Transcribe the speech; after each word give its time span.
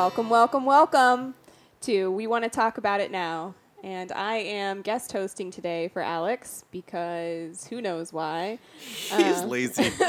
Welcome, 0.00 0.30
welcome, 0.30 0.64
welcome 0.64 1.34
to 1.82 2.10
We 2.10 2.26
Want 2.26 2.44
to 2.44 2.48
Talk 2.48 2.78
About 2.78 3.02
It 3.02 3.10
Now. 3.10 3.54
And 3.84 4.10
I 4.10 4.36
am 4.36 4.80
guest 4.80 5.12
hosting 5.12 5.50
today 5.50 5.88
for 5.88 6.00
Alex 6.00 6.64
because 6.70 7.66
who 7.66 7.82
knows 7.82 8.10
why. 8.10 8.58
He's 8.78 9.42
lazy. 9.42 9.92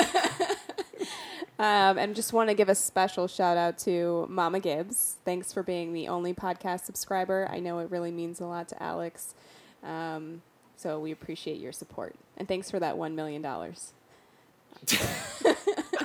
Um, 1.60 2.00
and 2.00 2.16
just 2.16 2.34
want 2.34 2.50
to 2.50 2.56
give 2.56 2.70
a 2.70 2.76
special 2.76 3.28
shout 3.28 3.56
out 3.56 3.78
to 3.80 4.26
Mama 4.30 4.62
Gibbs. 4.62 5.18
Thanks 5.26 5.54
for 5.54 5.62
being 5.62 5.94
the 5.94 6.08
only 6.08 6.34
podcast 6.34 6.86
subscriber. 6.86 7.48
I 7.52 7.60
know 7.60 7.78
it 7.80 7.92
really 7.92 8.12
means 8.12 8.40
a 8.40 8.46
lot 8.46 8.68
to 8.70 8.82
Alex. 8.82 9.36
Um, 9.84 10.42
so 10.76 11.00
we 11.00 11.12
appreciate 11.12 11.60
your 11.60 11.72
support. 11.72 12.16
And 12.38 12.48
thanks 12.48 12.72
for 12.72 12.80
that 12.80 12.96
$1 12.96 13.14
million. 13.14 13.46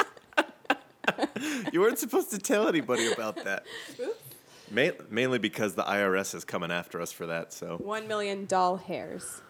you 1.72 1.80
weren't 1.80 1.98
supposed 1.98 2.30
to 2.30 2.38
tell 2.38 2.68
anybody 2.68 3.10
about 3.12 3.42
that. 3.44 3.64
Ma- 4.70 4.90
mainly 5.10 5.38
because 5.38 5.74
the 5.74 5.84
IRS 5.84 6.34
is 6.34 6.44
coming 6.44 6.70
after 6.72 7.00
us 7.00 7.12
for 7.12 7.26
that. 7.26 7.52
So, 7.52 7.76
1 7.78 8.08
million 8.08 8.46
doll 8.46 8.76
hairs. 8.76 9.40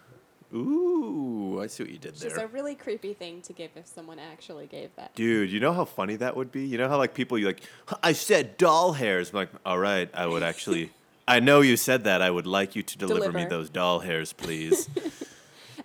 ooh, 0.53 1.59
I 1.61 1.67
see 1.67 1.83
what 1.83 1.91
you 1.91 1.97
did 1.97 2.13
Which 2.13 2.23
is 2.25 2.37
a 2.37 2.47
really 2.47 2.75
creepy 2.75 3.13
thing 3.13 3.41
to 3.43 3.53
give 3.53 3.71
if 3.75 3.87
someone 3.87 4.19
actually 4.19 4.67
gave 4.67 4.95
that. 4.95 5.15
dude. 5.15 5.51
You 5.51 5.59
know 5.59 5.73
how 5.73 5.85
funny 5.85 6.15
that 6.17 6.35
would 6.35 6.51
be. 6.51 6.65
You 6.65 6.77
know 6.77 6.87
how 6.87 6.97
like 6.97 7.13
people 7.13 7.37
you 7.37 7.47
like. 7.47 7.61
I 8.03 8.13
said 8.13 8.57
doll 8.57 8.93
hairs. 8.93 9.31
I'm 9.31 9.37
like, 9.37 9.49
all 9.65 9.79
right, 9.79 10.09
I 10.13 10.27
would 10.27 10.43
actually. 10.43 10.91
I 11.27 11.39
know 11.41 11.59
you 11.61 11.75
said 11.75 12.05
that. 12.05 12.21
I 12.21 12.29
would 12.29 12.47
like 12.47 12.75
you 12.75 12.83
to 12.83 12.97
deliver, 12.97 13.31
me 13.33 13.45
those 13.45 13.69
doll 13.69 13.99
hairs, 13.99 14.33
please. 14.33 14.89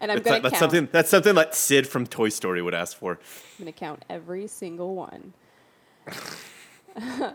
And 0.00 0.10
I'm 0.10 0.19
going 0.20 0.32
like- 0.32 0.42
to 0.42 0.48
that's 0.48 0.60
count. 0.60 0.72
something. 0.72 0.88
That's 0.91 1.10
something 1.10 1.34
like 1.36 1.54
Sid 1.54 1.86
from 1.86 2.08
Toy 2.08 2.28
Story 2.28 2.60
would 2.60 2.74
ask 2.74 2.97
for. 2.97 3.12
I'm 3.12 3.64
going 3.66 3.72
to 3.72 3.78
count 3.78 4.04
every 4.10 4.48
single 4.48 4.97
one. 4.97 5.32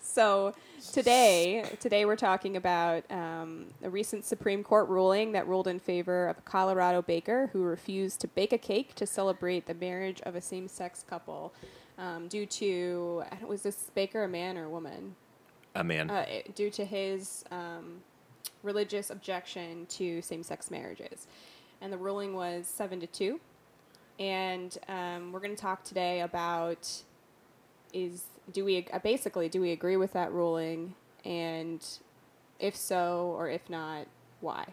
so 0.00 0.52
today, 0.92 1.64
today 1.80 2.04
we're 2.04 2.16
talking 2.16 2.56
about 2.56 3.04
um, 3.10 3.66
a 3.82 3.90
recent 3.90 4.24
Supreme 4.24 4.62
Court 4.62 4.88
ruling 4.88 5.32
that 5.32 5.46
ruled 5.48 5.66
in 5.68 5.78
favor 5.80 6.28
of 6.28 6.38
a 6.38 6.42
Colorado 6.42 7.02
baker 7.02 7.48
who 7.52 7.62
refused 7.62 8.20
to 8.20 8.28
bake 8.28 8.52
a 8.52 8.58
cake 8.58 8.94
to 8.96 9.06
celebrate 9.06 9.66
the 9.66 9.74
marriage 9.74 10.20
of 10.22 10.34
a 10.34 10.40
same-sex 10.40 11.04
couple 11.08 11.52
um, 11.98 12.28
due 12.28 12.46
to 12.46 13.22
I 13.30 13.36
don't- 13.36 13.48
was 13.48 13.62
this 13.62 13.90
baker 13.94 14.24
a 14.24 14.28
man 14.28 14.56
or 14.58 14.64
a 14.64 14.70
woman? 14.70 15.14
A 15.74 15.82
man. 15.82 16.10
uh, 16.10 16.24
it- 16.28 16.54
due 16.54 16.70
to 16.70 16.84
his 16.84 17.44
um, 17.50 18.00
religious 18.62 19.10
objection 19.10 19.86
to 19.86 20.22
same-sex 20.22 20.70
marriages, 20.70 21.26
and 21.80 21.92
the 21.92 21.98
ruling 21.98 22.34
was 22.34 22.66
seven 22.66 23.00
to 23.00 23.06
two. 23.06 23.40
And 24.20 24.78
um, 24.88 25.32
we're 25.32 25.40
going 25.40 25.56
to 25.56 25.60
talk 25.60 25.82
today 25.82 26.20
about 26.20 26.88
is 27.94 28.24
do 28.52 28.64
we 28.64 28.86
basically 29.02 29.48
do 29.48 29.60
we 29.60 29.70
agree 29.72 29.96
with 29.96 30.12
that 30.12 30.32
ruling, 30.32 30.94
and 31.24 31.82
if 32.58 32.76
so 32.76 33.34
or 33.36 33.48
if 33.48 33.70
not, 33.70 34.06
why? 34.40 34.66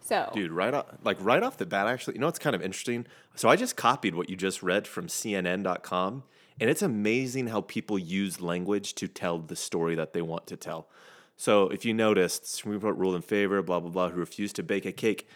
So 0.00 0.30
Dude, 0.34 0.52
right 0.52 0.74
off, 0.74 0.86
like 1.02 1.16
right 1.20 1.42
off 1.42 1.56
the 1.56 1.66
bat, 1.66 1.86
actually, 1.86 2.14
you 2.14 2.20
know 2.20 2.28
it's 2.28 2.38
kind 2.38 2.54
of 2.54 2.62
interesting? 2.62 3.06
So 3.34 3.48
I 3.48 3.56
just 3.56 3.76
copied 3.76 4.14
what 4.14 4.28
you 4.28 4.36
just 4.36 4.62
read 4.62 4.86
from 4.86 5.06
CNN.com, 5.06 6.24
and 6.60 6.70
it's 6.70 6.82
amazing 6.82 7.48
how 7.48 7.62
people 7.62 7.98
use 7.98 8.40
language 8.40 8.94
to 8.96 9.08
tell 9.08 9.38
the 9.38 9.56
story 9.56 9.94
that 9.94 10.12
they 10.12 10.22
want 10.22 10.46
to 10.48 10.56
tell. 10.56 10.88
So 11.36 11.68
if 11.68 11.84
you 11.84 11.94
noticed, 11.94 12.46
Supreme 12.46 12.80
Court 12.80 12.96
ruled 12.96 13.14
in 13.14 13.22
favor, 13.22 13.62
blah 13.62 13.80
blah 13.80 13.90
blah, 13.90 14.08
who 14.10 14.20
refused 14.20 14.56
to 14.56 14.62
bake 14.62 14.86
a 14.86 14.92
cake 14.92 15.28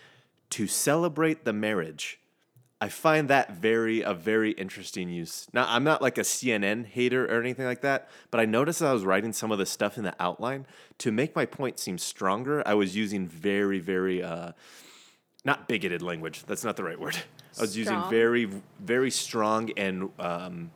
to 0.50 0.66
celebrate 0.66 1.44
the 1.44 1.52
marriage. 1.52 2.18
I 2.82 2.88
find 2.88 3.28
that 3.28 3.52
very 3.52 4.00
a 4.00 4.14
very 4.14 4.52
interesting 4.52 5.10
use. 5.10 5.46
Now 5.52 5.66
I'm 5.68 5.84
not 5.84 6.00
like 6.00 6.16
a 6.16 6.22
CNN 6.22 6.86
hater 6.86 7.26
or 7.26 7.40
anything 7.40 7.66
like 7.66 7.82
that, 7.82 8.08
but 8.30 8.40
I 8.40 8.46
noticed 8.46 8.80
as 8.80 8.88
I 8.88 8.92
was 8.92 9.04
writing 9.04 9.34
some 9.34 9.52
of 9.52 9.58
the 9.58 9.66
stuff 9.66 9.98
in 9.98 10.04
the 10.04 10.14
outline 10.18 10.66
to 10.98 11.12
make 11.12 11.36
my 11.36 11.44
point 11.44 11.78
seem 11.78 11.98
stronger. 11.98 12.66
I 12.66 12.74
was 12.74 12.96
using 12.96 13.28
very 13.28 13.80
very 13.80 14.22
uh, 14.22 14.52
not 15.44 15.68
bigoted 15.68 16.00
language. 16.00 16.44
That's 16.46 16.64
not 16.64 16.76
the 16.76 16.84
right 16.84 16.98
word. 16.98 17.16
I 17.58 17.62
was 17.62 17.76
using 17.76 18.02
very 18.08 18.48
very 18.78 19.10
strong 19.10 19.70
and 19.76 20.10
um, 20.18 20.70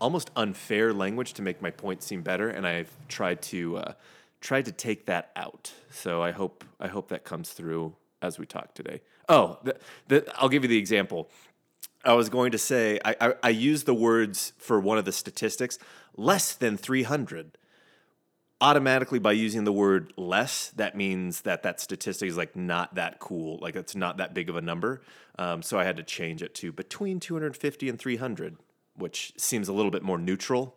almost 0.00 0.30
unfair 0.34 0.92
language 0.92 1.34
to 1.34 1.42
make 1.42 1.62
my 1.62 1.70
point 1.70 2.02
seem 2.02 2.22
better, 2.22 2.48
and 2.48 2.66
I've 2.66 2.90
tried 3.06 3.42
to 3.42 3.76
uh, 3.76 3.92
tried 4.40 4.64
to 4.64 4.72
take 4.72 5.06
that 5.06 5.30
out. 5.36 5.72
So 5.90 6.22
I 6.22 6.32
hope 6.32 6.64
I 6.80 6.88
hope 6.88 7.08
that 7.08 7.24
comes 7.24 7.50
through 7.50 7.94
as 8.22 8.38
we 8.38 8.46
talk 8.46 8.74
today. 8.74 9.00
Oh, 9.28 9.58
the, 9.62 9.76
the, 10.08 10.32
I'll 10.36 10.48
give 10.48 10.62
you 10.62 10.68
the 10.68 10.78
example. 10.78 11.30
I 12.04 12.14
was 12.14 12.28
going 12.28 12.52
to 12.52 12.58
say 12.58 12.98
I, 13.04 13.16
I, 13.20 13.34
I 13.44 13.48
used 13.50 13.86
the 13.86 13.94
words 13.94 14.52
for 14.58 14.80
one 14.80 14.98
of 14.98 15.04
the 15.04 15.12
statistics 15.12 15.78
less 16.16 16.54
than 16.54 16.76
three 16.76 17.02
hundred. 17.02 17.56
Automatically, 18.62 19.18
by 19.18 19.32
using 19.32 19.64
the 19.64 19.72
word 19.72 20.12
less, 20.18 20.68
that 20.76 20.94
means 20.94 21.42
that 21.42 21.62
that 21.62 21.80
statistic 21.80 22.28
is 22.28 22.36
like 22.36 22.54
not 22.54 22.94
that 22.94 23.18
cool, 23.18 23.58
like 23.62 23.74
it's 23.74 23.96
not 23.96 24.18
that 24.18 24.34
big 24.34 24.50
of 24.50 24.56
a 24.56 24.60
number. 24.60 25.00
Um, 25.38 25.62
so 25.62 25.78
I 25.78 25.84
had 25.84 25.96
to 25.96 26.02
change 26.02 26.42
it 26.42 26.54
to 26.56 26.70
between 26.70 27.20
250 27.20 27.88
and 27.88 27.98
300, 27.98 28.58
which 28.96 29.32
seems 29.38 29.68
a 29.68 29.72
little 29.72 29.90
bit 29.90 30.02
more 30.02 30.18
neutral. 30.18 30.76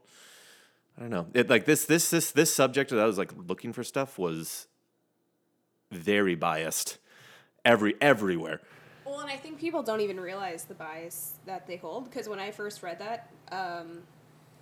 I 0.98 1.02
don't 1.02 1.10
know. 1.10 1.28
It 1.34 1.50
like 1.50 1.66
this 1.66 1.84
this 1.86 2.10
this 2.10 2.32
this 2.32 2.54
subject 2.54 2.92
that 2.92 3.00
I 3.00 3.06
was 3.06 3.18
like 3.18 3.32
looking 3.48 3.74
for 3.74 3.84
stuff 3.84 4.18
was 4.18 4.68
very 5.92 6.36
biased, 6.36 7.00
every 7.66 7.96
everywhere. 8.02 8.62
Well, 9.06 9.20
and 9.20 9.30
I 9.30 9.36
think 9.36 9.60
people 9.60 9.84
don't 9.84 10.02
even 10.02 10.20
realize 10.20 10.64
the 10.64 10.74
bias 10.74 11.34
that 11.46 11.68
they 11.68 11.76
hold 11.76 12.06
because 12.06 12.30
when 12.30 12.40
I 12.40 12.52
first 12.52 12.82
read 12.84 13.00
that, 13.00 13.30
um, 13.52 14.04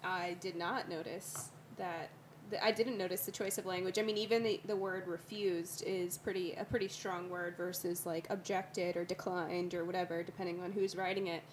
I 0.04 0.36
did 0.40 0.56
not 0.56 0.90
notice 0.90 1.50
that. 1.78 2.10
th- 2.50 2.62
I 2.62 2.72
didn't 2.72 2.98
notice 2.98 3.26
the 3.26 3.32
choice 3.32 3.58
of 3.58 3.66
language. 3.66 3.98
I 4.00 4.02
mean, 4.02 4.18
even 4.18 4.44
the, 4.44 4.60
the 4.66 4.76
word 4.76 5.08
refused 5.08 5.84
is 5.86 6.18
pretty 6.18 6.54
a 6.54 6.66
pretty 6.66 6.88
strong 6.88 7.30
word 7.30 7.56
versus 7.56 8.06
like 8.06 8.28
objected 8.30 8.98
or 8.98 9.06
declined 9.06 9.74
or 9.74 9.86
whatever, 9.86 10.24
depending 10.24 10.62
on 10.62 10.72
who's 10.72 10.96
writing 10.96 11.28
it. 11.28 11.44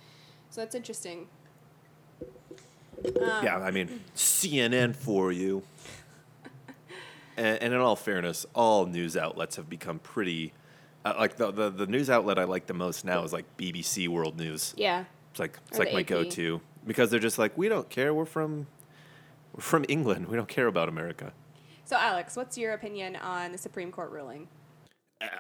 So 0.51 0.61
that's 0.63 0.75
interesting. 0.75 1.27
Um, 3.05 3.45
yeah, 3.45 3.59
I 3.59 3.71
mean 3.71 4.01
CNN 4.17 4.97
for 4.97 5.31
you. 5.31 5.63
and, 7.37 7.63
and 7.63 7.75
in 7.75 7.81
all 7.81 7.97
fairness, 7.97 8.45
all 8.55 8.87
news 8.87 9.17
outlets 9.17 9.57
have 9.57 9.69
become 9.69 9.99
pretty. 9.99 10.53
Uh, 11.09 11.15
like 11.19 11.37
the, 11.37 11.51
the 11.51 11.71
the 11.71 11.87
news 11.87 12.11
outlet 12.11 12.39
I 12.39 12.45
like 12.45 12.67
the 12.67 12.75
most 12.75 13.05
now 13.05 13.25
is 13.25 13.33
like 13.33 13.57
BBC 13.57 14.09
World 14.09 14.37
News. 14.37 14.75
Yeah. 14.77 15.05
It's 15.31 15.41
like 15.41 15.59
it's 15.69 15.79
Or 15.79 15.85
like 15.85 15.93
my 15.93 16.01
AP. 16.01 16.07
go-to 16.07 16.61
because 16.87 17.11
they're 17.11 17.21
just 17.21 17.39
like 17.39 17.57
we 17.57 17.69
don't 17.69 17.89
care. 17.89 18.13
We're 18.13 18.25
from 18.25 18.67
we're 19.55 19.63
from 19.63 19.85
England. 19.89 20.29
We 20.29 20.37
don't 20.37 20.49
care 20.49 20.67
about 20.67 20.89
America. 20.89 21.33
So, 21.85 21.97
Alex, 21.97 22.37
what's 22.37 22.59
your 22.59 22.75
opinion 22.75 23.17
on 23.17 23.53
the 23.53 23.59
Supreme 23.59 23.91
Court 23.91 24.11
ruling? 24.11 24.49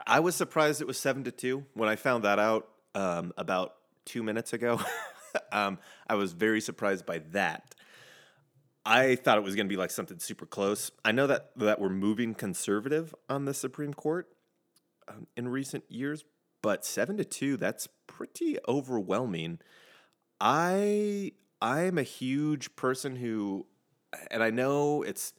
I 0.06 0.20
was 0.20 0.34
surprised 0.34 0.80
it 0.80 0.86
was 0.86 0.98
seven 0.98 1.24
to 1.24 1.30
two 1.30 1.66
when 1.74 1.88
I 1.88 1.96
found 1.96 2.24
that 2.24 2.38
out 2.38 2.68
um, 2.94 3.32
about 3.36 3.74
two 4.06 4.22
minutes 4.22 4.52
ago. 4.54 4.80
um, 5.52 5.78
I 6.08 6.14
was 6.14 6.32
very 6.32 6.60
surprised 6.60 7.04
by 7.04 7.18
that. 7.32 7.74
I 8.84 9.16
thought 9.16 9.36
it 9.36 9.44
was 9.44 9.54
going 9.54 9.66
to 9.66 9.72
be 9.72 9.76
like 9.76 9.90
something 9.90 10.18
super 10.18 10.46
close. 10.46 10.90
I 11.04 11.12
know 11.12 11.26
that 11.26 11.50
that 11.56 11.80
we're 11.80 11.90
moving 11.90 12.34
conservative 12.34 13.14
on 13.28 13.44
the 13.44 13.52
Supreme 13.52 13.92
Court 13.92 14.26
um, 15.08 15.26
in 15.36 15.48
recent 15.48 15.84
years, 15.88 16.24
but 16.62 16.84
seven 16.84 17.16
to 17.16 17.24
two 17.24 17.56
that's 17.56 17.88
pretty 18.06 18.58
overwhelming. 18.68 19.58
I 20.40 21.32
I'm 21.60 21.98
a 21.98 22.02
huge 22.02 22.76
person 22.76 23.16
who, 23.16 23.66
and 24.30 24.42
I 24.42 24.50
know 24.50 25.02
it's 25.02 25.32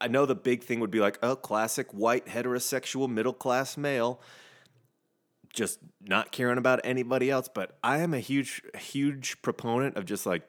I 0.00 0.08
know 0.08 0.24
the 0.24 0.34
big 0.34 0.64
thing 0.64 0.80
would 0.80 0.90
be 0.90 1.00
like, 1.00 1.18
oh, 1.22 1.36
classic 1.36 1.92
white 1.92 2.26
heterosexual 2.26 3.08
middle 3.08 3.34
class 3.34 3.76
male, 3.76 4.20
just 5.52 5.78
not 6.00 6.32
caring 6.32 6.56
about 6.56 6.80
anybody 6.84 7.30
else. 7.30 7.48
But 7.52 7.76
I 7.84 7.98
am 7.98 8.14
a 8.14 8.20
huge, 8.20 8.62
huge 8.78 9.42
proponent 9.42 9.96
of 9.96 10.06
just 10.06 10.24
like 10.24 10.42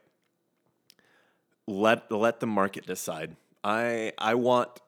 let 1.68 2.12
let 2.12 2.40
the 2.40 2.48
market 2.48 2.86
decide. 2.86 3.36
I 3.64 4.14
I 4.18 4.36
want 4.36 4.80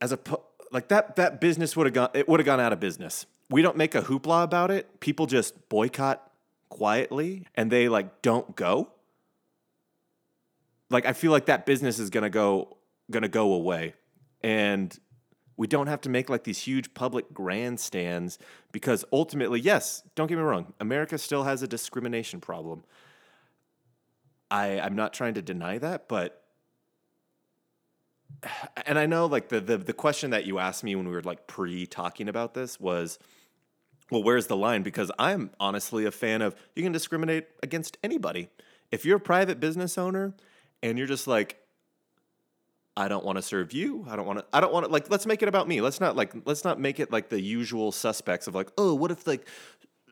as 0.00 0.12
a 0.12 0.18
like 0.72 0.88
that 0.88 1.16
that 1.16 1.40
business 1.40 1.76
would 1.76 1.86
have 1.86 1.94
gone 1.94 2.10
it 2.14 2.28
would 2.28 2.40
have 2.40 2.46
gone 2.46 2.60
out 2.60 2.72
of 2.72 2.80
business 2.80 3.26
we 3.50 3.62
don't 3.62 3.76
make 3.76 3.94
a 3.94 4.02
hoopla 4.02 4.44
about 4.44 4.70
it. 4.70 5.00
People 5.00 5.26
just 5.26 5.68
boycott 5.68 6.30
quietly 6.68 7.46
and 7.56 7.70
they 7.70 7.88
like 7.88 8.22
don't 8.22 8.54
go. 8.54 8.92
Like 10.88 11.04
I 11.04 11.12
feel 11.12 11.32
like 11.32 11.46
that 11.46 11.66
business 11.66 11.98
is 11.98 12.10
going 12.10 12.22
to 12.22 12.30
go 12.30 12.78
going 13.10 13.22
to 13.22 13.28
go 13.28 13.52
away. 13.52 13.94
And 14.42 14.96
we 15.60 15.66
don't 15.66 15.88
have 15.88 16.00
to 16.00 16.08
make 16.08 16.30
like 16.30 16.44
these 16.44 16.56
huge 16.56 16.94
public 16.94 17.34
grandstands 17.34 18.38
because 18.72 19.04
ultimately, 19.12 19.60
yes, 19.60 20.02
don't 20.14 20.26
get 20.26 20.38
me 20.38 20.42
wrong, 20.42 20.72
America 20.80 21.18
still 21.18 21.42
has 21.42 21.62
a 21.62 21.68
discrimination 21.68 22.40
problem. 22.40 22.82
I 24.50 24.80
I'm 24.80 24.96
not 24.96 25.12
trying 25.12 25.34
to 25.34 25.42
deny 25.42 25.76
that, 25.76 26.08
but 26.08 26.42
and 28.86 28.98
I 28.98 29.04
know 29.04 29.26
like 29.26 29.50
the 29.50 29.60
the 29.60 29.76
the 29.76 29.92
question 29.92 30.30
that 30.30 30.46
you 30.46 30.58
asked 30.58 30.82
me 30.82 30.96
when 30.96 31.06
we 31.06 31.12
were 31.12 31.20
like 31.20 31.46
pre 31.46 31.84
talking 31.84 32.30
about 32.30 32.54
this 32.54 32.80
was 32.80 33.18
well, 34.10 34.22
where's 34.22 34.46
the 34.46 34.56
line? 34.56 34.82
Because 34.82 35.12
I'm 35.18 35.50
honestly 35.60 36.06
a 36.06 36.10
fan 36.10 36.40
of 36.40 36.56
you 36.74 36.82
can 36.82 36.92
discriminate 36.92 37.48
against 37.62 37.98
anybody. 38.02 38.48
If 38.90 39.04
you're 39.04 39.18
a 39.18 39.20
private 39.20 39.60
business 39.60 39.98
owner 39.98 40.32
and 40.82 40.96
you're 40.96 41.06
just 41.06 41.26
like, 41.26 41.59
I 43.00 43.08
don't 43.08 43.24
want 43.24 43.36
to 43.36 43.42
serve 43.42 43.72
you. 43.72 44.06
I 44.08 44.16
don't 44.16 44.26
want 44.26 44.40
to. 44.40 44.44
I 44.52 44.60
don't 44.60 44.72
want 44.72 44.86
to. 44.86 44.92
Like, 44.92 45.10
let's 45.10 45.26
make 45.26 45.42
it 45.42 45.48
about 45.48 45.66
me. 45.68 45.80
Let's 45.80 46.00
not 46.00 46.16
like. 46.16 46.32
Let's 46.44 46.64
not 46.64 46.78
make 46.78 47.00
it 47.00 47.10
like 47.10 47.28
the 47.28 47.40
usual 47.40 47.92
suspects 47.92 48.46
of 48.46 48.54
like, 48.54 48.70
oh, 48.76 48.94
what 48.94 49.10
if 49.10 49.26
like, 49.26 49.46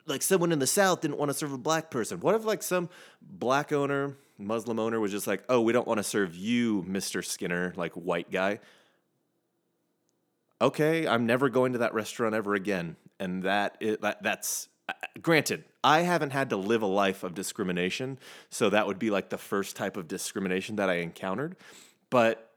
like 0.07 0.23
someone 0.23 0.53
in 0.53 0.59
the 0.59 0.67
South 0.67 1.01
didn't 1.01 1.19
want 1.19 1.31
to 1.31 1.35
serve 1.35 1.53
a 1.53 1.59
black 1.59 1.91
person? 1.91 2.21
What 2.21 2.35
if 2.35 2.45
like 2.45 2.63
some 2.63 2.89
black 3.21 3.73
owner, 3.73 4.17
Muslim 4.39 4.79
owner 4.79 5.01
was 5.01 5.13
just 5.13 5.27
like, 5.27 5.45
oh, 5.49 5.61
we 5.61 5.73
don't 5.73 5.87
want 5.87 5.99
to 5.99 6.05
serve 6.05 6.35
you, 6.35 6.85
Mister 6.87 7.23
Skinner, 7.23 7.73
like 7.77 7.93
white 7.93 8.31
guy 8.31 8.61
okay, 10.61 11.07
I'm 11.07 11.27
never 11.27 11.49
going 11.49 11.73
to 11.73 11.79
that 11.79 11.95
restaurant 11.95 12.35
ever 12.35 12.55
again. 12.55 12.97
And 13.21 13.43
that, 13.45 13.77
is, 13.81 13.99
that 13.99 14.23
that's 14.23 14.69
uh, 14.89 14.93
granted, 15.21 15.65
I 15.83 16.01
haven't 16.01 16.31
had 16.31 16.51
to 16.51 16.57
live 16.57 16.83
a 16.83 16.87
life 16.87 17.23
of 17.23 17.35
discrimination, 17.35 18.19
so 18.51 18.71
that 18.71 18.87
would 18.87 18.99
be 18.99 19.11
like 19.11 19.29
the 19.31 19.39
first 19.39 19.77
type 19.77 19.97
of 19.97 20.09
discrimination 20.09 20.77
that 20.77 20.91
I 20.91 20.97
encountered. 20.97 21.57
But 22.11 22.48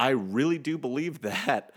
I 0.00 0.10
really 0.10 0.56
do 0.56 0.78
believe 0.78 1.20
that 1.20 1.72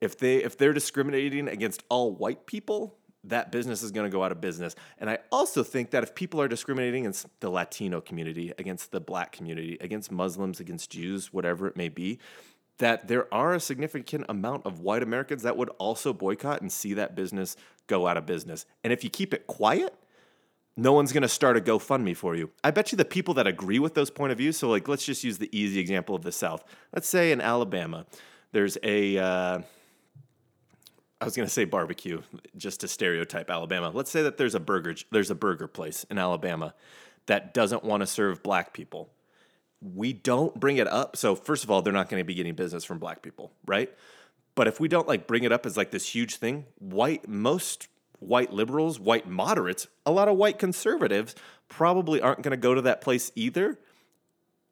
if 0.00 0.18
they 0.18 0.38
if 0.38 0.58
they're 0.58 0.72
discriminating 0.72 1.48
against 1.48 1.84
all 1.88 2.12
white 2.12 2.44
people, 2.44 2.98
that 3.22 3.52
business 3.52 3.82
is 3.84 3.92
going 3.92 4.04
to 4.04 4.10
go 4.10 4.24
out 4.24 4.32
of 4.32 4.40
business. 4.40 4.74
And 4.98 5.08
I 5.08 5.18
also 5.30 5.62
think 5.62 5.90
that 5.92 6.02
if 6.02 6.14
people 6.14 6.40
are 6.40 6.48
discriminating 6.48 7.04
against 7.04 7.28
the 7.40 7.48
Latino 7.48 8.00
community, 8.00 8.52
against 8.58 8.90
the 8.90 9.00
black 9.00 9.30
community, 9.30 9.78
against 9.80 10.10
Muslims, 10.10 10.58
against 10.58 10.90
Jews, 10.90 11.32
whatever 11.32 11.68
it 11.68 11.76
may 11.76 11.88
be, 11.88 12.18
that 12.78 13.06
there 13.06 13.32
are 13.32 13.54
a 13.54 13.60
significant 13.60 14.26
amount 14.28 14.66
of 14.66 14.80
white 14.80 15.04
Americans 15.04 15.42
that 15.44 15.56
would 15.56 15.70
also 15.78 16.12
boycott 16.12 16.60
and 16.60 16.70
see 16.70 16.94
that 16.94 17.14
business 17.14 17.56
go 17.86 18.08
out 18.08 18.16
of 18.16 18.26
business. 18.26 18.66
And 18.82 18.92
if 18.92 19.04
you 19.04 19.10
keep 19.10 19.32
it 19.32 19.46
quiet, 19.46 19.94
no 20.76 20.92
one's 20.92 21.12
going 21.12 21.22
to 21.22 21.28
start 21.28 21.56
a 21.56 21.60
GoFundMe 21.60 22.16
for 22.16 22.34
you. 22.34 22.50
I 22.62 22.70
bet 22.70 22.92
you 22.92 22.98
the 22.98 23.04
people 23.04 23.34
that 23.34 23.46
agree 23.46 23.78
with 23.78 23.94
those 23.94 24.10
point 24.10 24.32
of 24.32 24.38
views. 24.38 24.56
So, 24.56 24.68
like, 24.68 24.88
let's 24.88 25.04
just 25.04 25.24
use 25.24 25.38
the 25.38 25.48
easy 25.56 25.80
example 25.80 26.14
of 26.14 26.22
the 26.22 26.32
South. 26.32 26.64
Let's 26.92 27.08
say 27.08 27.32
in 27.32 27.40
Alabama, 27.40 28.06
there's 28.52 28.76
a. 28.82 29.18
Uh, 29.18 29.60
I 31.18 31.24
was 31.24 31.34
going 31.34 31.46
to 31.46 31.52
say 31.52 31.64
barbecue, 31.64 32.20
just 32.58 32.80
to 32.80 32.88
stereotype 32.88 33.50
Alabama. 33.50 33.90
Let's 33.94 34.10
say 34.10 34.22
that 34.22 34.36
there's 34.36 34.54
a 34.54 34.60
burger, 34.60 34.94
there's 35.10 35.30
a 35.30 35.34
burger 35.34 35.66
place 35.66 36.04
in 36.10 36.18
Alabama 36.18 36.74
that 37.24 37.54
doesn't 37.54 37.84
want 37.84 38.02
to 38.02 38.06
serve 38.06 38.42
black 38.42 38.74
people 38.74 39.08
we 39.94 40.12
don't 40.12 40.58
bring 40.58 40.78
it 40.78 40.88
up. 40.88 41.16
So 41.16 41.34
first 41.34 41.64
of 41.64 41.70
all, 41.70 41.82
they're 41.82 41.92
not 41.92 42.08
going 42.08 42.20
to 42.20 42.24
be 42.24 42.34
getting 42.34 42.54
business 42.54 42.84
from 42.84 42.98
black 42.98 43.22
people, 43.22 43.52
right? 43.66 43.92
But 44.54 44.68
if 44.68 44.80
we 44.80 44.88
don't 44.88 45.06
like 45.06 45.26
bring 45.26 45.44
it 45.44 45.52
up 45.52 45.66
as 45.66 45.76
like 45.76 45.90
this 45.90 46.14
huge 46.14 46.36
thing, 46.36 46.64
white 46.78 47.28
most 47.28 47.88
white 48.20 48.52
liberals, 48.52 48.98
white 48.98 49.28
moderates, 49.28 49.86
a 50.04 50.10
lot 50.10 50.28
of 50.28 50.36
white 50.36 50.58
conservatives 50.58 51.34
probably 51.68 52.20
aren't 52.20 52.42
going 52.42 52.52
to 52.52 52.56
go 52.56 52.74
to 52.74 52.82
that 52.82 53.00
place 53.00 53.30
either. 53.34 53.78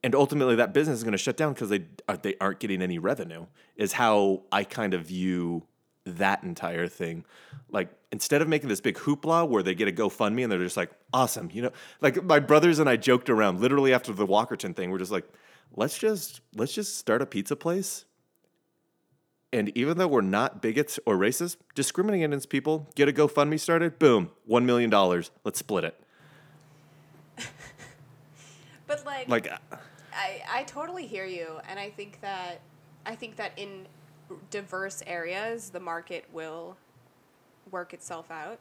And 0.02 0.14
ultimately 0.14 0.56
that 0.56 0.74
business 0.74 0.98
is 0.98 1.04
going 1.04 1.12
to 1.12 1.18
shut 1.18 1.36
down 1.36 1.54
because 1.54 1.70
they 1.70 1.86
uh, 2.08 2.16
they 2.20 2.34
aren't 2.40 2.60
getting 2.60 2.82
any 2.82 2.98
revenue. 2.98 3.46
Is 3.76 3.92
how 3.92 4.42
I 4.52 4.64
kind 4.64 4.92
of 4.92 5.06
view 5.06 5.66
that 6.04 6.42
entire 6.42 6.88
thing. 6.88 7.24
Like 7.70 7.88
instead 8.12 8.42
of 8.42 8.48
making 8.48 8.68
this 8.68 8.80
big 8.80 8.96
hoopla 8.96 9.48
where 9.48 9.62
they 9.62 9.74
get 9.74 9.88
a 9.88 9.92
GoFundMe 9.92 10.42
and 10.42 10.52
they're 10.52 10.58
just 10.58 10.76
like, 10.76 10.90
awesome, 11.12 11.50
you 11.52 11.62
know, 11.62 11.72
like 12.00 12.22
my 12.22 12.38
brothers 12.38 12.78
and 12.78 12.88
I 12.88 12.96
joked 12.96 13.30
around 13.30 13.60
literally 13.60 13.94
after 13.94 14.12
the 14.12 14.26
Walkerton 14.26 14.76
thing. 14.76 14.90
We're 14.90 14.98
just 14.98 15.12
like, 15.12 15.26
let's 15.74 15.98
just 15.98 16.40
let's 16.54 16.74
just 16.74 16.98
start 16.98 17.22
a 17.22 17.26
pizza 17.26 17.56
place. 17.56 18.04
And 19.54 19.70
even 19.76 19.98
though 19.98 20.08
we're 20.08 20.20
not 20.20 20.60
bigots 20.60 20.98
or 21.06 21.16
racist, 21.16 21.58
discriminating 21.76 22.24
against 22.24 22.48
people, 22.48 22.88
get 22.96 23.08
a 23.08 23.12
GoFundMe 23.12 23.60
started, 23.60 24.00
boom, 24.00 24.32
one 24.46 24.66
million 24.66 24.90
dollars. 24.90 25.30
Let's 25.44 25.60
split 25.60 25.84
it. 25.84 26.00
but 28.88 29.06
like, 29.06 29.28
like, 29.28 29.48
I 30.12 30.42
I 30.50 30.64
totally 30.64 31.06
hear 31.06 31.24
you, 31.24 31.60
and 31.68 31.78
I 31.78 31.88
think 31.88 32.20
that 32.20 32.62
I 33.06 33.14
think 33.14 33.36
that 33.36 33.52
in 33.56 33.86
diverse 34.50 35.04
areas, 35.06 35.70
the 35.70 35.78
market 35.78 36.24
will 36.32 36.76
work 37.70 37.94
itself 37.94 38.32
out. 38.32 38.58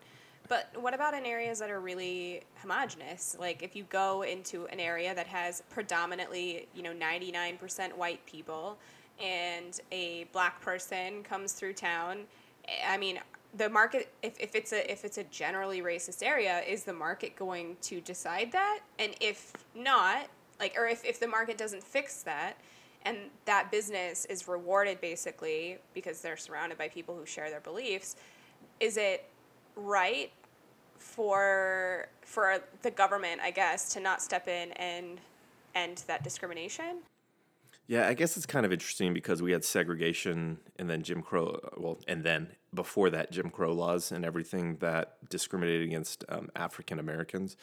But 0.47 0.69
what 0.79 0.93
about 0.93 1.15
in 1.15 1.25
areas 1.25 1.57
that 1.57 1.71
are 1.71 1.79
really 1.79 2.43
homogenous? 2.57 3.35
Like 3.39 3.63
if 3.63 3.75
you 3.75 3.85
go 3.85 4.21
into 4.21 4.67
an 4.67 4.79
area 4.79 5.15
that 5.15 5.25
has 5.25 5.63
predominantly, 5.71 6.67
you 6.75 6.83
know, 6.83 6.93
99% 6.93 7.93
white 7.97 8.23
people 8.27 8.77
and 9.21 9.79
a 9.91 10.25
black 10.31 10.61
person 10.61 11.23
comes 11.23 11.53
through 11.53 11.73
town, 11.73 12.19
I 12.87 12.97
mean, 12.97 13.19
the 13.55 13.69
market 13.69 14.11
if, 14.23 14.39
if 14.39 14.55
it's 14.55 14.73
a 14.73 14.91
if 14.91 15.05
it's 15.05 15.17
a 15.17 15.23
generally 15.25 15.81
racist 15.81 16.23
area, 16.23 16.61
is 16.67 16.83
the 16.83 16.93
market 16.93 17.35
going 17.35 17.77
to 17.81 18.01
decide 18.01 18.51
that? 18.51 18.79
And 18.97 19.13
if 19.21 19.53
not, 19.75 20.27
like 20.59 20.75
or 20.77 20.87
if, 20.87 21.05
if 21.05 21.19
the 21.19 21.27
market 21.27 21.57
doesn't 21.57 21.83
fix 21.83 22.23
that, 22.23 22.57
and 23.05 23.17
that 23.45 23.69
business 23.71 24.25
is 24.25 24.47
rewarded 24.47 24.99
basically 25.01 25.77
because 25.93 26.21
they're 26.21 26.37
surrounded 26.37 26.77
by 26.77 26.87
people 26.87 27.15
who 27.15 27.25
share 27.25 27.49
their 27.49 27.59
beliefs 27.59 28.15
is 28.79 28.97
it 28.97 29.25
right 29.75 30.31
for 30.97 32.07
for 32.21 32.59
the 32.81 32.91
government 32.91 33.41
i 33.41 33.51
guess 33.51 33.93
to 33.93 33.99
not 33.99 34.21
step 34.21 34.47
in 34.47 34.71
and 34.73 35.19
end 35.75 36.03
that 36.07 36.23
discrimination 36.23 36.97
yeah 37.87 38.07
i 38.07 38.13
guess 38.13 38.37
it's 38.37 38.45
kind 38.45 38.65
of 38.65 38.71
interesting 38.71 39.13
because 39.13 39.41
we 39.41 39.51
had 39.51 39.63
segregation 39.63 40.57
and 40.77 40.89
then 40.89 41.01
jim 41.01 41.21
crow 41.21 41.59
well 41.77 41.99
and 42.07 42.23
then 42.23 42.47
before 42.73 43.09
that 43.09 43.31
jim 43.31 43.49
crow 43.49 43.73
laws 43.73 44.11
and 44.11 44.23
everything 44.25 44.77
that 44.77 45.17
discriminated 45.29 45.83
against 45.83 46.23
um, 46.29 46.49
african 46.55 46.99
americans. 46.99 47.55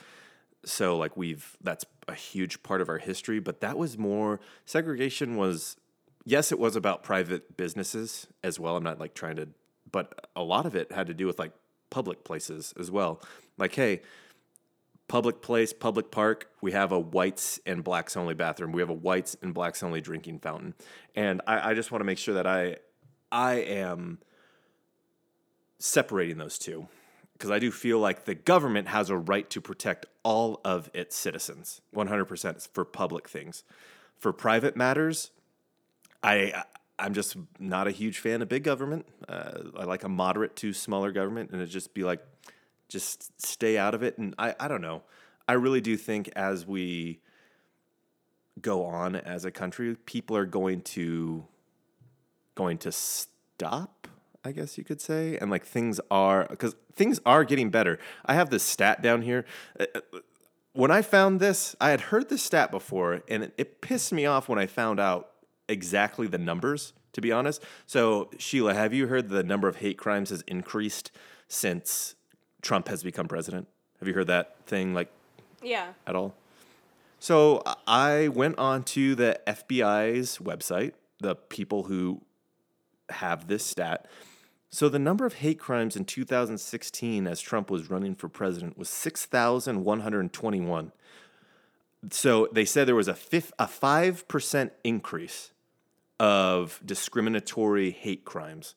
So 0.65 0.97
like 0.97 1.17
we've 1.17 1.57
that's 1.63 1.85
a 2.07 2.15
huge 2.15 2.63
part 2.63 2.81
of 2.81 2.89
our 2.89 2.99
history 2.99 3.41
but 3.41 3.61
that 3.61 3.79
was 3.79 3.97
more 3.97 4.41
segregation 4.67 5.37
was 5.37 5.77
yes 6.25 6.53
it 6.53 6.59
was 6.59 6.77
about 6.77 7.03
private 7.03 7.57
businesses 7.57 8.27
as 8.43 8.61
well. 8.61 8.77
I'm 8.77 8.85
not 8.85 9.01
like 9.01 9.15
trying 9.15 9.37
to 9.37 9.49
but 9.91 10.29
a 10.37 10.43
lot 10.43 10.67
of 10.67 10.77
it 10.77 10.93
had 10.93 11.07
to 11.07 11.15
do 11.15 11.27
with 11.27 11.39
like 11.39 11.53
public 11.89 12.25
places 12.25 12.75
as 12.79 12.91
well. 12.91 13.23
Like 13.57 13.75
hey 13.75 14.03
public 15.11 15.43
place 15.43 15.73
public 15.73 16.11
park 16.11 16.49
we 16.61 16.71
have 16.71 16.93
a 16.93 16.99
whites 16.99 17.59
and 17.67 17.83
blacks 17.83 18.17
only 18.17 18.33
bathroom 18.33 18.71
we 18.71 18.81
have 18.81 18.91
a 18.91 18.95
whites 18.95 19.37
and 19.43 19.53
blacks 19.53 19.83
only 19.83 20.01
drinking 20.01 20.39
fountain 20.39 20.73
and 21.17 21.41
i, 21.49 21.71
I 21.71 21.75
just 21.75 21.91
want 21.91 22.01
to 22.01 22.05
make 22.05 22.19
sure 22.19 22.35
that 22.35 22.47
i 22.47 22.77
i 23.33 23.55
am 23.55 24.21
separating 25.81 26.39
those 26.39 26.59
two 26.59 26.87
because 27.41 27.51
I 27.51 27.59
do 27.59 27.71
feel 27.71 27.99
like 27.99 28.27
the 28.27 28.35
government 28.35 28.89
has 28.89 29.09
a 29.09 29.17
right 29.17 29.49
to 29.49 29.63
protect 29.63 30.05
all 30.23 30.61
of 30.63 30.91
its 30.93 31.17
citizens. 31.17 31.81
100% 31.97 32.69
for 32.75 32.85
public 32.85 33.31
things. 33.31 33.65
For 34.19 34.31
private 34.35 34.77
matters, 34.77 35.31
I 36.23 36.65
I'm 36.99 37.15
just 37.15 37.39
not 37.59 37.87
a 37.87 37.93
huge 37.93 38.19
fan 38.19 38.43
of 38.43 38.51
big 38.51 38.63
government. 38.63 39.07
Uh, 39.27 39.63
I 39.75 39.85
like 39.85 40.05
a 40.05 40.09
moderate 40.11 40.55
to 40.57 40.75
smaller 40.75 41.13
government, 41.13 41.51
and 41.51 41.63
it 41.63 41.67
just 41.69 41.95
be 41.95 42.05
like, 42.05 42.21
just 42.91 43.41
stay 43.41 43.79
out 43.79 43.95
of 43.95 44.03
it. 44.03 44.19
And 44.19 44.35
I 44.39 44.55
I 44.61 44.69
don't 44.69 44.83
know. 44.83 45.03
I 45.49 45.55
really 45.55 45.81
do 45.81 45.97
think 45.97 46.29
as 46.37 46.67
we 46.67 47.21
go 48.61 48.85
on 48.85 49.17
as 49.17 49.45
a 49.45 49.51
country, 49.51 49.97
people 50.05 50.37
are 50.37 50.47
going 50.47 50.83
to 50.83 51.47
going 52.55 52.77
to 52.79 52.93
stop 52.93 54.01
I 54.45 54.53
guess 54.53 54.79
you 54.79 54.85
could 54.85 55.01
say. 55.01 55.37
And 55.37 55.51
like 55.51 55.65
things 55.65 56.01
are, 56.11 56.47
because 56.49 56.75
things 56.95 57.21
are 57.27 57.45
getting 57.45 57.71
better. 57.71 57.99
I 58.25 58.35
have 58.35 58.51
this 58.51 58.63
stat 58.63 59.03
down 59.03 59.23
here. 59.23 59.45
Uh, 59.79 59.87
uh, 59.95 60.01
when 60.73 60.91
I 60.91 61.03
found 61.03 61.41
this, 61.41 61.75
I 61.81 61.91
had 61.91 62.01
heard 62.01 62.29
this 62.29 62.43
stat 62.43 62.71
before, 62.71 63.23
and 63.29 63.45
it, 63.45 63.55
it 63.59 63.81
pissed 63.81 64.13
me 64.13 64.25
off 64.25 64.49
when 64.49 64.59
I 64.59 64.67
found 64.67 65.01
out 65.01 65.31
exactly 65.69 66.27
the 66.27 66.39
numbers, 66.39 66.93
to 67.13 67.21
be 67.21 67.33
honest. 67.33 67.63
So, 67.87 68.31
Sheila, 68.39 68.75
have 68.75 68.95
you 68.95 69.09
heard 69.09 69.29
the 69.29 69.43
number 69.43 69.69
of 69.69 69.77
hate 69.77 69.99
crimes 69.99 70.31
has 70.31 70.43
increased 70.43 71.11
since 71.49 72.15
Trump 72.63 72.89
has 72.89 73.03
become 73.03 73.29
president? 73.29 73.69
Have 73.99 74.09
you 74.09 74.15
heard 74.15 74.29
that 74.29 74.57
thing 74.67 74.95
like 74.95 75.11
yeah 75.63 75.93
at 76.07 76.15
all? 76.15 76.35
So 77.19 77.63
I 77.87 78.29
went 78.29 78.59
on 78.59 78.83
to 78.85 79.15
the 79.15 79.39
FBI's 79.47 80.39
website, 80.39 80.93
the 81.19 81.35
people 81.35 81.85
who 81.85 82.23
have 83.11 83.47
this 83.47 83.65
stat, 83.65 84.07
so 84.73 84.89
the 84.89 85.01
number 85.01 85.27
of 85.27 85.35
hate 85.35 85.59
crimes 85.59 85.97
in 85.97 86.05
2016 86.05 87.27
as 87.27 87.41
Trump 87.41 87.71
was 87.71 87.91
running 87.91 88.15
for 88.15 88.29
president 88.29 88.79
was 88.79 88.89
6,121. 88.89 90.93
So 92.11 92.49
they 92.53 92.65
said 92.65 92.87
there 92.87 92.95
was 92.95 93.09
a, 93.09 93.15
fifth, 93.15 93.53
a 93.59 93.67
5% 93.67 94.71
increase 94.85 95.51
of 96.21 96.81
discriminatory 96.87 97.91
hate 97.91 98.25
crimes. 98.25 98.77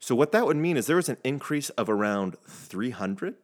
So 0.00 0.14
what 0.14 0.32
that 0.32 0.46
would 0.46 0.56
mean 0.56 0.76
is 0.76 0.86
there 0.86 0.96
was 0.96 1.10
an 1.10 1.18
increase 1.22 1.68
of 1.70 1.88
around 1.88 2.36
300. 2.46 3.36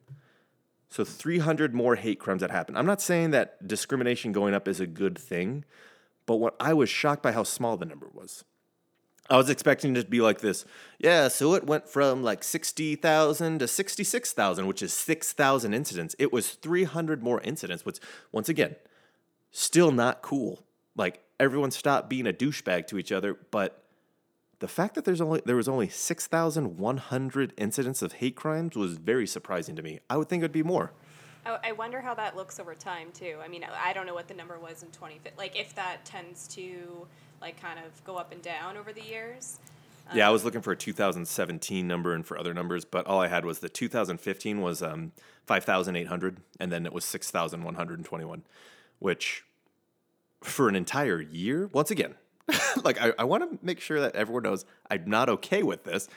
So 0.89 1.05
300 1.05 1.75
more 1.75 1.97
hate 1.97 2.19
crimes 2.19 2.41
that 2.41 2.51
happened. 2.51 2.79
I'm 2.79 2.87
not 2.87 3.03
saying 3.03 3.31
that 3.33 3.69
discrimination 3.69 4.33
going 4.33 4.55
up 4.55 4.67
is 4.67 4.81
a 4.81 4.87
good 4.87 5.19
thing, 5.19 5.65
but 6.25 6.37
what 6.37 6.57
I 6.59 6.73
was 6.73 6.89
shocked 6.89 7.23
by 7.23 7.33
how 7.33 7.43
small 7.43 7.77
the 7.77 7.85
number 7.85 8.09
was. 8.13 8.45
I 9.29 9.37
was 9.37 9.51
expecting 9.51 9.97
it 9.97 10.03
to 10.03 10.09
be 10.09 10.21
like 10.21 10.41
this. 10.41 10.65
Yeah, 10.99 11.29
so 11.29 11.55
it 11.55 11.67
went 11.67 11.89
from 11.89 12.23
like 12.23 12.45
60,000 12.45 13.59
to 13.59 13.69
66,000, 13.69 14.67
which 14.67 14.83
is 14.83 14.93
6,000 14.93 15.75
incidents. 15.75 16.15
It 16.19 16.33
was 16.33 16.51
300 16.51 17.23
more 17.23 17.41
incidents, 17.41 17.85
which, 17.85 17.99
once 18.33 18.49
again, 18.49 18.77
still 19.51 19.91
not 19.91 20.23
cool. 20.23 20.65
Like, 20.95 21.23
everyone 21.39 21.73
stopped 21.73 22.09
being 22.09 22.27
a 22.27 22.33
douchebag 22.33 22.87
to 22.87 22.99
each 22.99 23.13
other, 23.13 23.37
but 23.51 23.83
the 24.59 24.69
fact 24.69 24.95
that 24.95 25.05
there's 25.05 25.21
only 25.21 25.43
there 25.45 25.57
was 25.57 25.69
only 25.69 25.89
6,100 25.89 27.53
incidents 27.57 28.03
of 28.03 28.13
hate 28.15 28.37
crimes 28.37 28.77
was 28.77 28.99
very 28.99 29.27
surprising 29.27 29.77
to 29.77 29.83
me. 29.83 30.01
I 30.09 30.17
would 30.17 30.29
think 30.29 30.41
it'd 30.41 30.53
be 30.53 30.63
more. 30.63 30.93
I 31.63 31.73
wonder 31.73 32.01
how 32.01 32.15
that 32.15 32.35
looks 32.35 32.59
over 32.59 32.75
time 32.75 33.09
too. 33.13 33.37
I 33.43 33.47
mean, 33.47 33.65
I 33.65 33.93
don't 33.93 34.07
know 34.07 34.15
what 34.15 34.27
the 34.27 34.35
number 34.35 34.59
was 34.59 34.83
in 34.83 34.89
20 34.91 35.21
like 35.39 35.59
if 35.59 35.75
that 35.77 36.05
tends 36.05 36.49
to 36.49 37.07
like 37.41 37.61
kind 37.61 37.79
of 37.79 38.03
go 38.05 38.17
up 38.17 38.33
and 38.33 38.43
down 38.43 38.77
over 38.77 38.93
the 38.93 39.03
years. 39.03 39.59
Um, 40.11 40.17
yeah, 40.17 40.29
I 40.29 40.31
was 40.31 40.45
looking 40.45 40.61
for 40.61 40.73
a 40.73 40.77
2017 40.77 41.87
number 41.87 42.15
and 42.15 42.25
for 42.25 42.39
other 42.39 42.55
numbers, 42.55 42.85
but 42.85 43.07
all 43.07 43.21
I 43.21 43.29
had 43.29 43.45
was 43.45 43.59
the 43.59 43.69
2015 43.69 44.61
was 44.61 44.83
um, 44.83 45.13
5,800, 45.47 46.39
and 46.61 46.71
then 46.71 46.87
it 46.87 46.93
was 46.93 47.05
6,121, 47.05 48.43
which 49.01 49.45
for 50.43 50.69
an 50.69 50.77
entire 50.77 51.21
year, 51.21 51.69
once 51.73 51.91
again, 51.91 52.15
like 52.85 53.01
I, 53.01 53.13
I 53.19 53.25
want 53.25 53.51
to 53.51 53.59
make 53.65 53.81
sure 53.81 54.01
that 54.01 54.15
everyone 54.15 54.45
knows 54.45 54.65
I'm 54.91 55.09
not 55.09 55.29
okay 55.29 55.63
with 55.63 55.85
this. 55.85 56.09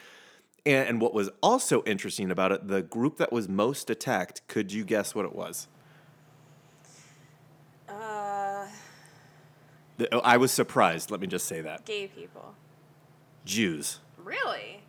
And, 0.66 0.90
and 0.90 1.02
what 1.02 1.14
was 1.14 1.30
also 1.42 1.84
interesting 1.84 2.32
about 2.32 2.52
it, 2.52 2.68
the 2.68 2.82
group 2.82 3.18
that 3.18 3.32
was 3.32 3.48
most 3.48 3.90
attacked, 3.90 4.48
could 4.48 4.72
you 4.72 4.84
guess 4.84 5.16
what 5.16 5.26
it 5.26 5.34
was? 5.34 5.68
Oh, 10.12 10.20
I 10.24 10.38
was 10.38 10.52
surprised. 10.52 11.12
Let 11.12 11.20
me 11.20 11.28
just 11.28 11.46
say 11.46 11.62
that. 11.62 11.86
Gay 11.86 12.08
people. 12.08 12.56
Jews. 13.46 14.00
Really? 14.18 14.82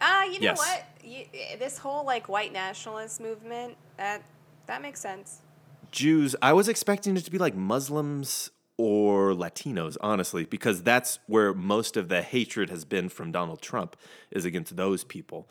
Uh, 0.00 0.22
you 0.26 0.40
know 0.40 0.54
yes. 0.54 0.58
what? 0.58 0.84
You, 1.04 1.24
this 1.58 1.78
whole 1.78 2.04
like 2.04 2.28
white 2.28 2.52
nationalist 2.52 3.20
movement 3.20 3.76
that 3.96 4.22
that 4.66 4.82
makes 4.82 5.00
sense. 5.00 5.42
Jews. 5.90 6.34
I 6.40 6.52
was 6.52 6.68
expecting 6.68 7.16
it 7.16 7.24
to 7.24 7.30
be 7.30 7.38
like 7.38 7.54
Muslims 7.54 8.50
or 8.80 9.32
Latinos, 9.32 9.96
honestly, 10.00 10.44
because 10.44 10.82
that's 10.82 11.18
where 11.26 11.52
most 11.52 11.96
of 11.96 12.08
the 12.08 12.22
hatred 12.22 12.70
has 12.70 12.84
been 12.84 13.08
from 13.08 13.30
Donald 13.30 13.60
Trump 13.60 13.96
is 14.30 14.44
against 14.44 14.76
those 14.76 15.04
people. 15.04 15.48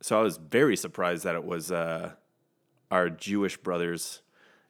So 0.00 0.18
I 0.18 0.22
was 0.22 0.36
very 0.36 0.76
surprised 0.76 1.24
that 1.24 1.34
it 1.34 1.44
was 1.44 1.72
uh, 1.72 2.12
our 2.90 3.08
Jewish 3.10 3.56
brothers 3.56 4.22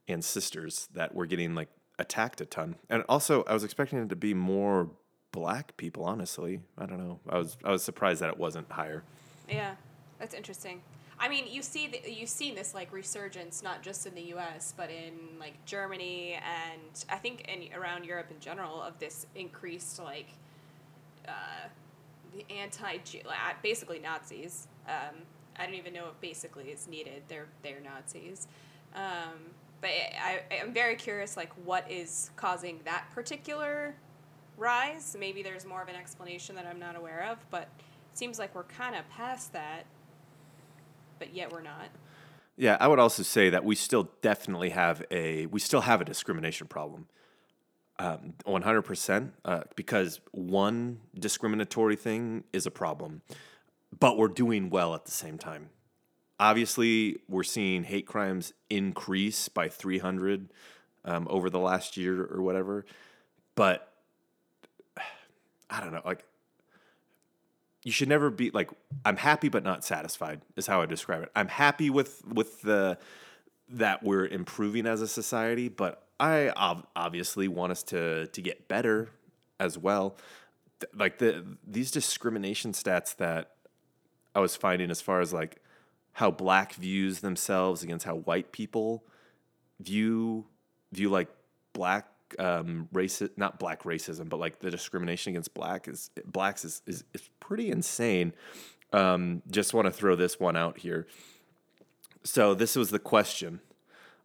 and 0.06 0.24
sisters 0.24 0.88
that 0.94 1.14
were 1.14 1.26
getting 1.26 1.54
like 1.54 1.68
attacked 1.98 2.40
a 2.40 2.46
ton. 2.46 2.76
And 2.88 3.04
also, 3.08 3.44
I 3.44 3.52
was 3.52 3.64
expecting 3.64 3.98
it 3.98 4.08
to 4.08 4.16
be 4.16 4.32
more 4.32 4.90
black 5.32 5.76
people. 5.76 6.04
Honestly, 6.04 6.60
I 6.78 6.86
don't 6.86 6.98
know. 6.98 7.20
I 7.28 7.38
was 7.38 7.56
I 7.64 7.70
was 7.70 7.82
surprised 7.82 8.22
that 8.22 8.30
it 8.30 8.38
wasn't 8.38 8.70
higher. 8.70 9.02
Yeah, 9.48 9.74
that's 10.18 10.34
interesting. 10.34 10.82
I 11.20 11.28
mean, 11.28 11.46
you 11.48 11.62
see, 11.62 11.88
the, 11.88 12.10
you've 12.10 12.28
seen 12.28 12.54
this 12.54 12.74
like 12.74 12.92
resurgence 12.92 13.62
not 13.62 13.82
just 13.82 14.06
in 14.06 14.14
the 14.14 14.22
U.S. 14.22 14.72
but 14.76 14.90
in 14.90 15.38
like 15.40 15.64
Germany 15.64 16.34
and 16.34 17.04
I 17.08 17.16
think 17.16 17.48
in 17.48 17.72
around 17.78 18.04
Europe 18.04 18.30
in 18.30 18.38
general 18.40 18.80
of 18.80 18.98
this 18.98 19.26
increased 19.34 19.98
like 19.98 20.28
uh, 21.26 21.68
the 22.34 22.44
anti 22.54 22.98
basically 23.62 23.98
Nazis. 23.98 24.68
Um, 24.86 25.16
I 25.56 25.64
don't 25.64 25.74
even 25.74 25.92
know 25.92 26.06
if 26.06 26.20
basically 26.20 26.64
is 26.66 26.86
needed. 26.86 27.22
They're 27.28 27.48
they're 27.62 27.80
Nazis. 27.80 28.46
Um, 28.94 29.54
but 29.80 29.90
I, 29.90 30.42
I'm 30.60 30.72
very 30.72 30.96
curious, 30.96 31.36
like, 31.36 31.52
what 31.64 31.88
is 31.90 32.30
causing 32.36 32.80
that 32.84 33.04
particular 33.14 33.94
rise? 34.56 35.16
Maybe 35.18 35.42
there's 35.42 35.64
more 35.64 35.82
of 35.82 35.88
an 35.88 35.94
explanation 35.94 36.56
that 36.56 36.66
I'm 36.66 36.80
not 36.80 36.96
aware 36.96 37.28
of, 37.30 37.38
but 37.50 37.68
it 37.80 38.18
seems 38.18 38.38
like 38.38 38.54
we're 38.54 38.64
kind 38.64 38.96
of 38.96 39.08
past 39.08 39.52
that, 39.52 39.84
but 41.18 41.34
yet 41.34 41.52
we're 41.52 41.62
not. 41.62 41.88
Yeah, 42.56 42.76
I 42.80 42.88
would 42.88 42.98
also 42.98 43.22
say 43.22 43.50
that 43.50 43.64
we 43.64 43.74
still 43.74 44.10
definitely 44.20 44.70
have 44.70 45.04
a 45.10 45.46
we 45.46 45.60
still 45.60 45.82
have 45.82 46.00
a 46.00 46.04
discrimination 46.04 46.66
problem. 46.66 47.06
Um, 48.00 48.34
100% 48.46 49.32
uh, 49.44 49.62
because 49.74 50.20
one 50.30 51.00
discriminatory 51.18 51.96
thing 51.96 52.44
is 52.52 52.64
a 52.64 52.70
problem, 52.70 53.22
but 53.98 54.16
we're 54.16 54.28
doing 54.28 54.70
well 54.70 54.94
at 54.94 55.04
the 55.04 55.10
same 55.10 55.36
time 55.36 55.70
obviously, 56.40 57.18
we're 57.28 57.42
seeing 57.42 57.84
hate 57.84 58.06
crimes 58.06 58.52
increase 58.70 59.48
by 59.48 59.68
300 59.68 60.48
um, 61.04 61.26
over 61.30 61.50
the 61.50 61.58
last 61.58 61.96
year 61.96 62.24
or 62.24 62.42
whatever. 62.42 62.84
But 63.54 63.92
I 65.70 65.80
don't 65.80 65.92
know, 65.92 66.02
like, 66.04 66.24
you 67.84 67.92
should 67.92 68.08
never 68.08 68.30
be 68.30 68.50
like 68.50 68.70
I'm 69.04 69.16
happy 69.16 69.48
but 69.48 69.64
not 69.64 69.84
satisfied 69.84 70.42
is 70.56 70.66
how 70.66 70.82
I 70.82 70.86
describe 70.86 71.22
it. 71.22 71.30
I'm 71.34 71.48
happy 71.48 71.90
with 71.90 72.22
with 72.26 72.62
the 72.62 72.98
that 73.70 74.02
we're 74.02 74.26
improving 74.26 74.86
as 74.86 75.02
a 75.02 75.08
society, 75.08 75.68
but 75.68 76.02
I 76.18 76.50
ob- 76.50 76.86
obviously 76.96 77.48
want 77.48 77.72
us 77.72 77.82
to 77.84 78.26
to 78.26 78.42
get 78.42 78.68
better 78.68 79.10
as 79.60 79.78
well. 79.78 80.16
Like 80.94 81.18
the 81.18 81.44
these 81.66 81.90
discrimination 81.90 82.72
stats 82.72 83.16
that 83.16 83.52
I 84.34 84.40
was 84.40 84.56
finding 84.56 84.90
as 84.90 85.00
far 85.00 85.20
as 85.20 85.32
like 85.32 85.62
how 86.12 86.30
black 86.30 86.74
views 86.74 87.20
themselves 87.20 87.82
against 87.82 88.04
how 88.04 88.16
white 88.16 88.52
people 88.52 89.04
view 89.80 90.46
view 90.92 91.08
like 91.08 91.28
black 91.72 92.08
um 92.38 92.88
race 92.92 93.22
not 93.36 93.58
black 93.58 93.82
racism 93.84 94.28
but 94.28 94.38
like 94.38 94.60
the 94.60 94.70
discrimination 94.70 95.30
against 95.30 95.54
black 95.54 95.88
is 95.88 96.10
blacks 96.26 96.64
is 96.64 96.82
is, 96.86 97.04
is 97.14 97.28
pretty 97.40 97.70
insane. 97.70 98.32
Um 98.92 99.42
just 99.50 99.74
want 99.74 99.86
to 99.86 99.90
throw 99.90 100.16
this 100.16 100.38
one 100.38 100.56
out 100.56 100.78
here. 100.78 101.06
So 102.24 102.54
this 102.54 102.76
was 102.76 102.90
the 102.90 102.98
question. 102.98 103.60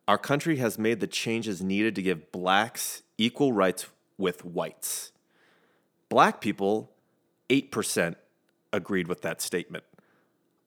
Our 0.07 0.17
country 0.17 0.57
has 0.57 0.77
made 0.77 0.99
the 0.99 1.07
changes 1.07 1.61
needed 1.61 1.95
to 1.95 2.01
give 2.01 2.31
blacks 2.31 3.03
equal 3.17 3.53
rights 3.53 3.87
with 4.17 4.43
whites. 4.43 5.11
Black 6.09 6.41
people 6.41 6.91
8% 7.49 8.15
agreed 8.71 9.07
with 9.07 9.21
that 9.21 9.41
statement. 9.41 9.83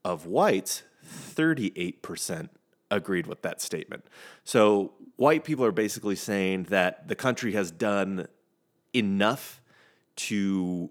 Of 0.05 0.27
whites 0.27 0.85
38% 1.05 2.49
agreed 2.91 3.27
with 3.27 3.43
that 3.43 3.61
statement. 3.61 4.05
So 4.45 4.93
white 5.17 5.45
people 5.45 5.65
are 5.65 5.73
basically 5.73 6.17
saying 6.17 6.65
that 6.65 7.09
the 7.09 7.15
country 7.15 7.53
has 7.53 7.71
done 7.71 8.29
enough 8.95 9.61
to 10.17 10.91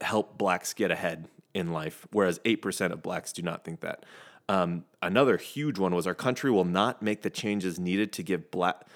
help 0.00 0.38
blacks 0.38 0.74
get 0.74 0.90
ahead 0.90 1.28
in 1.54 1.72
life, 1.72 2.06
whereas 2.10 2.38
8% 2.40 2.92
of 2.92 3.02
blacks 3.02 3.32
do 3.32 3.42
not 3.42 3.64
think 3.64 3.80
that. 3.80 4.04
Um, 4.48 4.84
another 5.00 5.36
huge 5.36 5.78
one 5.78 5.94
was 5.94 6.06
our 6.06 6.14
country 6.14 6.50
will 6.50 6.64
not 6.64 7.02
make 7.02 7.22
the 7.22 7.30
changes 7.30 7.78
needed 7.78 8.12
to 8.14 8.22
give 8.22 8.50
black. 8.50 8.86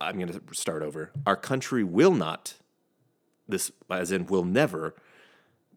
I'm 0.00 0.18
going 0.18 0.28
to 0.28 0.40
start 0.52 0.82
over. 0.82 1.10
Our 1.26 1.36
country 1.36 1.82
will 1.82 2.12
not, 2.12 2.54
this 3.48 3.72
as 3.90 4.12
in 4.12 4.26
will 4.26 4.44
never, 4.44 4.94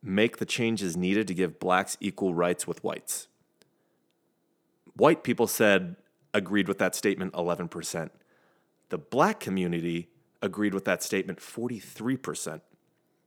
make 0.03 0.37
the 0.37 0.45
changes 0.45 0.95
needed 0.95 1.27
to 1.29 1.33
give 1.33 1.59
blacks 1.59 1.97
equal 1.99 2.33
rights 2.33 2.67
with 2.67 2.83
whites. 2.83 3.27
White 4.95 5.23
people 5.23 5.47
said, 5.47 5.95
agreed 6.33 6.67
with 6.67 6.77
that 6.79 6.95
statement 6.95 7.33
11%. 7.33 8.09
The 8.89 8.97
black 8.97 9.39
community 9.39 10.09
agreed 10.41 10.73
with 10.73 10.85
that 10.85 11.03
statement 11.03 11.39
43%. 11.39 12.61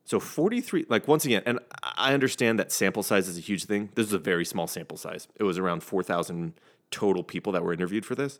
So 0.04 0.20
43, 0.20 0.86
like 0.88 1.08
once 1.08 1.24
again, 1.24 1.42
and 1.46 1.58
I 1.82 2.12
understand 2.12 2.58
that 2.58 2.70
sample 2.70 3.02
size 3.02 3.28
is 3.28 3.38
a 3.38 3.40
huge 3.40 3.64
thing. 3.64 3.88
This 3.94 4.06
is 4.06 4.12
a 4.12 4.18
very 4.18 4.44
small 4.44 4.66
sample 4.66 4.98
size. 4.98 5.28
It 5.36 5.44
was 5.44 5.58
around 5.58 5.82
4,000 5.82 6.52
total 6.90 7.22
people 7.22 7.52
that 7.52 7.62
were 7.62 7.72
interviewed 7.72 8.04
for 8.04 8.14
this. 8.14 8.38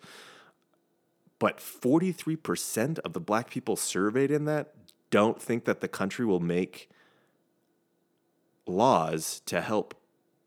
But 1.38 1.58
43% 1.58 2.98
of 3.00 3.12
the 3.14 3.20
black 3.20 3.50
people 3.50 3.76
surveyed 3.76 4.30
in 4.30 4.44
that 4.44 4.74
don't 5.10 5.40
think 5.40 5.64
that 5.64 5.80
the 5.80 5.88
country 5.88 6.26
will 6.26 6.40
make 6.40 6.90
laws 8.66 9.40
to 9.46 9.60
help 9.60 9.94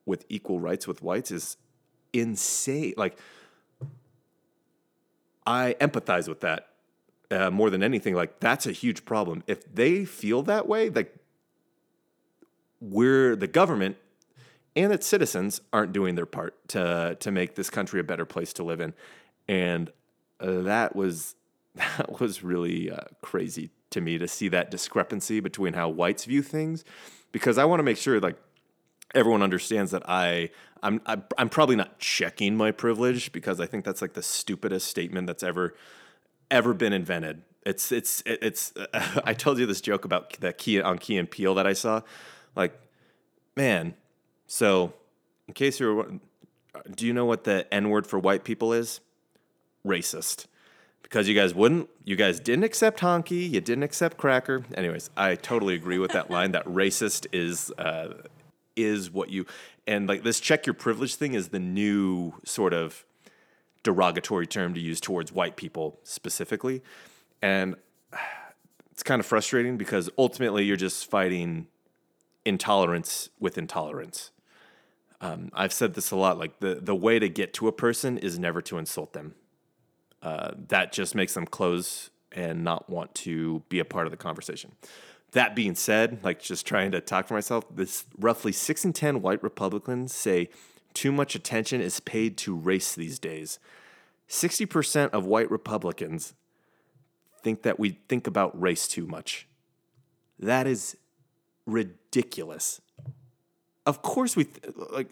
with 0.06 0.26
equal 0.30 0.60
rights 0.60 0.88
with 0.88 1.02
whites 1.02 1.32
is 1.32 1.58
insane. 2.20 2.94
Like, 2.98 3.18
I 5.46 5.76
empathize 5.80 6.28
with 6.28 6.42
that 6.42 6.70
uh, 7.32 7.50
more 7.50 7.70
than 7.70 7.84
anything. 7.84 8.14
Like, 8.14 8.40
that's 8.40 8.66
a 8.66 8.72
huge 8.72 9.06
problem. 9.06 9.44
If 9.48 9.74
they 9.74 10.06
feel 10.06 10.44
that 10.44 10.68
way, 10.68 10.90
like, 10.90 11.16
we're 12.80 13.36
the 13.36 13.48
government 13.48 13.98
and 14.76 14.94
its 14.94 15.08
citizens 15.08 15.60
aren't 15.74 15.92
doing 15.92 16.16
their 16.16 16.28
part 16.28 16.56
to 16.70 17.18
to 17.20 17.32
make 17.32 17.56
this 17.56 17.70
country 17.70 18.00
a 18.00 18.04
better 18.04 18.26
place 18.26 18.54
to 18.54 18.64
live 18.64 18.80
in, 18.80 18.94
and 19.48 19.92
uh, 20.40 20.62
that 20.62 20.96
was 20.96 21.36
that 21.76 22.20
was 22.20 22.44
really 22.44 22.92
uh, 22.92 23.02
crazy 23.22 23.72
to 23.90 24.02
me 24.02 24.18
to 24.18 24.28
see 24.28 24.50
that 24.50 24.70
discrepancy 24.70 25.40
between 25.40 25.74
how 25.74 25.90
whites 25.90 26.26
view 26.26 26.44
things, 26.44 26.86
because 27.32 27.58
I 27.58 27.66
want 27.66 27.80
to 27.80 27.84
make 27.84 27.98
sure 27.98 28.20
like 28.20 28.38
everyone 29.16 29.42
understands 29.42 29.92
that 29.92 30.08
I 30.08 30.52
I'm 30.84 31.02
I'm 31.38 31.50
probably 31.50 31.76
not 31.76 32.00
checking 32.00 32.56
my 32.56 32.72
privilege 32.72 33.32
because 33.32 33.60
I 33.60 33.66
think 33.66 33.86
that's 33.86 34.02
like 34.02 34.14
the 34.14 34.24
stupidest 34.24 34.88
statement 34.88 35.28
that's 35.28 35.44
ever 35.44 35.76
ever 36.52 36.74
been 36.74 36.94
invented. 36.94 37.42
It's 37.66 37.92
it's 37.92 38.24
it's. 38.26 38.74
Uh, 38.76 39.22
I 39.26 39.34
told 39.34 39.60
you 39.60 39.66
this 39.66 39.82
joke 39.82 40.06
about 40.06 40.34
that 40.40 40.58
key 40.58 40.82
on 40.82 40.98
Key 40.98 41.18
and 41.18 41.30
Peele 41.30 41.56
that 41.56 41.68
I 41.68 41.74
saw. 41.74 42.02
Like, 42.56 42.80
man. 43.56 43.96
So, 44.50 44.94
in 45.48 45.54
case 45.54 45.80
you're, 45.80 46.08
do 46.96 47.06
you 47.06 47.12
know 47.12 47.26
what 47.26 47.44
the 47.44 47.72
N 47.74 47.90
word 47.90 48.08
for 48.08 48.18
white 48.18 48.46
people 48.46 48.72
is? 48.72 49.02
Racist. 49.86 50.46
Because 51.04 51.28
you 51.28 51.36
guys 51.36 51.54
wouldn't, 51.54 51.90
you 52.04 52.16
guys 52.16 52.40
didn't 52.40 52.64
accept 52.64 53.00
honky, 53.00 53.50
you 53.50 53.62
didn't 53.62 53.84
accept 53.84 54.18
cracker. 54.18 54.64
Anyways, 54.76 55.10
I 55.16 55.36
totally 55.36 55.76
agree 55.76 56.00
with 56.00 56.12
that 56.12 56.30
line. 56.30 56.52
That 56.52 56.66
racist 56.66 57.28
is 57.34 57.72
uh, 57.78 58.14
is 58.76 59.12
what 59.12 59.30
you 59.30 59.46
and 59.88 60.08
like 60.08 60.24
this 60.24 60.40
check 60.40 60.66
your 60.66 60.74
privilege 60.74 61.16
thing 61.16 61.34
is 61.34 61.50
the 61.50 61.60
new 61.60 62.34
sort 62.44 62.74
of 62.74 63.06
derogatory 63.84 64.46
term 64.46 64.74
to 64.74 64.82
use 64.82 65.00
towards 65.00 65.32
white 65.32 65.56
people 65.56 66.00
specifically. 66.04 66.84
And 67.42 67.76
it's 68.92 69.04
kind 69.04 69.20
of 69.20 69.26
frustrating 69.26 69.78
because 69.78 70.10
ultimately 70.18 70.66
you're 70.66 70.76
just 70.76 71.10
fighting 71.10 71.68
intolerance 72.44 73.30
with 73.40 73.58
intolerance. 73.58 74.32
Um, 75.22 75.50
I've 75.54 75.74
said 75.74 75.94
this 75.94 76.12
a 76.12 76.16
lot. 76.16 76.38
Like 76.38 76.60
the 76.60 76.76
the 76.76 76.96
way 76.96 77.18
to 77.18 77.30
get 77.30 77.54
to 77.56 77.68
a 77.68 77.72
person 77.72 78.18
is 78.18 78.38
never 78.38 78.62
to 78.64 78.78
insult 78.78 79.14
them. 79.14 79.36
Uh, 80.22 80.52
that 80.68 80.92
just 80.92 81.16
makes 81.16 81.34
them 81.34 81.46
close 81.46 82.10
and 82.32 82.64
not 82.64 82.90
want 82.90 83.16
to 83.16 83.64
be 83.70 83.80
a 83.80 83.86
part 83.86 84.06
of 84.06 84.12
the 84.12 84.18
conversation. 84.18 84.74
That 85.32 85.56
being 85.56 85.76
said, 85.76 86.20
like 86.24 86.42
just 86.42 86.66
trying 86.66 86.92
to 86.92 87.02
talk 87.02 87.28
for 87.28 87.34
myself, 87.34 87.66
this 87.70 88.06
roughly 88.18 88.52
six 88.52 88.86
in 88.86 88.94
ten 88.94 89.22
white 89.22 89.44
Republicans 89.44 90.14
say 90.14 90.50
too 90.94 91.12
much 91.12 91.36
attention 91.36 91.82
is 91.82 92.00
paid 92.00 92.38
to 92.38 92.56
race 92.56 92.96
these 92.96 93.20
days. 93.20 93.60
Sixty 94.28 94.66
percent 94.66 95.14
of 95.14 95.26
white 95.26 95.52
Republicans 95.52 96.34
think 97.44 97.64
that 97.64 97.78
we 97.78 98.00
think 98.10 98.26
about 98.26 98.60
race 98.60 98.88
too 98.88 99.06
much. 99.06 99.48
That 100.40 100.66
is 100.66 100.98
ridiculous. 101.66 102.82
Of 103.86 104.02
course, 104.02 104.36
we 104.36 104.46
th- 104.46 104.76
like. 104.92 105.10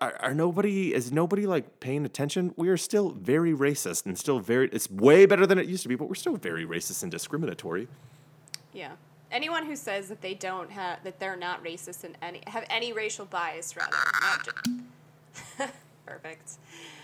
Are, 0.00 0.16
are 0.18 0.32
nobody 0.32 0.94
is 0.94 1.12
nobody 1.12 1.46
like 1.46 1.80
paying 1.80 2.06
attention? 2.06 2.54
We 2.56 2.68
are 2.70 2.76
still 2.78 3.10
very 3.10 3.52
racist 3.52 4.06
and 4.06 4.16
still 4.16 4.38
very. 4.38 4.70
It's 4.72 4.90
way 4.90 5.26
better 5.26 5.46
than 5.46 5.58
it 5.58 5.66
used 5.66 5.82
to 5.82 5.90
be, 5.90 5.94
but 5.94 6.08
we're 6.08 6.14
still 6.14 6.36
very 6.36 6.64
racist 6.64 7.02
and 7.02 7.12
discriminatory. 7.12 7.88
Yeah. 8.74 8.92
Anyone 9.30 9.64
who 9.64 9.76
says 9.76 10.08
that 10.08 10.20
they 10.20 10.34
don't 10.34 10.70
have 10.70 11.02
that 11.04 11.18
they're 11.18 11.36
not 11.36 11.64
racist 11.64 12.04
and 12.04 12.16
any 12.20 12.42
have 12.46 12.66
any 12.68 12.92
racial 12.92 13.24
bias 13.24 13.74
rather. 13.76 13.96
Perfect. 16.06 16.58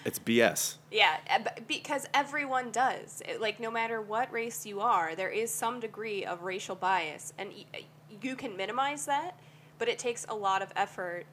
It's 0.05 0.19
BS. 0.19 0.77
Yeah, 0.91 1.17
eh, 1.27 1.43
because 1.67 2.07
everyone 2.13 2.71
does. 2.71 3.23
It, 3.27 3.41
like 3.41 3.61
no 3.61 3.71
matter 3.71 4.01
what 4.01 4.31
race 4.33 4.67
you 4.67 4.81
are, 4.81 5.15
there 5.15 5.31
is 5.31 5.51
some 5.51 5.81
degree 5.81 6.25
of 6.25 6.43
racial 6.43 6.75
bias, 6.75 7.33
and 7.39 7.51
eh, 7.75 7.81
you 8.23 8.37
can 8.37 8.57
minimize 8.57 9.07
that, 9.07 9.39
but 9.79 9.89
it 9.89 9.99
takes 9.99 10.27
a 10.29 10.35
lot 10.35 10.63
of 10.63 10.73
effort 10.77 11.25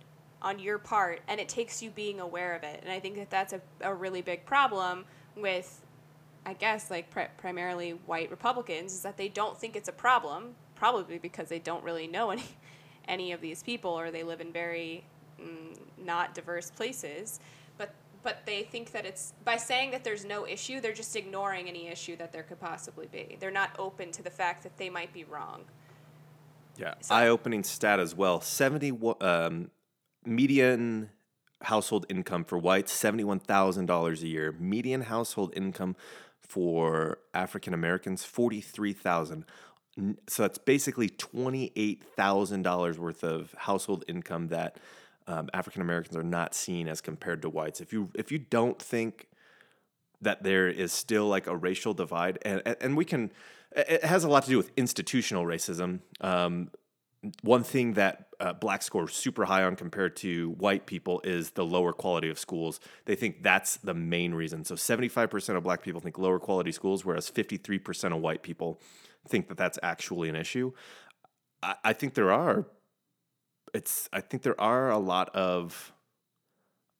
on 0.41 0.59
your 0.59 0.77
part, 0.77 1.21
and 1.27 1.39
it 1.39 1.49
takes 1.49 1.81
you 1.81 1.89
being 1.89 2.19
aware 2.19 2.55
of 2.55 2.63
it. 2.63 2.79
And 2.83 2.91
I 2.91 2.99
think 2.99 3.15
that 3.15 3.29
that's 3.29 3.53
a, 3.53 3.61
a 3.81 3.93
really 3.93 4.21
big 4.21 4.45
problem 4.45 5.05
with, 5.35 5.81
I 6.47 6.53
guess, 6.53 6.89
like 6.89 7.11
pri- 7.11 7.29
primarily 7.37 7.91
white 7.91 8.31
Republicans, 8.31 8.93
is 8.93 9.01
that 9.01 9.17
they 9.17 9.27
don't 9.27 9.57
think 9.57 9.75
it's 9.75 9.89
a 9.89 9.93
problem, 9.93 10.55
probably 10.75 11.19
because 11.19 11.49
they 11.49 11.59
don't 11.59 11.83
really 11.83 12.07
know 12.07 12.31
any 12.31 12.43
any 13.07 13.31
of 13.31 13.39
these 13.39 13.61
people, 13.61 13.91
or 13.91 14.09
they 14.09 14.23
live 14.23 14.41
in 14.41 14.51
very 14.51 15.03
mm, 15.39 15.77
not 15.97 16.33
diverse 16.33 16.71
places 16.71 17.39
but 18.27 18.45
they 18.45 18.63
think 18.63 18.91
that 18.91 19.05
it's 19.05 19.31
by 19.45 19.55
saying 19.55 19.91
that 19.91 20.03
there's 20.03 20.25
no 20.25 20.45
issue, 20.45 20.81
they're 20.81 20.91
just 20.91 21.15
ignoring 21.15 21.69
any 21.69 21.87
issue 21.87 22.17
that 22.17 22.33
there 22.33 22.43
could 22.43 22.59
possibly 22.59 23.07
be. 23.09 23.37
They're 23.39 23.51
not 23.51 23.71
open 23.79 24.11
to 24.11 24.21
the 24.21 24.29
fact 24.29 24.63
that 24.63 24.77
they 24.77 24.89
might 24.89 25.13
be 25.13 25.23
wrong. 25.23 25.61
Yeah, 26.77 26.95
so, 26.99 27.15
eye-opening 27.15 27.63
stat 27.63 28.01
as 28.01 28.13
well. 28.13 28.41
Seventy 28.41 28.91
um, 29.21 29.71
median 30.25 31.09
household 31.61 32.05
income 32.09 32.43
for 32.43 32.57
whites 32.57 32.91
seventy-one 32.91 33.39
thousand 33.39 33.85
dollars 33.85 34.23
a 34.23 34.27
year. 34.27 34.53
Median 34.59 35.03
household 35.03 35.53
income 35.55 35.95
for 36.47 37.19
African 37.33 37.73
Americans 37.73 38.23
forty-three 38.23 38.93
thousand. 38.93 39.45
So 40.27 40.43
that's 40.43 40.57
basically 40.57 41.09
twenty-eight 41.09 42.03
thousand 42.15 42.61
dollars 42.61 42.97
worth 42.99 43.23
of 43.23 43.53
household 43.57 44.03
income 44.07 44.47
that 44.49 44.77
um, 45.27 45.49
African 45.53 45.81
Americans 45.81 46.15
are 46.15 46.23
not 46.23 46.53
seen 46.53 46.87
as 46.87 47.01
compared 47.01 47.41
to 47.41 47.49
whites. 47.49 47.81
If 47.81 47.91
you 47.91 48.09
if 48.13 48.31
you 48.31 48.37
don't 48.39 48.81
think 48.81 49.27
that 50.21 50.43
there 50.43 50.67
is 50.67 50.91
still 50.91 51.27
like 51.27 51.47
a 51.47 51.55
racial 51.55 51.93
divide, 51.93 52.39
and 52.43 52.61
and 52.81 52.95
we 52.95 53.05
can, 53.05 53.31
it 53.75 54.03
has 54.03 54.23
a 54.23 54.29
lot 54.29 54.43
to 54.43 54.49
do 54.49 54.57
with 54.57 54.71
institutional 54.77 55.45
racism. 55.45 55.99
Um, 56.21 56.71
one 57.41 57.63
thing 57.63 57.93
that 57.93 58.26
uh, 58.39 58.53
black 58.53 58.81
score 58.81 59.07
super 59.07 59.45
high 59.45 59.63
on 59.63 59.75
compared 59.75 60.15
to 60.17 60.51
white 60.51 60.85
people 60.85 61.21
is 61.23 61.51
the 61.51 61.65
lower 61.65 61.93
quality 61.93 62.29
of 62.29 62.37
schools. 62.37 62.79
They 63.05 63.15
think 63.15 63.43
that's 63.43 63.77
the 63.77 63.93
main 63.93 64.33
reason. 64.33 64.63
So 64.63 64.75
75% 64.75 65.55
of 65.55 65.63
black 65.63 65.81
people 65.81 66.01
think 66.01 66.17
lower 66.17 66.39
quality 66.39 66.71
schools, 66.71 67.03
whereas 67.03 67.29
53% 67.29 68.15
of 68.15 68.21
white 68.21 68.43
people 68.43 68.79
think 69.27 69.47
that 69.47 69.57
that's 69.57 69.79
actually 69.81 70.29
an 70.29 70.35
issue. 70.35 70.71
I, 71.63 71.75
I 71.83 71.93
think 71.93 72.13
there 72.13 72.31
are 72.31 72.65
it's 73.73 74.09
I 74.11 74.21
think 74.21 74.43
there 74.43 74.59
are 74.59 74.89
a 74.89 74.97
lot 74.97 75.29
of 75.35 75.93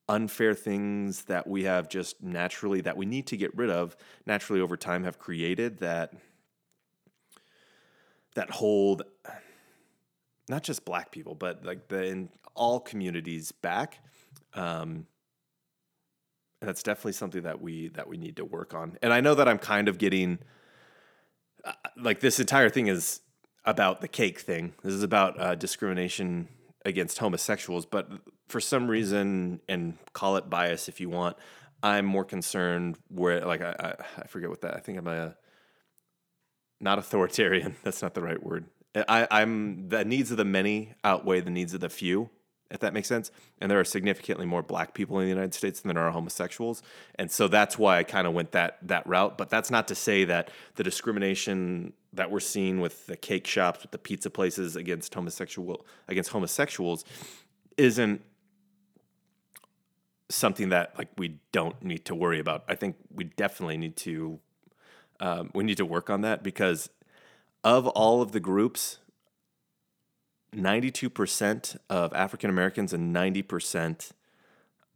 unfair 0.08 0.54
things 0.54 1.24
that 1.24 1.46
we 1.46 1.64
have 1.64 1.88
just 1.88 2.22
naturally 2.22 2.80
that 2.80 2.96
we 2.96 3.04
need 3.04 3.26
to 3.26 3.36
get 3.36 3.54
rid 3.56 3.68
of 3.68 3.96
naturally 4.26 4.60
over 4.60 4.76
time 4.76 5.04
have 5.04 5.18
created 5.18 5.78
that 5.78 6.14
that 8.34 8.50
hold 8.50 9.02
not 10.48 10.62
just 10.62 10.84
black 10.84 11.10
people 11.10 11.34
but 11.34 11.64
like 11.64 11.88
the 11.88 12.04
in 12.04 12.28
all 12.54 12.80
communities 12.80 13.52
back 13.52 13.98
um, 14.54 15.06
and 16.60 16.68
that's 16.68 16.82
definitely 16.82 17.12
something 17.12 17.42
that 17.42 17.60
we 17.60 17.88
that 17.88 18.08
we 18.08 18.16
need 18.16 18.36
to 18.36 18.44
work 18.44 18.74
on 18.74 18.98
and 19.02 19.12
i 19.12 19.20
know 19.20 19.34
that 19.34 19.48
i'm 19.48 19.58
kind 19.58 19.88
of 19.88 19.98
getting 19.98 20.38
uh, 21.64 21.72
like 21.96 22.20
this 22.20 22.40
entire 22.40 22.70
thing 22.70 22.86
is 22.86 23.20
about 23.64 24.00
the 24.00 24.08
cake 24.08 24.40
thing 24.40 24.72
this 24.82 24.94
is 24.94 25.02
about 25.02 25.40
uh, 25.40 25.54
discrimination 25.54 26.48
against 26.84 27.18
homosexuals, 27.18 27.86
but 27.86 28.10
for 28.48 28.60
some 28.60 28.88
reason, 28.88 29.60
and 29.68 29.96
call 30.12 30.36
it 30.36 30.50
bias 30.50 30.88
if 30.88 31.00
you 31.00 31.08
want, 31.08 31.36
I'm 31.82 32.04
more 32.04 32.24
concerned 32.24 32.98
where 33.08 33.44
like 33.44 33.60
I, 33.62 33.74
I, 33.78 34.22
I 34.22 34.26
forget 34.26 34.48
what 34.48 34.62
that 34.62 34.74
I 34.74 34.80
think 34.80 34.98
I'm 34.98 35.06
a 35.06 35.36
not 36.80 36.98
authoritarian. 36.98 37.76
That's 37.84 38.02
not 38.02 38.14
the 38.14 38.22
right 38.22 38.42
word. 38.42 38.66
I, 39.08 39.26
I'm 39.30 39.88
the 39.88 40.04
needs 40.04 40.30
of 40.30 40.36
the 40.36 40.44
many 40.44 40.94
outweigh 41.04 41.40
the 41.40 41.50
needs 41.50 41.74
of 41.74 41.80
the 41.80 41.88
few 41.88 42.30
if 42.70 42.80
that 42.80 42.92
makes 42.92 43.08
sense. 43.08 43.30
And 43.60 43.70
there 43.70 43.80
are 43.80 43.84
significantly 43.84 44.46
more 44.46 44.62
black 44.62 44.94
people 44.94 45.18
in 45.18 45.24
the 45.24 45.30
United 45.30 45.54
States 45.54 45.80
than 45.80 45.94
there 45.94 46.04
are 46.04 46.10
homosexuals. 46.10 46.82
And 47.14 47.30
so 47.30 47.48
that's 47.48 47.78
why 47.78 47.98
I 47.98 48.02
kind 48.02 48.26
of 48.26 48.34
went 48.34 48.52
that 48.52 48.78
that 48.82 49.06
route. 49.06 49.38
But 49.38 49.48
that's 49.48 49.70
not 49.70 49.88
to 49.88 49.94
say 49.94 50.24
that 50.24 50.50
the 50.74 50.82
discrimination 50.82 51.92
that 52.12 52.30
we're 52.30 52.40
seeing 52.40 52.80
with 52.80 53.06
the 53.06 53.16
cake 53.16 53.46
shops, 53.46 53.82
with 53.82 53.90
the 53.90 53.98
pizza 53.98 54.30
places 54.30 54.76
against 54.76 55.14
homosexual 55.14 55.86
against 56.08 56.30
homosexuals 56.30 57.04
isn't 57.76 58.22
something 60.30 60.68
that 60.68 60.96
like 60.98 61.08
we 61.16 61.40
don't 61.52 61.82
need 61.82 62.04
to 62.06 62.14
worry 62.14 62.38
about. 62.38 62.64
I 62.68 62.74
think 62.74 62.96
we 63.10 63.24
definitely 63.24 63.78
need 63.78 63.96
to 63.98 64.40
um, 65.20 65.50
we 65.54 65.64
need 65.64 65.78
to 65.78 65.86
work 65.86 66.10
on 66.10 66.20
that 66.20 66.42
because 66.42 66.90
of 67.64 67.86
all 67.88 68.22
of 68.22 68.32
the 68.32 68.40
groups 68.40 68.98
92% 70.54 71.76
of 71.90 72.12
African 72.14 72.50
Americans 72.50 72.92
and 72.92 73.14
90% 73.14 74.12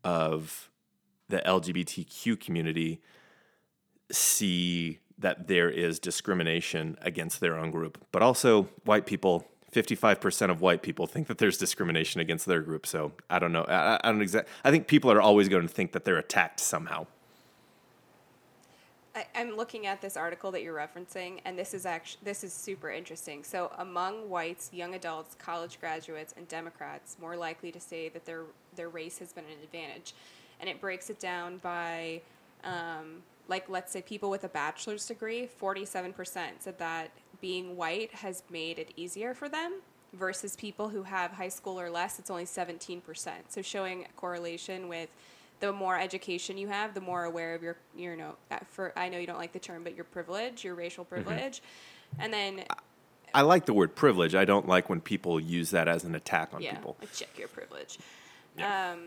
of 0.05 0.70
the 1.29 1.42
LGBTQ 1.44 2.40
community 2.40 3.01
see 4.11 4.98
that 5.18 5.46
there 5.46 5.70
is 5.70 5.98
discrimination 5.98 6.96
against 7.01 7.40
their 7.40 7.57
own 7.57 7.70
group. 7.70 8.05
But 8.12 8.22
also, 8.22 8.64
white 8.85 9.07
people, 9.07 9.46
55% 9.72 10.51
of 10.51 10.61
white 10.61 10.83
people 10.83 11.07
think 11.07 11.29
that 11.29 11.38
there's 11.38 11.59
discrimination 11.59 12.20
against 12.20 12.46
their 12.46 12.61
group. 12.61 12.87
So 12.87 13.12
I 13.31 13.38
don't 13.38 13.53
know. 13.53 13.64
I, 13.64 14.01
I 14.03 14.11
don't 14.11 14.22
exact. 14.22 14.48
I 14.64 14.70
think 14.70 14.87
people 14.87 15.12
are 15.12 15.20
always 15.20 15.48
going 15.48 15.62
to 15.66 15.72
think 15.72 15.92
that 15.92 16.05
they're 16.05 16.18
attacked 16.18 16.61
somehow. 16.61 17.07
I, 19.14 19.27
I'm 19.35 19.57
looking 19.57 19.87
at 19.87 20.01
this 20.01 20.16
article 20.16 20.51
that 20.53 20.62
you're 20.62 20.77
referencing, 20.77 21.40
and 21.44 21.59
this 21.59 21.75
is 21.75 21.85
actually 21.85 22.20
this 22.25 22.42
is 22.44 22.53
super 22.53 22.90
interesting. 22.90 23.44
So, 23.44 23.70
among 23.79 24.31
whites, 24.31 24.70
young 24.72 24.94
adults, 24.94 25.37
college 25.38 25.79
graduates, 25.81 26.35
and 26.37 26.48
Democrats, 26.48 27.16
more 27.20 27.37
likely 27.37 27.70
to 27.72 27.81
say 27.81 28.09
that 28.11 28.25
their 28.25 28.44
their 28.75 28.88
race 28.88 29.18
has 29.18 29.33
been 29.33 29.44
an 29.44 29.62
advantage, 29.62 30.14
and 30.61 30.68
it 30.68 30.81
breaks 30.81 31.11
it 31.11 31.20
down 31.20 31.59
by, 31.59 32.22
um, 32.64 33.22
like 33.48 33.68
let's 33.68 33.92
say 33.92 34.01
people 34.01 34.31
with 34.31 34.44
a 34.44 34.48
bachelor's 34.48 35.07
degree, 35.07 35.46
forty 35.46 35.85
seven 35.85 36.12
percent 36.12 36.62
said 36.62 36.79
that 36.79 37.11
being 37.40 37.77
white 37.77 38.12
has 38.14 38.42
made 38.51 38.79
it 38.79 38.92
easier 38.96 39.35
for 39.35 39.48
them, 39.48 39.81
versus 40.14 40.57
people 40.57 40.88
who 40.88 41.03
have 41.03 41.33
high 41.33 41.48
school 41.48 41.79
or 41.79 41.90
less, 41.90 42.18
it's 42.18 42.31
only 42.31 42.46
seventeen 42.46 43.03
percent. 43.03 43.53
So, 43.53 43.61
showing 43.61 44.07
correlation 44.16 44.88
with 44.88 45.11
the 45.62 45.72
more 45.72 45.96
education 45.96 46.59
you 46.59 46.66
have, 46.66 46.92
the 46.92 47.01
more 47.01 47.22
aware 47.25 47.55
of 47.55 47.62
your, 47.62 47.77
you 47.96 48.16
know, 48.16 48.35
uh, 48.51 48.59
for 48.68 48.92
I 48.98 49.09
know 49.09 49.16
you 49.18 49.29
don't 49.29 49.38
like 49.38 49.53
the 49.53 49.61
term, 49.61 49.85
but 49.85 49.94
your 49.94 50.05
privilege, 50.05 50.64
your 50.64 50.75
racial 50.75 51.05
Mm-hmm. 51.05 51.22
privilege, 51.22 51.62
and 52.18 52.33
then 52.35 52.64
I 53.33 53.42
like 53.42 53.64
the 53.64 53.72
word 53.72 53.94
privilege. 53.94 54.35
I 54.35 54.44
don't 54.44 54.66
like 54.66 54.88
when 54.90 55.01
people 55.01 55.38
use 55.38 55.70
that 55.70 55.87
as 55.88 56.03
an 56.05 56.14
attack 56.16 56.53
on 56.53 56.61
yeah, 56.62 56.75
people. 56.75 56.96
like 57.01 57.12
check 57.12 57.31
your 57.38 57.46
privilege, 57.48 57.98
Yeah. 58.59 58.92
um, 58.92 59.01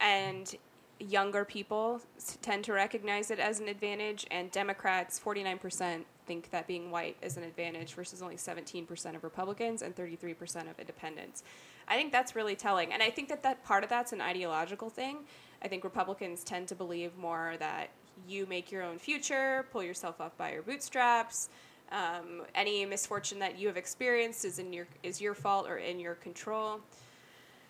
and 0.00 0.56
younger 0.98 1.44
people 1.44 2.00
tend 2.42 2.64
to 2.64 2.72
recognize 2.72 3.30
it 3.30 3.38
as 3.38 3.60
an 3.60 3.68
advantage, 3.68 4.26
and 4.30 4.50
Democrats, 4.50 5.18
forty 5.18 5.42
nine 5.44 5.58
percent 5.58 6.06
think 6.26 6.50
that 6.50 6.66
being 6.66 6.90
white 6.90 7.16
is 7.22 7.36
an 7.36 7.42
advantage 7.42 7.92
versus 7.94 8.22
only 8.22 8.38
seventeen 8.38 8.86
percent 8.86 9.16
of 9.16 9.22
Republicans 9.22 9.82
and 9.82 9.94
thirty 9.94 10.16
three 10.16 10.34
percent 10.34 10.66
of 10.70 10.78
Independents. 10.80 11.42
I 11.88 11.96
think 11.96 12.10
that's 12.10 12.34
really 12.34 12.56
telling, 12.56 12.92
and 12.92 13.02
I 13.02 13.10
think 13.10 13.28
that 13.28 13.42
that 13.42 13.62
part 13.64 13.84
of 13.84 13.90
that's 13.90 14.12
an 14.12 14.20
ideological 14.22 14.88
thing. 14.90 15.18
I 15.62 15.68
think 15.68 15.84
Republicans 15.84 16.44
tend 16.44 16.68
to 16.68 16.74
believe 16.74 17.16
more 17.16 17.54
that 17.58 17.90
you 18.28 18.46
make 18.46 18.70
your 18.70 18.82
own 18.82 18.98
future, 18.98 19.66
pull 19.72 19.82
yourself 19.82 20.20
up 20.20 20.36
by 20.36 20.52
your 20.52 20.62
bootstraps. 20.62 21.48
Um, 21.92 22.42
any 22.54 22.84
misfortune 22.84 23.38
that 23.40 23.58
you 23.58 23.66
have 23.66 23.76
experienced 23.76 24.44
is 24.44 24.58
in 24.58 24.72
your 24.72 24.86
is 25.02 25.20
your 25.20 25.34
fault 25.34 25.68
or 25.68 25.78
in 25.78 25.98
your 25.98 26.14
control. 26.14 26.80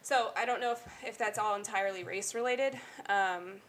So 0.02 0.30
I 0.36 0.44
don't 0.44 0.60
know 0.60 0.72
if, 0.72 0.86
if 1.04 1.18
that's 1.18 1.38
all 1.38 1.56
entirely 1.56 2.04
race 2.04 2.34
related, 2.34 2.78
um, 3.08 3.60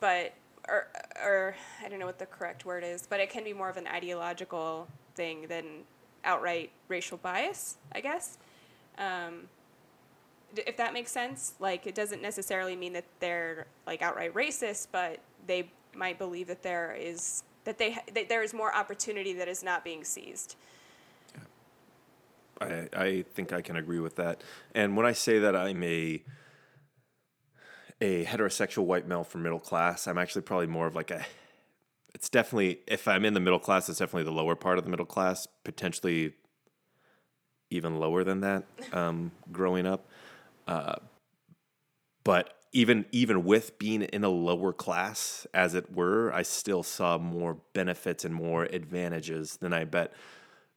but 0.00 0.34
or 0.68 0.88
or 1.22 1.56
I 1.84 1.88
don't 1.88 1.98
know 1.98 2.06
what 2.06 2.18
the 2.18 2.26
correct 2.26 2.64
word 2.64 2.84
is, 2.84 3.06
but 3.06 3.20
it 3.20 3.30
can 3.30 3.44
be 3.44 3.52
more 3.52 3.68
of 3.68 3.76
an 3.76 3.86
ideological 3.86 4.88
thing 5.14 5.46
than 5.48 5.84
outright 6.24 6.70
racial 6.88 7.18
bias, 7.18 7.76
I 7.92 8.00
guess. 8.00 8.38
Um, 8.98 9.48
if 10.56 10.76
that 10.76 10.92
makes 10.92 11.10
sense, 11.10 11.54
like 11.60 11.86
it 11.86 11.94
doesn't 11.94 12.22
necessarily 12.22 12.76
mean 12.76 12.92
that 12.94 13.04
they're 13.20 13.66
like 13.86 14.02
outright 14.02 14.34
racist, 14.34 14.88
but 14.92 15.18
they 15.46 15.70
might 15.94 16.18
believe 16.18 16.46
that 16.46 16.62
there 16.62 16.96
is 16.98 17.42
that 17.64 17.78
they 17.78 17.98
that 18.14 18.28
there 18.28 18.42
is 18.42 18.54
more 18.54 18.74
opportunity 18.74 19.32
that 19.34 19.48
is 19.48 19.62
not 19.62 19.84
being 19.84 20.04
seized. 20.04 20.56
I, 22.60 22.88
I 22.92 23.24
think 23.34 23.52
I 23.52 23.60
can 23.60 23.76
agree 23.76 24.00
with 24.00 24.16
that. 24.16 24.42
And 24.74 24.96
when 24.96 25.06
I 25.06 25.12
say 25.12 25.38
that 25.38 25.54
I'm 25.54 25.82
a 25.82 26.22
a 28.00 28.24
heterosexual 28.24 28.84
white 28.84 29.06
male 29.06 29.24
from 29.24 29.42
middle 29.42 29.58
class, 29.58 30.06
I'm 30.06 30.18
actually 30.18 30.42
probably 30.42 30.66
more 30.66 30.86
of 30.86 30.94
like 30.94 31.10
a 31.10 31.24
it's 32.14 32.28
definitely 32.28 32.80
if 32.86 33.06
I'm 33.06 33.24
in 33.24 33.34
the 33.34 33.40
middle 33.40 33.58
class, 33.58 33.88
it's 33.88 33.98
definitely 33.98 34.24
the 34.24 34.32
lower 34.32 34.56
part 34.56 34.78
of 34.78 34.84
the 34.84 34.90
middle 34.90 35.06
class, 35.06 35.46
potentially 35.64 36.34
even 37.70 37.96
lower 37.96 38.24
than 38.24 38.40
that 38.40 38.64
um, 38.92 39.30
growing 39.52 39.86
up. 39.86 40.08
But 42.24 42.54
even 42.72 43.06
even 43.10 43.44
with 43.44 43.78
being 43.78 44.02
in 44.02 44.24
a 44.24 44.28
lower 44.28 44.72
class, 44.72 45.46
as 45.54 45.74
it 45.74 45.94
were, 45.94 46.32
I 46.32 46.42
still 46.42 46.82
saw 46.82 47.16
more 47.16 47.58
benefits 47.72 48.24
and 48.24 48.34
more 48.34 48.64
advantages 48.64 49.56
than 49.56 49.72
I 49.72 49.84
bet 49.84 50.12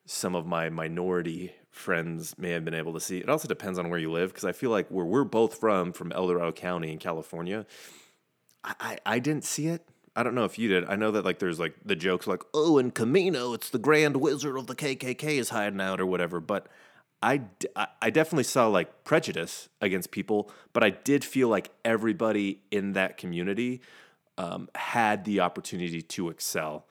some 0.06 0.36
of 0.36 0.45
my 0.45 0.69
minority 0.69 1.54
friends 1.69 2.38
may 2.38 2.51
have 2.51 2.65
been 2.65 2.73
able 2.73 2.93
to 2.93 2.99
see. 2.99 3.19
It 3.19 3.30
also 3.30 3.47
depends 3.47 3.77
on 3.80 3.89
where 3.89 3.99
you 3.99 4.12
live, 4.12 4.30
because 4.30 4.45
I 4.45 4.51
feel 4.51 4.69
like 4.69 4.88
where 4.89 5.06
we're 5.06 5.23
both 5.23 5.58
from, 5.60 5.93
from 5.93 6.12
El 6.12 6.27
Dorado 6.27 6.51
County 6.51 6.91
in 6.91 6.97
California, 6.97 7.65
I, 8.63 8.73
I, 8.80 8.97
I 9.06 9.19
didn't 9.19 9.45
see 9.45 9.67
it. 9.67 9.86
I 10.15 10.23
don't 10.23 10.36
know 10.36 10.43
if 10.43 10.60
you 10.60 10.67
did. 10.67 10.86
I 10.86 10.95
know 10.95 11.12
that 11.12 11.23
like 11.23 11.39
there's 11.39 11.60
like 11.60 11.75
the 11.86 11.95
jokes 11.95 12.27
like, 12.27 12.43
oh, 12.54 12.77
in 12.77 12.91
Camino, 12.91 13.54
it's 13.54 13.69
the 13.69 13.80
Grand 13.80 14.17
Wizard 14.17 14.58
of 14.58 14.67
the 14.67 14.75
KKK 14.75 15.23
is 15.23 15.49
hiding 15.49 15.80
out 15.80 16.01
or 16.01 16.06
whatever. 16.06 16.39
But 16.41 16.67
I, 17.22 17.42
I- 18.02 18.10
definitely 18.10 18.44
saw 18.46 18.68
like 18.68 19.04
prejudice 19.04 19.70
against 19.80 20.12
people, 20.12 20.50
but 20.74 20.84
I 20.84 20.90
did 20.90 21.24
feel 21.24 21.48
like 21.50 21.70
everybody 21.86 22.62
in 22.72 22.94
that 22.94 23.18
community 23.18 23.82
um, 24.38 24.70
had 24.76 25.26
the 25.26 25.40
opportunity 25.42 26.02
to 26.02 26.30
excel 26.30 26.86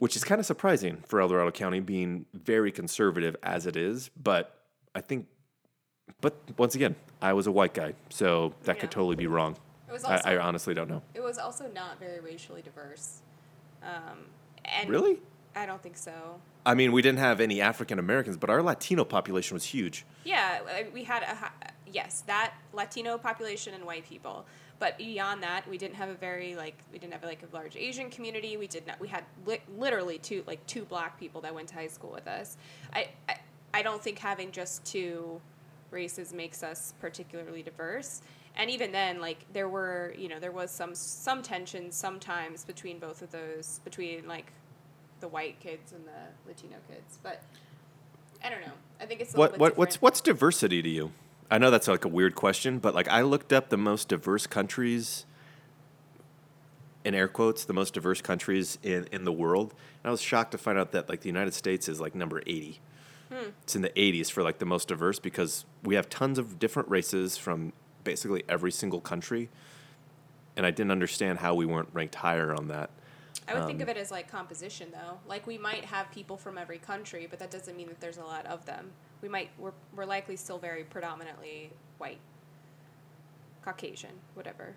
which 0.00 0.16
is 0.16 0.24
kind 0.24 0.40
of 0.40 0.46
surprising 0.46 0.96
for 1.06 1.20
El 1.20 1.28
Dorado 1.28 1.50
County 1.50 1.78
being 1.78 2.24
very 2.32 2.72
conservative 2.72 3.36
as 3.42 3.66
it 3.66 3.76
is. 3.76 4.10
But 4.20 4.58
I 4.94 5.02
think, 5.02 5.26
but 6.20 6.34
once 6.56 6.74
again, 6.74 6.96
I 7.22 7.34
was 7.34 7.46
a 7.46 7.52
white 7.52 7.74
guy, 7.74 7.92
so 8.08 8.54
that 8.64 8.80
could 8.80 8.90
totally 8.90 9.16
be 9.16 9.26
wrong. 9.26 9.56
It 9.88 9.92
was 9.92 10.04
I, 10.04 10.16
I 10.24 10.36
honestly 10.38 10.72
don't 10.74 10.88
know. 10.88 11.02
it 11.14 11.22
was 11.22 11.36
also 11.38 11.70
not 11.74 12.00
very 12.00 12.20
racially 12.20 12.62
diverse. 12.62 13.20
Um, 13.82 14.18
and 14.64 14.88
Really? 14.88 15.18
I 15.54 15.66
don't 15.66 15.82
think 15.82 15.96
so. 15.96 16.40
I 16.64 16.74
mean, 16.74 16.92
we 16.92 17.02
didn't 17.02 17.18
have 17.18 17.40
any 17.40 17.60
African 17.60 17.98
Americans, 17.98 18.36
but 18.36 18.50
our 18.50 18.62
Latino 18.62 19.04
population 19.04 19.54
was 19.54 19.64
huge. 19.64 20.04
Yeah, 20.24 20.60
uh, 20.68 20.84
we 20.92 21.04
had 21.04 21.22
a 21.22 21.50
yes 21.90 22.22
that 22.26 22.54
Latino 22.72 23.18
population 23.18 23.74
and 23.74 23.84
white 23.84 24.04
people, 24.04 24.44
but 24.78 24.96
beyond 24.98 25.42
that, 25.42 25.68
we 25.68 25.78
didn't 25.78 25.96
have 25.96 26.08
a 26.08 26.14
very 26.14 26.54
like 26.54 26.76
we 26.92 26.98
didn't 26.98 27.12
have 27.14 27.24
like 27.24 27.42
a 27.42 27.54
large 27.54 27.76
Asian 27.76 28.10
community. 28.10 28.56
We 28.56 28.66
did 28.66 28.86
not. 28.86 29.00
We 29.00 29.08
had 29.08 29.24
li- 29.46 29.62
literally 29.76 30.18
two 30.18 30.44
like 30.46 30.64
two 30.66 30.84
black 30.84 31.18
people 31.18 31.40
that 31.40 31.54
went 31.54 31.68
to 31.68 31.74
high 31.74 31.88
school 31.88 32.10
with 32.12 32.28
us. 32.28 32.56
I, 32.92 33.08
I 33.28 33.36
I 33.72 33.82
don't 33.82 34.02
think 34.02 34.18
having 34.18 34.52
just 34.52 34.84
two 34.84 35.40
races 35.90 36.32
makes 36.32 36.62
us 36.62 36.94
particularly 37.00 37.62
diverse. 37.62 38.22
And 38.56 38.70
even 38.70 38.92
then, 38.92 39.20
like 39.20 39.46
there 39.52 39.68
were, 39.68 40.14
you 40.18 40.28
know, 40.28 40.38
there 40.38 40.52
was 40.52 40.70
some 40.70 40.94
some 40.94 41.42
tension 41.42 41.90
sometimes 41.90 42.64
between 42.64 42.98
both 42.98 43.22
of 43.22 43.30
those, 43.30 43.80
between 43.84 44.26
like 44.26 44.52
the 45.20 45.28
white 45.28 45.60
kids 45.60 45.92
and 45.92 46.04
the 46.04 46.48
Latino 46.48 46.76
kids. 46.88 47.18
But 47.22 47.42
I 48.44 48.50
don't 48.50 48.60
know. 48.60 48.72
I 49.00 49.06
think 49.06 49.20
it's 49.20 49.34
What 49.34 49.58
what 49.58 49.76
what's 49.76 50.00
what's 50.00 50.20
diversity 50.20 50.82
to 50.82 50.88
you? 50.88 51.12
I 51.50 51.58
know 51.58 51.70
that's 51.70 51.88
like 51.88 52.04
a 52.04 52.08
weird 52.08 52.34
question, 52.34 52.78
but 52.78 52.94
like 52.94 53.08
I 53.08 53.22
looked 53.22 53.52
up 53.52 53.70
the 53.70 53.76
most 53.76 54.08
diverse 54.08 54.46
countries 54.46 55.26
in 57.04 57.14
air 57.14 57.28
quotes, 57.28 57.64
the 57.64 57.72
most 57.72 57.94
diverse 57.94 58.20
countries 58.20 58.78
in, 58.82 59.06
in 59.10 59.24
the 59.24 59.32
world. 59.32 59.74
And 60.02 60.08
I 60.08 60.10
was 60.10 60.20
shocked 60.20 60.52
to 60.52 60.58
find 60.58 60.78
out 60.78 60.92
that 60.92 61.08
like 61.08 61.20
the 61.20 61.28
United 61.28 61.54
States 61.54 61.88
is 61.88 62.00
like 62.00 62.14
number 62.14 62.42
80. 62.46 62.80
Hmm. 63.32 63.48
It's 63.62 63.74
in 63.74 63.82
the 63.82 63.90
80s 63.90 64.30
for 64.30 64.42
like 64.42 64.58
the 64.58 64.66
most 64.66 64.88
diverse 64.88 65.18
because 65.18 65.64
we 65.82 65.94
have 65.94 66.08
tons 66.08 66.38
of 66.38 66.58
different 66.58 66.88
races 66.88 67.36
from 67.36 67.72
basically 68.04 68.44
every 68.48 68.70
single 68.70 69.00
country. 69.00 69.48
And 70.56 70.66
I 70.66 70.70
didn't 70.70 70.90
understand 70.92 71.38
how 71.38 71.54
we 71.54 71.64
weren't 71.64 71.88
ranked 71.92 72.16
higher 72.16 72.54
on 72.54 72.68
that. 72.68 72.90
I 73.48 73.54
would 73.54 73.66
think 73.66 73.78
Um, 73.78 73.82
of 73.82 73.88
it 73.88 73.96
as 73.96 74.10
like 74.10 74.30
composition, 74.30 74.88
though. 74.92 75.18
Like 75.26 75.46
we 75.46 75.58
might 75.58 75.84
have 75.86 76.10
people 76.12 76.36
from 76.36 76.56
every 76.58 76.78
country, 76.78 77.26
but 77.28 77.38
that 77.40 77.50
doesn't 77.50 77.76
mean 77.76 77.88
that 77.88 78.00
there's 78.00 78.18
a 78.18 78.24
lot 78.24 78.46
of 78.46 78.64
them. 78.66 78.92
We 79.22 79.28
might 79.28 79.50
we're 79.58 79.72
we're 79.94 80.04
likely 80.04 80.36
still 80.36 80.58
very 80.58 80.84
predominantly 80.84 81.70
white, 81.98 82.18
Caucasian, 83.64 84.12
whatever. 84.34 84.74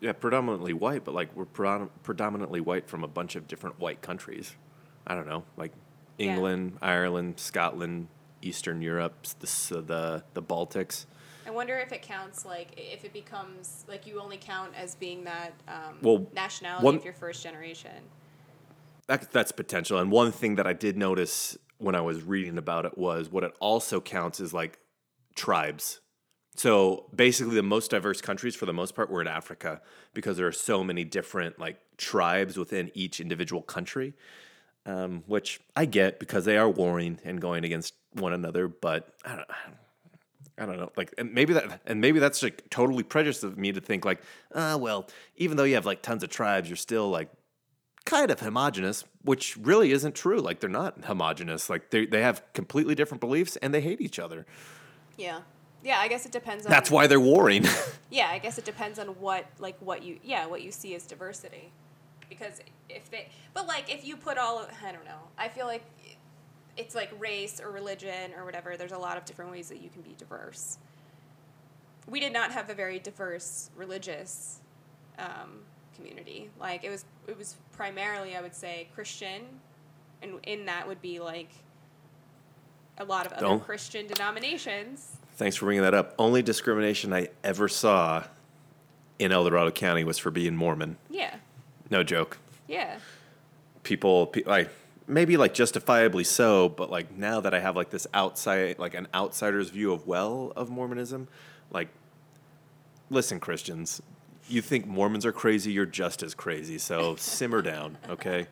Yeah, 0.00 0.12
predominantly 0.12 0.72
white, 0.72 1.04
but 1.04 1.14
like 1.14 1.34
we're 1.34 1.46
predom- 1.46 1.90
predominantly 2.02 2.60
white 2.60 2.86
from 2.88 3.02
a 3.02 3.08
bunch 3.08 3.34
of 3.36 3.48
different 3.48 3.78
white 3.80 4.02
countries. 4.02 4.54
I 5.06 5.14
don't 5.14 5.26
know, 5.26 5.44
like 5.56 5.72
Yeah. 6.18 6.32
England, 6.34 6.78
Ireland, 6.82 7.38
Scotland, 7.38 8.08
Eastern 8.42 8.82
Europe, 8.82 9.14
the 9.40 9.80
the 9.80 10.24
the 10.34 10.42
Baltics. 10.42 11.06
I 11.46 11.50
wonder 11.50 11.78
if 11.78 11.92
it 11.92 12.02
counts 12.02 12.44
like 12.44 12.68
if 12.76 13.04
it 13.04 13.12
becomes 13.12 13.84
like 13.88 14.06
you 14.06 14.20
only 14.20 14.36
count 14.36 14.72
as 14.76 14.94
being 14.96 15.24
that 15.24 15.52
um, 15.68 15.98
Well, 16.02 16.26
nationality 16.34 16.84
one- 16.84 16.96
if 16.96 17.04
you're 17.04 17.12
first 17.14 17.42
generation. 17.42 17.92
That, 19.06 19.30
that's 19.30 19.52
potential. 19.52 19.98
And 20.00 20.10
one 20.10 20.32
thing 20.32 20.56
that 20.56 20.66
I 20.66 20.72
did 20.72 20.96
notice 20.96 21.56
when 21.78 21.94
I 21.94 22.00
was 22.00 22.24
reading 22.24 22.58
about 22.58 22.84
it 22.86 22.98
was 22.98 23.30
what 23.30 23.44
it 23.44 23.52
also 23.60 24.00
counts 24.00 24.40
is 24.40 24.52
like 24.52 24.80
tribes. 25.36 26.00
So 26.56 27.08
basically, 27.14 27.54
the 27.54 27.62
most 27.62 27.90
diverse 27.92 28.20
countries, 28.20 28.56
for 28.56 28.66
the 28.66 28.72
most 28.72 28.96
part, 28.96 29.08
were 29.08 29.20
in 29.20 29.28
Africa 29.28 29.80
because 30.12 30.38
there 30.38 30.46
are 30.48 30.52
so 30.52 30.82
many 30.82 31.04
different 31.04 31.60
like 31.60 31.78
tribes 31.98 32.56
within 32.56 32.90
each 32.94 33.20
individual 33.20 33.62
country, 33.62 34.14
um, 34.86 35.22
which 35.26 35.60
I 35.76 35.84
get 35.84 36.18
because 36.18 36.44
they 36.44 36.56
are 36.56 36.68
warring 36.68 37.20
and 37.24 37.40
going 37.40 37.64
against 37.64 37.94
one 38.14 38.32
another. 38.32 38.66
But 38.66 39.12
I 39.24 39.36
don't, 39.36 39.50
I 39.50 39.66
don't 39.66 39.76
know, 40.58 40.90
like, 40.96 41.14
and 41.18 41.34
maybe 41.34 41.52
that, 41.52 41.80
and 41.86 42.00
maybe 42.00 42.18
that's 42.18 42.42
like 42.42 42.68
totally 42.70 43.02
prejudiced 43.02 43.44
of 43.44 43.58
me 43.58 43.72
to 43.72 43.80
think 43.80 44.04
like, 44.04 44.22
ah, 44.54 44.76
well, 44.76 45.06
even 45.36 45.56
though 45.56 45.64
you 45.64 45.74
have 45.74 45.86
like 45.86 46.02
tons 46.02 46.22
of 46.22 46.30
tribes, 46.30 46.68
you're 46.68 46.76
still 46.76 47.10
like 47.10 47.30
kind 48.06 48.30
of 48.30 48.40
homogenous, 48.40 49.04
which 49.22 49.56
really 49.58 49.92
isn't 49.92 50.14
true. 50.14 50.40
Like 50.40 50.60
they're 50.60 50.70
not 50.70 51.04
homogenous. 51.04 51.68
Like 51.68 51.90
they 51.90 52.06
they 52.06 52.22
have 52.22 52.42
completely 52.54 52.94
different 52.94 53.20
beliefs 53.20 53.56
and 53.56 53.74
they 53.74 53.82
hate 53.82 54.00
each 54.00 54.18
other. 54.18 54.46
Yeah. 55.18 55.40
Yeah, 55.84 55.98
I 55.98 56.08
guess 56.08 56.24
it 56.24 56.32
depends 56.32 56.64
on 56.64 56.70
That's 56.70 56.90
why 56.90 57.06
they're 57.06 57.20
warring. 57.20 57.66
Yeah, 58.08 58.28
I 58.30 58.38
guess 58.38 58.56
it 58.56 58.64
depends 58.64 59.00
on 59.00 59.08
what 59.20 59.46
like 59.58 59.76
what 59.80 60.04
you 60.04 60.18
yeah, 60.22 60.46
what 60.46 60.62
you 60.62 60.70
see 60.70 60.94
as 60.94 61.06
diversity. 61.06 61.72
Because 62.28 62.60
if 62.88 63.10
they 63.10 63.28
but 63.52 63.66
like 63.66 63.92
if 63.92 64.06
you 64.06 64.16
put 64.16 64.38
all 64.38 64.60
of 64.60 64.70
I 64.82 64.92
don't 64.92 65.04
know. 65.04 65.18
I 65.36 65.48
feel 65.48 65.66
like 65.66 65.82
it's 66.76 66.94
like 66.94 67.10
race 67.18 67.60
or 67.60 67.70
religion 67.70 68.32
or 68.36 68.44
whatever. 68.44 68.76
There's 68.76 68.92
a 68.92 68.98
lot 68.98 69.16
of 69.16 69.24
different 69.24 69.50
ways 69.50 69.68
that 69.68 69.80
you 69.80 69.88
can 69.88 70.02
be 70.02 70.14
diverse. 70.18 70.78
We 72.08 72.20
did 72.20 72.32
not 72.32 72.52
have 72.52 72.70
a 72.70 72.74
very 72.74 72.98
diverse 72.98 73.70
religious 73.76 74.60
um, 75.18 75.60
community. 75.94 76.50
Like 76.60 76.84
it 76.84 76.90
was 76.90 77.04
it 77.26 77.36
was 77.36 77.56
primarily 77.72 78.36
I 78.36 78.42
would 78.42 78.54
say 78.54 78.88
Christian 78.94 79.42
and 80.22 80.34
in 80.44 80.66
that 80.66 80.86
would 80.86 81.00
be 81.02 81.18
like 81.18 81.50
a 82.98 83.04
lot 83.04 83.26
of 83.26 83.32
other 83.32 83.40
Don't- 83.46 83.64
Christian 83.64 84.06
denominations. 84.06 85.16
Thanks 85.36 85.56
for 85.56 85.66
bringing 85.66 85.82
that 85.82 85.92
up. 85.94 86.14
Only 86.18 86.40
discrimination 86.42 87.12
I 87.12 87.28
ever 87.44 87.68
saw 87.68 88.24
in 89.18 89.32
El 89.32 89.44
Dorado 89.44 89.70
County 89.70 90.02
was 90.02 90.16
for 90.16 90.30
being 90.30 90.56
Mormon. 90.56 90.96
Yeah. 91.10 91.34
No 91.90 92.02
joke. 92.02 92.38
Yeah. 92.68 92.98
People, 93.82 94.28
pe- 94.28 94.44
like 94.44 94.70
maybe 95.06 95.36
like 95.36 95.54
justifiably 95.54 96.24
so, 96.24 96.68
but 96.68 96.90
like 96.90 97.16
now 97.16 97.40
that 97.40 97.54
I 97.54 97.60
have 97.60 97.76
like 97.76 97.90
this 97.90 98.06
outside, 98.12 98.78
like 98.78 98.94
an 98.94 99.08
outsider's 99.14 99.70
view 99.70 99.92
of 99.92 100.06
well 100.06 100.52
of 100.56 100.70
Mormonism, 100.70 101.28
like 101.70 101.88
listen, 103.10 103.40
Christians, 103.40 104.02
you 104.48 104.60
think 104.60 104.86
Mormons 104.86 105.26
are 105.26 105.32
crazy, 105.32 105.72
you're 105.72 105.86
just 105.86 106.22
as 106.22 106.34
crazy. 106.34 106.78
So 106.78 107.16
simmer 107.16 107.62
down, 107.62 107.98
okay? 108.08 108.46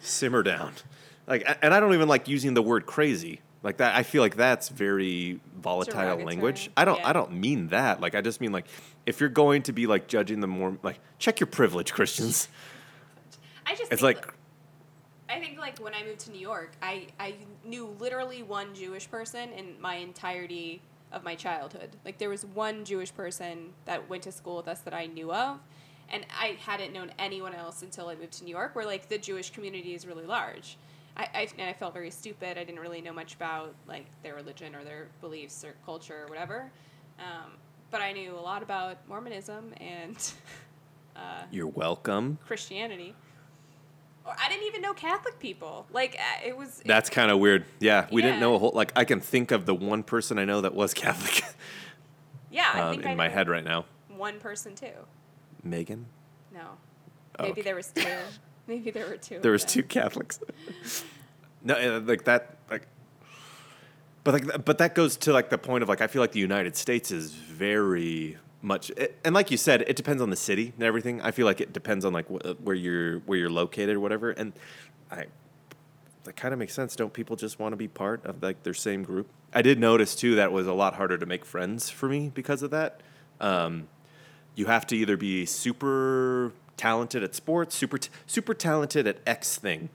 Simmer 0.00 0.42
down. 0.42 0.72
Like, 1.26 1.46
and 1.62 1.72
I 1.72 1.80
don't 1.80 1.94
even 1.94 2.08
like 2.08 2.28
using 2.28 2.54
the 2.54 2.62
word 2.62 2.86
crazy. 2.86 3.40
Like 3.62 3.76
that, 3.76 3.94
I 3.94 4.02
feel 4.02 4.22
like 4.22 4.34
that's 4.34 4.68
very 4.68 5.38
volatile 5.56 6.16
language. 6.16 6.68
I 6.76 6.84
don't, 6.84 6.98
yeah. 6.98 7.10
I 7.10 7.12
don't 7.12 7.32
mean 7.32 7.68
that. 7.68 8.00
Like, 8.00 8.16
I 8.16 8.20
just 8.20 8.40
mean 8.40 8.50
like, 8.50 8.66
if 9.06 9.20
you're 9.20 9.28
going 9.28 9.62
to 9.62 9.72
be 9.72 9.86
like 9.86 10.08
judging 10.08 10.40
the 10.40 10.48
more, 10.48 10.76
like, 10.82 10.98
check 11.20 11.38
your 11.38 11.46
privilege, 11.46 11.92
Christians. 11.92 12.48
I 13.64 13.76
just 13.76 13.92
It's 13.92 14.02
like, 14.02 14.34
I 15.32 15.40
think 15.40 15.58
like 15.58 15.78
when 15.78 15.94
I 15.94 16.04
moved 16.04 16.20
to 16.20 16.30
New 16.30 16.40
York, 16.40 16.72
I 16.82 17.06
I 17.18 17.36
knew 17.64 17.96
literally 17.98 18.42
one 18.42 18.74
Jewish 18.74 19.10
person 19.10 19.50
in 19.52 19.80
my 19.80 19.94
entirety 19.94 20.82
of 21.10 21.24
my 21.24 21.34
childhood. 21.34 21.96
Like 22.04 22.18
there 22.18 22.28
was 22.28 22.44
one 22.44 22.84
Jewish 22.84 23.14
person 23.14 23.70
that 23.86 24.10
went 24.10 24.24
to 24.24 24.32
school 24.32 24.56
with 24.56 24.68
us 24.68 24.80
that 24.80 24.92
I 24.92 25.06
knew 25.06 25.32
of, 25.32 25.58
and 26.10 26.26
I 26.38 26.58
hadn't 26.60 26.92
known 26.92 27.12
anyone 27.18 27.54
else 27.54 27.80
until 27.80 28.08
I 28.08 28.14
moved 28.14 28.34
to 28.34 28.44
New 28.44 28.50
York, 28.50 28.76
where 28.76 28.84
like 28.84 29.08
the 29.08 29.16
Jewish 29.16 29.50
community 29.50 29.94
is 29.94 30.06
really 30.06 30.26
large. 30.26 30.76
I, 31.16 31.28
I 31.34 31.48
and 31.58 31.68
I 31.68 31.72
felt 31.72 31.94
very 31.94 32.10
stupid. 32.10 32.58
I 32.58 32.64
didn't 32.64 32.80
really 32.80 33.00
know 33.00 33.14
much 33.14 33.34
about 33.34 33.74
like 33.88 34.04
their 34.22 34.34
religion 34.34 34.74
or 34.74 34.84
their 34.84 35.08
beliefs 35.22 35.64
or 35.64 35.74
culture 35.86 36.24
or 36.24 36.26
whatever. 36.26 36.70
Um, 37.18 37.52
but 37.90 38.02
I 38.02 38.12
knew 38.12 38.36
a 38.36 38.40
lot 38.40 38.62
about 38.62 38.96
Mormonism 39.08 39.72
and 39.78 40.16
uh, 41.16 41.44
you're 41.50 41.66
welcome. 41.66 42.38
Christianity. 42.46 43.14
Or 44.24 44.34
I 44.38 44.48
didn't 44.48 44.66
even 44.66 44.82
know 44.82 44.94
Catholic 44.94 45.38
people. 45.38 45.86
Like 45.92 46.16
uh, 46.18 46.46
it 46.46 46.56
was. 46.56 46.82
That's 46.84 47.10
kind 47.10 47.30
of 47.30 47.38
weird. 47.38 47.64
Yeah, 47.80 48.06
we 48.12 48.22
didn't 48.22 48.40
know 48.40 48.54
a 48.54 48.58
whole. 48.58 48.72
Like, 48.72 48.92
I 48.94 49.04
can 49.04 49.20
think 49.20 49.50
of 49.50 49.66
the 49.66 49.74
one 49.74 50.02
person 50.02 50.38
I 50.38 50.44
know 50.44 50.60
that 50.60 50.74
was 50.74 50.94
Catholic 50.94 51.42
yeah, 52.52 52.70
I 52.72 52.80
um, 52.80 52.90
think 52.92 53.04
in 53.04 53.10
I 53.10 53.14
my 53.14 53.28
head 53.28 53.48
right 53.48 53.64
now. 53.64 53.86
One 54.08 54.38
person 54.38 54.74
too. 54.74 54.92
Megan. 55.64 56.06
No, 56.52 56.60
Oh, 57.38 57.44
maybe 57.44 57.52
okay. 57.52 57.62
there 57.62 57.74
was 57.74 57.88
two. 57.88 58.06
maybe 58.66 58.90
there 58.90 59.06
were 59.08 59.16
two. 59.16 59.40
There 59.40 59.52
was 59.52 59.64
two 59.64 59.82
Catholics. 59.82 60.38
no, 61.64 61.74
uh, 61.74 62.00
like 62.04 62.24
that. 62.24 62.56
Like, 62.70 62.86
but 64.22 64.34
like, 64.34 64.64
but 64.64 64.78
that 64.78 64.94
goes 64.94 65.16
to 65.18 65.32
like 65.32 65.48
the 65.48 65.58
point 65.58 65.82
of 65.82 65.88
like 65.88 66.02
I 66.02 66.06
feel 66.06 66.20
like 66.20 66.32
the 66.32 66.40
United 66.40 66.76
States 66.76 67.10
is 67.10 67.32
very 67.32 68.36
much, 68.62 68.90
and 69.24 69.34
like 69.34 69.50
you 69.50 69.56
said, 69.56 69.82
it 69.82 69.96
depends 69.96 70.22
on 70.22 70.30
the 70.30 70.36
city 70.36 70.72
and 70.76 70.84
everything. 70.84 71.20
I 71.20 71.32
feel 71.32 71.46
like 71.46 71.60
it 71.60 71.72
depends 71.72 72.04
on 72.04 72.12
like 72.12 72.26
wh- 72.28 72.64
where 72.64 72.76
you're 72.76 73.18
where 73.20 73.38
you're 73.38 73.50
located 73.50 73.96
or 73.96 74.00
whatever. 74.00 74.30
And 74.30 74.52
I, 75.10 75.26
that 76.24 76.36
kind 76.36 76.54
of 76.54 76.58
makes 76.58 76.72
sense. 76.72 76.94
Don't 76.94 77.12
people 77.12 77.36
just 77.36 77.58
want 77.58 77.72
to 77.72 77.76
be 77.76 77.88
part 77.88 78.24
of 78.24 78.42
like 78.42 78.62
their 78.62 78.74
same 78.74 79.02
group? 79.02 79.28
I 79.52 79.62
did 79.62 79.78
notice 79.78 80.14
too 80.14 80.36
that 80.36 80.52
was 80.52 80.66
a 80.66 80.72
lot 80.72 80.94
harder 80.94 81.18
to 81.18 81.26
make 81.26 81.44
friends 81.44 81.90
for 81.90 82.08
me 82.08 82.30
because 82.32 82.62
of 82.62 82.70
that. 82.70 83.02
Um, 83.40 83.88
you 84.54 84.66
have 84.66 84.86
to 84.88 84.96
either 84.96 85.16
be 85.16 85.44
super 85.46 86.52
talented 86.76 87.22
at 87.22 87.34
sports, 87.34 87.74
super 87.74 87.98
t- 87.98 88.10
super 88.26 88.54
talented 88.54 89.06
at 89.06 89.18
X 89.26 89.56
thing. 89.56 89.88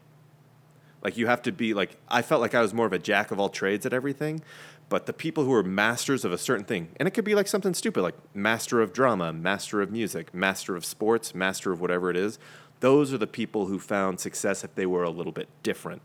Like 1.01 1.15
you 1.15 1.27
have 1.27 1.41
to 1.43 1.51
be 1.51 1.73
like 1.73 1.97
I 2.09 2.21
felt 2.21 2.41
like 2.41 2.53
I 2.53 2.61
was 2.61 2.73
more 2.73 2.85
of 2.85 2.93
a 2.93 2.99
jack 2.99 3.31
of 3.31 3.39
all 3.39 3.49
trades 3.49 3.85
at 3.85 3.93
everything, 3.93 4.41
but 4.89 5.05
the 5.05 5.13
people 5.13 5.43
who 5.43 5.53
are 5.53 5.63
masters 5.63 6.23
of 6.23 6.31
a 6.31 6.37
certain 6.37 6.65
thing, 6.65 6.89
and 6.97 7.07
it 7.07 7.11
could 7.11 7.25
be 7.25 7.35
like 7.35 7.47
something 7.47 7.73
stupid 7.73 8.01
like 8.01 8.15
master 8.33 8.81
of 8.81 8.93
drama, 8.93 9.33
master 9.33 9.81
of 9.81 9.91
music, 9.91 10.33
master 10.33 10.75
of 10.75 10.85
sports, 10.85 11.35
master 11.35 11.71
of 11.71 11.81
whatever 11.81 12.09
it 12.09 12.15
is. 12.15 12.39
Those 12.79 13.11
are 13.11 13.17
the 13.17 13.27
people 13.27 13.65
who 13.65 13.79
found 13.79 14.19
success 14.19 14.63
if 14.63 14.75
they 14.75 14.85
were 14.85 15.03
a 15.03 15.09
little 15.09 15.31
bit 15.31 15.49
different. 15.63 16.01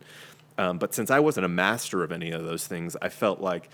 Um, 0.59 0.79
but 0.79 0.95
since 0.95 1.11
I 1.11 1.21
wasn't 1.21 1.47
a 1.47 1.49
master 1.49 2.03
of 2.03 2.13
any 2.13 2.31
of 2.31 2.45
those 2.45 2.67
things, 2.67 2.97
I 3.01 3.09
felt 3.09 3.41
like 3.41 3.69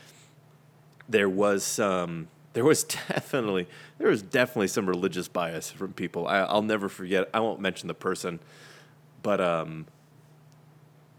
there 1.09 1.29
was 1.29 1.65
some 1.65 2.29
there 2.53 2.65
was 2.65 2.85
definitely 3.09 3.67
there 3.99 4.09
was 4.09 4.23
definitely 4.23 4.69
some 4.69 4.87
religious 4.87 5.29
bias 5.29 5.71
from 5.71 5.93
people. 5.95 6.27
I, 6.27 6.41
I'll 6.41 6.63
never 6.63 6.89
forget. 6.89 7.29
I 7.33 7.41
won't 7.41 7.61
mention 7.61 7.89
the 7.89 7.95
person, 7.95 8.41
but 9.23 9.41
um, 9.41 9.87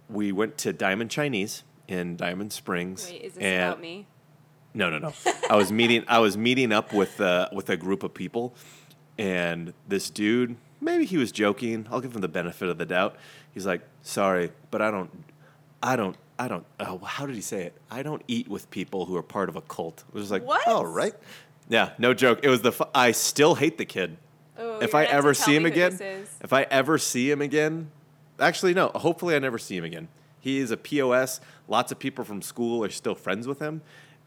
we 0.10 0.32
went 0.32 0.58
to 0.60 0.74
Diamond 0.74 1.10
Chinese 1.10 1.64
in 1.90 2.16
Diamond 2.16 2.54
Springs. 2.54 3.10
Wait, 3.12 3.22
is 3.24 3.34
this 3.34 3.44
and- 3.44 3.64
about 3.64 3.82
me? 3.82 4.08
no, 4.74 4.90
no, 4.90 5.00
no. 5.00 5.14
I 5.50 5.56
was 5.56 5.72
meeting. 5.72 6.04
I 6.08 6.20
was 6.20 6.38
meeting 6.38 6.72
up 6.72 6.94
with 6.94 7.20
uh, 7.20 7.50
with 7.52 7.70
a 7.70 7.78
group 7.78 8.04
of 8.04 8.14
people, 8.14 8.54
and 9.18 9.74
this 9.88 10.10
dude. 10.10 10.56
Maybe 10.82 11.04
he 11.04 11.18
was 11.18 11.34
joking. 11.34 11.88
I'll 11.92 12.00
give 12.00 12.16
him 12.16 12.22
the 12.22 12.30
benefit 12.30 12.70
of 12.70 12.78
the 12.78 12.86
doubt. 12.86 13.18
He's 13.54 13.66
like, 13.66 13.82
"Sorry, 14.02 14.52
but 14.72 14.82
I 14.82 14.92
don't, 14.92 15.10
I 15.84 15.96
don't, 15.98 16.16
I 16.38 16.48
don't." 16.48 16.66
Oh, 16.80 17.00
how 17.00 17.26
did 17.26 17.36
he 17.36 17.42
say 17.42 17.64
it? 17.64 17.74
I 17.92 18.02
don't 18.02 18.22
eat 18.30 18.48
with 18.48 18.70
people 18.72 19.06
who 19.06 19.18
are 19.18 19.24
part 19.24 19.50
of 19.50 19.58
a 19.58 19.62
cult. 19.62 20.06
It 20.08 20.14
was 20.14 20.32
like, 20.32 20.46
What? 20.46 20.62
"Oh, 20.68 20.84
right." 20.84 21.14
Yeah, 21.68 21.92
no 21.98 22.14
joke. 22.14 22.40
It 22.44 22.50
was 22.50 22.62
the. 22.62 22.72
Fu- 22.72 22.86
I 22.96 23.12
still 23.12 23.56
hate 23.56 23.78
the 23.78 23.86
kid. 23.86 24.18
Oh, 24.58 24.80
if 24.80 24.96
I 24.96 25.04
gonna 25.04 25.08
have 25.08 25.10
to 25.10 25.16
ever 25.18 25.34
see 25.34 25.56
him 25.56 25.66
again, 25.66 26.00
if 26.42 26.54
I 26.54 26.64
ever 26.64 26.98
see 26.98 27.30
him 27.30 27.42
again, 27.42 27.92
actually 28.40 28.74
no. 28.74 28.88
Hopefully, 28.96 29.36
I 29.36 29.40
never 29.40 29.58
see 29.58 29.76
him 29.76 29.84
again. 29.84 30.08
He 30.40 30.60
is 30.60 30.72
a 30.72 30.78
pos. 30.78 31.42
Lots 31.70 31.92
of 31.92 32.00
people 32.00 32.26
from 32.26 32.42
school 32.42 32.84
are 32.84 32.90
still 32.90 33.14
friends 33.14 33.48
with 33.48 33.60
him, 33.60 33.82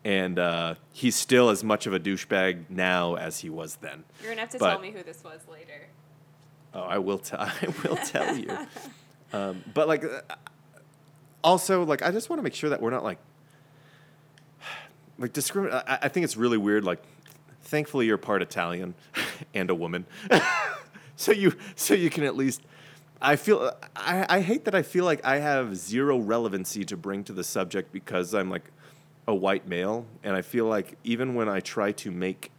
and 0.05 0.39
uh, 0.39 0.77
he's 0.93 1.17
still 1.17 1.51
as 1.51 1.65
much 1.65 1.87
of 1.87 1.93
a 1.93 1.99
douchebag 1.99 2.71
now 2.71 3.17
as 3.17 3.41
he 3.41 3.51
was 3.51 3.77
then. 3.77 4.05
You're 4.23 4.31
gonna 4.31 4.43
have 4.43 4.51
to 4.51 4.59
but- 4.59 4.71
tell 4.71 4.79
me 4.81 4.93
who 4.93 5.03
this 5.03 5.23
was 5.25 5.41
later. 5.51 5.89
Oh, 6.73 6.83
I 6.83 6.99
will 6.99 7.19
tell. 7.19 7.41
I 7.41 7.75
will 7.85 7.97
tell 7.97 8.37
you. 8.37 8.57
Um, 9.35 9.65
but 9.73 9.89
like, 9.89 10.05
uh, 10.05 10.21
also 11.43 11.85
like, 11.87 12.03
I 12.03 12.11
just 12.11 12.29
want 12.29 12.39
to 12.39 12.43
make 12.43 12.55
sure 12.55 12.69
that 12.69 12.83
we're 12.83 12.91
not 12.91 13.03
like, 13.03 13.17
like 15.19 15.33
discriminate. 15.33 15.83
I, 15.87 16.01
I 16.03 16.09
think 16.09 16.25
it's 16.25 16.37
really 16.37 16.59
weird. 16.59 16.85
Like, 16.85 17.03
thankfully 17.63 18.05
you're 18.05 18.19
part 18.19 18.43
Italian 18.43 18.93
and 19.55 19.71
a 19.71 19.75
woman, 19.75 20.05
so 21.17 21.33
you 21.33 21.55
so 21.77 21.95
you 21.95 22.11
can 22.11 22.25
at 22.25 22.37
least. 22.37 22.61
I 23.23 23.37
feel 23.37 23.73
I, 23.95 24.27
I 24.29 24.41
hate 24.41 24.65
that 24.65 24.75
I 24.75 24.83
feel 24.83 25.05
like 25.05 25.25
I 25.25 25.39
have 25.39 25.77
zero 25.77 26.19
relevancy 26.19 26.85
to 26.87 26.97
bring 26.97 27.23
to 27.25 27.33
the 27.33 27.45
subject 27.45 27.93
because 27.93 28.35
I'm 28.35 28.51
like 28.51 28.71
a 29.29 29.35
white 29.35 29.69
male, 29.69 30.07
and 30.25 30.35
I 30.35 30.43
feel 30.43 30.67
like 30.67 30.99
even 31.05 31.37
when 31.37 31.49
I 31.49 31.61
try 31.61 31.93
to 31.93 32.11
make 32.11 32.51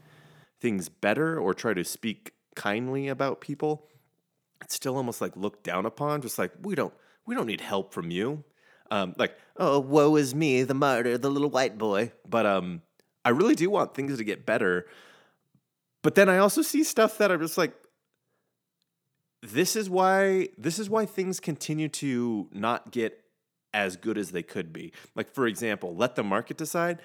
things 0.61 0.87
better 0.87 1.37
or 1.37 1.53
try 1.53 1.73
to 1.73 1.83
speak 1.83 2.31
kindly 2.55 3.09
about 3.09 3.41
people, 3.41 3.85
it's 4.61 4.73
still 4.73 4.95
almost 4.95 5.19
like 5.19 5.35
looked 5.35 5.63
down 5.63 5.85
upon. 5.85 6.21
Just 6.21 6.39
like 6.39 6.51
we 6.61 6.75
don't 6.75 6.93
we 7.25 7.35
don't 7.35 7.47
need 7.47 7.61
help 7.61 7.93
from 7.93 8.09
you. 8.09 8.43
Um, 8.89 9.15
like 9.17 9.37
oh 9.57 9.79
woe 9.79 10.15
is 10.15 10.33
me, 10.33 10.63
the 10.63 10.73
martyr, 10.73 11.17
the 11.17 11.29
little 11.29 11.49
white 11.49 11.77
boy. 11.77 12.13
But 12.27 12.45
um, 12.45 12.81
I 13.25 13.29
really 13.29 13.55
do 13.55 13.69
want 13.69 13.93
things 13.93 14.17
to 14.17 14.23
get 14.23 14.45
better. 14.45 14.85
But 16.03 16.15
then 16.15 16.29
I 16.29 16.37
also 16.37 16.61
see 16.61 16.83
stuff 16.83 17.17
that 17.17 17.31
I'm 17.31 17.39
just 17.39 17.57
like, 17.57 17.73
this 19.43 19.75
is 19.75 19.89
why 19.89 20.47
this 20.57 20.79
is 20.79 20.89
why 20.89 21.05
things 21.05 21.39
continue 21.41 21.89
to 21.89 22.47
not 22.53 22.91
get 22.91 23.19
as 23.73 23.97
good 23.97 24.17
as 24.17 24.31
they 24.31 24.43
could 24.43 24.71
be. 24.71 24.93
Like 25.15 25.29
for 25.29 25.45
example, 25.45 25.95
let 25.95 26.15
the 26.15 26.23
market 26.23 26.57
decide. 26.57 26.99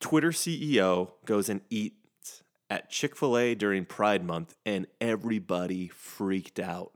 Twitter 0.00 0.30
CEO 0.30 1.12
goes 1.24 1.48
and 1.48 1.62
eats 1.70 2.42
at 2.68 2.90
Chick-fil-A 2.90 3.54
during 3.54 3.86
Pride 3.86 4.22
month 4.24 4.54
and 4.66 4.86
everybody 5.00 5.88
freaked 5.88 6.60
out. 6.60 6.92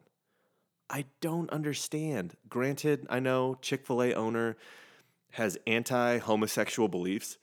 I 0.91 1.07
don't 1.23 1.49
understand. 1.51 2.35
Granted, 2.51 3.07
I 3.09 3.21
know 3.21 3.57
Chick-fil-A 3.63 4.13
owner 4.13 4.57
has 5.33 5.57
anti-homosexual 5.67 6.89
beliefs, 6.89 7.39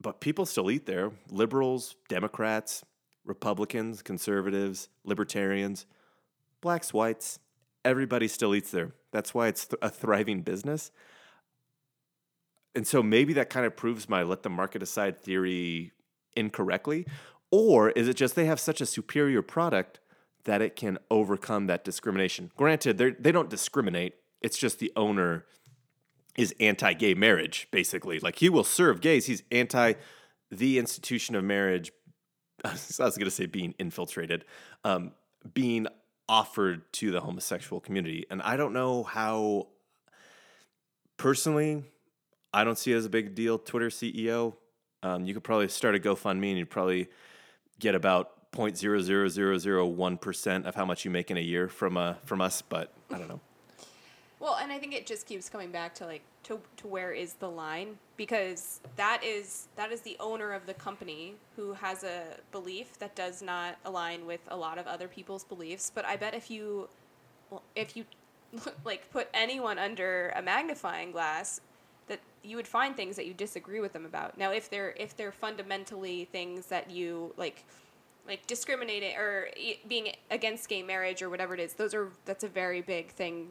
but 0.00 0.20
people 0.20 0.46
still 0.46 0.70
eat 0.70 0.86
there. 0.86 1.12
Liberals, 1.30 1.96
Democrats, 2.08 2.84
Republicans, 3.24 4.02
conservatives, 4.02 4.88
libertarians, 5.04 5.86
blacks, 6.60 6.92
whites, 6.92 7.38
everybody 7.84 8.28
still 8.28 8.54
eats 8.54 8.70
there. 8.70 8.92
That's 9.12 9.34
why 9.34 9.48
it's 9.48 9.66
th- 9.66 9.78
a 9.82 9.88
thriving 9.88 10.42
business. 10.42 10.90
And 12.74 12.86
so 12.86 13.02
maybe 13.02 13.32
that 13.34 13.50
kind 13.50 13.66
of 13.66 13.76
proves 13.76 14.08
my 14.08 14.22
let 14.22 14.42
the 14.42 14.50
market 14.50 14.80
decide 14.80 15.20
theory 15.20 15.92
incorrectly. 16.36 17.06
Or 17.50 17.90
is 17.90 18.08
it 18.08 18.14
just 18.14 18.34
they 18.34 18.46
have 18.46 18.58
such 18.58 18.80
a 18.80 18.86
superior 18.86 19.42
product 19.42 20.00
that 20.44 20.60
it 20.60 20.74
can 20.74 20.98
overcome 21.10 21.66
that 21.68 21.84
discrimination? 21.84 22.50
Granted, 22.56 22.98
they 22.98 23.32
don't 23.32 23.48
discriminate, 23.48 24.14
it's 24.40 24.58
just 24.58 24.78
the 24.78 24.92
owner 24.96 25.44
is 26.36 26.54
anti 26.58 26.92
gay 26.94 27.14
marriage, 27.14 27.68
basically. 27.70 28.18
Like 28.18 28.40
he 28.40 28.48
will 28.48 28.64
serve 28.64 29.00
gays, 29.00 29.26
he's 29.26 29.42
anti 29.52 29.94
the 30.50 30.78
institution 30.78 31.34
of 31.34 31.44
marriage. 31.44 31.92
I 32.64 32.72
was 32.72 32.98
going 32.98 33.26
to 33.26 33.30
say 33.30 33.46
being 33.46 33.74
infiltrated, 33.78 34.44
um, 34.84 35.12
being 35.52 35.86
offered 36.28 36.92
to 36.94 37.10
the 37.10 37.20
homosexual 37.20 37.80
community. 37.80 38.24
And 38.30 38.40
I 38.40 38.56
don't 38.56 38.72
know 38.72 39.02
how, 39.02 39.66
personally, 41.18 41.84
I 42.52 42.64
don't 42.64 42.78
see 42.78 42.92
it 42.92 42.96
as 42.96 43.04
a 43.04 43.10
big 43.10 43.34
deal. 43.34 43.58
Twitter 43.58 43.90
CEO, 43.90 44.54
um, 45.02 45.26
you 45.26 45.34
could 45.34 45.44
probably 45.44 45.68
start 45.68 45.94
a 45.94 45.98
GoFundMe 45.98 46.48
and 46.48 46.56
you'd 46.58 46.70
probably 46.70 47.08
get 47.78 47.94
about 47.94 48.50
0.00001% 48.52 50.64
of 50.64 50.74
how 50.74 50.86
much 50.86 51.04
you 51.04 51.10
make 51.10 51.30
in 51.30 51.36
a 51.36 51.40
year 51.40 51.68
from, 51.68 51.98
uh, 51.98 52.14
from 52.24 52.40
us, 52.40 52.62
but 52.62 52.94
I 53.10 53.18
don't 53.18 53.28
know. 53.28 53.40
Well, 54.44 54.58
and 54.60 54.70
I 54.70 54.78
think 54.78 54.92
it 54.92 55.06
just 55.06 55.24
keeps 55.24 55.48
coming 55.48 55.70
back 55.70 55.94
to 55.94 56.04
like 56.04 56.20
to, 56.42 56.60
to 56.76 56.86
where 56.86 57.12
is 57.12 57.32
the 57.32 57.48
line 57.48 57.96
because 58.18 58.82
that 58.96 59.24
is 59.24 59.68
that 59.74 59.90
is 59.90 60.02
the 60.02 60.18
owner 60.20 60.52
of 60.52 60.66
the 60.66 60.74
company 60.74 61.36
who 61.56 61.72
has 61.72 62.04
a 62.04 62.24
belief 62.52 62.98
that 62.98 63.16
does 63.16 63.40
not 63.40 63.78
align 63.86 64.26
with 64.26 64.40
a 64.48 64.56
lot 64.56 64.76
of 64.76 64.86
other 64.86 65.08
people's 65.08 65.44
beliefs. 65.44 65.90
But 65.94 66.04
I 66.04 66.16
bet 66.16 66.34
if 66.34 66.50
you 66.50 66.90
if 67.74 67.96
you 67.96 68.04
like 68.84 69.10
put 69.10 69.28
anyone 69.32 69.78
under 69.78 70.30
a 70.36 70.42
magnifying 70.42 71.10
glass 71.10 71.62
that 72.08 72.20
you 72.42 72.56
would 72.56 72.68
find 72.68 72.94
things 72.94 73.16
that 73.16 73.24
you 73.24 73.32
disagree 73.32 73.80
with 73.80 73.94
them 73.94 74.04
about. 74.04 74.36
Now, 74.36 74.52
if 74.52 74.68
they're 74.68 74.92
if 74.98 75.16
they're 75.16 75.32
fundamentally 75.32 76.26
things 76.26 76.66
that 76.66 76.90
you 76.90 77.32
like 77.38 77.64
like 78.28 78.46
discriminating 78.46 79.16
or 79.16 79.48
being 79.88 80.12
against 80.30 80.68
gay 80.68 80.82
marriage 80.82 81.22
or 81.22 81.30
whatever 81.30 81.54
it 81.54 81.60
is, 81.60 81.72
those 81.72 81.94
are 81.94 82.10
that's 82.26 82.44
a 82.44 82.48
very 82.48 82.82
big 82.82 83.08
thing 83.08 83.48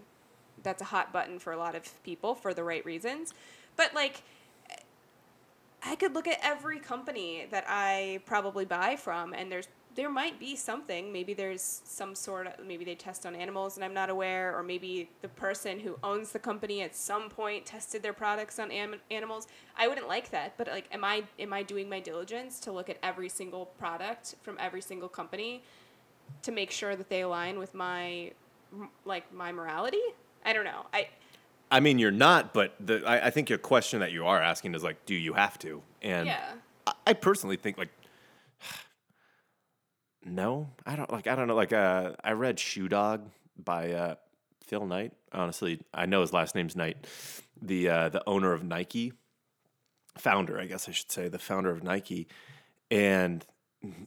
that's 0.63 0.81
a 0.81 0.85
hot 0.85 1.13
button 1.13 1.39
for 1.39 1.53
a 1.53 1.57
lot 1.57 1.75
of 1.75 2.03
people 2.03 2.35
for 2.35 2.53
the 2.53 2.63
right 2.63 2.85
reasons. 2.85 3.33
But 3.75 3.93
like 3.93 4.23
I 5.85 5.95
could 5.95 6.13
look 6.13 6.27
at 6.27 6.39
every 6.41 6.79
company 6.79 7.45
that 7.51 7.65
I 7.67 8.21
probably 8.25 8.65
buy 8.65 8.95
from 8.95 9.33
and 9.33 9.51
there's 9.51 9.67
there 9.95 10.09
might 10.09 10.39
be 10.39 10.55
something. 10.55 11.13
Maybe 11.13 11.33
there's 11.33 11.81
some 11.85 12.15
sort 12.15 12.47
of 12.47 12.53
maybe 12.65 12.83
they 12.83 12.95
test 12.95 13.25
on 13.25 13.35
animals 13.35 13.75
and 13.75 13.85
I'm 13.85 13.93
not 13.93 14.09
aware, 14.09 14.57
or 14.57 14.63
maybe 14.63 15.09
the 15.21 15.27
person 15.27 15.79
who 15.79 15.97
owns 16.03 16.31
the 16.31 16.39
company 16.39 16.81
at 16.81 16.95
some 16.95 17.29
point 17.29 17.65
tested 17.65 18.01
their 18.01 18.13
products 18.13 18.59
on 18.59 18.71
animals. 19.11 19.47
I 19.77 19.87
wouldn't 19.87 20.07
like 20.07 20.31
that, 20.31 20.57
but 20.57 20.67
like, 20.67 20.85
am 20.91 21.03
I 21.03 21.23
am 21.39 21.53
I 21.53 21.63
doing 21.63 21.89
my 21.89 21.99
diligence 21.99 22.59
to 22.61 22.71
look 22.71 22.89
at 22.89 22.97
every 23.03 23.29
single 23.29 23.67
product 23.77 24.35
from 24.41 24.57
every 24.59 24.81
single 24.81 25.09
company 25.09 25.63
to 26.41 26.51
make 26.51 26.71
sure 26.71 26.95
that 26.95 27.09
they 27.09 27.21
align 27.21 27.59
with 27.59 27.73
my 27.73 28.31
like 29.05 29.31
my 29.33 29.51
morality? 29.51 30.01
I 30.45 30.53
don't 30.53 30.65
know. 30.65 30.85
I. 30.93 31.07
I 31.71 31.79
mean, 31.79 31.97
you're 31.97 32.11
not, 32.11 32.53
but 32.53 32.75
the 32.79 33.03
I, 33.05 33.27
I 33.27 33.29
think 33.31 33.49
your 33.49 33.57
question 33.57 34.01
that 34.01 34.11
you 34.11 34.27
are 34.27 34.41
asking 34.41 34.75
is 34.75 34.83
like, 34.83 35.05
do 35.05 35.15
you 35.15 35.33
have 35.33 35.57
to? 35.59 35.81
And 36.03 36.27
yeah. 36.27 36.51
I, 36.85 36.93
I 37.07 37.13
personally 37.13 37.57
think 37.57 37.77
like, 37.77 37.89
no, 40.25 40.69
I 40.85 40.95
don't 40.95 41.11
like. 41.11 41.27
I 41.27 41.35
don't 41.35 41.47
know. 41.47 41.55
Like, 41.55 41.73
uh, 41.73 42.11
I 42.23 42.33
read 42.33 42.59
Shoe 42.59 42.87
Dog 42.87 43.29
by 43.57 43.91
uh, 43.91 44.15
Phil 44.65 44.85
Knight. 44.85 45.13
Honestly, 45.31 45.79
I 45.93 46.05
know 46.05 46.21
his 46.21 46.33
last 46.33 46.53
name's 46.55 46.75
Knight. 46.75 47.07
The 47.61 47.89
uh, 47.89 48.09
the 48.09 48.23
owner 48.27 48.53
of 48.53 48.63
Nike, 48.63 49.13
founder, 50.17 50.59
I 50.59 50.65
guess 50.65 50.87
I 50.87 50.91
should 50.91 51.11
say, 51.11 51.27
the 51.27 51.39
founder 51.39 51.71
of 51.71 51.83
Nike, 51.83 52.27
and 52.91 53.45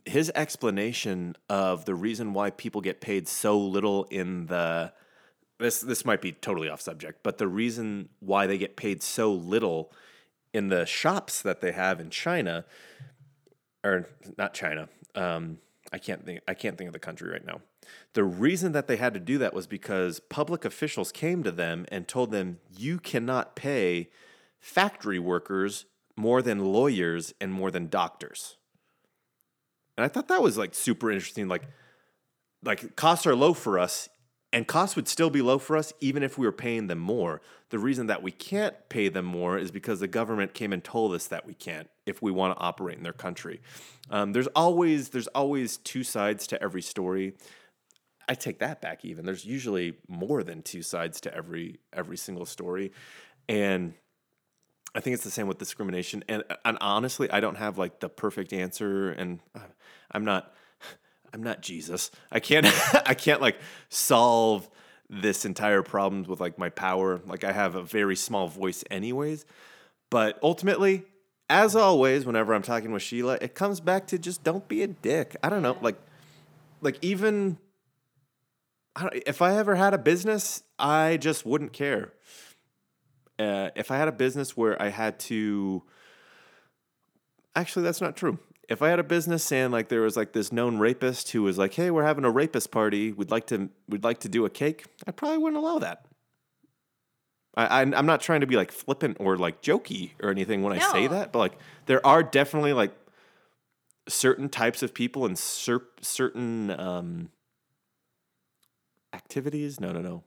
his 0.05 0.31
explanation 0.35 1.37
of 1.49 1.85
the 1.85 1.95
reason 1.95 2.33
why 2.33 2.51
people 2.51 2.81
get 2.81 3.01
paid 3.01 3.29
so 3.29 3.59
little 3.59 4.05
in 4.05 4.47
the 4.47 4.93
this 5.59 5.81
this 5.81 6.05
might 6.05 6.21
be 6.21 6.33
totally 6.33 6.69
off 6.69 6.81
subject, 6.81 7.21
but 7.23 7.39
the 7.39 7.49
reason 7.49 8.09
why 8.21 8.47
they 8.47 8.59
get 8.59 8.77
paid 8.77 9.03
so 9.03 9.33
little 9.33 9.93
in 10.53 10.69
the 10.69 10.87
shops 10.87 11.43
that 11.43 11.61
they 11.61 11.73
have 11.73 12.01
in 12.01 12.11
China, 12.11 12.65
or 13.85 14.09
not 14.39 14.55
China, 14.55 14.89
um, 15.15 15.59
I 15.93 15.99
can't 15.99 16.25
think 16.25 16.41
I 16.47 16.55
can't 16.55 16.77
think 16.77 16.89
of 16.89 16.93
the 16.93 16.99
country 16.99 17.31
right 17.31 17.45
now. 17.45 17.61
The 18.15 18.25
reason 18.25 18.73
that 18.73 18.89
they 18.89 18.97
had 18.97 19.15
to 19.15 19.21
do 19.21 19.39
that 19.39 19.55
was 19.55 19.67
because 19.67 20.21
public 20.21 20.65
officials 20.65 21.13
came 21.13 21.43
to 21.43 21.53
them 21.53 21.87
and 21.91 22.09
told 22.09 22.31
them 22.31 22.59
you 22.77 22.99
cannot 22.99 23.55
pay 23.55 24.11
factory 24.59 25.19
workers 25.19 25.87
more 26.17 26.43
than 26.43 26.73
lawyers 26.73 27.33
and 27.41 27.53
more 27.53 27.71
than 27.71 27.89
doctors. 27.89 28.57
And 29.97 30.05
I 30.05 30.09
thought 30.09 30.29
that 30.29 30.43
was 30.43 30.59
like 30.59 30.75
super 30.75 31.11
interesting. 31.11 31.49
Like, 31.49 31.63
like 32.65 32.97
costs 32.97 33.27
are 33.27 33.37
low 33.37 33.55
for 33.55 33.79
us, 33.79 34.09
and 34.53 34.67
costs 34.67 34.97
would 34.97 35.09
still 35.09 35.31
be 35.31 35.43
low 35.43 35.59
for 35.59 35.77
us 35.77 35.93
even 36.01 36.23
if 36.23 36.39
we 36.39 36.47
were 36.47 36.53
paying 36.53 36.87
them 36.87 36.99
more. 36.99 37.41
The 37.71 37.79
reason 37.79 38.07
that 38.07 38.23
we 38.23 38.31
can't 38.31 38.75
pay 38.89 39.09
them 39.09 39.25
more 39.25 39.59
is 39.59 39.71
because 39.71 40.01
the 40.01 40.09
government 40.09 40.55
came 40.55 40.73
and 40.73 40.83
told 40.83 41.15
us 41.15 41.27
that 41.27 41.47
we 41.47 41.55
can't 41.55 41.89
if 42.07 42.23
we 42.23 42.31
want 42.31 42.57
to 42.57 42.63
operate 42.63 42.97
in 42.97 43.03
their 43.03 43.13
country. 43.13 43.61
Um, 44.11 44.33
there's 44.33 44.47
always 44.49 45.11
there's 45.11 45.27
always 45.29 45.79
two 45.79 46.05
sides 46.05 46.47
to 46.49 46.63
every 46.63 46.83
story. 46.83 47.35
I 48.29 48.35
take 48.35 48.59
that 48.61 48.81
back 48.81 49.05
even. 49.05 49.25
There's 49.25 49.45
usually 49.45 49.95
more 50.09 50.43
than 50.43 50.63
two 50.63 50.83
sides 50.83 51.21
to 51.23 51.35
every 51.35 51.81
every 51.93 52.17
single 52.17 52.47
story. 52.47 52.93
And 53.49 53.95
I 54.95 55.01
think 55.01 55.15
it's 55.15 55.25
the 55.25 55.31
same 55.31 55.49
with 55.49 55.59
discrimination. 55.59 56.25
And 56.29 56.45
and 56.65 56.79
honestly, 56.81 57.31
I 57.31 57.41
don't 57.41 57.57
have 57.57 57.79
like 57.79 57.99
the 57.99 58.09
perfect 58.09 58.53
answer 58.53 59.11
and 59.11 59.41
uh, 59.55 59.61
I'm 60.11 60.25
not 60.25 60.55
I'm 61.37 61.43
not 61.43 61.61
Jesus. 61.61 62.11
I 62.33 62.41
can't 62.41 62.67
I 63.07 63.13
can't 63.13 63.43
like 63.43 63.59
solve 63.91 64.71
this 65.11 65.45
entire 65.45 65.83
problem 65.83 66.25
with 66.25 66.41
like 66.41 66.59
my 66.59 66.71
power. 66.71 67.21
Like 67.27 67.45
I 67.45 67.53
have 67.53 67.75
a 67.75 67.83
very 67.83 68.17
small 68.17 68.49
voice 68.49 68.83
anyways. 68.91 69.45
But 70.09 70.39
ultimately, 70.43 71.05
as 71.51 71.77
always, 71.77 72.25
whenever 72.25 72.55
I'm 72.55 72.63
talking 72.63 72.91
with 72.91 73.03
Sheila, 73.03 73.37
it 73.43 73.55
comes 73.55 73.81
back 73.81 74.07
to 74.09 74.19
just 74.19 74.45
don't 74.45 74.67
be 74.67 74.83
a 74.83 74.87
dick. 74.87 75.37
I 75.43 75.51
don't 75.51 75.61
know, 75.61 75.77
like 75.83 75.97
like 76.81 76.97
even 77.03 77.59
I 78.97 79.21
if 79.27 79.43
I 79.43 79.59
ever 79.59 79.75
had 79.75 79.93
a 79.93 79.99
business, 79.99 80.63
I 80.79 81.19
just 81.19 81.45
wouldn't 81.45 81.75
care. 81.75 82.15
Uh, 83.39 83.69
if 83.77 83.91
I 83.91 83.99
had 83.99 84.09
a 84.09 84.13
business 84.13 84.57
where 84.57 84.81
I 84.81 84.89
had 84.89 85.19
to 85.21 85.83
actually 87.55 87.83
that's 87.83 88.01
not 88.01 88.17
true 88.17 88.39
if 88.69 88.83
I 88.83 88.89
had 88.89 88.99
a 88.99 89.05
business 89.05 89.51
and 89.53 89.73
like 89.73 89.89
there 89.89 90.03
was 90.03 90.17
like 90.17 90.33
this 90.33 90.53
known 90.53 90.79
rapist 90.79 91.31
who 91.31 91.43
was 91.43 91.59
like, 91.59 91.75
"Hey, 91.75 91.91
we're 91.91 92.05
having 92.05 92.25
a 92.25 92.31
rapist 92.31 92.71
party. 92.71 93.13
We'd 93.13 93.31
like 93.31 93.47
to 93.49 93.71
we'd 93.89 94.05
like 94.05 94.21
to 94.21 94.29
do 94.29 94.45
a 94.45 94.51
cake," 94.51 94.85
I 95.07 95.13
probably 95.13 95.39
wouldn't 95.39 95.63
allow 95.63 95.79
that. 95.79 96.07
I, 97.57 97.67
I 97.67 97.83
am 97.83 98.07
not 98.07 98.21
trying 98.21 98.41
to 98.41 98.47
be 98.47 98.57
like 98.57 98.73
flippant 98.73 99.17
or 99.21 99.37
like 99.37 99.63
jokey 99.63 100.13
or 100.23 100.31
anything 100.31 100.63
when 100.63 100.77
no. 100.77 100.85
I 100.85 100.93
say 100.93 101.07
that, 101.07 101.33
but 101.33 101.39
like 101.39 101.59
there 101.87 102.05
are 102.07 102.23
definitely 102.23 102.73
like 102.73 102.93
certain 104.09 104.49
types 104.49 104.83
of 104.83 104.95
people 104.95 105.25
and 105.25 105.39
cer- 105.39 105.89
certain 106.01 106.71
um, 106.71 107.31
activities. 109.13 109.81
No, 109.81 109.93
no, 109.93 110.01
no, 110.01 110.25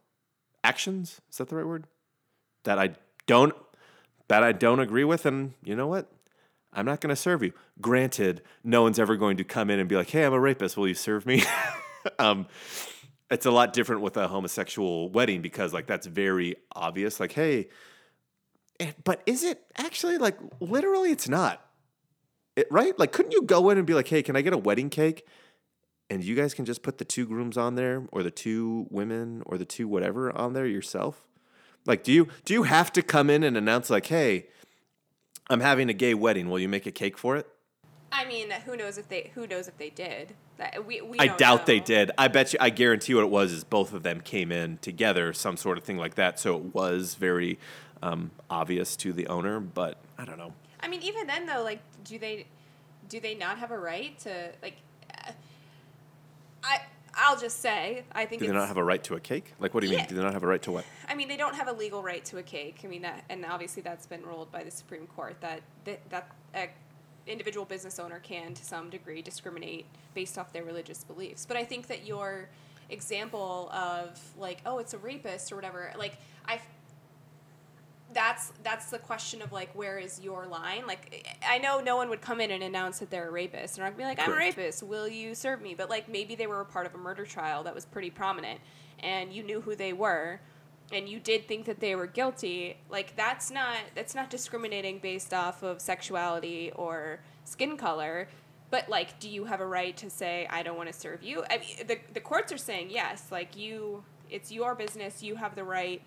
actions. 0.63 1.21
Is 1.29 1.37
that 1.37 1.49
the 1.49 1.55
right 1.55 1.67
word? 1.67 1.85
That 2.63 2.79
I 2.79 2.95
don't 3.27 3.53
that 4.29 4.43
I 4.43 4.53
don't 4.53 4.79
agree 4.79 5.03
with, 5.03 5.25
and 5.25 5.53
you 5.63 5.75
know 5.75 5.87
what? 5.87 6.11
I'm 6.71 6.85
not 6.85 7.01
going 7.01 7.09
to 7.09 7.15
serve 7.15 7.41
you. 7.43 7.53
Granted, 7.81 8.41
no 8.63 8.83
one's 8.83 8.99
ever 8.99 9.15
going 9.15 9.37
to 9.37 9.43
come 9.43 9.69
in 9.69 9.79
and 9.79 9.89
be 9.89 9.95
like, 9.95 10.09
"Hey, 10.09 10.23
I'm 10.23 10.33
a 10.33 10.39
rapist. 10.39 10.77
Will 10.77 10.87
you 10.87 10.93
serve 10.93 11.25
me?" 11.25 11.43
um, 12.19 12.47
it's 13.31 13.45
a 13.45 13.51
lot 13.51 13.73
different 13.73 14.01
with 14.01 14.17
a 14.17 14.27
homosexual 14.27 15.09
wedding 15.09 15.41
because 15.41 15.73
like 15.73 15.87
that's 15.87 16.07
very 16.07 16.55
obvious. 16.75 17.19
Like, 17.19 17.31
hey, 17.31 17.69
But 19.03 19.21
is 19.25 19.43
it 19.43 19.63
actually 19.77 20.17
like 20.17 20.37
literally? 20.59 21.11
It's 21.11 21.27
not. 21.29 21.65
It, 22.55 22.67
right? 22.71 22.97
Like, 22.97 23.11
couldn't 23.11 23.31
you 23.31 23.43
go 23.43 23.69
in 23.69 23.77
and 23.77 23.87
be 23.87 23.93
like, 23.93 24.07
"Hey, 24.07 24.21
can 24.21 24.35
I 24.35 24.41
get 24.41 24.53
a 24.53 24.57
wedding 24.57 24.89
cake?" 24.89 25.25
And 26.09 26.23
you 26.23 26.35
guys 26.35 26.53
can 26.53 26.65
just 26.65 26.81
put 26.81 26.97
the 26.97 27.05
two 27.05 27.25
grooms 27.27 27.57
on 27.57 27.75
there, 27.75 28.03
or 28.11 28.23
the 28.23 28.31
two 28.31 28.87
women, 28.89 29.43
or 29.45 29.57
the 29.57 29.65
two 29.65 29.87
whatever 29.87 30.35
on 30.35 30.53
there 30.53 30.65
yourself. 30.65 31.27
Like, 31.85 32.03
do 32.03 32.11
you 32.11 32.27
do 32.45 32.53
you 32.53 32.63
have 32.63 32.91
to 32.93 33.01
come 33.01 33.29
in 33.29 33.43
and 33.43 33.55
announce 33.57 33.89
like, 33.89 34.07
"Hey, 34.07 34.47
I'm 35.49 35.61
having 35.61 35.89
a 35.89 35.93
gay 35.93 36.13
wedding. 36.13 36.49
Will 36.49 36.59
you 36.59 36.69
make 36.69 36.85
a 36.85 36.91
cake 36.91 37.17
for 37.17 37.35
it?" 37.35 37.47
I 38.11 38.25
mean, 38.25 38.51
who 38.65 38.75
knows 38.75 38.97
if 38.97 39.07
they 39.07 39.31
who 39.35 39.47
knows 39.47 39.67
if 39.67 39.77
they 39.77 39.89
did? 39.89 40.33
We, 40.85 41.01
we 41.01 41.19
I 41.19 41.27
doubt 41.27 41.65
they 41.65 41.79
did. 41.79 42.11
I 42.17 42.27
bet 42.27 42.53
you. 42.53 42.59
I 42.61 42.69
guarantee 42.69 43.13
what 43.13 43.23
it 43.23 43.29
was 43.29 43.51
is 43.51 43.63
both 43.63 43.93
of 43.93 44.03
them 44.03 44.21
came 44.21 44.51
in 44.51 44.77
together, 44.79 45.31
some 45.31 45.57
sort 45.57 45.77
of 45.77 45.83
thing 45.83 45.97
like 45.97 46.15
that. 46.15 46.39
So 46.39 46.57
it 46.57 46.73
was 46.73 47.15
very 47.15 47.59
um, 48.01 48.31
obvious 48.49 48.95
to 48.97 49.13
the 49.13 49.27
owner. 49.27 49.59
But 49.59 49.97
I 50.17 50.25
don't 50.25 50.37
know. 50.37 50.53
I 50.81 50.87
mean, 50.87 51.01
even 51.03 51.27
then 51.27 51.45
though, 51.45 51.63
like, 51.63 51.79
do 52.03 52.19
they 52.19 52.47
do 53.07 53.19
they 53.19 53.35
not 53.35 53.59
have 53.59 53.71
a 53.71 53.77
right 53.77 54.17
to 54.19 54.51
like? 54.61 54.77
Uh, 55.13 55.31
I 56.63 56.81
I'll 57.15 57.39
just 57.39 57.59
say 57.59 58.03
I 58.11 58.25
think 58.25 58.41
Do 58.41 58.47
they 58.47 58.53
not 58.53 58.67
have 58.67 58.77
a 58.77 58.83
right 58.83 59.03
to 59.05 59.15
a 59.15 59.19
cake? 59.19 59.53
Like, 59.59 59.73
what 59.73 59.81
do 59.81 59.87
you 59.89 59.97
mean? 59.97 60.05
Do 60.07 60.15
they 60.15 60.21
not 60.21 60.33
have 60.33 60.43
a 60.43 60.47
right 60.47 60.61
to 60.63 60.71
what? 60.71 60.85
I 61.07 61.15
mean, 61.15 61.27
they 61.27 61.37
don't 61.37 61.55
have 61.55 61.67
a 61.67 61.73
legal 61.73 62.03
right 62.03 62.23
to 62.25 62.37
a 62.37 62.43
cake. 62.43 62.81
I 62.83 62.87
mean 62.87 63.01
that, 63.01 63.23
and 63.29 63.45
obviously 63.45 63.81
that's 63.81 64.05
been 64.05 64.23
ruled 64.23 64.51
by 64.51 64.63
the 64.63 64.71
Supreme 64.71 65.07
Court 65.07 65.35
that 65.41 65.61
that, 65.85 66.09
that 66.09 66.31
a 66.55 66.69
individual 67.27 67.65
business 67.65 67.99
owner 67.99 68.19
can, 68.19 68.53
to 68.55 68.65
some 68.65 68.89
degree, 68.89 69.21
discriminate 69.21 69.85
based 70.15 70.37
off 70.37 70.51
their 70.51 70.63
religious 70.63 71.03
beliefs. 71.03 71.45
But 71.45 71.57
I 71.57 71.63
think 71.63 71.87
that 71.87 72.05
your 72.07 72.49
example 72.89 73.69
of 73.71 74.19
like, 74.37 74.59
oh, 74.65 74.79
it's 74.79 74.93
a 74.93 74.97
rapist 74.97 75.51
or 75.51 75.55
whatever, 75.55 75.93
like 75.97 76.17
I. 76.47 76.59
That's 78.13 78.51
that's 78.63 78.89
the 78.89 78.97
question 78.97 79.41
of 79.41 79.51
like 79.51 79.73
where 79.75 79.99
is 79.99 80.19
your 80.19 80.47
line? 80.47 80.87
Like 80.87 81.39
I 81.47 81.59
know 81.59 81.79
no 81.79 81.95
one 81.95 82.09
would 82.09 82.21
come 82.21 82.41
in 82.41 82.49
and 82.51 82.63
announce 82.63 82.99
that 82.99 83.11
they're 83.11 83.27
a 83.27 83.31
rapist, 83.31 83.77
and 83.77 83.85
I'd 83.85 83.97
be 83.97 84.03
like, 84.03 84.19
I'm 84.19 84.33
a 84.33 84.35
rapist. 84.35 84.81
Will 84.83 85.07
you 85.07 85.35
serve 85.35 85.61
me? 85.61 85.75
But 85.75 85.89
like 85.89 86.09
maybe 86.09 86.35
they 86.35 86.47
were 86.47 86.61
a 86.61 86.65
part 86.65 86.85
of 86.85 86.95
a 86.95 86.97
murder 86.97 87.25
trial 87.25 87.63
that 87.63 87.75
was 87.75 87.85
pretty 87.85 88.09
prominent, 88.09 88.59
and 88.99 89.31
you 89.31 89.43
knew 89.43 89.61
who 89.61 89.75
they 89.75 89.93
were, 89.93 90.39
and 90.91 91.07
you 91.07 91.19
did 91.19 91.47
think 91.47 91.65
that 91.65 91.79
they 91.79 91.95
were 91.95 92.07
guilty. 92.07 92.77
Like 92.89 93.15
that's 93.15 93.51
not 93.51 93.77
that's 93.95 94.15
not 94.15 94.29
discriminating 94.29 94.99
based 94.99 95.33
off 95.33 95.61
of 95.61 95.81
sexuality 95.81 96.71
or 96.75 97.19
skin 97.45 97.77
color. 97.77 98.27
But 98.71 98.87
like, 98.89 99.19
do 99.19 99.29
you 99.29 99.45
have 99.45 99.61
a 99.61 99.65
right 99.65 99.95
to 99.97 100.09
say 100.09 100.47
I 100.49 100.63
don't 100.63 100.77
want 100.77 100.91
to 100.91 100.97
serve 100.97 101.23
you? 101.23 101.43
I 101.49 101.57
mean, 101.57 101.87
the 101.87 101.97
the 102.13 102.19
courts 102.19 102.51
are 102.51 102.57
saying 102.57 102.89
yes. 102.91 103.31
Like 103.31 103.57
you, 103.57 104.03
it's 104.29 104.51
your 104.51 104.75
business. 104.75 105.23
You 105.23 105.35
have 105.35 105.55
the 105.55 105.63
right 105.63 106.01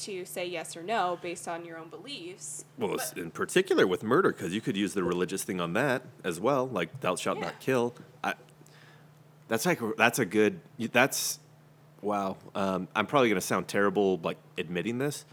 to 0.00 0.24
say 0.24 0.46
yes 0.46 0.76
or 0.76 0.82
no 0.82 1.18
based 1.22 1.46
on 1.48 1.64
your 1.64 1.78
own 1.78 1.88
beliefs. 1.88 2.64
Well, 2.78 2.96
But- 2.96 3.18
in 3.18 3.30
particular 3.30 3.86
with 3.86 4.02
murder, 4.02 4.32
because 4.32 4.54
you 4.54 4.60
could 4.60 4.76
use 4.76 4.94
the 4.94 5.04
religious 5.04 5.42
thing 5.44 5.60
on 5.60 5.72
that 5.74 6.02
as 6.24 6.40
well, 6.40 6.66
like 6.68 7.00
"Thou 7.00 7.16
shalt 7.16 7.38
Yeah. 7.38 7.44
not 7.44 7.60
kill." 7.60 7.94
I, 8.24 8.34
that's 9.48 9.66
like 9.66 9.80
that's 9.96 10.18
a 10.18 10.24
good. 10.24 10.60
That's 10.78 11.38
wow. 12.02 12.36
Um, 12.54 12.88
I'm 12.94 13.06
probably 13.06 13.28
gonna 13.28 13.40
sound 13.40 13.68
terrible, 13.68 14.18
like 14.22 14.38
admitting 14.58 14.98
this. 14.98 15.24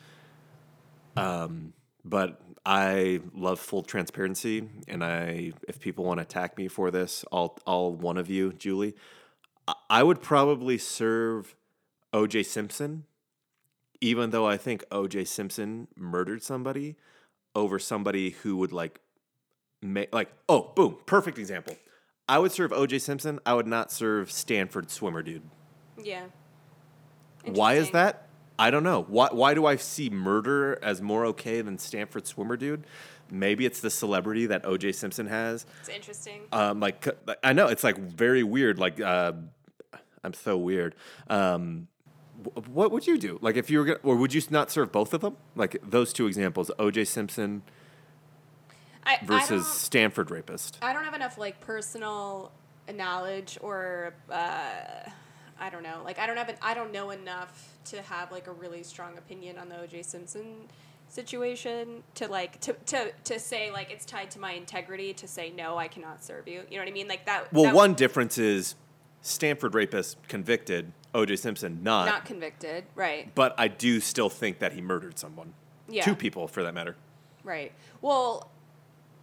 Um, 1.15 1.73
but 2.05 2.39
I 2.65 3.21
love 3.33 3.59
full 3.59 3.81
transparency, 3.83 4.69
and 4.87 5.03
I 5.03 5.53
if 5.67 5.79
people 5.79 6.03
want 6.05 6.19
to 6.19 6.21
attack 6.23 6.57
me 6.57 6.67
for 6.67 6.91
this, 6.91 7.23
all 7.31 7.57
all 7.65 7.91
one 7.93 8.17
of 8.17 8.29
you, 8.29 8.53
Julie, 8.53 8.95
I 9.89 10.03
would 10.03 10.21
probably 10.21 10.77
serve 10.77 11.55
O.J. 12.13 12.43
Simpson, 12.43 13.05
even 14.01 14.29
though 14.29 14.47
I 14.47 14.57
think 14.57 14.83
O.J. 14.91 15.25
Simpson 15.25 15.87
murdered 15.95 16.43
somebody 16.43 16.95
over 17.55 17.79
somebody 17.79 18.31
who 18.31 18.57
would 18.57 18.71
like 18.71 18.99
make 19.81 20.13
like 20.13 20.31
oh 20.47 20.71
boom 20.75 20.97
perfect 21.05 21.37
example. 21.37 21.75
I 22.29 22.39
would 22.39 22.51
serve 22.51 22.73
O.J. 22.73 22.99
Simpson. 22.99 23.39
I 23.45 23.53
would 23.53 23.67
not 23.67 23.91
serve 23.91 24.31
Stanford 24.31 24.91
swimmer 24.91 25.23
dude. 25.23 25.43
Yeah. 26.01 26.25
Why 27.45 27.75
is 27.75 27.91
that? 27.91 28.27
I 28.59 28.71
don't 28.71 28.83
know. 28.83 29.03
Why 29.03 29.29
why 29.31 29.53
do 29.53 29.65
I 29.65 29.75
see 29.75 30.09
murder 30.09 30.79
as 30.81 31.01
more 31.01 31.25
okay 31.27 31.61
than 31.61 31.77
Stanford 31.77 32.27
swimmer 32.27 32.57
dude? 32.57 32.85
Maybe 33.29 33.65
it's 33.65 33.81
the 33.81 33.89
celebrity 33.89 34.45
that 34.47 34.65
O.J. 34.65 34.93
Simpson 34.93 35.27
has. 35.27 35.65
It's 35.81 35.89
interesting. 35.89 36.41
Um, 36.51 36.79
like 36.79 37.07
I 37.43 37.53
know 37.53 37.67
it's 37.67 37.83
like 37.83 37.97
very 37.97 38.43
weird. 38.43 38.79
Like 38.79 38.99
uh, 38.99 39.33
I'm 40.23 40.33
so 40.33 40.57
weird. 40.57 40.95
Um, 41.29 41.87
what 42.67 42.91
would 42.91 43.07
you 43.07 43.17
do? 43.17 43.37
Like 43.41 43.55
if 43.57 43.69
you 43.69 43.79
were 43.79 43.85
gonna, 43.85 43.99
or 44.03 44.15
would 44.15 44.33
you 44.33 44.41
not 44.49 44.71
serve 44.71 44.91
both 44.91 45.13
of 45.13 45.21
them? 45.21 45.37
Like 45.55 45.77
those 45.83 46.13
two 46.13 46.27
examples: 46.27 46.71
O.J. 46.79 47.05
Simpson 47.05 47.61
I, 49.05 49.13
I 49.21 49.25
versus 49.25 49.63
don't- 49.65 49.73
Stanford 49.75 50.31
rapist. 50.31 50.77
I 50.81 50.93
don't 50.93 51.03
have 51.05 51.13
enough 51.13 51.37
like 51.37 51.59
personal 51.59 52.51
knowledge 52.93 53.57
or 53.61 54.13
uh, 54.31 55.09
I 55.59 55.69
don't 55.69 55.83
know. 55.83 56.01
Like 56.03 56.19
I 56.19 56.27
don't 56.27 56.37
have 56.37 56.49
an, 56.49 56.55
I 56.61 56.73
don't 56.73 56.91
know 56.91 57.09
enough 57.11 57.77
to 57.85 58.01
have 58.01 58.31
like 58.31 58.47
a 58.47 58.51
really 58.53 58.83
strong 58.83 59.17
opinion 59.17 59.57
on 59.57 59.69
the 59.69 59.79
O.J. 59.81 60.03
Simpson 60.03 60.45
situation 61.09 62.03
to 62.15 62.27
like 62.27 62.59
to, 62.59 62.73
to 62.85 63.11
to 63.23 63.39
say 63.39 63.71
like 63.71 63.89
it's 63.91 64.05
tied 64.05 64.29
to 64.31 64.39
my 64.39 64.51
integrity 64.51 65.13
to 65.13 65.25
say 65.25 65.49
no 65.55 65.77
I 65.77 65.87
cannot 65.87 66.23
serve 66.23 66.47
you. 66.47 66.63
You 66.69 66.77
know 66.77 66.83
what 66.83 66.89
I 66.89 66.93
mean? 66.93 67.07
Like 67.07 67.25
that. 67.25 67.51
Well, 67.53 67.63
that- 67.65 67.75
one 67.75 67.93
difference 67.93 68.37
is 68.37 68.75
Stanford 69.21 69.75
rapist 69.75 70.17
convicted, 70.27 70.91
O.J. 71.13 71.35
Simpson 71.37 71.83
not. 71.83 72.05
not 72.05 72.25
convicted, 72.25 72.85
right? 72.95 73.33
but 73.35 73.55
I 73.57 73.67
do 73.67 73.99
still 73.99 74.29
think 74.29 74.59
that 74.59 74.73
he 74.73 74.81
murdered 74.81 75.19
someone. 75.19 75.53
Yeah. 75.89 76.03
Two 76.03 76.15
people, 76.15 76.47
for 76.47 76.63
that 76.63 76.73
matter. 76.73 76.95
Right. 77.43 77.71
Well, 78.01 78.49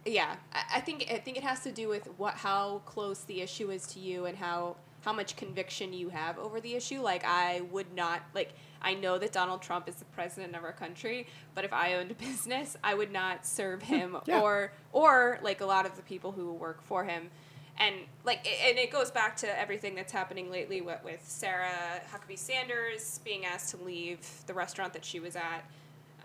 yeah. 0.05 0.35
I, 0.53 0.63
I 0.75 0.79
think 0.81 1.07
I 1.11 1.17
think 1.17 1.37
it 1.37 1.43
has 1.43 1.61
to 1.61 1.71
do 1.71 1.87
with 1.87 2.07
what 2.17 2.35
how 2.35 2.81
close 2.85 3.21
the 3.21 3.41
issue 3.41 3.71
is 3.71 3.85
to 3.87 3.99
you 3.99 4.25
and 4.25 4.37
how 4.37 4.77
how 5.05 5.13
much 5.13 5.35
conviction 5.35 5.93
you 5.93 6.09
have 6.09 6.39
over 6.39 6.59
the 6.59 6.73
issue. 6.73 6.99
Like 7.01 7.23
I 7.23 7.61
would 7.71 7.93
not 7.93 8.23
like 8.33 8.53
I 8.81 8.95
know 8.95 9.17
that 9.19 9.31
Donald 9.31 9.61
Trump 9.61 9.87
is 9.87 9.95
the 9.95 10.05
president 10.05 10.55
of 10.55 10.63
our 10.63 10.71
country, 10.71 11.27
but 11.53 11.63
if 11.63 11.71
I 11.71 11.93
owned 11.93 12.11
a 12.11 12.15
business, 12.29 12.75
I 12.83 12.95
would 12.95 13.11
not 13.11 13.45
serve 13.45 13.83
hmm, 13.83 13.93
him 13.93 14.17
yeah. 14.25 14.41
or 14.41 14.73
or 14.91 15.39
like 15.43 15.61
a 15.61 15.65
lot 15.65 15.85
of 15.85 15.95
the 15.95 16.01
people 16.01 16.31
who 16.31 16.51
work 16.53 16.81
for 16.83 17.05
him. 17.05 17.29
And 17.77 17.95
like 18.23 18.47
and 18.67 18.77
it 18.77 18.91
goes 18.91 19.11
back 19.11 19.35
to 19.37 19.59
everything 19.59 19.95
that's 19.95 20.11
happening 20.11 20.49
lately 20.49 20.81
with, 20.81 21.03
with 21.03 21.21
Sarah 21.25 22.01
Huckabee 22.13 22.39
Sanders 22.39 23.19
being 23.25 23.45
asked 23.45 23.71
to 23.71 23.77
leave 23.83 24.19
the 24.47 24.53
restaurant 24.53 24.93
that 24.93 25.03
she 25.03 25.19
was 25.19 25.35
at 25.35 25.65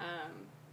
um, 0.00 0.30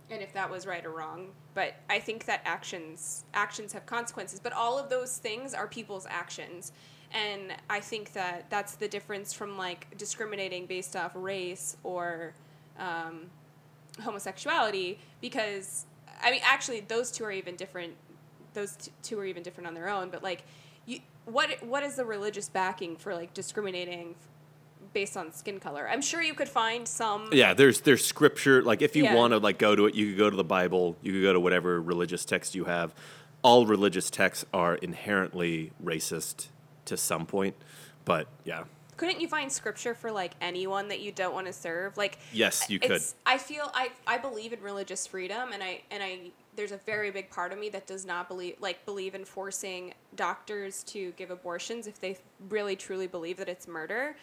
and 0.10 0.22
if 0.22 0.34
that 0.34 0.50
was 0.50 0.66
right 0.66 0.86
or 0.86 0.92
wrong. 0.92 1.28
But 1.54 1.76
I 1.90 2.00
think 2.00 2.26
that 2.26 2.42
actions 2.46 3.26
actions 3.34 3.74
have 3.74 3.86
consequences. 3.86 4.40
But 4.40 4.54
all 4.54 4.80
of 4.80 4.90
those 4.90 5.18
things 5.18 5.54
are 5.54 5.68
people's 5.68 6.08
actions, 6.10 6.72
and 7.12 7.54
I 7.70 7.80
think 7.80 8.14
that 8.14 8.50
that's 8.50 8.76
the 8.76 8.88
difference 8.88 9.34
from 9.34 9.58
like 9.58 9.98
discriminating 9.98 10.66
based 10.66 10.96
off 10.96 11.12
race 11.16 11.78
or 11.84 12.34
um, 12.80 13.30
homosexuality. 14.02 15.00
Because 15.22 15.86
I 16.22 16.32
mean, 16.32 16.42
actually, 16.44 16.82
those 16.82 17.12
two 17.12 17.26
are 17.26 17.32
even 17.32 17.56
different. 17.56 17.94
Those 18.54 18.76
t- 18.76 18.92
two 19.04 19.20
are 19.20 19.26
even 19.26 19.44
different 19.44 19.68
on 19.68 19.74
their 19.74 19.90
own. 19.90 20.10
But 20.10 20.24
like, 20.24 20.44
you, 20.88 21.00
what 21.26 21.64
what 21.64 21.84
is 21.84 21.96
the 21.98 22.06
religious 22.06 22.50
backing 22.50 22.96
for 22.96 23.14
like 23.14 23.34
discriminating? 23.36 24.16
based 24.94 25.18
on 25.18 25.34
skin 25.34 25.60
color 25.60 25.88
i'm 25.90 26.02
sure 26.02 26.22
you 26.22 26.34
could 26.34 26.48
find 26.48 26.88
some 26.88 27.30
Yeah, 27.34 27.54
there's 27.54 27.82
there's 27.82 28.06
scripture. 28.06 28.64
Like 28.64 28.82
if 28.82 28.96
you 28.96 29.04
Yeah. 29.04 29.16
want 29.16 29.32
to 29.34 29.38
like 29.38 29.58
go 29.60 29.76
to 29.76 29.86
it, 29.86 29.96
you 29.96 30.08
could 30.08 30.18
go 30.18 30.30
to 30.30 30.36
the 30.38 30.46
Bible. 30.46 30.96
You 31.02 31.12
could 31.12 31.24
go 31.24 31.34
to 31.34 31.40
whatever 31.42 31.82
religious 31.82 32.24
text 32.24 32.56
you 32.56 32.64
have. 32.66 32.96
All 33.42 33.66
religious 33.66 34.10
texts 34.10 34.46
are 34.54 34.76
inherently 34.76 35.72
racist 35.84 36.48
to 36.86 36.96
some 36.96 37.26
point, 37.26 37.56
but 38.06 38.28
yeah, 38.46 38.64
couldn't 38.96 39.20
you 39.20 39.28
find 39.28 39.52
scripture 39.52 39.94
for 39.94 40.10
like 40.12 40.34
anyone 40.42 40.88
that 40.88 41.02
you 41.02 41.12
don't 41.12 41.34
want 41.34 41.48
to 41.48 41.54
serve 41.54 41.98
like 41.98 42.18
Yes, 42.32 42.70
you 42.70 42.80
could. 42.80 43.02
i 43.26 43.38
feel 43.38 43.70
i 43.74 43.90
i 44.08 44.18
believe 44.18 44.54
in 44.54 44.62
religious 44.62 45.06
freedom 45.06 45.52
and 45.52 45.62
i 45.62 45.82
and 45.92 46.02
i 46.02 46.32
there's 46.58 46.74
a 46.74 46.78
very 46.78 47.12
big 47.12 47.30
part 47.30 47.54
of 47.54 47.60
me 47.60 47.70
that 47.70 47.88
does 47.88 48.06
not 48.06 48.28
believe 48.28 48.56
like 48.60 48.86
believe 48.86 49.16
in 49.16 49.24
forcing 49.24 49.94
doctors 50.16 50.84
to 50.84 51.12
give 51.12 51.32
abortions 51.32 51.88
if 51.88 52.02
they 52.02 52.18
really 52.50 52.76
truly 52.76 53.08
believe 53.08 53.38
that 53.38 53.48
it's 53.48 53.68
murder. 53.68 54.18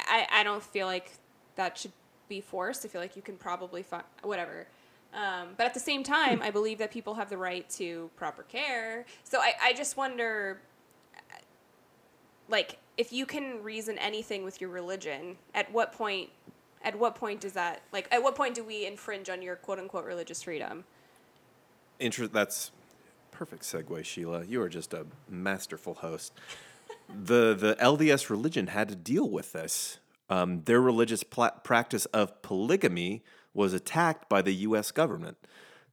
I 0.00 0.26
i 0.32 0.42
don't 0.42 0.62
feel 0.62 0.86
like 0.86 1.12
that 1.54 1.78
should 1.78 1.92
be 2.28 2.40
forced. 2.40 2.84
I 2.84 2.88
feel 2.88 3.00
like 3.00 3.14
you 3.14 3.22
can 3.22 3.36
probably 3.36 3.84
find 3.84 4.02
whatever. 4.22 4.66
Um, 5.12 5.50
but 5.56 5.66
at 5.66 5.74
the 5.74 5.80
same 5.80 6.02
time 6.02 6.42
i 6.42 6.50
believe 6.50 6.78
that 6.78 6.90
people 6.90 7.14
have 7.14 7.30
the 7.30 7.38
right 7.38 7.68
to 7.70 8.10
proper 8.16 8.42
care. 8.42 9.04
So 9.22 9.38
i 9.38 9.52
i 9.62 9.72
just 9.72 9.96
wonder 9.96 10.60
like 12.48 12.78
if 12.96 13.12
you 13.12 13.26
can 13.26 13.62
reason 13.62 13.98
anything 13.98 14.44
with 14.44 14.60
your 14.60 14.70
religion 14.70 15.36
at 15.54 15.70
what 15.72 15.92
point 15.92 16.30
at 16.82 16.98
what 16.98 17.14
point 17.14 17.40
does 17.40 17.52
that 17.52 17.82
like 17.92 18.08
at 18.12 18.22
what 18.22 18.34
point 18.34 18.54
do 18.54 18.64
we 18.64 18.86
infringe 18.86 19.28
on 19.28 19.40
your 19.42 19.56
quote 19.56 19.78
unquote 19.78 20.04
religious 20.04 20.42
freedom 20.42 20.84
Inter- 22.00 22.26
that's 22.26 22.70
perfect 23.30 23.62
segue, 23.62 24.04
Sheila. 24.04 24.44
You 24.44 24.62
are 24.62 24.68
just 24.68 24.94
a 24.94 25.06
masterful 25.28 25.94
host. 25.94 26.32
the 27.08 27.54
the 27.54 27.76
LDS 27.80 28.30
religion 28.30 28.68
had 28.68 28.88
to 28.88 28.96
deal 28.96 29.28
with 29.28 29.52
this. 29.52 29.98
Um, 30.30 30.62
their 30.62 30.80
religious 30.80 31.22
practice 31.22 32.06
of 32.06 32.40
polygamy 32.42 33.22
was 33.52 33.72
attacked 33.72 34.28
by 34.28 34.42
the 34.42 34.54
US 34.54 34.90
government. 34.90 35.36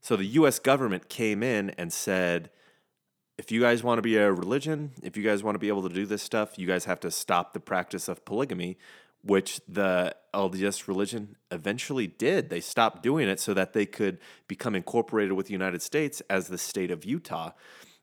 So 0.01 0.15
the 0.15 0.25
US 0.25 0.57
government 0.59 1.09
came 1.09 1.43
in 1.43 1.71
and 1.71 1.93
said, 1.93 2.49
if 3.37 3.51
you 3.51 3.61
guys 3.61 3.83
want 3.83 3.97
to 3.97 4.01
be 4.01 4.17
a 4.17 4.31
religion, 4.31 4.91
if 5.03 5.17
you 5.17 5.23
guys 5.23 5.43
want 5.43 5.55
to 5.55 5.59
be 5.59 5.67
able 5.67 5.87
to 5.87 5.93
do 5.93 6.05
this 6.05 6.21
stuff, 6.21 6.57
you 6.57 6.67
guys 6.67 6.85
have 6.85 6.99
to 7.01 7.11
stop 7.11 7.53
the 7.53 7.59
practice 7.59 8.07
of 8.07 8.23
polygamy, 8.25 8.77
which 9.23 9.61
the 9.67 10.15
LDS 10.33 10.87
religion 10.87 11.35
eventually 11.51 12.07
did. 12.07 12.49
They 12.49 12.61
stopped 12.61 13.03
doing 13.03 13.27
it 13.27 13.39
so 13.39 13.53
that 13.53 13.73
they 13.73 13.85
could 13.85 14.19
become 14.47 14.75
incorporated 14.75 15.33
with 15.33 15.47
the 15.47 15.53
United 15.53 15.81
States 15.81 16.21
as 16.29 16.47
the 16.47 16.57
state 16.57 16.91
of 16.91 17.05
Utah. 17.05 17.51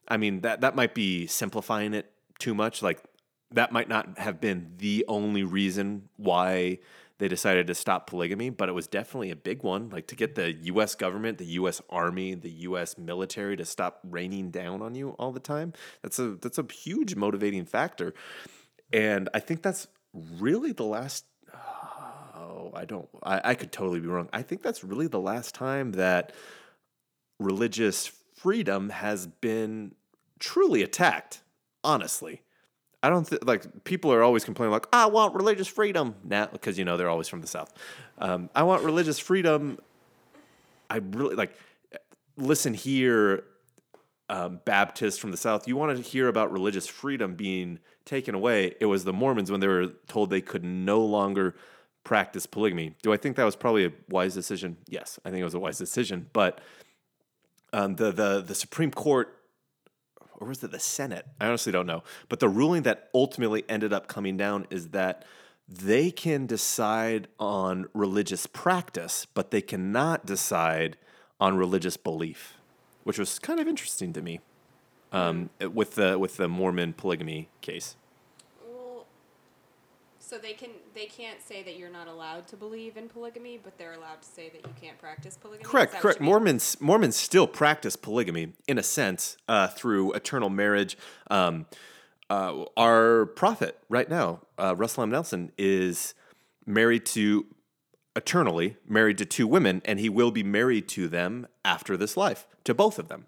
I 0.06 0.16
mean, 0.16 0.40
that, 0.42 0.60
that 0.60 0.76
might 0.76 0.94
be 0.94 1.26
simplifying 1.26 1.94
it 1.94 2.12
too 2.38 2.54
much. 2.54 2.82
Like, 2.82 3.02
that 3.50 3.72
might 3.72 3.88
not 3.88 4.18
have 4.18 4.40
been 4.40 4.74
the 4.76 5.04
only 5.08 5.42
reason 5.42 6.08
why 6.16 6.78
they 7.18 7.28
decided 7.28 7.66
to 7.66 7.74
stop 7.74 8.08
polygamy, 8.08 8.50
but 8.50 8.68
it 8.68 8.72
was 8.72 8.86
definitely 8.86 9.30
a 9.30 9.36
big 9.36 9.62
one. 9.62 9.90
Like 9.90 10.06
to 10.08 10.16
get 10.16 10.34
the 10.36 10.52
US 10.52 10.94
government, 10.94 11.38
the 11.38 11.46
US 11.46 11.82
Army, 11.90 12.34
the 12.34 12.50
US 12.50 12.96
military 12.96 13.56
to 13.56 13.64
stop 13.64 14.00
raining 14.04 14.50
down 14.50 14.82
on 14.82 14.94
you 14.94 15.10
all 15.18 15.32
the 15.32 15.40
time. 15.40 15.72
That's 16.02 16.18
a 16.18 16.36
that's 16.40 16.58
a 16.58 16.66
huge 16.72 17.16
motivating 17.16 17.64
factor. 17.64 18.14
And 18.92 19.28
I 19.34 19.40
think 19.40 19.62
that's 19.62 19.88
really 20.12 20.72
the 20.72 20.84
last 20.84 21.24
oh, 21.54 22.70
I 22.74 22.84
don't 22.84 23.08
I, 23.22 23.40
I 23.44 23.54
could 23.54 23.72
totally 23.72 24.00
be 24.00 24.08
wrong. 24.08 24.28
I 24.32 24.42
think 24.42 24.62
that's 24.62 24.84
really 24.84 25.06
the 25.06 25.20
last 25.20 25.54
time 25.54 25.92
that 25.92 26.32
religious 27.38 28.10
freedom 28.36 28.90
has 28.90 29.26
been 29.26 29.94
truly 30.38 30.82
attacked, 30.82 31.42
honestly. 31.82 32.42
I 33.02 33.10
don't 33.10 33.28
th- 33.28 33.42
like 33.42 33.84
people 33.84 34.12
are 34.12 34.22
always 34.22 34.44
complaining 34.44 34.72
like 34.72 34.86
I 34.92 35.06
want 35.06 35.34
religious 35.34 35.68
freedom 35.68 36.16
now 36.24 36.46
because 36.46 36.78
you 36.78 36.84
know 36.84 36.96
they're 36.96 37.08
always 37.08 37.28
from 37.28 37.40
the 37.40 37.46
south. 37.46 37.72
Um, 38.18 38.50
I 38.54 38.64
want 38.64 38.82
religious 38.82 39.18
freedom. 39.18 39.78
I 40.90 40.96
really 40.96 41.36
like 41.36 41.54
listen 42.36 42.74
here, 42.74 43.44
um, 44.28 44.60
Baptists 44.64 45.18
from 45.18 45.30
the 45.30 45.36
south. 45.36 45.68
You 45.68 45.76
want 45.76 45.96
to 45.96 46.02
hear 46.02 46.28
about 46.28 46.52
religious 46.52 46.86
freedom 46.86 47.34
being 47.34 47.78
taken 48.08 48.34
away? 48.34 48.74
It 48.80 48.86
was 48.86 49.04
the 49.04 49.12
Mormons 49.12 49.50
when 49.50 49.60
they 49.60 49.68
were 49.68 49.88
told 50.06 50.30
they 50.30 50.40
could 50.40 50.64
no 50.64 51.00
longer 51.00 51.54
practice 52.04 52.46
polygamy. 52.46 52.94
Do 53.02 53.12
I 53.12 53.16
think 53.16 53.36
that 53.36 53.44
was 53.44 53.56
probably 53.56 53.84
a 53.84 53.92
wise 54.08 54.34
decision? 54.34 54.78
Yes, 54.88 55.18
I 55.24 55.30
think 55.30 55.40
it 55.40 55.44
was 55.44 55.54
a 55.54 55.60
wise 55.60 55.78
decision. 55.78 56.26
But 56.32 56.60
um, 57.72 57.96
the 57.96 58.10
the 58.10 58.40
the 58.40 58.54
Supreme 58.54 58.90
Court 58.90 59.34
or 60.40 60.46
was 60.46 60.62
it 60.62 60.70
the 60.70 60.78
Senate? 60.78 61.26
I 61.40 61.46
honestly 61.46 61.72
don't 61.72 61.86
know. 61.86 62.02
But 62.28 62.40
the 62.40 62.48
ruling 62.48 62.82
that 62.82 63.08
ultimately 63.12 63.64
ended 63.68 63.92
up 63.92 64.06
coming 64.06 64.36
down 64.36 64.66
is 64.70 64.88
that 64.88 65.24
they 65.68 66.10
can 66.10 66.46
decide 66.46 67.28
on 67.38 67.86
religious 67.92 68.46
practice, 68.46 69.26
but 69.34 69.50
they 69.50 69.60
cannot 69.60 70.24
decide 70.24 70.96
on 71.40 71.56
religious 71.56 71.96
belief, 71.96 72.54
which 73.04 73.18
was 73.18 73.38
kind 73.38 73.60
of 73.60 73.68
interesting 73.68 74.12
to 74.12 74.22
me 74.22 74.40
um, 75.12 75.50
with 75.72 75.94
the 75.94 76.18
with 76.18 76.36
the 76.36 76.48
Mormon 76.48 76.92
polygamy 76.92 77.48
case. 77.60 77.96
Well, 78.66 79.06
So 80.18 80.38
they 80.38 80.52
can 80.52 80.70
they 80.94 81.06
can't 81.06 81.42
say 81.42 81.62
that 81.62 81.76
you're 81.76 81.90
not 81.90 82.08
allowed 82.08 82.46
to 82.48 82.56
believe 82.56 82.96
in 82.96 83.08
polygamy, 83.08 83.58
but 83.62 83.78
they're 83.78 83.94
allowed 83.94 84.22
to 84.22 84.28
say 84.28 84.50
that 84.50 84.62
you 84.62 84.74
can't 84.80 84.98
practice 84.98 85.36
polygamy. 85.36 85.64
Correct, 85.64 85.94
correct. 85.94 86.20
Mormons 86.20 86.80
Mormons 86.80 87.16
still 87.16 87.46
practice 87.46 87.96
polygamy 87.96 88.52
in 88.66 88.78
a 88.78 88.82
sense 88.82 89.36
uh, 89.48 89.68
through 89.68 90.12
eternal 90.12 90.50
marriage. 90.50 90.96
Um, 91.30 91.66
uh, 92.30 92.64
our 92.76 93.24
prophet 93.24 93.78
right 93.88 94.10
now, 94.10 94.40
uh, 94.58 94.74
Russell 94.76 95.02
M. 95.02 95.10
Nelson, 95.10 95.50
is 95.56 96.12
married 96.66 97.06
to 97.06 97.46
eternally 98.18 98.76
married 98.86 99.16
to 99.16 99.24
two 99.24 99.46
women, 99.46 99.80
and 99.84 99.98
he 99.98 100.08
will 100.08 100.30
be 100.30 100.42
married 100.42 100.88
to 100.88 101.08
them 101.08 101.46
after 101.64 101.96
this 101.96 102.16
life, 102.16 102.46
to 102.64 102.74
both 102.74 102.98
of 102.98 103.08
them. 103.08 103.26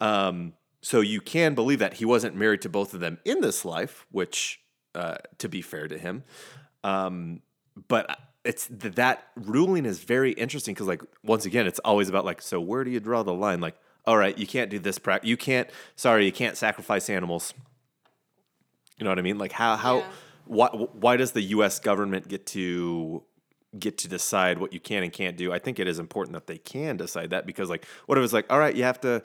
Um, 0.00 0.54
so 0.82 1.00
you 1.00 1.20
can 1.20 1.54
believe 1.54 1.78
that 1.78 1.94
he 1.94 2.04
wasn't 2.04 2.34
married 2.36 2.62
to 2.62 2.68
both 2.68 2.94
of 2.94 3.00
them 3.00 3.18
in 3.24 3.40
this 3.40 3.64
life, 3.64 4.06
which 4.10 4.60
uh, 4.94 5.16
to 5.38 5.48
be 5.48 5.62
fair 5.62 5.88
to 5.88 5.98
him. 5.98 6.24
Um, 6.82 7.42
but 7.88 8.18
it's 8.44 8.68
that 8.70 9.28
ruling 9.36 9.84
is 9.84 10.00
very 10.00 10.32
interesting 10.32 10.74
because, 10.74 10.86
like, 10.86 11.02
once 11.22 11.44
again, 11.44 11.66
it's 11.66 11.78
always 11.80 12.08
about 12.08 12.24
like, 12.24 12.40
so 12.40 12.60
where 12.60 12.84
do 12.84 12.90
you 12.90 13.00
draw 13.00 13.22
the 13.22 13.34
line? 13.34 13.60
Like, 13.60 13.76
all 14.06 14.16
right, 14.16 14.36
you 14.36 14.46
can't 14.46 14.70
do 14.70 14.78
this 14.78 14.98
practice. 14.98 15.28
You 15.28 15.36
can't. 15.36 15.68
Sorry, 15.96 16.24
you 16.24 16.32
can't 16.32 16.56
sacrifice 16.56 17.10
animals. 17.10 17.52
You 18.98 19.04
know 19.04 19.10
what 19.10 19.18
I 19.18 19.22
mean? 19.22 19.38
Like, 19.38 19.52
how 19.52 19.76
how 19.76 19.98
yeah. 19.98 20.04
why 20.46 20.68
why 20.68 21.16
does 21.16 21.32
the 21.32 21.42
U.S. 21.42 21.78
government 21.78 22.28
get 22.28 22.46
to 22.46 23.22
get 23.78 23.98
to 23.98 24.08
decide 24.08 24.58
what 24.58 24.72
you 24.72 24.80
can 24.80 25.02
and 25.02 25.12
can't 25.12 25.36
do? 25.36 25.52
I 25.52 25.58
think 25.58 25.78
it 25.78 25.86
is 25.86 25.98
important 25.98 26.32
that 26.32 26.46
they 26.46 26.58
can 26.58 26.96
decide 26.96 27.30
that 27.30 27.46
because, 27.46 27.68
like, 27.68 27.84
what 28.06 28.16
if 28.16 28.24
it's 28.24 28.32
like, 28.32 28.50
all 28.50 28.58
right, 28.58 28.74
you 28.74 28.84
have 28.84 29.00
to 29.02 29.22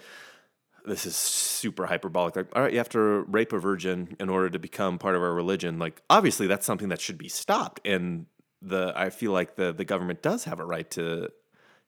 this 0.87 1.05
is 1.05 1.15
super 1.15 1.85
hyperbolic. 1.85 2.35
Like, 2.35 2.47
all 2.55 2.61
right, 2.61 2.71
you 2.71 2.77
have 2.77 2.89
to 2.89 2.99
rape 3.27 3.53
a 3.53 3.59
virgin 3.59 4.15
in 4.19 4.29
order 4.29 4.49
to 4.49 4.59
become 4.59 4.97
part 4.97 5.15
of 5.15 5.21
our 5.21 5.33
religion. 5.33 5.79
Like, 5.79 6.01
obviously, 6.09 6.47
that's 6.47 6.65
something 6.65 6.89
that 6.89 7.01
should 7.01 7.17
be 7.17 7.29
stopped. 7.29 7.85
And 7.85 8.27
the 8.61 8.93
I 8.95 9.09
feel 9.09 9.31
like 9.31 9.55
the 9.55 9.71
the 9.73 9.85
government 9.85 10.21
does 10.21 10.45
have 10.45 10.59
a 10.59 10.65
right 10.65 10.89
to 10.91 11.29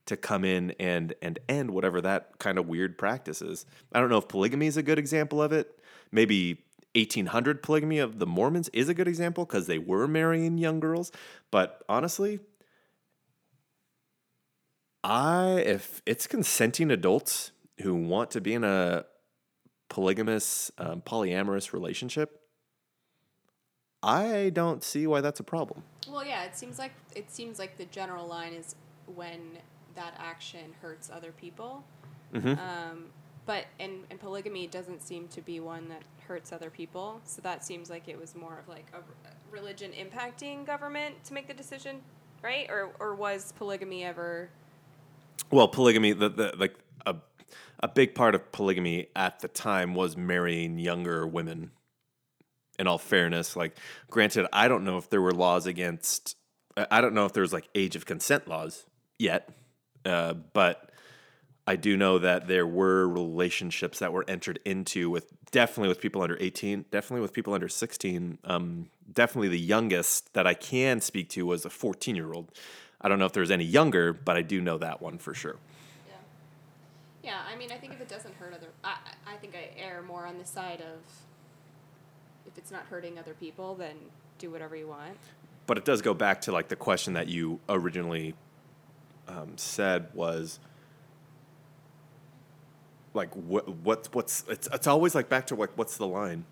to 0.05 0.17
come 0.17 0.43
in 0.45 0.71
and 0.79 1.13
and 1.21 1.39
end 1.47 1.71
whatever 1.71 2.01
that 2.01 2.39
kind 2.39 2.57
of 2.57 2.67
weird 2.67 2.97
practice 2.97 3.41
is. 3.41 3.65
I 3.93 3.99
don't 3.99 4.09
know 4.09 4.17
if 4.17 4.27
polygamy 4.27 4.67
is 4.67 4.77
a 4.77 4.83
good 4.83 4.99
example 4.99 5.41
of 5.41 5.51
it. 5.51 5.79
Maybe 6.11 6.63
1800 6.95 7.61
polygamy 7.61 7.99
of 7.99 8.19
the 8.19 8.25
Mormons 8.25 8.69
is 8.69 8.89
a 8.89 8.93
good 8.93 9.07
example 9.07 9.45
because 9.45 9.67
they 9.67 9.77
were 9.77 10.07
marrying 10.07 10.57
young 10.57 10.79
girls. 10.79 11.11
But 11.51 11.83
honestly, 11.89 12.39
I 15.03 15.61
if 15.65 16.01
it's 16.05 16.27
consenting 16.27 16.91
adults 16.91 17.51
who 17.81 17.95
want 17.95 18.31
to 18.31 18.41
be 18.41 18.53
in 18.53 18.63
a 18.63 19.05
polygamous, 19.89 20.71
um, 20.77 21.01
polyamorous 21.01 21.73
relationship, 21.73 22.41
I 24.03 24.51
don't 24.53 24.83
see 24.83 25.07
why 25.07 25.21
that's 25.21 25.39
a 25.39 25.43
problem. 25.43 25.83
Well, 26.09 26.25
yeah, 26.25 26.43
it 26.43 26.55
seems 26.55 26.79
like 26.79 26.93
it 27.15 27.31
seems 27.31 27.59
like 27.59 27.77
the 27.77 27.85
general 27.85 28.27
line 28.27 28.53
is 28.53 28.75
when 29.15 29.57
that 29.95 30.13
action 30.19 30.73
hurts 30.81 31.09
other 31.13 31.31
people. 31.31 31.83
Mm-hmm. 32.33 32.49
Um, 32.49 33.05
but 33.45 33.65
and, 33.79 34.03
and 34.11 34.19
polygamy 34.19 34.67
doesn't 34.67 35.01
seem 35.01 35.27
to 35.29 35.41
be 35.41 35.59
one 35.59 35.87
that 35.89 36.03
hurts 36.27 36.51
other 36.51 36.69
people. 36.69 37.21
So 37.23 37.41
that 37.41 37.65
seems 37.65 37.89
like 37.89 38.07
it 38.07 38.19
was 38.19 38.35
more 38.35 38.59
of 38.59 38.67
like 38.67 38.85
a 38.93 38.99
religion 39.51 39.91
impacting 39.91 40.65
government 40.65 41.23
to 41.25 41.33
make 41.33 41.47
the 41.47 41.53
decision, 41.53 42.01
right? 42.43 42.69
Or 42.69 42.91
or 42.99 43.15
was 43.15 43.53
polygamy 43.57 44.03
ever? 44.03 44.49
Well, 45.49 45.67
polygamy 45.67 46.13
the, 46.13 46.29
the 46.29 46.53
like 46.57 46.75
a 47.05 47.15
a 47.79 47.87
big 47.87 48.15
part 48.15 48.35
of 48.35 48.51
polygamy 48.51 49.07
at 49.15 49.39
the 49.39 49.47
time 49.47 49.95
was 49.95 50.17
marrying 50.17 50.79
younger 50.79 51.25
women. 51.27 51.71
In 52.79 52.85
all 52.85 52.99
fairness, 52.99 53.55
like 53.55 53.75
granted, 54.11 54.45
I 54.53 54.67
don't 54.67 54.83
know 54.83 54.97
if 54.97 55.09
there 55.09 55.21
were 55.21 55.31
laws 55.31 55.65
against. 55.65 56.35
I 56.91 57.01
don't 57.01 57.15
know 57.15 57.25
if 57.25 57.33
there 57.33 57.41
was 57.41 57.51
like 57.51 57.67
age 57.73 57.95
of 57.95 58.05
consent 58.05 58.47
laws 58.47 58.85
yet, 59.17 59.49
uh, 60.05 60.33
but 60.33 60.91
I 61.65 61.75
do 61.75 61.97
know 61.97 62.19
that 62.19 62.47
there 62.47 62.65
were 62.65 63.09
relationships 63.09 63.99
that 63.99 64.13
were 64.13 64.23
entered 64.27 64.59
into 64.63 65.09
with 65.09 65.33
definitely 65.51 65.89
with 65.89 65.99
people 65.99 66.21
under 66.21 66.37
18, 66.39 66.85
definitely 66.91 67.21
with 67.21 67.33
people 67.33 67.53
under 67.53 67.67
16. 67.67 68.37
Um, 68.45 68.89
definitely 69.11 69.49
the 69.49 69.59
youngest 69.59 70.33
that 70.33 70.47
I 70.47 70.53
can 70.53 71.01
speak 71.01 71.29
to 71.31 71.45
was 71.45 71.65
a 71.65 71.69
14 71.69 72.15
year 72.15 72.31
old. 72.31 72.51
I 73.01 73.09
don't 73.09 73.19
know 73.19 73.25
if 73.25 73.33
there's 73.33 73.51
any 73.51 73.65
younger, 73.65 74.13
but 74.13 74.37
I 74.37 74.43
do 74.43 74.61
know 74.61 74.77
that 74.77 75.01
one 75.01 75.17
for 75.17 75.33
sure. 75.33 75.57
Yeah, 77.27 77.41
I 77.45 77.57
mean, 77.57 77.73
I 77.73 77.75
think 77.75 77.91
if 77.91 77.99
it 77.99 78.07
doesn't 78.07 78.33
hurt 78.35 78.53
other, 78.53 78.67
I, 78.85 78.95
I 79.27 79.35
think 79.35 79.53
I 79.53 79.77
err 79.77 80.01
more 80.01 80.25
on 80.25 80.37
the 80.37 80.45
side 80.45 80.79
of 80.79 81.01
if 82.45 82.57
it's 82.57 82.71
not 82.71 82.83
hurting 82.83 83.19
other 83.19 83.33
people, 83.33 83.75
then 83.75 83.97
do 84.39 84.49
whatever 84.49 84.77
you 84.77 84.87
want. 84.87 85.17
But 85.65 85.77
it 85.77 85.83
does 85.83 86.01
go 86.01 86.13
back 86.13 86.39
to 86.41 86.53
like 86.53 86.69
the 86.69 86.77
question 86.77 87.15
that 87.15 87.27
you 87.27 87.59
originally 87.67 88.33
um, 89.27 89.57
said 89.57 90.07
was 90.13 90.59
like 93.13 93.33
what 93.33 93.67
what 93.67 94.07
what's 94.15 94.45
it's 94.47 94.69
it's 94.71 94.87
always 94.87 95.13
like 95.13 95.27
back 95.27 95.47
to 95.47 95.55
like 95.55 95.71
what's 95.75 95.97
the 95.97 96.07
line? 96.07 96.45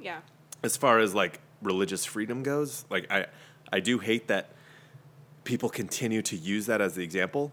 Yeah. 0.00 0.20
As 0.62 0.76
far 0.76 1.00
as 1.00 1.12
like 1.12 1.40
religious 1.60 2.04
freedom 2.04 2.44
goes, 2.44 2.84
like 2.88 3.10
I 3.10 3.26
I 3.72 3.80
do 3.80 3.98
hate 3.98 4.28
that 4.28 4.50
people 5.42 5.68
continue 5.68 6.22
to 6.22 6.36
use 6.36 6.66
that 6.66 6.80
as 6.80 6.94
the 6.94 7.02
example 7.02 7.52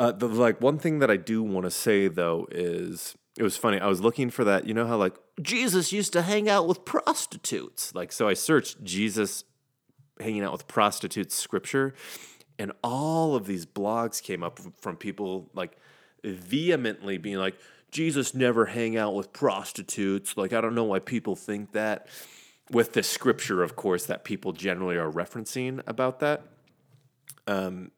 uh, 0.00 0.12
the 0.12 0.26
like 0.26 0.62
one 0.62 0.78
thing 0.78 0.98
that 1.00 1.10
I 1.10 1.18
do 1.18 1.42
want 1.42 1.66
to 1.66 1.70
say 1.70 2.08
though 2.08 2.48
is 2.50 3.14
it 3.36 3.42
was 3.42 3.58
funny. 3.58 3.78
I 3.78 3.86
was 3.86 4.00
looking 4.00 4.30
for 4.30 4.44
that. 4.44 4.66
You 4.66 4.72
know 4.72 4.86
how 4.86 4.96
like 4.96 5.14
Jesus 5.42 5.92
used 5.92 6.14
to 6.14 6.22
hang 6.22 6.48
out 6.48 6.66
with 6.66 6.86
prostitutes. 6.86 7.94
Like 7.94 8.10
so, 8.10 8.26
I 8.26 8.32
searched 8.32 8.82
Jesus 8.82 9.44
hanging 10.18 10.42
out 10.42 10.52
with 10.52 10.66
prostitutes 10.66 11.34
scripture, 11.34 11.94
and 12.58 12.72
all 12.82 13.34
of 13.34 13.44
these 13.44 13.66
blogs 13.66 14.22
came 14.22 14.42
up 14.42 14.58
from 14.80 14.96
people 14.96 15.50
like 15.52 15.76
vehemently 16.24 17.18
being 17.18 17.36
like 17.36 17.58
Jesus 17.90 18.34
never 18.34 18.66
hang 18.66 18.96
out 18.96 19.14
with 19.14 19.34
prostitutes. 19.34 20.34
Like 20.34 20.54
I 20.54 20.62
don't 20.62 20.74
know 20.74 20.84
why 20.84 21.00
people 21.00 21.36
think 21.36 21.72
that. 21.72 22.08
With 22.70 22.92
the 22.92 23.02
scripture, 23.02 23.64
of 23.64 23.74
course, 23.74 24.06
that 24.06 24.22
people 24.22 24.52
generally 24.52 24.96
are 24.96 25.10
referencing 25.10 25.82
about 25.88 26.20
that. 26.20 26.44
Um, 27.48 27.90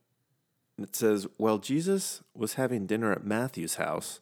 It 0.78 0.96
says, 0.96 1.26
While 1.36 1.58
Jesus 1.58 2.22
was 2.34 2.54
having 2.54 2.86
dinner 2.86 3.12
at 3.12 3.24
Matthew's 3.24 3.76
house, 3.76 4.20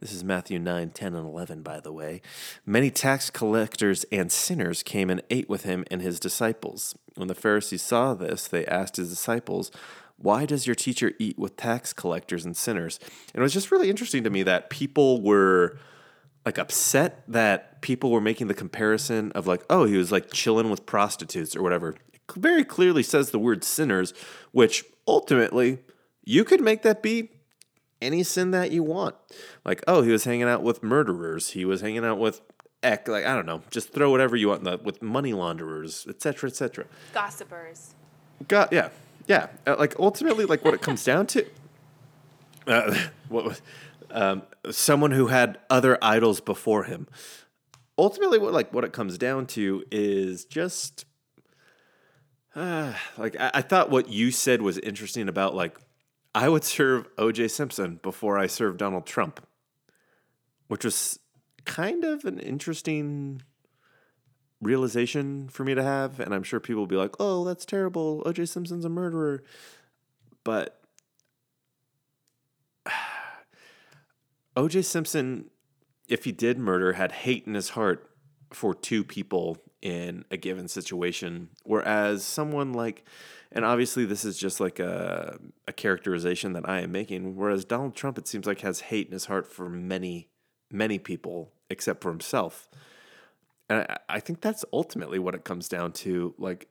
this 0.00 0.12
is 0.12 0.22
Matthew 0.22 0.58
9, 0.58 0.90
10, 0.90 1.14
and 1.14 1.26
11, 1.26 1.62
by 1.62 1.80
the 1.80 1.92
way. 1.92 2.20
Many 2.66 2.90
tax 2.90 3.30
collectors 3.30 4.04
and 4.12 4.30
sinners 4.30 4.82
came 4.82 5.08
and 5.08 5.22
ate 5.30 5.48
with 5.48 5.64
him 5.64 5.84
and 5.90 6.02
his 6.02 6.20
disciples. 6.20 6.94
When 7.14 7.28
the 7.28 7.34
Pharisees 7.34 7.82
saw 7.82 8.12
this, 8.12 8.46
they 8.46 8.66
asked 8.66 8.96
his 8.96 9.08
disciples, 9.08 9.70
Why 10.18 10.44
does 10.44 10.66
your 10.66 10.74
teacher 10.74 11.12
eat 11.18 11.38
with 11.38 11.56
tax 11.56 11.92
collectors 11.92 12.44
and 12.44 12.56
sinners? 12.56 12.98
And 13.32 13.40
it 13.40 13.42
was 13.42 13.54
just 13.54 13.70
really 13.70 13.88
interesting 13.88 14.22
to 14.24 14.30
me 14.30 14.42
that 14.42 14.68
people 14.68 15.22
were 15.22 15.78
like 16.46 16.58
upset 16.58 17.24
that 17.26 17.82
people 17.82 18.12
were 18.12 18.20
making 18.20 18.46
the 18.46 18.54
comparison 18.54 19.32
of 19.32 19.48
like, 19.48 19.64
oh, 19.68 19.84
he 19.84 19.96
was 19.96 20.12
like 20.12 20.32
chilling 20.32 20.70
with 20.70 20.86
prostitutes 20.86 21.56
or 21.56 21.62
whatever. 21.62 21.96
Very 22.34 22.64
clearly 22.64 23.02
says 23.02 23.30
the 23.30 23.38
word 23.38 23.62
sinners, 23.64 24.12
which 24.52 24.84
ultimately 25.06 25.78
you 26.24 26.44
could 26.44 26.60
make 26.60 26.82
that 26.82 27.02
be 27.02 27.30
any 28.02 28.22
sin 28.22 28.50
that 28.50 28.70
you 28.70 28.82
want. 28.82 29.14
Like, 29.64 29.82
oh, 29.86 30.02
he 30.02 30.10
was 30.10 30.24
hanging 30.24 30.48
out 30.48 30.62
with 30.62 30.82
murderers. 30.82 31.50
He 31.50 31.64
was 31.64 31.80
hanging 31.80 32.04
out 32.04 32.18
with 32.18 32.40
ek, 32.82 33.08
like 33.08 33.24
I 33.24 33.34
don't 33.34 33.46
know, 33.46 33.62
just 33.70 33.92
throw 33.92 34.10
whatever 34.10 34.36
you 34.36 34.48
want 34.48 34.64
the, 34.64 34.78
with 34.78 35.02
money 35.02 35.32
launderers, 35.32 36.06
etc., 36.08 36.50
etc. 36.50 36.86
Gossipers. 37.12 37.94
Got 38.48 38.72
yeah, 38.72 38.90
yeah. 39.26 39.48
Uh, 39.66 39.76
like 39.78 39.94
ultimately, 39.98 40.44
like 40.44 40.64
what 40.64 40.74
it 40.74 40.82
comes 40.82 41.04
down 41.04 41.26
to. 41.28 41.46
Uh, 42.68 42.92
what 43.28 43.44
was 43.44 43.62
um, 44.10 44.42
someone 44.70 45.12
who 45.12 45.28
had 45.28 45.58
other 45.70 45.98
idols 46.02 46.40
before 46.40 46.82
him. 46.82 47.06
Ultimately, 47.96 48.38
what 48.38 48.52
like 48.52 48.72
what 48.74 48.82
it 48.82 48.92
comes 48.92 49.18
down 49.18 49.46
to 49.48 49.84
is 49.92 50.44
just 50.44 51.04
uh, 52.56 52.92
like 53.18 53.38
I, 53.38 53.50
I 53.54 53.62
thought 53.62 53.90
what 53.90 54.08
you 54.08 54.30
said 54.30 54.62
was 54.62 54.78
interesting 54.78 55.28
about 55.28 55.54
like 55.54 55.78
I 56.34 56.48
would 56.48 56.64
serve 56.64 57.08
O.J. 57.16 57.48
Simpson 57.48 58.00
before 58.02 58.38
I 58.38 58.46
serve 58.46 58.76
Donald 58.76 59.06
Trump, 59.06 59.46
which 60.68 60.84
was 60.84 61.18
kind 61.64 62.04
of 62.04 62.24
an 62.24 62.38
interesting 62.38 63.42
realization 64.60 65.48
for 65.48 65.64
me 65.64 65.74
to 65.74 65.82
have. 65.82 66.20
And 66.20 66.34
I'm 66.34 66.42
sure 66.42 66.60
people 66.60 66.82
will 66.82 66.86
be 66.86 66.96
like, 66.96 67.14
oh, 67.18 67.44
that's 67.44 67.64
terrible. 67.64 68.22
O.J. 68.26 68.46
Simpson's 68.46 68.84
a 68.84 68.90
murderer. 68.90 69.42
But 70.44 70.80
O.J. 74.56 74.82
Simpson, 74.82 75.50
if 76.08 76.24
he 76.24 76.32
did 76.32 76.58
murder, 76.58 76.94
had 76.94 77.12
hate 77.12 77.46
in 77.46 77.54
his 77.54 77.70
heart 77.70 78.10
for 78.52 78.74
two 78.74 79.04
people 79.04 79.58
in 79.82 80.24
a 80.30 80.36
given 80.36 80.68
situation. 80.68 81.50
Whereas 81.64 82.24
someone 82.24 82.72
like, 82.72 83.04
and 83.52 83.64
obviously 83.64 84.04
this 84.04 84.24
is 84.24 84.38
just 84.38 84.60
like 84.60 84.78
a, 84.78 85.38
a 85.68 85.72
characterization 85.72 86.52
that 86.54 86.68
I 86.68 86.80
am 86.80 86.92
making, 86.92 87.36
whereas 87.36 87.64
Donald 87.64 87.94
Trump, 87.94 88.18
it 88.18 88.26
seems 88.28 88.46
like, 88.46 88.60
has 88.60 88.80
hate 88.80 89.06
in 89.06 89.12
his 89.12 89.26
heart 89.26 89.46
for 89.46 89.68
many, 89.68 90.28
many 90.70 90.98
people 90.98 91.52
except 91.70 92.02
for 92.02 92.10
himself. 92.10 92.68
And 93.68 93.80
I, 93.80 93.96
I 94.08 94.20
think 94.20 94.40
that's 94.40 94.64
ultimately 94.72 95.18
what 95.18 95.34
it 95.34 95.44
comes 95.44 95.68
down 95.68 95.92
to. 95.92 96.34
Like, 96.38 96.70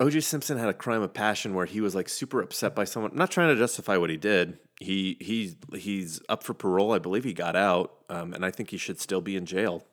OJ 0.00 0.22
Simpson 0.22 0.58
had 0.58 0.68
a 0.68 0.74
crime 0.74 1.02
of 1.02 1.14
passion 1.14 1.54
where 1.54 1.66
he 1.66 1.80
was 1.80 1.94
like 1.94 2.08
super 2.08 2.40
upset 2.40 2.74
by 2.74 2.84
someone. 2.84 3.12
I'm 3.12 3.18
not 3.18 3.30
trying 3.30 3.48
to 3.48 3.56
justify 3.56 3.96
what 3.96 4.10
he 4.10 4.16
did. 4.16 4.58
He 4.80 5.16
he's 5.20 5.56
he's 5.74 6.20
up 6.28 6.42
for 6.42 6.54
parole. 6.54 6.92
I 6.92 6.98
believe 6.98 7.24
he 7.24 7.32
got 7.32 7.54
out, 7.54 7.94
um, 8.08 8.34
and 8.34 8.44
I 8.44 8.50
think 8.50 8.70
he 8.70 8.78
should 8.78 9.00
still 9.00 9.20
be 9.20 9.36
in 9.36 9.46
jail. 9.46 9.84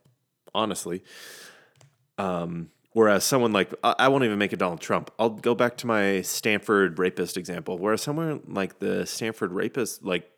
Honestly, 0.56 1.04
um, 2.18 2.72
whereas 2.94 3.24
someone 3.24 3.54
like 3.54 3.74
I, 3.84 3.96
I 4.00 4.08
won't 4.08 4.24
even 4.24 4.40
make 4.40 4.52
it 4.52 4.60
Donald 4.60 4.82
Trump. 4.82 5.12
I'll 5.20 5.30
go 5.30 5.54
back 5.54 5.78
to 5.78 5.88
my 5.88 6.22
Stanford 6.22 6.98
rapist 6.98 7.38
example. 7.38 7.78
Whereas 7.78 8.02
someone 8.02 8.42
like 8.48 8.80
the 8.80 9.06
Stanford 9.06 9.52
rapist, 9.52 10.04
like 10.04 10.30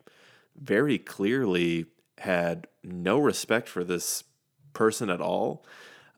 very 0.60 0.98
clearly 0.98 1.86
had 2.18 2.66
no 2.84 3.18
respect 3.18 3.68
for 3.68 3.84
this 3.84 4.24
person 4.74 5.08
at 5.08 5.20
all. 5.20 5.64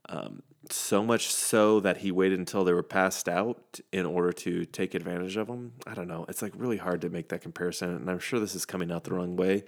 Um, 0.08 0.42
so 0.70 1.02
much 1.04 1.28
so 1.28 1.80
that 1.80 1.98
he 1.98 2.10
waited 2.10 2.38
until 2.38 2.64
they 2.64 2.72
were 2.72 2.82
passed 2.82 3.28
out 3.28 3.80
in 3.92 4.06
order 4.06 4.32
to 4.32 4.64
take 4.64 4.94
advantage 4.94 5.36
of 5.36 5.46
them. 5.46 5.72
I 5.86 5.94
don't 5.94 6.08
know. 6.08 6.24
It's 6.28 6.42
like 6.42 6.52
really 6.56 6.78
hard 6.78 7.00
to 7.02 7.10
make 7.10 7.28
that 7.28 7.42
comparison, 7.42 7.90
and 7.90 8.10
I'm 8.10 8.18
sure 8.18 8.40
this 8.40 8.54
is 8.54 8.64
coming 8.64 8.90
out 8.90 9.04
the 9.04 9.14
wrong 9.14 9.36
way, 9.36 9.64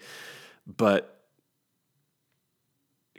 but 0.66 1.16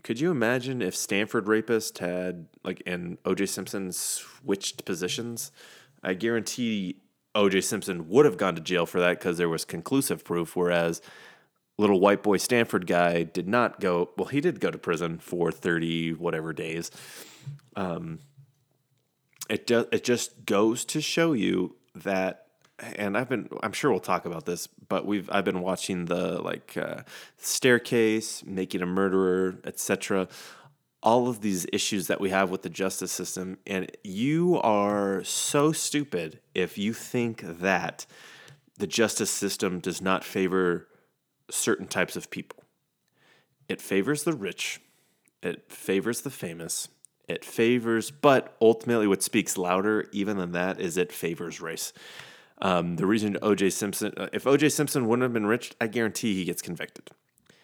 could 0.04 0.20
you 0.20 0.32
imagine 0.32 0.82
if 0.82 0.96
Stanford 0.96 1.48
rapist 1.48 1.98
had 1.98 2.48
like 2.64 2.82
and 2.86 3.22
OJ 3.24 3.50
Simpson 3.50 3.92
switched 3.92 4.86
positions? 4.86 5.52
I 6.04 6.14
guarantee 6.14 7.02
OJ 7.36 7.64
Simpson 7.64 8.08
would 8.08 8.26
have 8.26 8.38
gone 8.38 8.56
to 8.56 8.62
jail 8.62 8.86
for 8.86 9.00
that 9.00 9.20
because 9.20 9.38
there 9.38 9.50
was 9.50 9.66
conclusive 9.66 10.24
proof, 10.24 10.56
whereas 10.56 11.02
little 11.78 12.00
white 12.00 12.24
boy 12.24 12.38
Stanford 12.38 12.88
guy 12.88 13.24
did 13.24 13.48
not 13.48 13.80
go. 13.80 14.12
Well, 14.18 14.28
he 14.28 14.40
did 14.40 14.60
go 14.60 14.72
to 14.72 14.78
prison 14.78 15.20
for 15.20 15.52
thirty 15.52 16.14
whatever 16.14 16.54
days. 16.54 16.90
Um, 17.76 18.20
it 19.50 19.68
just 19.68 19.88
it 19.92 20.04
just 20.04 20.46
goes 20.46 20.86
to 20.86 21.02
show 21.02 21.34
you 21.34 21.76
that, 21.96 22.48
and 22.80 23.18
I've 23.18 23.30
been 23.30 23.50
I'm 23.64 23.72
sure 23.72 23.92
we'll 23.92 24.00
talk 24.00 24.26
about 24.26 24.46
this, 24.46 24.68
but 24.68 25.06
we've 25.06 25.30
I've 25.32 25.46
been 25.46 25.62
watching 25.62 26.06
the 26.06 26.42
like 26.42 26.76
uh, 26.78 27.04
staircase, 27.38 28.44
making 28.46 28.82
a 28.82 28.86
murderer, 28.86 29.56
etc. 29.64 30.28
All 31.04 31.30
of 31.30 31.42
these 31.42 31.66
issues 31.72 32.08
that 32.08 32.20
we 32.20 32.32
have 32.32 32.50
with 32.50 32.64
the 32.64 32.70
justice 32.70 33.12
system, 33.12 33.60
and 33.66 33.90
you 34.04 34.60
are 34.62 35.24
so 35.24 35.72
stupid 35.72 36.40
if 36.54 36.78
you 36.78 36.94
think 36.94 37.42
that 37.42 38.06
the 38.78 38.88
justice 38.88 39.32
system 39.32 39.80
does 39.80 40.02
not 40.02 40.24
favor 40.24 40.88
certain 41.50 41.88
types 41.88 42.16
of 42.16 42.30
people. 42.30 42.64
It 43.70 43.82
favors 43.82 44.24
the 44.24 44.34
rich. 44.34 44.82
It 45.42 45.72
favors 45.72 46.22
the 46.22 46.30
famous 46.30 46.90
it 47.28 47.44
favors, 47.44 48.10
but 48.10 48.56
ultimately, 48.62 49.08
what 49.08 49.22
speaks 49.22 49.58
louder 49.58 50.08
even 50.12 50.38
than 50.38 50.54
that 50.54 50.80
is 50.80 50.98
it 50.98 51.12
favors 51.12 51.60
race. 51.60 51.92
Um, 52.60 52.96
the 52.96 53.06
reason 53.06 53.38
OJ 53.42 53.72
Simpson, 53.72 54.14
uh, 54.18 54.30
if 54.34 54.46
OJ 54.46 54.72
Simpson 54.72 55.08
wouldn't 55.08 55.24
have 55.24 55.34
been 55.34 55.46
rich, 55.46 55.74
I 55.80 55.88
guarantee 55.88 56.34
he 56.34 56.46
gets 56.46 56.62
convicted. 56.62 57.12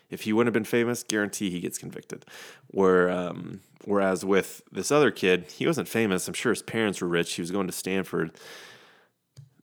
If 0.09 0.21
he 0.21 0.33
wouldn't 0.33 0.47
have 0.47 0.53
been 0.53 0.69
famous, 0.69 1.01
guarantee 1.01 1.49
he 1.49 1.59
gets 1.59 1.77
convicted. 1.77 2.25
Where, 2.67 3.09
um, 3.09 3.61
whereas 3.85 4.23
with 4.23 4.61
this 4.71 4.91
other 4.91 5.09
kid, 5.09 5.49
he 5.49 5.65
wasn't 5.65 5.87
famous. 5.87 6.27
I'm 6.27 6.35
sure 6.35 6.51
his 6.51 6.61
parents 6.61 7.01
were 7.01 7.07
rich. 7.07 7.33
He 7.33 7.41
was 7.41 7.49
going 7.49 7.65
to 7.65 7.73
Stanford. 7.73 8.31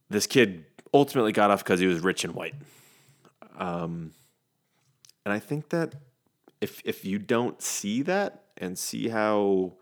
This 0.08 0.26
kid 0.26 0.64
ultimately 0.92 1.30
got 1.30 1.50
off 1.50 1.62
because 1.62 1.78
he 1.78 1.86
was 1.86 2.00
rich 2.00 2.24
and 2.24 2.34
white. 2.34 2.54
Um, 3.56 4.12
and 5.24 5.32
I 5.32 5.38
think 5.38 5.68
that 5.68 5.94
if 6.60 6.82
if 6.84 7.04
you 7.04 7.18
don't 7.18 7.62
see 7.62 8.02
that 8.02 8.44
and 8.56 8.78
see 8.78 9.08
how 9.08 9.74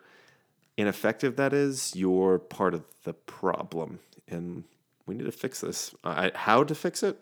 ineffective 0.79 1.37
that 1.37 1.53
is, 1.53 1.93
you're 1.95 2.39
part 2.39 2.73
of 2.73 2.85
the 3.03 3.13
problem. 3.13 3.99
And 4.29 4.65
we 5.07 5.15
need 5.15 5.27
to 5.27 5.33
fix 5.33 5.61
this. 5.61 5.95
I, 6.05 6.31
how 6.35 6.65
to 6.65 6.75
fix 6.75 7.03
it? 7.03 7.21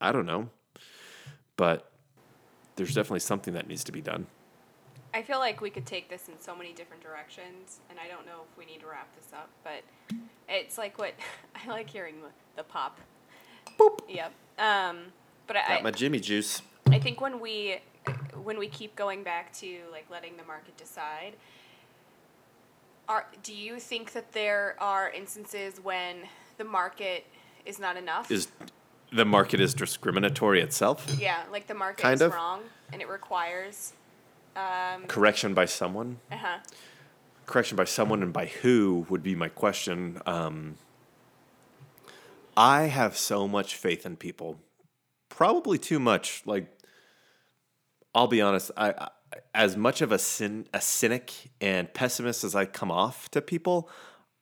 I 0.00 0.12
don't 0.12 0.24
know. 0.24 0.48
But 1.56 1.90
there's 2.76 2.94
definitely 2.94 3.20
something 3.20 3.52
that 3.54 3.68
needs 3.68 3.84
to 3.84 3.92
be 3.92 4.00
done. 4.00 4.26
I 5.14 5.22
feel 5.22 5.40
like 5.40 5.60
we 5.60 5.68
could 5.68 5.84
take 5.84 6.08
this 6.08 6.28
in 6.28 6.40
so 6.40 6.56
many 6.56 6.72
different 6.72 7.02
directions, 7.02 7.80
and 7.90 7.98
I 7.98 8.08
don't 8.08 8.24
know 8.24 8.44
if 8.50 8.56
we 8.56 8.64
need 8.64 8.80
to 8.80 8.86
wrap 8.86 9.14
this 9.14 9.30
up, 9.34 9.50
but 9.62 9.82
it's 10.48 10.78
like 10.78 10.98
what 10.98 11.12
I 11.54 11.68
like 11.68 11.90
hearing 11.90 12.14
the 12.56 12.62
pop. 12.62 12.98
Boop. 13.78 14.00
Yep. 14.08 14.32
Um, 14.58 14.98
but 15.46 15.54
Got 15.54 15.70
I 15.70 15.82
my 15.82 15.90
Jimmy 15.90 16.18
juice. 16.18 16.62
I 16.90 16.98
think 16.98 17.20
when 17.20 17.40
we 17.40 17.78
when 18.42 18.58
we 18.58 18.68
keep 18.68 18.96
going 18.96 19.22
back 19.22 19.52
to 19.54 19.80
like 19.90 20.06
letting 20.10 20.36
the 20.38 20.44
market 20.44 20.76
decide, 20.78 21.34
are 23.08 23.26
do 23.42 23.54
you 23.54 23.78
think 23.80 24.12
that 24.12 24.32
there 24.32 24.76
are 24.78 25.10
instances 25.10 25.80
when 25.82 26.16
the 26.58 26.64
market 26.64 27.26
is 27.66 27.78
not 27.78 27.96
enough? 27.96 28.30
Is 28.30 28.48
the 29.12 29.24
market 29.24 29.60
is 29.60 29.74
discriminatory 29.74 30.60
itself? 30.60 31.06
yeah, 31.18 31.42
like 31.50 31.66
the 31.66 31.74
market 31.74 32.02
Kind 32.02 32.14
is 32.14 32.22
of. 32.22 32.32
wrong 32.32 32.60
and 32.92 33.02
it 33.02 33.08
requires 33.08 33.92
um, 34.56 35.04
Correction 35.06 35.54
by 35.54 35.64
someone? 35.64 36.18
uh-huh. 36.30 36.58
correction 37.46 37.76
by 37.76 37.84
someone 37.84 38.22
and 38.22 38.32
by 38.32 38.46
who 38.46 39.06
would 39.08 39.22
be 39.22 39.34
my 39.34 39.48
question. 39.48 40.20
Um, 40.26 40.76
I 42.56 42.82
have 42.82 43.16
so 43.16 43.48
much 43.48 43.76
faith 43.76 44.04
in 44.04 44.16
people, 44.16 44.58
probably 45.30 45.78
too 45.78 45.98
much. 45.98 46.42
Like, 46.44 46.66
I'll 48.14 48.26
be 48.26 48.42
honest. 48.42 48.70
I, 48.76 48.90
I 48.90 49.08
as 49.54 49.76
much 49.76 50.00
of 50.00 50.12
a 50.12 50.16
cyn, 50.16 50.66
a 50.72 50.80
cynic 50.80 51.50
and 51.60 51.92
pessimist 51.92 52.44
as 52.44 52.54
I 52.54 52.64
come 52.64 52.90
off 52.90 53.30
to 53.30 53.40
people, 53.40 53.88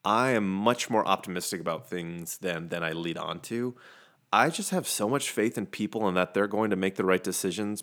I 0.05 0.31
am 0.31 0.49
much 0.49 0.89
more 0.91 1.07
optimistic 1.07 1.61
about 1.61 1.89
things 1.89 2.39
than 2.39 2.69
than 2.69 2.83
I 2.83 2.93
lead 2.93 3.19
on 3.19 3.41
to. 3.41 3.75
I 4.33 4.49
just 4.49 4.71
have 4.71 4.87
so 4.87 5.09
much 5.09 5.31
faith 5.31 5.59
in 5.59 5.67
people 5.67 6.07
and 6.07 6.17
that 6.17 6.35
they're 6.35 6.47
going 6.47 6.71
to 6.71 6.77
make 6.77 6.97
the 6.97 7.05
right 7.05 7.23
decisions 7.23 7.83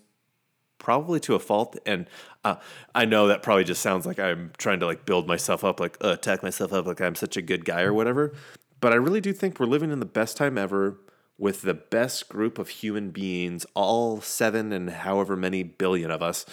probably 0.80 1.20
to 1.20 1.34
a 1.34 1.40
fault 1.40 1.76
and 1.88 2.06
uh, 2.44 2.56
i 2.94 3.04
know 3.04 3.30
that 3.30 3.42
probably 3.42 3.64
just 3.64 3.82
sounds 3.82 4.06
like 4.06 4.20
i'm 4.20 4.52
trying 4.60 4.80
to 4.80 4.86
like 4.86 5.08
build 5.08 5.28
myself 5.28 5.64
up 5.64 5.80
like 5.80 5.98
uh, 6.04 6.10
attack 6.10 6.44
myself 6.44 6.72
up 6.72 6.86
like 6.86 7.02
i'm 7.02 7.16
such 7.16 7.36
a 7.36 7.42
good 7.42 7.66
guy 7.66 7.82
or 7.82 7.92
whatever 7.92 8.32
but 8.80 8.94
I 8.94 8.98
really 8.98 9.22
do 9.22 9.34
think 9.34 9.60
we're 9.60 9.66
living 9.66 9.92
in 9.92 10.00
the 10.00 10.06
best 10.06 10.38
time 10.38 10.58
ever 10.58 11.00
with 11.38 11.62
the 11.62 11.74
best 11.74 12.30
group 12.30 12.60
of 12.60 12.70
human 12.70 13.12
beings, 13.12 13.66
all 13.74 14.22
seven 14.22 14.72
and 14.72 14.90
however 14.90 15.36
many 15.36 15.64
billion 15.64 16.12
of 16.12 16.22
us. 16.22 16.46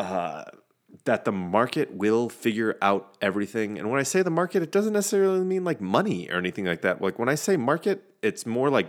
Uh, 0.00 0.44
that 1.04 1.24
the 1.24 1.32
market 1.32 1.92
will 1.94 2.28
figure 2.28 2.76
out 2.82 3.16
everything. 3.20 3.78
And 3.78 3.90
when 3.90 4.00
I 4.00 4.02
say 4.02 4.22
the 4.22 4.30
market, 4.30 4.62
it 4.62 4.72
doesn't 4.72 4.92
necessarily 4.92 5.44
mean 5.44 5.62
like 5.64 5.80
money 5.80 6.28
or 6.30 6.36
anything 6.36 6.64
like 6.64 6.82
that. 6.82 7.00
Like 7.00 7.18
when 7.18 7.28
I 7.28 7.36
say 7.36 7.56
market, 7.56 8.02
it's 8.22 8.44
more 8.44 8.70
like 8.70 8.88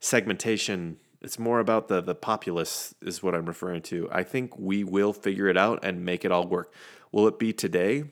segmentation. 0.00 0.98
It's 1.20 1.38
more 1.38 1.58
about 1.60 1.88
the 1.88 2.00
the 2.00 2.14
populace 2.14 2.94
is 3.02 3.22
what 3.22 3.34
I'm 3.34 3.46
referring 3.46 3.82
to. 3.82 4.08
I 4.12 4.22
think 4.22 4.58
we 4.58 4.84
will 4.84 5.12
figure 5.12 5.48
it 5.48 5.56
out 5.56 5.84
and 5.84 6.04
make 6.04 6.24
it 6.24 6.30
all 6.30 6.46
work. 6.46 6.72
Will 7.10 7.26
it 7.26 7.38
be 7.38 7.52
today? 7.52 8.04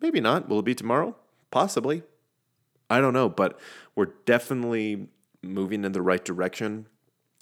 Maybe 0.00 0.20
not. 0.20 0.48
Will 0.48 0.60
it 0.60 0.64
be 0.64 0.74
tomorrow? 0.74 1.16
Possibly. 1.50 2.02
I 2.88 3.00
don't 3.00 3.12
know, 3.12 3.28
but 3.28 3.58
we're 3.94 4.12
definitely 4.24 5.08
moving 5.42 5.84
in 5.84 5.92
the 5.92 6.02
right 6.02 6.24
direction. 6.24 6.86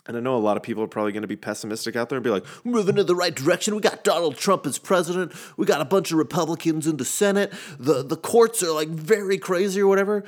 And 0.09 0.17
I 0.17 0.21
know 0.21 0.37
a 0.37 0.39
lot 0.39 0.57
of 0.57 0.63
people 0.63 0.83
are 0.83 0.89
probably 0.89 1.13
going 1.13 1.23
to 1.23 1.29
be 1.29 1.37
pessimistic 1.37 1.95
out 1.95 2.09
there 2.09 2.17
and 2.17 2.25
be 2.25 2.31
like, 2.31 2.47
moving 2.65 2.97
in 2.97 3.07
the 3.07 3.15
right 3.15 3.35
direction. 3.35 3.75
We 3.75 3.83
got 3.83 4.03
Donald 4.03 4.39
Trump 4.39 4.67
as 4.67 4.79
president. 4.79 5.33
We 5.59 5.67
got 5.67 5.83
a 5.83 5.85
bunch 5.85 6.11
of 6.11 6.19
Republicans 6.19 6.87
in 6.87 6.97
the 6.97 7.05
Senate. 7.05 7.53
The, 7.79 8.03
the 8.03 8.17
courts 8.17 8.63
are 8.63 8.73
like 8.73 8.89
very 8.89 9.37
crazy 9.37 9.83
or 9.83 9.87
whatever. 9.87 10.25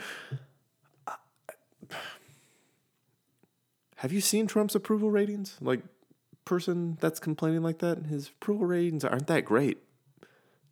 Have 3.96 4.12
you 4.12 4.20
seen 4.20 4.46
Trump's 4.46 4.74
approval 4.74 5.10
ratings? 5.10 5.56
Like, 5.60 5.80
person 6.44 6.98
that's 7.00 7.20
complaining 7.20 7.62
like 7.62 7.78
that, 7.78 8.06
his 8.06 8.28
approval 8.28 8.66
ratings 8.66 9.04
aren't 9.04 9.28
that 9.28 9.44
great. 9.44 9.78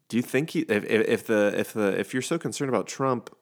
Do 0.08 0.16
you 0.16 0.22
think 0.22 0.50
he, 0.50 0.60
if, 0.60 0.84
if, 0.84 1.26
the 1.26 1.54
if 1.56 1.72
the 1.72 1.98
if 1.98 2.12
you're 2.12 2.22
so 2.22 2.38
concerned 2.38 2.68
about 2.68 2.86
Trump, 2.86 3.34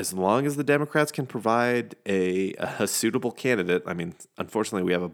as 0.00 0.14
long 0.14 0.46
as 0.46 0.56
the 0.56 0.64
Democrats 0.64 1.12
can 1.12 1.26
provide 1.26 1.94
a, 2.06 2.54
a 2.54 2.86
suitable 2.86 3.30
candidate, 3.30 3.82
I 3.84 3.92
mean, 3.92 4.14
unfortunately, 4.38 4.82
we 4.82 4.94
have 4.94 5.02
a 5.02 5.12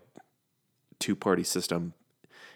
two 1.01 1.17
party 1.17 1.43
system. 1.43 1.93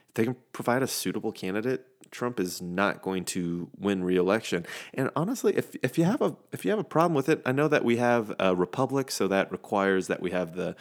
If 0.09 0.15
they 0.15 0.25
can 0.25 0.37
provide 0.53 0.85
a 0.85 0.87
suitable 0.87 1.33
candidate, 1.33 1.87
Trump 2.13 2.39
is 2.39 2.63
not 2.63 3.03
going 3.03 3.25
to 3.25 3.69
win 3.77 4.05
re-election. 4.05 4.65
And 4.95 5.11
honestly, 5.17 5.57
if 5.57 5.75
if 5.83 5.99
you 5.99 6.05
have 6.05 6.23
a 6.23 6.37
if 6.53 6.65
you 6.65 6.71
have 6.71 6.79
a 6.79 6.85
problem 6.85 7.15
with 7.15 7.29
it, 7.29 7.43
I 7.45 7.51
know 7.51 7.67
that 7.67 7.85
we 7.85 7.97
have 7.97 8.33
a 8.39 8.55
republic, 8.55 9.11
so 9.11 9.27
that 9.27 9.51
requires 9.51 10.07
that 10.07 10.23
we 10.23 10.31
have 10.31 10.55
the 10.55 10.77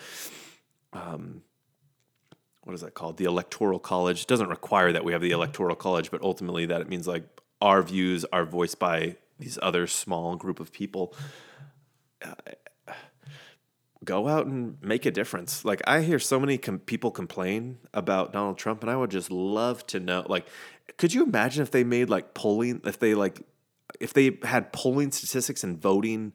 um, 0.93 1.41
what 2.61 2.75
is 2.75 2.81
that 2.81 2.93
called? 2.93 3.17
The 3.17 3.25
electoral 3.25 3.79
college. 3.79 4.21
It 4.21 4.27
doesn't 4.27 4.49
require 4.49 4.91
that 4.91 5.03
we 5.03 5.13
have 5.13 5.21
the 5.21 5.31
electoral 5.31 5.75
college, 5.75 6.11
but 6.11 6.21
ultimately 6.21 6.67
that 6.67 6.79
it 6.79 6.89
means 6.89 7.07
like 7.07 7.23
our 7.59 7.81
views 7.81 8.23
are 8.31 8.45
voiced 8.45 8.77
by 8.77 9.15
these 9.39 9.57
other 9.61 9.87
small 9.87 10.35
group 10.35 10.59
of 10.59 10.71
people. 10.71 11.13
Uh, 12.21 12.33
go 14.05 14.27
out 14.27 14.45
and 14.45 14.77
make 14.81 15.05
a 15.05 15.11
difference. 15.11 15.65
Like 15.65 15.81
I 15.87 16.01
hear 16.01 16.19
so 16.19 16.39
many 16.39 16.57
com- 16.57 16.79
people 16.79 17.11
complain 17.11 17.77
about 17.93 18.33
Donald 18.33 18.57
Trump, 18.57 18.81
and 18.81 18.89
I 18.91 18.95
would 18.95 19.11
just 19.11 19.31
love 19.31 19.85
to 19.87 19.99
know. 19.99 20.25
Like, 20.27 20.47
could 20.97 21.13
you 21.13 21.23
imagine 21.23 21.63
if 21.63 21.71
they 21.71 21.83
made 21.83 22.09
like 22.09 22.33
polling? 22.33 22.81
If 22.85 22.99
they 22.99 23.15
like, 23.15 23.41
if 23.99 24.13
they 24.13 24.37
had 24.43 24.71
polling 24.73 25.11
statistics 25.11 25.63
and 25.63 25.81
voting, 25.81 26.33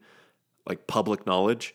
like 0.66 0.86
public 0.86 1.26
knowledge. 1.26 1.74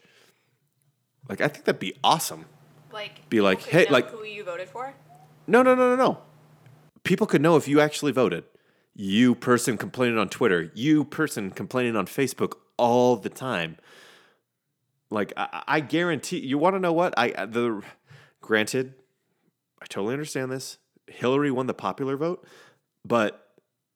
Like 1.27 1.41
I 1.41 1.47
think 1.47 1.65
that'd 1.65 1.79
be 1.79 1.95
awesome. 2.03 2.45
Like 2.91 3.29
Be 3.29 3.41
like, 3.41 3.61
hey, 3.61 3.87
like- 3.89 4.09
who 4.09 4.23
you 4.23 4.43
voted 4.43 4.69
for. 4.69 4.93
No, 5.45 5.61
no, 5.63 5.73
no, 5.75 5.95
no, 5.95 5.95
no. 5.95 6.17
People 7.03 7.25
could 7.27 7.41
know 7.41 7.55
if 7.55 7.67
you 7.67 7.79
actually 7.79 8.11
voted. 8.11 8.43
You 9.01 9.33
person 9.33 9.77
complaining 9.77 10.17
on 10.17 10.27
Twitter, 10.27 10.73
you 10.73 11.05
person 11.05 11.51
complaining 11.51 11.95
on 11.95 12.05
Facebook 12.05 12.55
all 12.75 13.15
the 13.15 13.29
time. 13.29 13.77
Like 15.09 15.31
I, 15.37 15.63
I 15.65 15.79
guarantee 15.79 16.39
you 16.39 16.57
want 16.57 16.75
to 16.75 16.81
know 16.81 16.91
what? 16.91 17.13
I 17.17 17.45
the 17.45 17.81
granted, 18.41 18.95
I 19.81 19.85
totally 19.85 20.11
understand 20.11 20.51
this. 20.51 20.79
Hillary 21.07 21.49
won 21.49 21.67
the 21.67 21.73
popular 21.73 22.17
vote, 22.17 22.45
but 23.05 23.47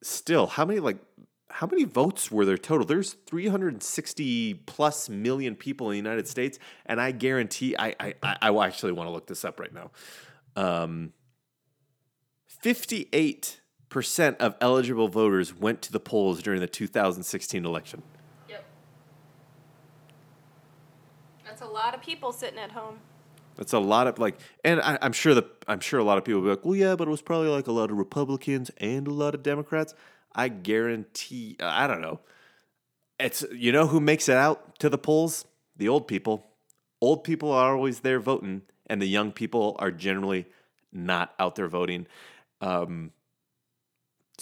still, 0.02 0.48
how 0.48 0.64
many 0.64 0.80
like 0.80 1.00
how 1.50 1.68
many 1.68 1.84
votes 1.84 2.32
were 2.32 2.46
there 2.46 2.58
total? 2.58 2.88
There's 2.88 3.12
360 3.12 4.54
plus 4.54 5.10
million 5.10 5.58
people 5.58 5.88
in 5.88 5.92
the 5.92 5.98
United 5.98 6.30
States, 6.30 6.60
and 6.86 7.02
I 7.02 7.12
guarantee 7.12 7.76
I 7.78 7.94
I, 8.00 8.14
I, 8.24 8.38
I 8.44 8.66
actually 8.66 8.94
want 8.94 9.08
to 9.08 9.12
look 9.12 9.28
this 9.28 9.44
up 9.44 9.60
right 9.60 9.74
now. 9.74 9.92
Um, 10.56 11.12
58% 12.64 13.58
of 14.40 14.56
eligible 14.62 15.08
voters 15.08 15.56
went 15.56 15.82
to 15.84 15.92
the 15.92 16.00
polls 16.00 16.42
during 16.42 16.60
the 16.60 16.68
2016 16.68 17.66
election. 17.66 18.02
Yep. 18.50 18.66
That's 21.46 21.62
a 21.62 21.68
lot 21.68 21.94
of 21.94 22.02
people 22.02 22.32
sitting 22.32 22.60
at 22.60 22.72
home. 22.72 23.00
That's 23.56 23.74
a 23.74 23.80
lot 23.80 24.08
of 24.08 24.18
like, 24.18 24.40
and 24.64 24.82
I, 24.82 24.98
I'm 25.02 25.14
sure 25.14 25.36
that 25.36 25.46
I'm 25.68 25.80
sure 25.80 26.00
a 26.00 26.04
lot 26.04 26.18
of 26.18 26.26
people 26.26 26.42
will 26.42 26.48
be 26.48 26.56
like, 26.56 26.66
well, 26.66 26.76
yeah, 26.76 26.96
but 26.96 27.08
it 27.08 27.12
was 27.12 27.22
probably 27.22 27.50
like 27.50 27.68
a 27.68 27.72
lot 27.72 27.92
of 27.92 27.98
Republicans 27.98 28.72
and 28.78 29.08
a 29.08 29.14
lot 29.14 29.36
of 29.36 29.44
Democrats. 29.44 29.94
I 30.34 30.48
guarantee, 30.48 31.58
I 31.60 31.86
don't 31.86 32.02
know. 32.02 32.20
It's 33.20 33.46
you 33.54 33.72
know 33.72 33.88
who 33.88 34.00
makes 34.00 34.28
it 34.28 34.36
out 34.36 34.80
to 34.80 34.90
the 34.90 34.98
polls? 34.98 35.46
The 35.78 35.88
old 35.88 36.08
people. 36.08 36.48
Old 37.00 37.24
people 37.24 37.52
are 37.52 37.76
always 37.76 38.00
there 38.00 38.20
voting, 38.20 38.64
and 38.88 39.02
the 39.02 39.08
young 39.08 39.32
people 39.32 39.76
are 39.80 39.92
generally 39.92 40.46
not 40.92 41.34
out 41.38 41.56
there 41.56 41.68
voting. 41.68 42.08
Um, 42.62 43.12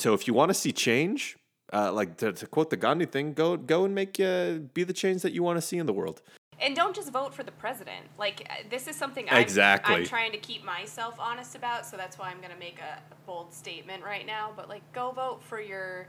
so 0.01 0.13
if 0.13 0.27
you 0.27 0.33
want 0.33 0.49
to 0.49 0.53
see 0.55 0.71
change, 0.71 1.37
uh, 1.71 1.93
like 1.93 2.17
to, 2.17 2.33
to 2.33 2.47
quote 2.47 2.71
the 2.71 2.77
Gandhi 2.77 3.05
thing, 3.05 3.33
go 3.33 3.55
go 3.55 3.85
and 3.85 3.93
make 3.93 4.19
uh, 4.19 4.53
be 4.73 4.83
the 4.83 4.93
change 4.93 5.21
that 5.21 5.31
you 5.31 5.43
want 5.43 5.57
to 5.57 5.61
see 5.61 5.77
in 5.77 5.85
the 5.85 5.93
world. 5.93 6.21
And 6.59 6.75
don't 6.75 6.95
just 6.95 7.11
vote 7.11 7.33
for 7.33 7.43
the 7.43 7.51
president. 7.51 8.05
Like 8.17 8.47
uh, 8.49 8.63
this 8.69 8.87
is 8.87 8.95
something 8.95 9.27
I'm, 9.29 9.41
Exactly. 9.41 9.95
I'm 9.95 10.05
trying 10.05 10.31
to 10.31 10.37
keep 10.37 10.63
myself 10.63 11.15
honest 11.19 11.55
about. 11.55 11.85
So 11.85 11.97
that's 11.97 12.17
why 12.17 12.29
I'm 12.29 12.37
going 12.37 12.51
to 12.51 12.59
make 12.59 12.79
a 12.79 12.99
bold 13.25 13.53
statement 13.53 14.03
right 14.03 14.25
now. 14.25 14.51
But 14.55 14.69
like, 14.69 14.81
go 14.91 15.11
vote 15.11 15.41
for 15.43 15.61
your 15.61 16.07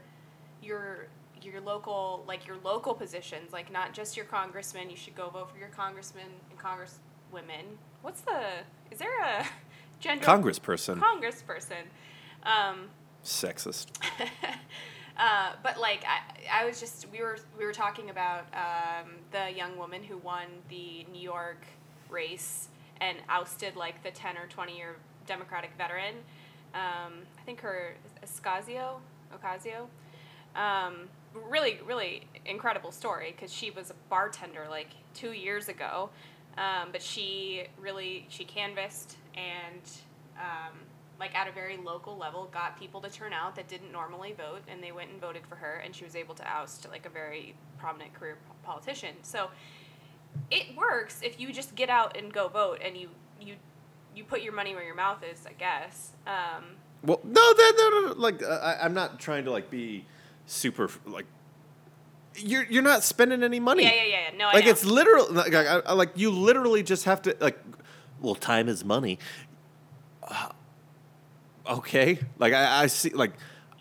your 0.62 1.09
your 1.43 1.61
local 1.61 2.24
like 2.26 2.47
your 2.47 2.57
local 2.64 2.95
positions. 2.95 3.53
Like 3.53 3.70
not 3.70 3.93
just 3.93 4.16
your 4.16 4.26
congressman. 4.26 4.88
You 4.88 4.97
should 4.97 5.14
go 5.14 5.28
vote 5.28 5.51
for 5.51 5.59
your 5.59 5.68
congressmen 5.68 6.26
and 6.51 6.59
congresswomen. 6.59 7.76
What's 8.01 8.22
the? 8.22 8.40
Is 8.90 8.99
there 8.99 9.22
a 9.22 9.47
gender 10.01 10.24
Congressperson, 10.24 10.99
congressperson? 10.99 11.84
Um, 12.43 12.88
sexist. 13.25 13.87
uh, 15.18 15.53
but 15.62 15.81
like 15.81 16.05
I, 16.05 16.62
I 16.62 16.66
was 16.66 16.81
just 16.81 17.07
we 17.12 17.20
were 17.20 17.39
we 17.59 17.64
were 17.64 17.73
talking 17.73 18.11
about 18.11 18.47
um, 18.55 19.12
the 19.31 19.51
young 19.51 19.77
woman 19.77 20.03
who 20.03 20.18
won 20.18 20.47
the 20.68 21.07
New 21.12 21.23
York 21.23 21.64
race 22.11 22.68
and 23.01 23.18
ousted 23.29 23.77
like 23.77 24.03
the 24.03 24.11
ten 24.11 24.37
or 24.37 24.47
twenty 24.49 24.77
year 24.77 24.97
Democratic 25.27 25.70
veteran. 25.77 26.14
Um, 26.75 27.12
I 27.39 27.43
think 27.45 27.61
her 27.61 27.95
Escazio 28.25 29.01
Ocasio. 29.33 29.87
Um, 30.55 31.09
really, 31.35 31.81
really 31.87 32.27
incredible 32.45 32.93
story 32.93 33.35
because 33.35 33.53
she 33.53 33.70
was 33.70 33.91
a 33.91 33.95
bartender 34.11 34.66
like 34.68 34.91
two 35.14 35.33
years 35.33 35.68
ago, 35.68 36.11
um, 36.59 36.89
but 36.93 37.03
she 37.03 37.64
really 37.81 38.27
she 38.29 38.45
canvassed 38.45 39.16
and 39.35 39.91
um, 40.37 40.77
like 41.23 41.37
at 41.37 41.47
a 41.47 41.53
very 41.53 41.77
local 41.77 42.16
level 42.18 42.49
got 42.53 42.77
people 42.77 43.01
to 43.01 43.09
turn 43.09 43.33
out 43.33 43.55
that 43.55 43.68
didn't 43.68 43.93
normally 43.93 44.33
vote 44.37 44.61
and 44.66 44.83
they 44.83 44.91
went 44.91 45.09
and 45.09 45.20
voted 45.20 45.47
for 45.47 45.55
her 45.55 45.75
and 45.85 45.95
she 45.95 46.03
was 46.05 46.16
able 46.16 46.35
to 46.35 46.45
oust 46.45 46.85
like 46.91 47.07
a 47.07 47.09
very 47.09 47.55
prominent 47.79 48.12
career 48.12 48.37
po- 48.49 48.55
politician 48.73 49.14
so 49.23 49.49
it 50.51 50.77
works 50.77 51.20
if 51.23 51.39
you 51.39 51.53
just 51.53 51.77
get 51.77 51.89
out 51.89 52.16
and 52.16 52.33
go 52.33 52.49
vote 52.49 52.81
and 52.85 52.97
you 52.97 53.09
you 53.41 53.55
you 54.16 54.25
put 54.25 54.43
your 54.43 54.53
money 54.53 54.75
where 54.75 54.83
your 54.83 54.97
mouth 54.97 55.23
is 55.33 55.47
i 55.47 55.53
guess 55.53 56.11
um, 56.27 56.64
Well, 57.05 57.20
no, 57.23 57.55
that 57.55 57.73
no, 57.79 57.89
no, 57.91 58.01
no, 58.09 58.12
like 58.20 58.43
uh, 58.43 58.47
I, 58.49 58.85
I'm 58.85 58.95
not 58.95 59.20
trying 59.20 59.45
to 59.45 59.51
like 59.53 59.70
be 59.70 60.05
super 60.47 60.91
like. 61.07 61.27
You're 62.37 62.64
you're 62.64 62.83
not 62.93 63.03
spending 63.05 63.43
any 63.43 63.61
money. 63.61 63.83
yeah 63.85 63.95
yeah 63.95 64.05
yeah 64.05 64.20
yeah. 64.31 64.37
no 64.39 64.47
I 64.49 64.53
like 64.55 64.66
it's 64.66 64.85
literal. 64.85 65.27
Like, 65.33 65.55
I, 65.55 65.81
I- 65.85 65.93
like 65.93 66.11
you 66.16 66.31
literally 66.31 66.83
just 66.83 67.05
have 67.05 67.20
to 67.23 67.37
like. 67.41 67.59
Well, 68.20 68.35
time 68.37 68.68
is 68.68 68.85
money. 68.85 69.18
Uh, 70.23 70.51
okay, 71.66 72.18
like 72.38 72.52
I, 72.52 72.82
I 72.82 72.86
see. 72.86 73.10
Like 73.10 73.32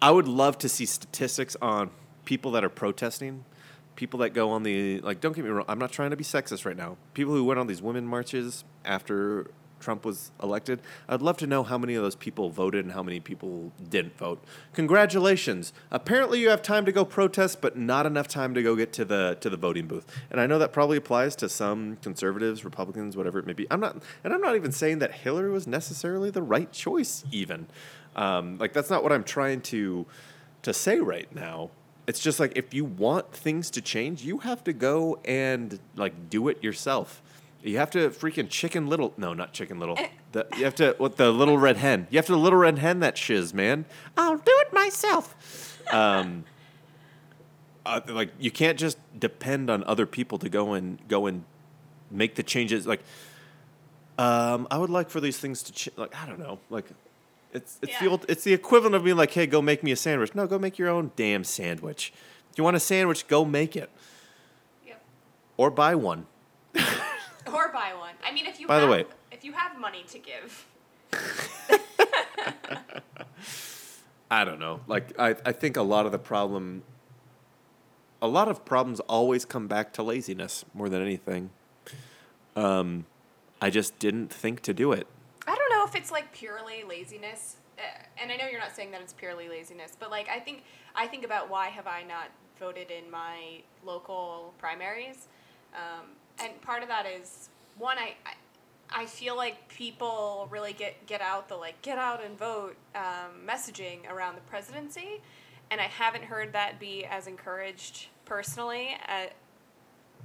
I 0.02 0.12
would 0.12 0.28
love 0.28 0.58
to 0.60 0.70
see 0.70 0.86
statistics 0.86 1.56
on 1.62 1.92
people 2.26 2.52
that 2.52 2.64
are 2.64 2.70
protesting. 2.70 3.46
People 3.96 4.20
that 4.20 4.32
go 4.32 4.52
on 4.52 4.64
the 4.64 5.00
like, 5.02 5.20
don't 5.20 5.36
get 5.36 5.44
me 5.44 5.52
wrong. 5.52 5.66
I'm 5.68 5.80
not 5.80 5.92
trying 5.92 6.12
to 6.12 6.16
be 6.16 6.24
sexist 6.24 6.66
right 6.66 6.78
now. 6.78 6.98
People 7.14 7.34
who 7.34 7.44
went 7.44 7.60
on 7.60 7.68
these 7.68 7.82
women 7.82 8.08
marches 8.08 8.64
after 8.84 9.52
Trump 9.82 10.06
was 10.06 10.32
elected. 10.42 10.80
I'd 11.10 11.22
love 11.22 11.38
to 11.38 11.48
know 11.48 11.64
how 11.64 11.78
many 11.78 11.96
of 11.96 12.04
those 12.04 12.16
people 12.16 12.50
voted 12.50 12.86
and 12.86 12.94
how 12.94 13.04
many 13.04 13.20
people 13.20 13.72
didn't 13.90 14.18
vote. 14.18 14.44
Congratulations. 14.74 15.74
Apparently 15.92 16.40
you 16.40 16.50
have 16.50 16.62
time 16.62 16.86
to 16.86 16.92
go 16.92 17.04
protest, 17.04 17.60
but 17.60 17.78
not 17.78 18.06
enough 18.06 18.28
time 18.28 18.54
to 18.54 18.64
go 18.64 18.76
get 18.76 18.94
to 18.94 19.04
the 19.06 19.38
to 19.42 19.50
the 19.50 19.58
voting 19.58 19.88
booth. 19.88 20.06
And 20.30 20.40
I 20.40 20.48
know 20.48 20.60
that 20.60 20.72
probably 20.72 20.98
applies 20.98 21.36
to 21.38 21.50
some 21.50 21.98
conservatives, 21.98 22.64
Republicans, 22.64 23.18
whatever 23.18 23.40
it 23.40 23.46
may 23.46 23.54
be. 23.54 23.68
I'm 23.70 23.80
not 23.80 24.02
and 24.24 24.34
I'm 24.34 24.42
not 24.42 24.56
even 24.56 24.72
saying 24.72 25.00
that 25.00 25.12
Hillary 25.14 25.50
was 25.50 25.68
necessarily 25.68 26.30
the 26.30 26.42
right 26.44 26.72
choice 26.72 27.24
even. 27.32 27.68
Um, 28.16 28.58
like 28.58 28.74
that's 28.74 28.90
not 28.90 29.04
what 29.04 29.12
I'm 29.12 29.24
trying 29.24 29.62
to 29.62 30.06
to 30.64 30.74
say 30.74 31.00
right 31.00 31.34
now. 31.34 31.72
it's 32.08 32.20
just 32.20 32.40
like 32.40 32.54
if 32.58 32.74
you 32.74 32.84
want 32.86 33.32
things 33.32 33.70
to 33.72 33.82
change, 33.82 34.24
you 34.24 34.40
have 34.40 34.64
to 34.66 34.74
go 34.74 35.20
and 35.26 35.80
like 35.96 36.30
do 36.30 36.48
it 36.50 36.64
yourself. 36.64 37.22
You 37.64 37.78
have 37.78 37.92
to 37.92 38.10
freaking 38.10 38.50
chicken 38.50 38.88
little. 38.88 39.14
No, 39.18 39.34
not 39.34 39.54
chicken 39.54 39.80
little. 39.80 39.98
The, 40.32 40.48
you 40.58 40.64
have 40.64 40.76
to 40.76 40.96
what 40.98 41.18
the 41.18 41.32
little 41.32 41.58
red 41.58 41.78
hen. 41.78 42.08
You 42.10 42.18
have 42.18 42.26
to 42.28 42.32
the 42.32 42.38
little 42.38 42.58
red 42.60 42.80
hen 42.80 43.00
that 43.02 43.18
shiz, 43.18 43.54
man. 43.54 43.86
I'll 44.18 44.38
do 44.38 44.44
it 44.48 44.74
myself. 44.74 45.78
Um, 45.94 46.46
uh, 47.86 48.02
like 48.08 48.32
you 48.40 48.50
can't 48.52 48.80
just 48.80 48.98
depend 49.18 49.70
on 49.70 49.84
other 49.84 50.06
people 50.06 50.38
to 50.40 50.50
go 50.50 50.74
and 50.74 50.98
go 51.08 51.28
and 51.28 51.44
make 52.10 52.36
the 52.36 52.44
changes. 52.44 52.88
Like, 52.88 53.02
um, 54.18 54.68
I 54.72 54.78
would 54.78 54.90
like 54.90 55.10
for 55.10 55.20
these 55.22 55.38
things 55.38 55.62
to 55.64 55.72
ch- 55.72 55.90
like 55.98 56.16
I 56.16 56.26
don't 56.28 56.40
know, 56.40 56.60
like. 56.70 56.86
It's, 57.54 57.80
it's 57.82 58.00
the 58.00 58.08
old, 58.08 58.26
it's 58.30 58.46
the 58.46 58.54
equivalent 58.54 58.96
of 58.96 59.04
being 59.04 59.18
like, 59.18 59.32
hey, 59.32 59.46
go 59.46 59.62
make 59.62 59.84
me 59.84 59.92
a 59.92 59.98
sandwich. 59.98 60.34
No, 60.34 60.48
go 60.48 60.58
make 60.58 60.78
your 60.78 60.88
own 60.88 61.12
damn 61.18 61.44
sandwich. 61.44 62.14
If 62.50 62.58
you 62.58 62.64
want 62.64 62.78
a 62.78 62.80
sandwich, 62.80 63.28
go 63.28 63.44
make 63.44 63.76
it 63.76 63.90
Yep. 64.88 65.04
or 65.58 65.70
buy 65.70 65.96
one. 65.96 66.28
Or 67.54 67.72
buy 67.72 67.94
one. 67.98 68.14
I 68.26 68.32
mean, 68.32 68.46
if 68.46 68.60
you 68.60 68.68
By 68.68 68.76
the 68.76 68.82
have, 68.82 68.90
way- 68.92 69.06
if 69.32 69.44
you 69.44 69.54
have 69.54 69.80
money 69.80 70.04
to 70.10 70.20
give, 70.20 70.66
I 74.30 74.46
don't 74.46 74.60
know. 74.60 74.82
Like 74.88 75.18
I, 75.20 75.36
I 75.46 75.52
think 75.52 75.78
a 75.78 75.82
lot 75.82 76.06
of 76.06 76.12
the 76.12 76.20
problem 76.20 76.84
a 78.22 78.28
lot 78.28 78.48
of 78.48 78.64
problems 78.64 79.00
always 79.02 79.46
come 79.46 79.68
back 79.68 79.94
to 79.94 80.04
laziness 80.04 80.64
more 80.74 80.90
than 80.90 81.02
anything. 81.02 81.50
Um 82.56 83.06
I 83.62 83.70
just 83.70 84.00
didn't 84.00 84.32
think 84.32 84.62
to 84.62 84.74
do 84.74 84.92
it. 84.92 85.08
I 85.48 85.56
don't 85.56 85.70
know 85.70 85.86
if 85.86 85.96
it's 85.96 86.12
like 86.12 86.32
purely 86.34 86.84
laziness. 86.88 87.58
Uh, 87.78 87.82
and 88.22 88.32
I 88.32 88.38
know 88.38 88.48
you're 88.48 88.60
not 88.60 88.76
saying 88.76 88.92
that 88.92 89.02
it's 89.02 89.14
purely 89.14 89.50
laziness, 89.50 89.94
but 90.00 90.12
like 90.12 90.30
I 90.30 90.40
think 90.40 90.64
I 90.96 91.08
think 91.08 91.26
about 91.26 91.50
why 91.50 91.68
have 91.70 91.88
I 91.88 92.04
not 92.04 92.28
voted 92.60 92.92
in 92.92 93.10
my 93.10 93.62
local 93.84 94.54
primaries, 94.60 95.28
um, 95.74 96.06
and 96.44 96.62
part 96.62 96.82
of 96.84 96.90
that 96.90 97.06
is 97.06 97.50
one 97.78 97.98
I, 97.98 98.16
I 98.26 98.34
I 98.94 99.06
feel 99.06 99.38
like 99.38 99.70
people 99.70 100.48
really 100.52 100.74
get 100.74 101.06
get 101.06 101.22
out 101.22 101.48
the 101.48 101.56
like 101.56 101.82
get 101.82 101.98
out 101.98 102.24
and 102.24 102.38
vote 102.38 102.76
um, 102.96 103.46
messaging 103.48 104.10
around 104.12 104.36
the 104.36 104.42
presidency, 104.42 105.22
and 105.70 105.80
I 105.80 105.86
haven't 105.86 106.24
heard 106.26 106.54
that 106.54 106.80
be 106.80 107.06
as 107.06 107.28
encouraged 107.28 108.08
personally 108.26 108.90
uh, 109.08 109.28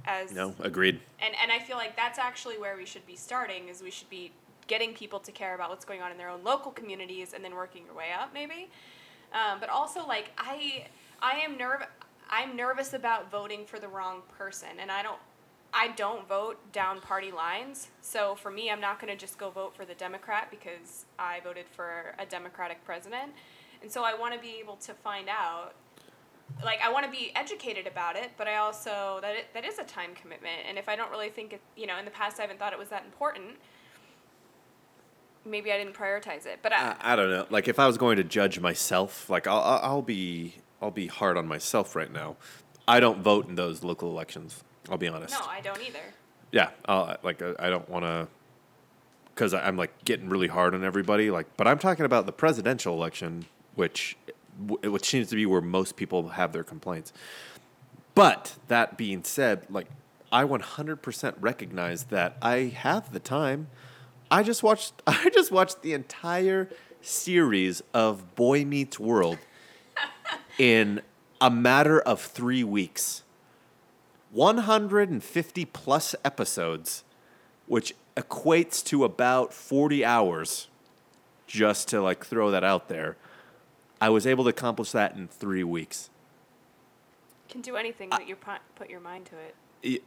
as 0.05 0.31
No, 0.33 0.53
agreed. 0.59 0.99
and 1.19 1.33
and 1.41 1.51
I 1.51 1.59
feel 1.59 1.77
like 1.77 1.95
that's 1.95 2.19
actually 2.19 2.57
where 2.57 2.75
we 2.75 2.85
should 2.85 3.05
be 3.07 3.15
starting 3.15 3.69
is 3.69 3.81
we 3.81 3.91
should 3.91 4.09
be 4.09 4.31
getting 4.67 4.93
people 4.93 5.19
to 5.19 5.31
care 5.31 5.55
about 5.55 5.69
what's 5.69 5.85
going 5.85 6.01
on 6.01 6.11
in 6.11 6.17
their 6.17 6.29
own 6.29 6.43
local 6.43 6.71
communities 6.71 7.31
and 7.33 7.41
then 7.43 7.55
working 7.55 7.85
your 7.85 7.95
way 7.95 8.07
up 8.19 8.33
maybe. 8.33 8.69
Um, 9.31 9.59
but 9.61 9.69
also 9.69 10.05
like 10.05 10.31
I 10.37 10.87
I 11.21 11.37
am 11.39 11.57
nerv 11.57 11.85
I'm 12.29 12.57
nervous 12.57 12.93
about 12.93 13.31
voting 13.31 13.65
for 13.65 13.79
the 13.79 13.87
wrong 13.87 14.21
person. 14.37 14.67
And 14.81 14.91
I 14.91 15.01
don't 15.01 15.19
I 15.79 15.89
don't 15.89 16.27
vote 16.27 16.57
down 16.71 17.01
party 17.01 17.31
lines 17.31 17.89
so 18.01 18.33
for 18.33 18.49
me 18.49 18.71
I'm 18.71 18.81
not 18.81 18.99
going 18.99 19.13
to 19.13 19.19
just 19.19 19.37
go 19.37 19.51
vote 19.51 19.75
for 19.75 19.85
the 19.85 19.93
Democrat 19.93 20.49
because 20.49 21.05
I 21.19 21.39
voted 21.43 21.65
for 21.71 22.15
a 22.17 22.25
Democratic 22.25 22.83
president 22.83 23.31
and 23.83 23.91
so 23.91 24.03
I 24.03 24.15
want 24.15 24.33
to 24.33 24.39
be 24.39 24.55
able 24.59 24.75
to 24.77 24.93
find 24.95 25.29
out 25.29 25.75
like 26.63 26.79
I 26.83 26.91
want 26.91 27.05
to 27.05 27.11
be 27.11 27.31
educated 27.35 27.87
about 27.87 28.15
it, 28.15 28.31
but 28.37 28.47
I 28.47 28.57
also 28.57 29.19
that 29.21 29.35
it, 29.35 29.53
that 29.53 29.65
is 29.65 29.79
a 29.79 29.83
time 29.83 30.11
commitment, 30.15 30.61
and 30.67 30.77
if 30.77 30.89
I 30.89 30.95
don't 30.95 31.11
really 31.11 31.29
think 31.29 31.53
it, 31.53 31.61
you 31.75 31.87
know, 31.87 31.97
in 31.97 32.05
the 32.05 32.11
past 32.11 32.39
I 32.39 32.43
haven't 32.43 32.59
thought 32.59 32.73
it 32.73 32.79
was 32.79 32.89
that 32.89 33.03
important. 33.05 33.57
Maybe 35.45 35.71
I 35.71 35.77
didn't 35.77 35.93
prioritize 35.93 36.45
it, 36.45 36.59
but 36.61 36.73
I, 36.73 36.95
I, 36.99 37.13
I 37.13 37.15
don't 37.15 37.29
know. 37.29 37.45
Like 37.49 37.67
if 37.67 37.79
I 37.79 37.87
was 37.87 37.97
going 37.97 38.17
to 38.17 38.23
judge 38.23 38.59
myself, 38.59 39.29
like 39.29 39.47
I'll 39.47 39.59
I'll 39.59 39.79
I'll 39.83 40.01
be 40.01 40.55
I'll 40.81 40.91
be 40.91 41.07
hard 41.07 41.37
on 41.37 41.47
myself 41.47 41.95
right 41.95 42.11
now. 42.11 42.37
I 42.87 42.99
don't 42.99 43.21
vote 43.21 43.47
in 43.47 43.55
those 43.55 43.83
local 43.83 44.09
elections. 44.09 44.63
I'll 44.89 44.97
be 44.97 45.07
honest. 45.07 45.33
no, 45.33 45.45
I 45.47 45.61
don't 45.61 45.81
either. 45.81 45.99
Yeah, 46.51 46.69
I'll, 46.85 47.17
like 47.23 47.41
I 47.41 47.69
don't 47.69 47.89
want 47.89 48.05
to, 48.05 48.27
because 49.33 49.53
I'm 49.53 49.77
like 49.77 50.05
getting 50.05 50.29
really 50.29 50.47
hard 50.47 50.73
on 50.73 50.83
everybody. 50.83 51.29
Like, 51.29 51.45
but 51.57 51.67
I'm 51.67 51.79
talking 51.79 52.05
about 52.05 52.25
the 52.25 52.31
presidential 52.31 52.93
election, 52.93 53.45
which, 53.75 54.15
which 54.67 55.05
seems 55.05 55.29
to 55.29 55.35
be 55.35 55.45
where 55.45 55.61
most 55.61 55.95
people 55.95 56.29
have 56.29 56.53
their 56.53 56.63
complaints. 56.63 57.11
But 58.15 58.55
that 58.67 58.97
being 58.97 59.23
said, 59.23 59.67
like 59.69 59.87
I 60.31 60.43
100% 60.43 61.35
recognize 61.39 62.05
that 62.05 62.37
I 62.41 62.73
have 62.75 63.13
the 63.13 63.19
time. 63.19 63.67
I 64.31 64.43
just 64.43 64.63
watched. 64.63 64.93
I 65.07 65.29
just 65.33 65.51
watched 65.51 65.81
the 65.81 65.93
entire 65.93 66.69
series 67.01 67.81
of 67.93 68.35
Boy 68.35 68.65
Meets 68.65 68.99
World 68.99 69.37
in 70.57 71.01
a 71.39 71.49
matter 71.49 71.99
of 71.99 72.19
three 72.21 72.63
weeks. 72.63 73.23
150 74.31 75.65
plus 75.65 76.15
episodes, 76.23 77.03
which 77.67 77.93
equates 78.15 78.83
to 78.85 79.03
about 79.03 79.53
40 79.53 80.03
hours, 80.05 80.67
just 81.47 81.87
to 81.89 82.01
like 82.01 82.25
throw 82.25 82.51
that 82.51 82.63
out 82.63 82.89
there. 82.89 83.15
I 83.99 84.09
was 84.09 84.27
able 84.27 84.43
to 84.45 84.49
accomplish 84.49 84.91
that 84.91 85.15
in 85.15 85.27
three 85.27 85.63
weeks. 85.63 86.09
Can 87.49 87.61
do 87.61 87.75
anything 87.77 88.09
that 88.09 88.27
you 88.27 88.35
put 88.35 88.89
your 88.89 88.99
mind 88.99 89.25
to 89.27 89.35
it. 89.37 89.55
Y- 89.83 89.99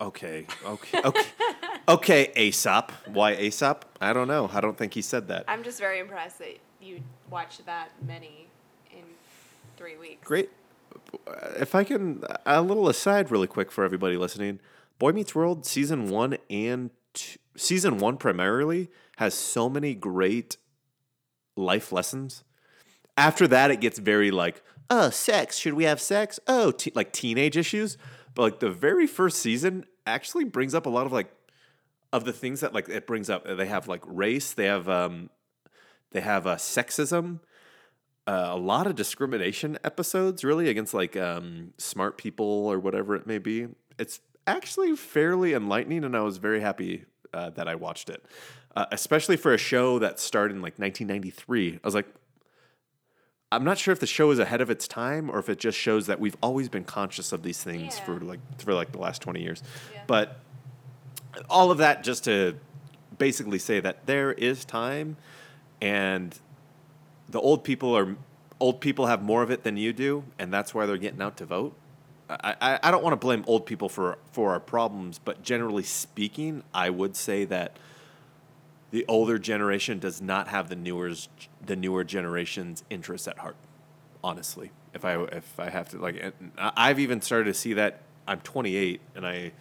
Okay, 0.00 0.46
okay, 0.64 1.00
okay, 1.04 1.26
okay. 1.88 2.32
Aesop, 2.36 2.90
why 3.06 3.34
Aesop? 3.36 3.84
I 4.00 4.12
don't 4.12 4.26
know. 4.26 4.50
I 4.52 4.60
don't 4.60 4.76
think 4.76 4.92
he 4.94 5.02
said 5.02 5.28
that. 5.28 5.44
I'm 5.46 5.62
just 5.62 5.78
very 5.78 6.00
impressed 6.00 6.38
that 6.40 6.58
you 6.80 7.00
watched 7.30 7.64
that 7.66 7.90
many 8.04 8.48
in 8.90 9.04
three 9.76 9.96
weeks. 9.96 10.26
Great. 10.26 10.50
If 11.56 11.74
I 11.74 11.84
can, 11.84 12.22
a 12.46 12.62
little 12.62 12.88
aside, 12.88 13.30
really 13.30 13.46
quick 13.46 13.70
for 13.70 13.84
everybody 13.84 14.16
listening. 14.16 14.60
Boy 14.98 15.12
Meets 15.12 15.34
World 15.34 15.66
season 15.66 16.08
one 16.08 16.36
and 16.48 16.90
two, 17.12 17.38
season 17.56 17.98
one 17.98 18.16
primarily 18.16 18.88
has 19.16 19.34
so 19.34 19.68
many 19.68 19.94
great 19.94 20.56
life 21.56 21.92
lessons. 21.92 22.44
After 23.16 23.46
that, 23.48 23.70
it 23.70 23.80
gets 23.80 23.98
very 23.98 24.30
like, 24.30 24.62
oh, 24.90 25.10
sex. 25.10 25.56
Should 25.56 25.74
we 25.74 25.84
have 25.84 26.00
sex? 26.00 26.40
Oh, 26.46 26.70
te- 26.70 26.92
like 26.94 27.12
teenage 27.12 27.56
issues. 27.56 27.96
But 28.34 28.42
like 28.42 28.60
the 28.60 28.70
very 28.70 29.06
first 29.06 29.38
season 29.38 29.84
actually 30.06 30.44
brings 30.44 30.74
up 30.74 30.86
a 30.86 30.90
lot 30.90 31.06
of 31.06 31.12
like 31.12 31.32
of 32.12 32.24
the 32.24 32.32
things 32.32 32.60
that 32.60 32.72
like 32.72 32.88
it 32.88 33.06
brings 33.06 33.30
up. 33.30 33.46
They 33.46 33.66
have 33.66 33.88
like 33.88 34.02
race. 34.04 34.52
They 34.52 34.66
have 34.66 34.88
um, 34.88 35.30
they 36.10 36.20
have 36.20 36.46
uh, 36.46 36.56
sexism 36.56 37.40
uh, 38.26 38.48
a 38.50 38.56
lot 38.56 38.86
of 38.86 38.94
discrimination 38.94 39.78
episodes 39.84 40.42
really 40.44 40.68
against 40.68 40.94
like 40.94 41.16
um, 41.16 41.72
smart 41.78 42.16
people 42.16 42.46
or 42.46 42.78
whatever 42.78 43.14
it 43.14 43.26
may 43.26 43.38
be 43.38 43.68
it's 43.98 44.20
actually 44.46 44.94
fairly 44.96 45.52
enlightening 45.54 46.04
and 46.04 46.16
i 46.16 46.20
was 46.20 46.36
very 46.38 46.60
happy 46.60 47.04
uh, 47.32 47.50
that 47.50 47.66
i 47.68 47.74
watched 47.74 48.08
it 48.10 48.24
uh, 48.76 48.86
especially 48.92 49.36
for 49.36 49.52
a 49.54 49.58
show 49.58 49.98
that 49.98 50.18
started 50.18 50.54
in 50.56 50.62
like 50.62 50.78
1993 50.78 51.74
i 51.74 51.86
was 51.86 51.94
like 51.94 52.06
i'm 53.52 53.64
not 53.64 53.78
sure 53.78 53.92
if 53.92 54.00
the 54.00 54.06
show 54.06 54.30
is 54.30 54.38
ahead 54.38 54.60
of 54.60 54.70
its 54.70 54.88
time 54.88 55.30
or 55.30 55.38
if 55.38 55.48
it 55.48 55.58
just 55.58 55.78
shows 55.78 56.06
that 56.06 56.18
we've 56.20 56.36
always 56.42 56.68
been 56.68 56.84
conscious 56.84 57.32
of 57.32 57.42
these 57.42 57.62
things 57.62 57.96
Yeah. 57.98 58.04
for 58.04 58.20
like 58.20 58.40
for 58.60 58.74
like 58.74 58.92
the 58.92 58.98
last 58.98 59.22
20 59.22 59.40
years 59.42 59.62
Yeah. 59.92 60.02
but 60.06 60.40
all 61.50 61.70
of 61.70 61.78
that 61.78 62.02
just 62.04 62.24
to 62.24 62.56
basically 63.18 63.58
say 63.58 63.80
that 63.80 64.06
there 64.06 64.32
is 64.32 64.64
time 64.64 65.16
and 65.80 66.38
the 67.28 67.40
old 67.40 67.64
people 67.64 67.96
are 67.96 68.16
old 68.60 68.80
people 68.80 69.06
have 69.06 69.22
more 69.22 69.42
of 69.42 69.50
it 69.50 69.62
than 69.62 69.76
you 69.76 69.92
do, 69.92 70.24
and 70.38 70.52
that's 70.52 70.74
why 70.74 70.86
they're 70.86 70.96
getting 70.96 71.22
out 71.22 71.36
to 71.38 71.46
vote. 71.46 71.74
I, 72.28 72.54
I, 72.60 72.78
I 72.84 72.90
don't 72.90 73.02
want 73.02 73.12
to 73.12 73.18
blame 73.18 73.44
old 73.46 73.66
people 73.66 73.88
for 73.88 74.18
for 74.32 74.52
our 74.52 74.60
problems, 74.60 75.18
but 75.18 75.42
generally 75.42 75.82
speaking, 75.82 76.62
I 76.72 76.90
would 76.90 77.16
say 77.16 77.44
that 77.44 77.76
the 78.90 79.04
older 79.08 79.38
generation 79.38 79.98
does 79.98 80.22
not 80.22 80.48
have 80.48 80.68
the 80.68 80.76
newer 80.76 81.12
the 81.64 81.76
newer 81.76 82.04
generation's 82.04 82.84
interests 82.90 83.28
at 83.28 83.38
heart. 83.38 83.56
Honestly, 84.22 84.70
if 84.94 85.04
I 85.04 85.22
if 85.24 85.58
I 85.60 85.68
have 85.68 85.88
to 85.90 85.98
like, 85.98 86.34
I've 86.56 86.98
even 86.98 87.20
started 87.20 87.46
to 87.46 87.54
see 87.54 87.74
that. 87.74 88.00
I'm 88.26 88.40
28, 88.40 89.02
and 89.16 89.26
I 89.26 89.52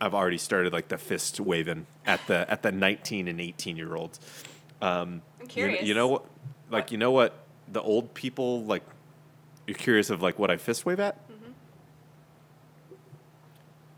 I've 0.00 0.14
already 0.14 0.36
started 0.38 0.72
like 0.72 0.88
the 0.88 0.98
fist 0.98 1.40
waving 1.40 1.86
at 2.04 2.20
the 2.26 2.50
at 2.50 2.62
the 2.62 2.72
19 2.72 3.28
and 3.28 3.40
18 3.40 3.76
year 3.76 3.94
olds. 3.94 4.20
Um, 4.82 5.22
I'm 5.38 5.42
you- 5.42 5.46
curious. 5.46 5.82
You, 5.84 5.94
know 5.94 6.08
what? 6.08 6.24
Like 6.70 6.90
you 6.90 6.98
know 6.98 7.10
what 7.10 7.46
the 7.68 7.82
old 7.82 8.14
people 8.14 8.64
like. 8.64 8.82
You're 9.66 9.76
curious 9.76 10.10
of 10.10 10.22
like 10.22 10.38
what 10.38 10.50
I 10.50 10.56
fist 10.56 10.86
wave 10.86 11.00
at? 11.00 11.16
Mm-hmm. 11.28 11.50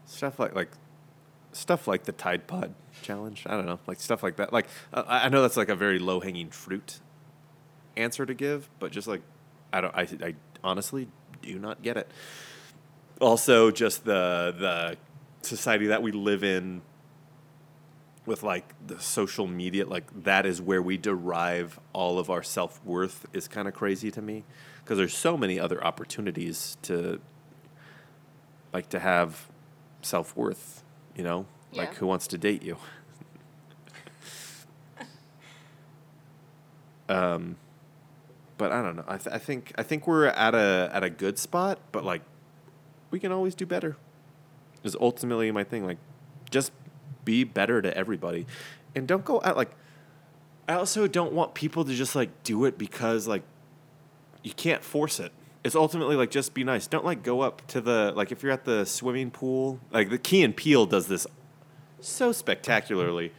Stuff 0.07 0.39
like 0.39 0.55
like 0.55 0.71
stuff 1.53 1.87
like 1.87 2.05
the 2.05 2.13
Tide 2.13 2.47
Pod 2.47 2.75
challenge. 3.03 3.45
I 3.47 3.53
don't 3.53 3.67
know, 3.67 3.79
like 3.87 4.01
stuff 4.01 4.23
like 4.23 4.37
that. 4.37 4.53
Like 4.53 4.67
uh, 4.93 5.05
I 5.07 5.27
I 5.27 5.29
know 5.29 5.43
that's 5.43 5.57
like 5.57 5.69
a 5.69 5.77
very 5.77 5.99
low 5.99 6.21
hanging 6.21 6.51
fruit 6.51 7.01
answer 7.97 8.25
to 8.25 8.35
give, 8.35 8.71
but 8.79 8.93
just 8.93 9.09
like 9.09 9.23
I 9.73 9.81
don't. 9.81 9.95
I 9.95 10.09
I 10.23 10.35
honestly 10.65 11.09
do 11.43 11.59
not 11.59 11.83
get 11.83 11.97
it. 11.97 12.11
Also, 13.21 13.71
just 13.71 14.05
the 14.05 14.55
the 14.59 14.97
society 15.47 15.89
that 15.89 16.03
we 16.03 16.13
live 16.13 16.45
in 16.45 16.83
with 18.29 18.45
like 18.45 18.75
the 18.87 19.01
social 19.01 19.47
media, 19.47 19.87
like 19.87 20.05
that 20.25 20.47
is 20.47 20.63
where 20.63 20.81
we 20.81 20.97
derive 20.97 21.81
all 21.93 22.19
of 22.19 22.31
our 22.31 22.43
self 22.43 22.85
worth 22.85 23.27
is 23.33 23.49
kind 23.49 23.67
of 23.67 23.75
crazy 23.75 24.11
to 24.13 24.23
me 24.23 24.45
because 24.85 24.99
there's 24.99 25.17
so 25.17 25.37
many 25.37 25.59
other 25.59 25.83
opportunities 25.83 26.77
to 26.83 27.21
like 28.73 28.89
to 28.91 29.01
have 29.01 29.49
self 30.03 30.37
worth, 30.37 30.85
you 31.17 31.25
know? 31.25 31.47
Like 31.73 31.95
who 31.97 32.07
wants 32.07 32.27
to 32.29 32.39
date 32.39 32.63
you? 32.63 32.77
um 37.09 37.57
but 38.59 38.73
I 38.73 38.83
don't 38.83 38.97
know. 38.97 39.05
I, 39.07 39.17
th- 39.17 39.35
I 39.35 39.39
think 39.39 39.73
I 39.79 39.83
think 39.83 40.07
we're 40.07 40.27
at 40.27 40.55
a 40.55 40.91
at 40.93 41.03
a 41.05 41.11
good 41.11 41.39
spot, 41.39 41.79
but 41.93 42.05
like 42.05 42.23
we 43.11 43.19
can 43.19 43.33
always 43.33 43.55
do 43.55 43.65
better. 43.65 43.97
Is 44.83 44.97
ultimately 45.01 45.51
my 45.51 45.65
thing. 45.65 45.87
Like, 45.87 45.99
just 46.51 46.73
be 47.29 47.45
better 47.45 47.83
to 47.83 47.95
everybody, 47.95 48.47
and 48.95 49.07
don't 49.07 49.25
go 49.25 49.43
out 49.45 49.55
like. 49.55 49.71
I 50.67 50.75
also 50.75 51.07
don't 51.07 51.33
want 51.33 51.55
people 51.55 51.85
to 51.85 51.95
just 51.95 52.15
like 52.15 52.43
do 52.43 52.65
it 52.65 52.79
because 52.79 53.29
like 53.29 53.43
you 54.43 54.53
can't 54.53 54.83
force 54.83 55.21
it. 55.21 55.33
It's 55.63 55.75
ultimately 55.75 56.17
like 56.17 56.31
just 56.31 56.55
be 56.55 56.65
nice. 56.65 56.87
Don't 56.87 57.05
like 57.05 57.23
go 57.23 57.43
up 57.43 57.67
to 57.69 57.83
the 57.83 58.13
like 58.17 58.33
if 58.33 58.43
you're 58.43 58.53
at 58.53 58.65
the 58.65 58.87
swimming 58.87 59.31
pool. 59.31 59.79
Like 59.91 60.09
the 60.09 60.17
Key 60.19 60.43
and 60.43 60.57
Peele 60.57 60.87
does 60.87 61.07
this 61.07 61.27
so 62.01 62.33
spectacularly. 62.33 63.33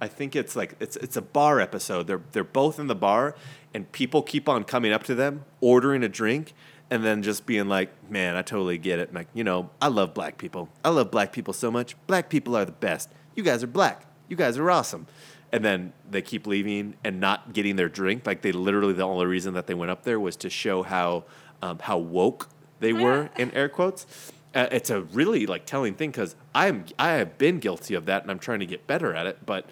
I 0.00 0.08
think 0.08 0.34
it's 0.34 0.56
like 0.56 0.74
it's 0.80 0.96
it's 0.96 1.18
a 1.18 1.22
bar 1.22 1.60
episode. 1.60 2.06
They're 2.06 2.22
they're 2.32 2.44
both 2.44 2.78
in 2.78 2.86
the 2.86 2.94
bar 2.94 3.34
and 3.74 3.90
people 3.92 4.22
keep 4.22 4.48
on 4.48 4.64
coming 4.64 4.92
up 4.92 5.02
to 5.04 5.14
them, 5.14 5.44
ordering 5.60 6.02
a 6.02 6.08
drink, 6.08 6.54
and 6.90 7.04
then 7.04 7.22
just 7.22 7.44
being 7.44 7.68
like, 7.68 7.90
"Man, 8.10 8.36
I 8.36 8.42
totally 8.42 8.78
get 8.78 8.98
it." 8.98 9.12
Like, 9.12 9.28
you 9.34 9.44
know, 9.44 9.70
I 9.82 9.88
love 9.88 10.14
black 10.14 10.38
people. 10.38 10.68
I 10.84 10.90
love 10.90 11.10
black 11.10 11.32
people 11.32 11.52
so 11.52 11.70
much. 11.70 11.96
Black 12.06 12.28
people 12.28 12.56
are 12.56 12.64
the 12.64 12.72
best. 12.72 13.10
You 13.34 13.42
guys 13.42 13.62
are 13.62 13.68
black. 13.68 14.06
You 14.28 14.36
guys 14.36 14.58
are 14.58 14.70
awesome. 14.70 15.06
And 15.52 15.64
then 15.64 15.92
they 16.10 16.22
keep 16.22 16.46
leaving 16.46 16.94
and 17.04 17.20
not 17.20 17.52
getting 17.52 17.76
their 17.76 17.88
drink. 17.88 18.26
Like 18.26 18.42
they 18.42 18.52
literally 18.52 18.92
the 18.92 19.02
only 19.02 19.26
reason 19.26 19.54
that 19.54 19.66
they 19.66 19.74
went 19.74 19.90
up 19.90 20.02
there 20.04 20.18
was 20.18 20.36
to 20.36 20.50
show 20.50 20.82
how 20.82 21.24
um, 21.62 21.78
how 21.78 21.98
woke 21.98 22.48
they 22.80 22.92
were 23.04 23.30
in 23.36 23.50
air 23.52 23.68
quotes. 23.68 24.06
Uh, 24.54 24.68
it's 24.70 24.90
a 24.90 25.02
really 25.02 25.46
like 25.46 25.66
telling 25.66 25.94
thing 25.94 26.10
because 26.10 26.36
I'm 26.54 26.86
I 26.98 27.12
have 27.12 27.38
been 27.38 27.58
guilty 27.58 27.94
of 27.94 28.06
that 28.06 28.22
and 28.22 28.30
I'm 28.30 28.38
trying 28.38 28.60
to 28.60 28.66
get 28.66 28.86
better 28.86 29.14
at 29.14 29.26
it. 29.26 29.44
But 29.44 29.68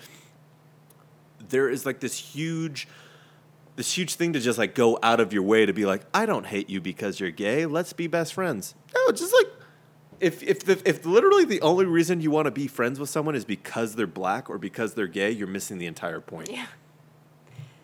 there 1.48 1.68
is 1.68 1.86
like 1.86 2.00
this 2.00 2.16
huge 2.16 2.88
this 3.76 3.96
huge 3.96 4.14
thing 4.14 4.32
to 4.32 4.40
just 4.40 4.58
like 4.58 4.74
go 4.74 4.98
out 5.02 5.20
of 5.20 5.32
your 5.32 5.42
way 5.42 5.66
to 5.66 5.72
be 5.72 5.86
like 5.86 6.02
I 6.12 6.26
don't 6.26 6.46
hate 6.46 6.68
you 6.68 6.80
because 6.80 7.20
you're 7.20 7.30
gay. 7.30 7.66
Let's 7.66 7.92
be 7.92 8.06
best 8.06 8.34
friends. 8.34 8.74
No, 8.94 9.12
just 9.12 9.32
like 9.32 9.48
if 10.22 10.42
if 10.42 10.64
the, 10.64 10.80
if 10.86 11.04
literally 11.04 11.44
the 11.44 11.60
only 11.60 11.84
reason 11.84 12.20
you 12.20 12.30
want 12.30 12.46
to 12.46 12.50
be 12.50 12.66
friends 12.68 12.98
with 13.00 13.10
someone 13.10 13.34
is 13.34 13.44
because 13.44 13.94
they're 13.96 14.06
black 14.06 14.48
or 14.48 14.56
because 14.58 14.94
they're 14.94 15.06
gay, 15.06 15.30
you're 15.30 15.46
missing 15.48 15.78
the 15.78 15.86
entire 15.86 16.20
point 16.20 16.48
Yeah. 16.50 16.66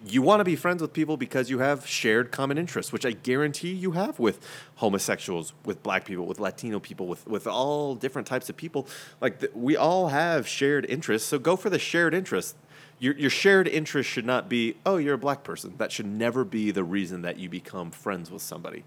you 0.06 0.22
want 0.22 0.40
to 0.40 0.44
be 0.44 0.54
friends 0.56 0.80
with 0.80 0.92
people 0.92 1.16
because 1.16 1.50
you 1.50 1.58
have 1.58 1.86
shared 1.86 2.30
common 2.30 2.56
interests, 2.56 2.92
which 2.92 3.04
I 3.04 3.10
guarantee 3.12 3.72
you 3.72 3.90
have 3.92 4.18
with 4.18 4.38
homosexuals, 4.76 5.52
with 5.64 5.82
black 5.82 6.04
people, 6.04 6.24
with 6.26 6.38
Latino 6.38 6.78
people, 6.78 7.06
with, 7.08 7.26
with 7.26 7.46
all 7.48 7.94
different 7.96 8.26
types 8.28 8.48
of 8.48 8.56
people. 8.56 8.86
Like, 9.20 9.40
th- 9.40 9.52
we 9.54 9.76
all 9.76 10.08
have 10.08 10.46
shared 10.46 10.86
interests, 10.86 11.28
so 11.28 11.38
go 11.40 11.56
for 11.56 11.68
the 11.68 11.80
shared 11.80 12.14
interest. 12.14 12.54
Your, 13.00 13.14
your 13.16 13.30
shared 13.30 13.66
interest 13.68 14.08
should 14.08 14.24
not 14.26 14.48
be, 14.48 14.76
oh, 14.86 14.96
you're 14.98 15.14
a 15.14 15.18
black 15.18 15.42
person. 15.42 15.74
That 15.78 15.90
should 15.92 16.06
never 16.06 16.44
be 16.44 16.70
the 16.70 16.84
reason 16.84 17.22
that 17.22 17.38
you 17.38 17.48
become 17.48 17.90
friends 17.90 18.30
with 18.30 18.42
somebody. 18.42 18.84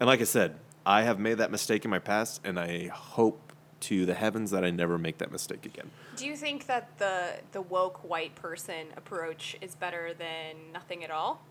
And 0.00 0.06
like 0.06 0.20
I 0.22 0.24
said, 0.24 0.56
I 0.86 1.02
have 1.02 1.18
made 1.18 1.38
that 1.38 1.50
mistake 1.50 1.84
in 1.84 1.90
my 1.90 1.98
past, 1.98 2.40
and 2.44 2.58
I 2.58 2.88
hope 2.88 3.52
to 3.80 4.06
the 4.06 4.14
heavens 4.14 4.50
that 4.50 4.64
I 4.64 4.70
never 4.70 4.96
make 4.98 5.18
that 5.18 5.30
mistake 5.30 5.66
again. 5.66 5.90
Do 6.16 6.26
you 6.26 6.36
think 6.36 6.66
that 6.66 6.98
the 6.98 7.34
the 7.52 7.60
woke 7.60 8.08
white 8.08 8.34
person 8.34 8.86
approach 8.96 9.56
is 9.60 9.74
better 9.74 10.14
than 10.14 10.72
nothing 10.72 11.04
at 11.04 11.10
all? 11.10 11.42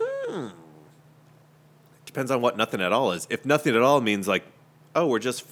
Hmm. 0.00 0.48
Depends 2.06 2.30
on 2.30 2.40
what 2.40 2.56
nothing 2.56 2.80
at 2.80 2.92
all 2.92 3.12
is. 3.12 3.26
If 3.30 3.44
nothing 3.44 3.74
at 3.76 3.82
all 3.82 4.00
means 4.00 4.26
like, 4.26 4.44
oh, 4.94 5.06
we're 5.06 5.18
just 5.18 5.44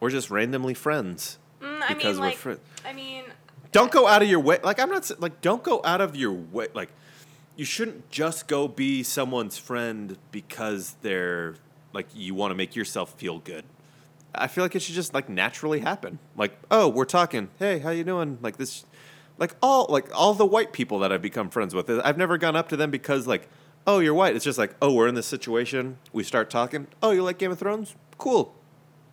we're 0.00 0.10
just 0.10 0.30
randomly 0.30 0.74
friends 0.74 1.38
Mm, 1.60 1.82
I 1.82 1.88
because 1.94 2.04
mean, 2.16 2.20
we're 2.20 2.26
like, 2.28 2.36
friends. 2.36 2.60
I 2.84 2.92
mean, 2.92 3.24
Don't 3.72 3.90
go 3.90 4.06
out 4.06 4.22
of 4.22 4.28
your 4.28 4.38
way. 4.38 4.58
Like 4.62 4.78
I'm 4.78 4.90
not 4.90 5.10
like 5.20 5.40
don't 5.40 5.62
go 5.62 5.80
out 5.84 6.00
of 6.00 6.14
your 6.14 6.32
way. 6.32 6.68
Like 6.74 6.90
you 7.58 7.64
shouldn't 7.64 8.08
just 8.08 8.46
go 8.46 8.68
be 8.68 9.02
someone's 9.02 9.58
friend 9.58 10.16
because 10.30 10.94
they're 11.02 11.56
like 11.92 12.06
you 12.14 12.32
want 12.32 12.52
to 12.52 12.54
make 12.54 12.76
yourself 12.76 13.12
feel 13.14 13.40
good. 13.40 13.64
I 14.32 14.46
feel 14.46 14.64
like 14.64 14.76
it 14.76 14.80
should 14.80 14.94
just 14.94 15.12
like 15.12 15.28
naturally 15.28 15.80
happen. 15.80 16.20
Like, 16.36 16.56
oh, 16.70 16.88
we're 16.88 17.04
talking. 17.04 17.48
Hey, 17.58 17.80
how 17.80 17.90
you 17.90 18.04
doing? 18.04 18.38
Like 18.40 18.58
this 18.58 18.84
like 19.38 19.56
all 19.60 19.86
like 19.88 20.06
all 20.14 20.34
the 20.34 20.46
white 20.46 20.72
people 20.72 21.00
that 21.00 21.10
I've 21.10 21.20
become 21.20 21.50
friends 21.50 21.74
with. 21.74 21.90
Uh, 21.90 22.00
I've 22.04 22.16
never 22.16 22.38
gone 22.38 22.54
up 22.54 22.68
to 22.68 22.76
them 22.76 22.92
because 22.92 23.26
like, 23.26 23.48
oh, 23.88 23.98
you're 23.98 24.14
white. 24.14 24.36
It's 24.36 24.44
just 24.44 24.58
like, 24.58 24.76
oh, 24.80 24.94
we're 24.94 25.08
in 25.08 25.16
this 25.16 25.26
situation. 25.26 25.98
We 26.12 26.22
start 26.22 26.50
talking. 26.50 26.86
Oh, 27.02 27.10
you 27.10 27.24
like 27.24 27.38
Game 27.38 27.50
of 27.50 27.58
Thrones? 27.58 27.96
Cool. 28.18 28.54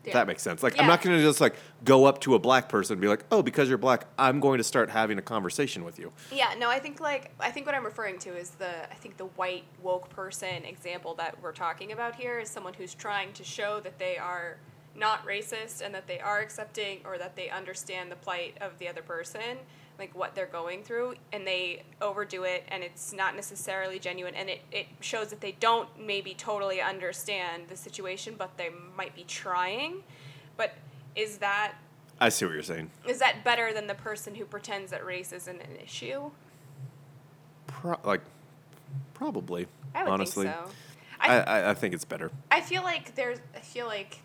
Yeah. 0.05 0.13
That 0.13 0.27
makes 0.27 0.43
sense. 0.43 0.61
Like, 0.63 0.79
I'm 0.79 0.87
not 0.87 1.01
going 1.01 1.17
to 1.17 1.23
just 1.23 1.41
like 1.41 1.55
go 1.83 2.05
up 2.05 2.21
to 2.21 2.35
a 2.35 2.39
black 2.39 2.69
person 2.69 2.93
and 2.93 3.01
be 3.01 3.07
like, 3.07 3.25
oh, 3.31 3.41
because 3.41 3.69
you're 3.69 3.77
black, 3.77 4.05
I'm 4.17 4.39
going 4.39 4.57
to 4.59 4.63
start 4.63 4.89
having 4.89 5.17
a 5.17 5.21
conversation 5.21 5.83
with 5.83 5.99
you. 5.99 6.11
Yeah, 6.31 6.53
no, 6.57 6.69
I 6.69 6.79
think 6.79 6.99
like 6.99 7.31
I 7.39 7.51
think 7.51 7.65
what 7.65 7.75
I'm 7.75 7.85
referring 7.85 8.19
to 8.19 8.35
is 8.35 8.51
the 8.51 8.91
I 8.91 8.95
think 8.95 9.17
the 9.17 9.25
white 9.25 9.63
woke 9.81 10.09
person 10.09 10.65
example 10.65 11.15
that 11.15 11.41
we're 11.41 11.53
talking 11.53 11.91
about 11.91 12.15
here 12.15 12.39
is 12.39 12.49
someone 12.49 12.73
who's 12.73 12.93
trying 12.93 13.33
to 13.33 13.43
show 13.43 13.79
that 13.81 13.99
they 13.99 14.17
are 14.17 14.57
not 14.95 15.25
racist 15.25 15.81
and 15.81 15.93
that 15.93 16.07
they 16.07 16.19
are 16.19 16.39
accepting 16.39 16.99
or 17.05 17.17
that 17.17 17.35
they 17.35 17.49
understand 17.49 18.11
the 18.11 18.15
plight 18.15 18.57
of 18.61 18.77
the 18.79 18.87
other 18.87 19.01
person, 19.01 19.57
like 19.99 20.15
what 20.15 20.35
they're 20.35 20.45
going 20.45 20.83
through, 20.83 21.15
and 21.31 21.45
they 21.45 21.83
overdo 22.01 22.43
it 22.43 22.63
and 22.69 22.83
it's 22.83 23.13
not 23.13 23.35
necessarily 23.35 23.99
genuine 23.99 24.35
and 24.35 24.49
it, 24.49 24.61
it 24.71 24.87
shows 25.01 25.29
that 25.29 25.41
they 25.41 25.53
don't 25.59 25.89
maybe 25.99 26.33
totally 26.33 26.81
understand 26.81 27.63
the 27.69 27.75
situation, 27.75 28.35
but 28.37 28.57
they 28.57 28.69
might 28.95 29.15
be 29.15 29.23
trying. 29.23 30.03
But 30.57 30.73
is 31.15 31.37
that 31.37 31.73
I 32.19 32.29
see 32.29 32.45
what 32.45 32.53
you're 32.53 32.63
saying. 32.63 32.89
is 33.05 33.19
that 33.19 33.43
better 33.43 33.73
than 33.73 33.87
the 33.87 33.95
person 33.95 34.35
who 34.35 34.45
pretends 34.45 34.91
that 34.91 35.05
race 35.05 35.33
isn't 35.33 35.61
an 35.61 35.75
issue? 35.83 36.31
Pro- 37.67 37.99
like, 38.03 38.21
probably. 39.13 39.67
I 39.93 40.03
would 40.03 40.11
honestly. 40.11 40.45
think 40.45 40.55
so. 40.55 40.71
I, 41.19 41.39
I, 41.39 41.39
I, 41.39 41.69
I 41.71 41.73
think 41.73 41.93
it's 41.93 42.05
better. 42.05 42.31
I 42.51 42.61
feel 42.61 42.83
like 42.83 43.15
there's 43.15 43.39
I 43.55 43.59
feel 43.59 43.87
like 43.87 44.19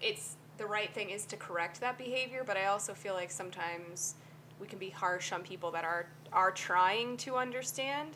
it's 0.00 0.36
the 0.58 0.66
right 0.66 0.92
thing 0.92 1.10
is 1.10 1.24
to 1.26 1.36
correct 1.36 1.80
that 1.80 1.98
behavior, 1.98 2.42
but 2.46 2.56
I 2.56 2.66
also 2.66 2.94
feel 2.94 3.14
like 3.14 3.30
sometimes 3.30 4.14
we 4.60 4.66
can 4.66 4.78
be 4.78 4.90
harsh 4.90 5.32
on 5.32 5.42
people 5.42 5.70
that 5.72 5.84
are 5.84 6.06
are 6.32 6.50
trying 6.50 7.16
to 7.18 7.36
understand, 7.36 8.10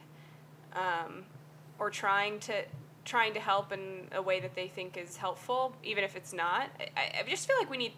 um, 0.74 1.24
or 1.78 1.90
trying 1.90 2.38
to 2.40 2.62
trying 3.04 3.32
to 3.34 3.40
help 3.40 3.72
in 3.72 4.06
a 4.12 4.20
way 4.20 4.38
that 4.40 4.54
they 4.54 4.68
think 4.68 4.96
is 4.96 5.16
helpful, 5.16 5.74
even 5.82 6.04
if 6.04 6.14
it's 6.14 6.32
not. 6.32 6.68
I, 6.96 7.20
I 7.20 7.28
just 7.28 7.46
feel 7.48 7.56
like 7.58 7.70
we 7.70 7.76
need 7.78 7.92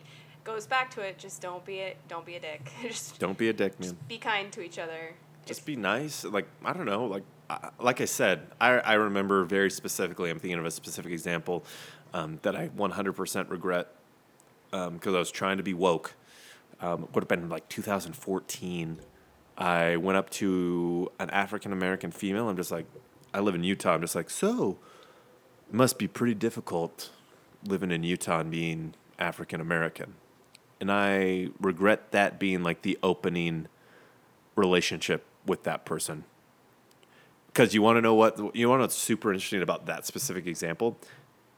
goes 0.45 0.67
back 0.67 0.91
to 0.93 1.01
it. 1.03 1.19
Just 1.19 1.43
don't 1.43 1.65
be 1.65 1.81
a 1.81 1.95
don't 2.09 2.25
be 2.25 2.37
a 2.37 2.41
dick. 2.41 2.71
just 2.83 3.19
Don't 3.19 3.37
be 3.37 3.49
a 3.49 3.53
dick, 3.53 3.79
man. 3.81 3.97
be 4.09 4.19
kind 4.19 4.51
to 4.53 4.63
each 4.63 4.79
other. 4.79 5.15
just 5.47 5.61
If- 5.61 5.67
be 5.67 5.77
nice 5.77 6.25
like 6.25 6.47
i 6.65 6.73
don't 6.73 6.87
know 6.87 7.05
like 7.07 7.25
I 7.51 7.71
like 7.81 8.01
i 8.01 8.05
said 8.05 8.47
i, 8.61 8.71
I 8.79 8.95
remember 8.95 9.45
very 9.45 9.71
specifically 9.71 10.31
i'm 10.31 10.39
thinking 10.39 10.59
of 10.59 10.65
a 10.67 10.71
specific 10.71 11.11
example 11.13 11.65
um, 12.13 12.39
that 12.43 12.57
i 12.57 12.69
100% 12.69 13.51
regret 13.51 13.89
because 14.71 15.15
i 15.15 15.19
was 15.19 15.31
trying 15.31 15.57
to 15.57 15.63
be 15.63 15.75
woke. 15.75 16.15
Um, 16.81 17.09
would 17.13 17.23
have 17.23 17.29
been 17.29 17.49
like 17.49 17.69
2014 17.69 18.99
i 19.59 19.97
went 19.97 20.17
up 20.17 20.31
to 20.31 21.11
an 21.19 21.31
african 21.31 21.73
american 21.73 22.11
female. 22.11 22.49
I'm 22.49 22.57
just 22.57 22.71
like 22.71 22.87
i 23.35 23.41
live 23.41 23.55
in 23.55 23.65
utah. 23.65 23.95
I'm 23.95 24.01
just 24.01 24.15
like 24.15 24.31
so 24.31 24.79
must 25.71 25.99
be 25.99 26.09
pretty 26.09 26.35
difficult 26.35 27.11
living 27.65 27.91
in 27.91 28.03
utah 28.03 28.41
and 28.41 28.51
being 28.51 28.95
african 29.19 29.61
american 29.61 30.15
and 30.81 30.91
i 30.91 31.49
regret 31.61 32.11
that 32.13 32.39
being 32.39 32.63
like 32.63 32.83
the 32.83 32.99
opening 33.03 33.69
relationship 34.57 35.25
with 35.47 35.65
that 35.65 35.85
person. 35.85 36.25
Because 37.49 37.75
you 37.75 37.83
want 37.83 37.97
to 37.97 38.01
know 38.01 38.15
what 38.15 38.39
you 38.55 38.69
want 38.69 38.79
to 38.79 38.83
know 38.83 38.85
what's 38.85 38.95
super 38.95 39.33
interesting 39.33 39.63
about 39.63 39.87
that 39.87 40.07
specific 40.07 40.47
example. 40.47 40.97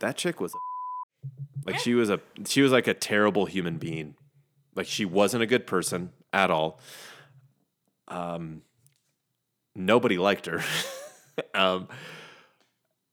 That 0.02 0.16
chick 0.16 0.40
was 0.40 0.52
a, 0.52 0.58
like 1.70 1.78
she 1.78 1.94
was 1.94 2.10
a 2.10 2.20
she 2.46 2.60
was 2.60 2.72
like 2.72 2.88
a 2.88 2.94
terrible 2.94 3.46
human 3.46 3.78
being. 3.78 4.16
Like 4.74 4.86
she 4.86 5.04
wasn't 5.04 5.42
a 5.42 5.46
good 5.46 5.66
person 5.66 6.10
at 6.32 6.50
all. 6.50 6.80
Um, 8.08 8.62
nobody 9.76 10.18
liked 10.18 10.46
her. 10.46 10.62
um, 11.54 11.88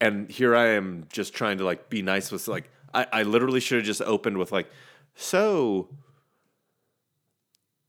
and 0.02 0.30
here 0.32 0.56
I 0.56 0.70
am 0.70 1.06
just 1.12 1.34
trying 1.34 1.60
to 1.60 1.64
like 1.64 1.90
be 1.90 2.02
nice 2.02 2.32
with 2.32 2.48
like 2.48 2.70
I, 2.94 3.06
I 3.14 3.24
literally 3.24 3.60
should 3.60 3.78
have 3.78 3.86
just 3.86 4.02
opened 4.02 4.38
with 4.38 4.52
like, 4.52 4.68
so 5.14 5.90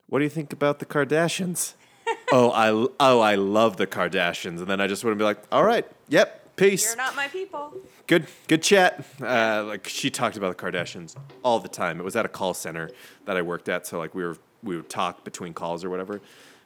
what 0.09 0.19
do 0.19 0.25
you 0.25 0.31
think 0.31 0.53
about 0.53 0.79
the 0.79 0.87
Kardashians? 0.87 1.73
oh, 2.33 2.51
I 2.51 2.69
oh 3.01 3.21
I 3.21 3.37
love 3.37 3.79
the 3.79 3.87
Kardashians, 3.87 4.59
and 4.59 4.67
then 4.67 4.81
I 4.81 4.89
just 4.89 5.05
wouldn't 5.05 5.19
be 5.19 5.25
like, 5.25 5.43
all 5.51 5.65
right, 5.65 5.87
yep, 6.09 6.41
Peace. 6.61 6.85
You're 6.85 6.97
not 6.97 7.17
my 7.17 7.27
people. 7.27 7.75
Good, 8.11 8.27
good 8.49 8.61
chat. 8.61 9.05
Uh, 9.23 9.63
like 9.69 9.87
she 9.87 10.11
talked 10.11 10.37
about 10.37 10.59
the 10.59 10.61
Kardashians 10.61 11.15
all 11.45 11.61
the 11.61 11.69
time. 11.69 12.01
It 12.01 12.03
was 12.03 12.17
at 12.17 12.25
a 12.27 12.29
call 12.29 12.55
center 12.55 12.91
that 13.25 13.37
I 13.37 13.43
worked 13.43 13.69
at, 13.69 13.87
so 13.87 13.99
like 14.01 14.17
we 14.17 14.25
were 14.25 14.37
we 14.65 14.75
would 14.75 14.89
talk 14.89 15.23
between 15.23 15.55
calls 15.55 15.85
or 15.85 15.91
whatever. 15.91 16.21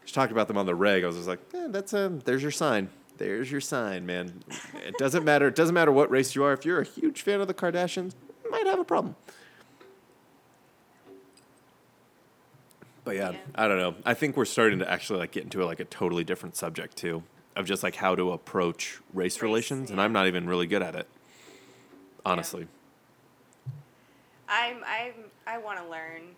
She 0.07 0.15
talked 0.15 0.33
about 0.33 0.49
them 0.49 0.57
on 0.57 0.65
the 0.65 0.75
reg. 0.75 1.05
I 1.05 1.07
was 1.07 1.17
just 1.17 1.29
like, 1.29 1.41
eh, 1.53 1.67
that's 1.69 1.93
um, 1.93 2.21
there's 2.21 2.41
your 2.41 2.51
sign. 2.51 2.89
There's 3.19 3.53
your 3.53 3.61
sign, 3.61 4.07
man. 4.07 4.43
It 4.87 4.97
doesn't 4.97 5.23
matter. 5.23 5.47
It 5.49 5.55
doesn't 5.55 5.75
matter 5.75 5.93
what 5.93 6.11
race 6.11 6.35
you 6.35 6.43
are. 6.45 6.55
If 6.55 6.65
you're 6.65 6.81
a 6.81 6.85
huge 6.85 7.21
fan 7.21 7.43
of 7.43 7.47
the 7.47 7.53
Kardashians, 7.53 8.15
you 8.43 8.51
might 8.51 8.67
have 8.67 8.79
a 8.79 8.85
problem. 8.85 9.15
But 13.05 13.17
yeah, 13.17 13.33
Yeah. 13.33 13.39
I 13.55 13.69
don't 13.69 13.77
know. 13.77 13.97
I 14.07 14.15
think 14.15 14.39
we're 14.39 14.47
starting 14.47 14.79
to 14.79 14.91
actually 14.91 15.19
like 15.19 15.33
get 15.33 15.45
into 15.45 15.63
a, 15.63 15.67
like 15.67 15.81
a 15.81 15.85
totally 15.85 16.25
different 16.25 16.57
subject 16.57 16.97
too, 16.97 17.23
of 17.55 17.67
just 17.67 17.83
like 17.83 17.97
how 17.97 18.15
to 18.15 18.33
approach 18.33 18.99
race, 19.13 19.37
Race, 19.37 19.43
relations, 19.43 19.91
and. 19.91 20.01
I'm 20.01 20.15
not 20.15 20.27
even 20.27 20.47
really 20.49 20.67
good 20.67 20.83
at 20.83 20.95
it, 20.95 21.07
honestly. 22.25 22.67
I'm 24.49 24.79
I'm 24.87 25.13
I 25.47 25.59
want 25.59 25.79
to 25.79 25.89
learn. 25.89 26.37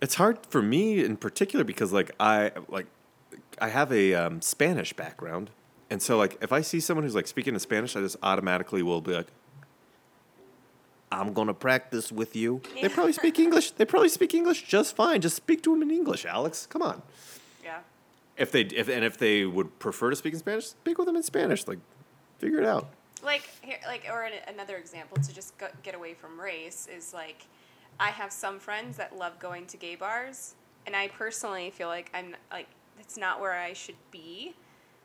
It's 0.00 0.14
hard 0.14 0.38
for 0.48 0.62
me 0.62 1.04
in 1.04 1.16
particular 1.16 1.64
because 1.64 1.92
like 1.92 2.10
I 2.18 2.52
like 2.68 2.86
I 3.60 3.68
have 3.68 3.92
a 3.92 4.14
um, 4.14 4.40
Spanish 4.40 4.92
background, 4.92 5.50
and 5.90 6.00
so 6.02 6.16
like 6.16 6.38
if 6.42 6.52
I 6.52 6.60
see 6.60 6.80
someone 6.80 7.04
who's 7.04 7.14
like 7.14 7.26
speaking 7.26 7.54
in 7.54 7.60
Spanish, 7.60 7.96
I 7.96 8.00
just 8.00 8.16
automatically 8.22 8.82
will 8.82 9.00
be 9.00 9.12
like, 9.12 9.28
"I'm 11.12 11.32
gonna 11.32 11.54
practice 11.54 12.10
with 12.10 12.34
you." 12.34 12.62
They 12.80 12.88
probably 12.88 13.12
speak 13.12 13.38
English. 13.38 13.72
They 13.72 13.84
probably 13.84 14.08
speak 14.08 14.34
English 14.34 14.62
just 14.66 14.96
fine. 14.96 15.20
Just 15.20 15.36
speak 15.36 15.62
to 15.64 15.70
them 15.70 15.82
in 15.82 15.90
English, 15.90 16.24
Alex. 16.24 16.66
Come 16.66 16.82
on. 16.82 17.02
Yeah. 17.62 17.80
If 18.36 18.50
they 18.52 18.62
if 18.62 18.88
and 18.88 19.04
if 19.04 19.18
they 19.18 19.44
would 19.44 19.78
prefer 19.78 20.10
to 20.10 20.16
speak 20.16 20.32
in 20.32 20.38
Spanish, 20.38 20.66
speak 20.66 20.98
with 20.98 21.06
them 21.06 21.16
in 21.16 21.22
Spanish. 21.22 21.66
Like, 21.66 21.78
figure 22.38 22.58
it 22.58 22.66
out. 22.66 22.88
Like 23.22 23.48
here 23.62 23.78
like 23.86 24.06
or 24.10 24.22
an, 24.22 24.32
another 24.48 24.76
example 24.76 25.16
to 25.22 25.34
just 25.34 25.56
go, 25.58 25.66
get 25.82 25.94
away 25.94 26.14
from 26.14 26.40
race 26.40 26.88
is 26.94 27.12
like 27.14 27.46
i 27.98 28.08
have 28.08 28.32
some 28.32 28.58
friends 28.58 28.96
that 28.96 29.16
love 29.16 29.38
going 29.38 29.66
to 29.66 29.76
gay 29.76 29.94
bars 29.94 30.54
and 30.86 30.94
i 30.96 31.08
personally 31.08 31.70
feel 31.70 31.88
like 31.88 32.10
i'm 32.14 32.34
like 32.50 32.66
that's 32.96 33.16
not 33.16 33.40
where 33.40 33.52
i 33.58 33.72
should 33.72 33.94
be 34.10 34.54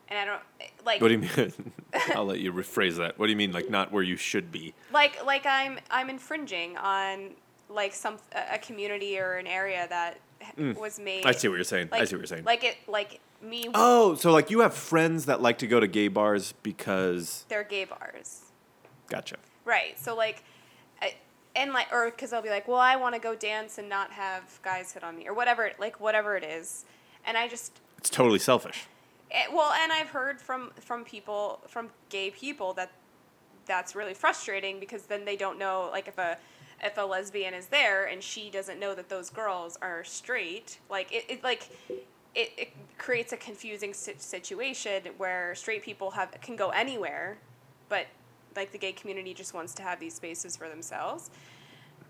and 0.09 0.18
i 0.20 0.26
don't 0.26 0.41
like 0.86 1.01
What 1.01 1.07
do 1.09 1.13
you 1.16 1.20
mean? 1.20 1.53
I'll 2.16 2.26
let 2.26 2.39
you 2.39 2.51
rephrase 2.53 2.97
that. 2.97 3.18
What 3.18 3.26
do 3.28 3.32
you 3.32 3.38
mean, 3.38 3.51
like 3.53 3.70
not 3.70 3.91
where 3.91 4.03
you 4.03 4.18
should 4.18 4.51
be? 4.51 4.74
like 4.91 5.26
like 5.26 5.45
i'm 5.45 5.80
i'm 5.89 6.09
infringing 6.09 6.78
on 6.78 7.32
like 7.70 7.93
some 7.93 8.18
a 8.51 8.57
community 8.59 9.18
or 9.18 9.34
an 9.36 9.47
area 9.47 9.88
that 9.89 10.20
h- 10.41 10.76
was 10.78 10.99
made 10.99 11.24
Mm. 11.24 11.28
I 11.28 11.32
see 11.32 11.47
what 11.47 11.55
you're 11.55 11.63
saying. 11.63 11.89
I 11.91 12.05
see 12.05 12.16
what 12.16 12.20
you're 12.22 12.26
saying. 12.28 12.43
like 12.43 12.63
it 12.63 12.78
like 12.88 13.20
me 13.46 13.68
Oh, 13.74 14.16
so 14.16 14.32
like 14.32 14.50
you 14.50 14.60
have 14.62 14.74
friends 14.74 15.26
that 15.26 15.41
like 15.41 15.58
to 15.60 15.68
go 15.68 15.80
to 15.80 15.88
gay 15.88 16.08
bars 16.08 16.54
because 16.64 17.46
they're 17.50 17.64
gay 17.64 17.86
bars 17.86 18.41
gotcha. 19.08 19.38
Right. 19.66 19.98
So 20.00 20.16
like, 20.16 20.43
I, 21.02 21.16
and 21.56 21.72
like, 21.74 21.91
or 21.91 22.10
because 22.12 22.32
they'll 22.32 22.41
be 22.41 22.50
like, 22.50 22.68
well, 22.68 22.80
I 22.80 22.96
want 22.96 23.16
to 23.16 23.22
go 23.22 23.36
dance 23.36 23.78
and 23.78 23.88
not 23.88 24.12
have 24.12 24.60
guys 24.64 24.91
hit 24.91 25.04
on 25.04 25.16
me, 25.18 25.28
or 25.28 25.34
whatever, 25.34 25.72
like 25.80 26.00
whatever 26.00 26.36
it 26.36 26.43
is, 26.43 26.86
and 27.26 27.38
I 27.38 27.48
just, 27.48 27.80
It's 27.98 28.10
totally 28.10 28.39
selfish. 28.39 28.88
eh, 29.32 29.46
well, 29.52 29.72
and 29.74 29.91
I've 29.91 30.10
heard 30.10 30.41
from 30.41 30.72
from 30.80 31.04
people, 31.04 31.62
from 31.68 31.89
gay 32.10 32.30
people 32.32 32.74
that 32.74 32.91
that's 33.66 33.96
really 33.96 34.14
frustrating 34.14 34.80
because 34.80 35.04
then 35.04 35.26
they 35.26 35.36
don't 35.36 35.58
know, 35.58 35.89
like 35.91 36.08
if 36.08 36.18
a 36.18 36.38
if 36.84 36.98
a 36.98 37.02
lesbian 37.02 37.54
is 37.54 37.68
there 37.68 38.06
and 38.06 38.22
she 38.22 38.50
doesn't 38.50 38.80
know 38.80 38.93
that 38.93 39.10
those 39.10 39.30
girls 39.30 39.78
are 39.82 40.04
straight, 40.04 40.80
like 40.89 41.12
it, 41.14 41.26
it 41.30 41.43
like. 41.43 41.70
It, 42.36 42.51
it 42.57 42.73
creates 42.97 43.33
a 43.33 43.38
confusing 43.38 43.93
situation 43.93 45.03
where 45.17 45.55
straight 45.55 45.83
people 45.83 46.11
have 46.11 46.31
can 46.41 46.55
go 46.55 46.69
anywhere, 46.69 47.38
but 47.89 48.07
like 48.55 48.71
the 48.71 48.77
gay 48.77 48.91
community 48.91 49.33
just 49.33 49.53
wants 49.53 49.73
to 49.75 49.83
have 49.83 49.99
these 49.99 50.13
spaces 50.13 50.55
for 50.55 50.69
themselves. 50.69 51.29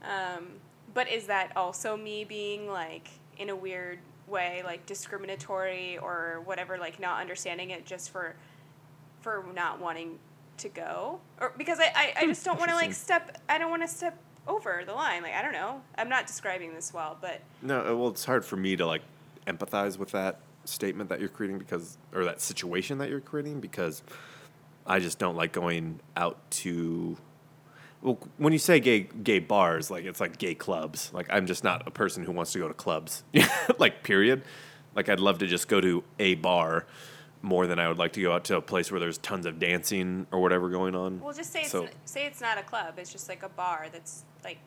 Um, 0.03 0.47
but 0.93 1.09
is 1.09 1.28
that 1.28 1.51
also 1.55 1.97
me 1.97 2.23
being 2.23 2.69
like 2.69 3.09
in 3.38 3.49
a 3.49 3.55
weird 3.55 3.99
way, 4.28 4.61
like 4.63 4.86
discriminatory 4.86 5.97
or 5.97 6.41
whatever, 6.45 6.78
like 6.78 6.99
not 6.99 7.21
understanding 7.21 7.71
it 7.71 7.86
just 7.86 8.11
for 8.11 8.36
for 9.21 9.43
not 9.55 9.80
wanting 9.80 10.19
to 10.57 10.69
go, 10.69 11.19
or 11.39 11.53
because 11.57 11.80
I 11.80 11.91
I, 11.95 12.13
I 12.21 12.26
just 12.26 12.45
don't 12.45 12.59
want 12.59 12.71
to 12.71 12.76
like 12.76 12.93
step 12.93 13.41
I 13.49 13.57
don't 13.57 13.69
want 13.69 13.82
to 13.82 13.88
step 13.88 14.17
over 14.47 14.84
the 14.86 14.93
line. 14.93 15.23
Like 15.23 15.34
I 15.34 15.41
don't 15.41 15.53
know. 15.53 15.82
I'm 15.97 16.09
not 16.09 16.28
describing 16.28 16.73
this 16.73 16.93
well, 16.93 17.17
but 17.19 17.41
No, 17.61 17.82
uh, 17.82 17.95
well, 17.95 18.09
it's 18.09 18.26
hard 18.26 18.45
for 18.45 18.55
me 18.55 18.76
to 18.76 18.86
like 18.86 19.01
empathize 19.48 19.98
with 19.98 20.12
that 20.12 20.39
statement 20.66 21.10
that 21.10 21.20
you're 21.20 21.30
creating 21.30 21.60
because, 21.60 21.98
or 22.14 22.24
that 22.26 22.41
situation 22.41 22.98
that 23.00 23.10
you're 23.10 23.20
creating 23.22 23.60
because 23.60 24.04
I 24.86 25.00
just 25.00 25.20
don't 25.20 25.36
like 25.36 25.52
going 25.52 26.00
out 26.16 26.38
to. 26.52 27.18
Well, 28.02 28.20
when 28.38 28.54
you 28.54 28.60
say 28.60 28.80
gay 28.80 29.02
gay 29.24 29.39
bars, 29.39 29.89
like 29.89 30.06
it's 30.06 30.20
like 30.20 30.38
gay 30.38 30.54
clubs. 30.56 31.12
Like 31.14 31.28
I'm 31.30 31.48
just 31.48 31.64
not 31.64 31.88
a 31.88 31.91
person 31.91 32.24
who 32.24 32.32
wants 32.32 32.52
to 32.54 32.60
go 32.60 32.68
to 32.68 32.74
clubs. 32.74 33.24
like 33.80 34.04
period. 34.04 34.43
Like 34.96 35.10
I'd 35.10 35.20
love 35.20 35.39
to 35.39 35.48
just 35.48 35.68
go 35.68 35.82
to 35.82 36.04
a 36.20 36.36
bar 36.36 36.86
more 37.41 37.68
than 37.68 37.78
I 37.80 37.88
would 37.88 37.98
like 37.98 38.14
to 38.14 38.22
go 38.22 38.32
out 38.32 38.43
to 38.46 38.58
a 38.58 38.62
place 38.62 38.91
where 38.91 39.00
there's 39.00 39.18
tons 39.20 39.46
of 39.46 39.60
dancing 39.60 40.26
or 40.32 40.39
whatever 40.39 40.70
going 40.70 40.96
on. 40.96 41.20
we'll 41.22 41.34
just 41.34 41.52
say 41.52 41.62
it's 41.62 41.72
So- 41.72 41.84
n- 41.84 41.89
say 42.06 42.26
it's 42.26 42.41
not 42.41 42.58
a 42.58 42.64
club. 42.64 42.96
It's 42.98 43.12
just 43.12 43.30
like 43.30 43.43
a 43.43 43.50
bar 43.50 43.88
that's 43.91 44.24
like 44.43 44.58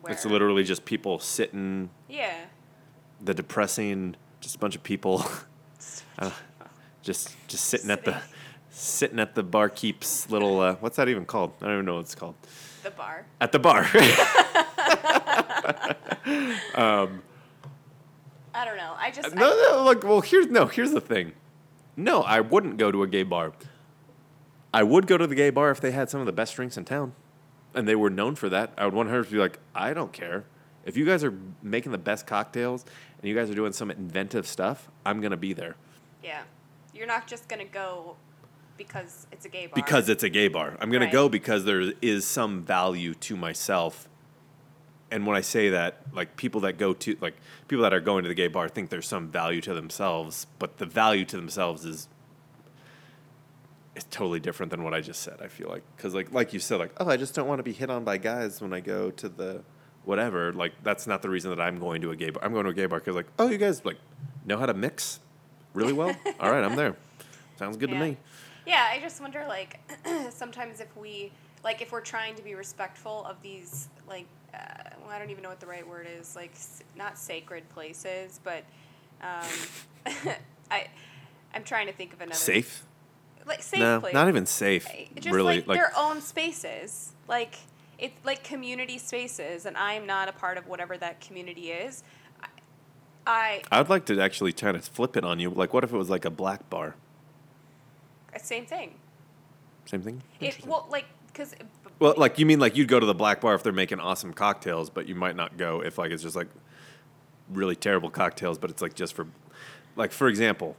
where 0.00 0.12
It's 0.12 0.24
literally 0.24 0.64
just 0.64 0.84
people 0.84 1.18
sitting, 1.20 1.90
yeah. 2.08 2.46
The 3.22 3.34
depressing, 3.34 4.16
just 4.40 4.56
a 4.56 4.58
bunch 4.58 4.76
of 4.76 4.82
people, 4.82 5.24
uh, 6.18 6.30
just 7.02 7.34
just 7.48 7.64
sitting 7.64 7.90
at 7.90 8.04
the 8.04 8.20
Sitting. 8.70 9.18
at 9.18 9.34
the 9.34 9.42
barkeep's 9.42 10.28
little. 10.30 10.60
Uh, 10.60 10.74
what's 10.80 10.96
that 10.96 11.08
even 11.08 11.24
called? 11.24 11.52
I 11.62 11.66
don't 11.66 11.74
even 11.74 11.84
know 11.86 11.94
what 11.94 12.00
it's 12.00 12.14
called. 12.14 12.34
The 12.82 12.90
bar. 12.90 13.24
At 13.40 13.52
the 13.52 13.58
bar. 13.58 13.86
I 18.54 18.64
don't 18.64 18.76
know. 18.76 18.94
I 18.96 19.10
just 19.10 19.34
no, 19.34 19.46
I, 19.46 19.70
no. 19.70 19.84
Look, 19.84 20.04
well, 20.04 20.20
here's 20.20 20.46
no. 20.48 20.66
Here's 20.66 20.90
the 20.90 21.00
thing. 21.00 21.32
No, 21.96 22.22
I 22.22 22.40
wouldn't 22.40 22.76
go 22.76 22.92
to 22.92 23.02
a 23.02 23.06
gay 23.06 23.22
bar. 23.22 23.52
I 24.74 24.82
would 24.82 25.06
go 25.06 25.16
to 25.16 25.26
the 25.26 25.34
gay 25.34 25.50
bar 25.50 25.70
if 25.70 25.80
they 25.80 25.92
had 25.92 26.10
some 26.10 26.20
of 26.20 26.26
the 26.26 26.32
best 26.32 26.54
drinks 26.54 26.76
in 26.76 26.84
town, 26.84 27.14
and 27.74 27.88
they 27.88 27.96
were 27.96 28.10
known 28.10 28.34
for 28.34 28.50
that. 28.50 28.72
I 28.76 28.84
would 28.84 28.92
want 28.94 29.08
her 29.08 29.24
to 29.24 29.30
be 29.30 29.38
like, 29.38 29.58
I 29.74 29.94
don't 29.94 30.12
care 30.12 30.44
if 30.86 30.96
you 30.96 31.04
guys 31.04 31.22
are 31.22 31.34
making 31.62 31.92
the 31.92 31.98
best 31.98 32.26
cocktails 32.26 32.84
and 33.20 33.28
you 33.28 33.34
guys 33.34 33.50
are 33.50 33.54
doing 33.54 33.72
some 33.72 33.90
inventive 33.90 34.46
stuff. 34.46 34.88
I'm 35.04 35.20
gonna 35.20 35.36
be 35.36 35.52
there. 35.52 35.76
yeah. 36.22 36.42
You're 36.94 37.06
not 37.06 37.26
just 37.26 37.46
gonna 37.50 37.66
go 37.66 38.16
because 38.78 39.26
it's 39.30 39.44
a 39.44 39.48
gay 39.50 39.66
bar. 39.66 39.72
because 39.74 40.08
it's 40.08 40.22
a 40.22 40.30
gay 40.30 40.48
bar. 40.48 40.76
I'm 40.80 40.90
going 40.90 41.02
Right. 41.02 41.10
to 41.10 41.12
go 41.12 41.28
because 41.28 41.64
there 41.66 41.92
is 42.00 42.26
some 42.26 42.62
value 42.62 43.12
to 43.14 43.36
myself. 43.36 44.08
And 45.10 45.26
when 45.26 45.36
I 45.36 45.40
say 45.42 45.68
that, 45.70 46.00
like 46.14 46.36
people 46.36 46.60
that 46.62 46.78
go 46.78 46.92
to 46.94 47.16
like 47.20 47.36
people 47.68 47.82
that 47.82 47.92
are 47.94 48.00
going 48.00 48.22
to 48.24 48.28
the 48.28 48.34
gay 48.34 48.48
bar 48.48 48.68
think 48.68 48.88
there's 48.90 49.06
some 49.08 49.28
value 49.28 49.60
to 49.62 49.74
themselves, 49.74 50.46
but 50.58 50.78
the 50.78 50.86
value 50.86 51.24
to 51.26 51.36
themselves 51.36 51.84
is 51.84 52.08
is 53.94 54.04
totally 54.04 54.40
different 54.40 54.70
than 54.70 54.82
what 54.82 54.92
I 54.94 55.00
just 55.00 55.22
said. 55.22 55.40
I 55.42 55.48
feel 55.48 55.68
like 55.68 55.82
cuz 55.96 56.14
like 56.14 56.32
like 56.32 56.52
you 56.52 56.60
said 56.60 56.78
like, 56.78 56.92
"Oh, 56.98 57.08
I 57.08 57.16
just 57.16 57.34
don't 57.34 57.48
want 57.48 57.58
to 57.60 57.62
be 57.62 57.72
hit 57.72 57.88
on 57.90 58.04
by 58.04 58.18
guys 58.18 58.60
when 58.60 58.72
I 58.72 58.80
go 58.80 59.10
to 59.10 59.28
the 59.28 59.62
whatever." 60.06 60.52
Like 60.54 60.72
that's 60.82 61.06
not 61.06 61.20
the 61.20 61.28
reason 61.28 61.50
that 61.50 61.60
I'm 61.60 61.78
going 61.78 62.00
to 62.02 62.10
a 62.12 62.16
gay 62.16 62.30
bar. 62.30 62.42
I'm 62.42 62.52
going 62.52 62.64
to 62.64 62.70
a 62.70 62.74
gay 62.74 62.86
bar 62.86 63.00
cuz 63.00 63.14
like, 63.14 63.26
"Oh, 63.38 63.48
you 63.50 63.58
guys 63.58 63.84
like 63.84 63.98
know 64.46 64.56
how 64.58 64.64
to 64.66 64.74
mix 64.74 65.20
really 65.74 65.92
well?" 65.92 66.16
All 66.40 66.50
right, 66.50 66.64
I'm 66.64 66.76
there. 66.76 66.96
Sounds 67.58 67.76
good 67.76 67.90
Yeah. 67.90 67.98
to 67.98 68.04
me. 68.06 68.16
Yeah, 68.66 68.88
I 68.90 68.98
just 69.00 69.20
wonder 69.20 69.44
like 69.46 69.78
sometimes 70.30 70.80
if 70.80 70.96
we 70.96 71.30
like 71.62 71.82
if 71.82 71.92
we're 71.92 72.00
trying 72.00 72.34
to 72.36 72.42
be 72.42 72.54
respectful 72.54 73.24
of 73.26 73.40
these 73.42 73.88
like 74.08 74.26
uh, 74.54 74.58
well, 75.02 75.10
I 75.10 75.18
don't 75.18 75.30
even 75.30 75.42
know 75.42 75.50
what 75.50 75.60
the 75.60 75.66
right 75.66 75.86
word 75.86 76.06
is 76.18 76.34
like 76.34 76.52
s- 76.52 76.82
not 76.96 77.18
sacred 77.18 77.68
places, 77.70 78.40
but 78.42 78.64
um, 79.22 79.46
I 80.70 80.88
I'm 81.54 81.62
trying 81.64 81.86
to 81.86 81.92
think 81.92 82.12
of 82.12 82.20
another 82.20 82.34
Safe? 82.38 82.84
like 83.46 83.62
safe 83.62 83.78
no, 83.80 84.00
place. 84.00 84.12
not 84.14 84.28
even 84.28 84.44
safe. 84.46 84.86
Just 85.14 85.28
really, 85.34 85.58
like, 85.58 85.66
like, 85.68 85.78
their 85.78 85.92
own 85.96 86.20
spaces 86.20 87.12
like 87.28 87.54
it's 87.98 88.14
like 88.24 88.44
community 88.44 88.98
spaces 88.98 89.66
and 89.66 89.76
i'm 89.76 90.06
not 90.06 90.28
a 90.28 90.32
part 90.32 90.58
of 90.58 90.66
whatever 90.66 90.96
that 90.96 91.20
community 91.20 91.70
is 91.70 92.02
i, 93.26 93.62
I 93.70 93.78
would 93.78 93.88
like 93.88 94.06
to 94.06 94.20
actually 94.20 94.52
try 94.52 94.72
to 94.72 94.78
flip 94.78 95.16
it 95.16 95.24
on 95.24 95.40
you. 95.40 95.50
Like, 95.50 95.74
what 95.74 95.82
if 95.82 95.92
it 95.92 95.96
was 95.96 96.08
like 96.08 96.24
a 96.24 96.30
black 96.30 96.70
bar? 96.70 96.94
I 98.32 98.38
same 98.38 98.66
thing 98.66 98.94
Same 99.86 100.02
thing. 100.02 100.22
it 100.40 100.64
well 100.66 100.86
like 100.90 101.06
because 101.26 101.54
well, 101.98 102.14
like 102.16 102.38
you 102.38 102.46
mean 102.46 102.58
like 102.58 102.76
you'd 102.76 102.88
go 102.88 103.00
to 103.00 103.06
the 103.06 103.14
black 103.14 103.40
bar 103.40 103.54
if 103.54 103.62
they're 103.62 103.72
making 103.72 104.00
awesome 104.00 104.32
cocktails, 104.32 104.90
but 104.90 105.08
you 105.08 105.14
might 105.14 105.36
not 105.36 105.56
go 105.56 105.82
if 105.82 105.98
like 105.98 106.10
it's 106.10 106.22
just 106.22 106.36
like 106.36 106.48
really 107.50 107.76
terrible 107.76 108.10
cocktails, 108.10 108.58
but 108.58 108.70
it's 108.70 108.82
like 108.82 108.94
just 108.94 109.14
for, 109.14 109.26
like 109.96 110.12
for 110.12 110.28
example, 110.28 110.76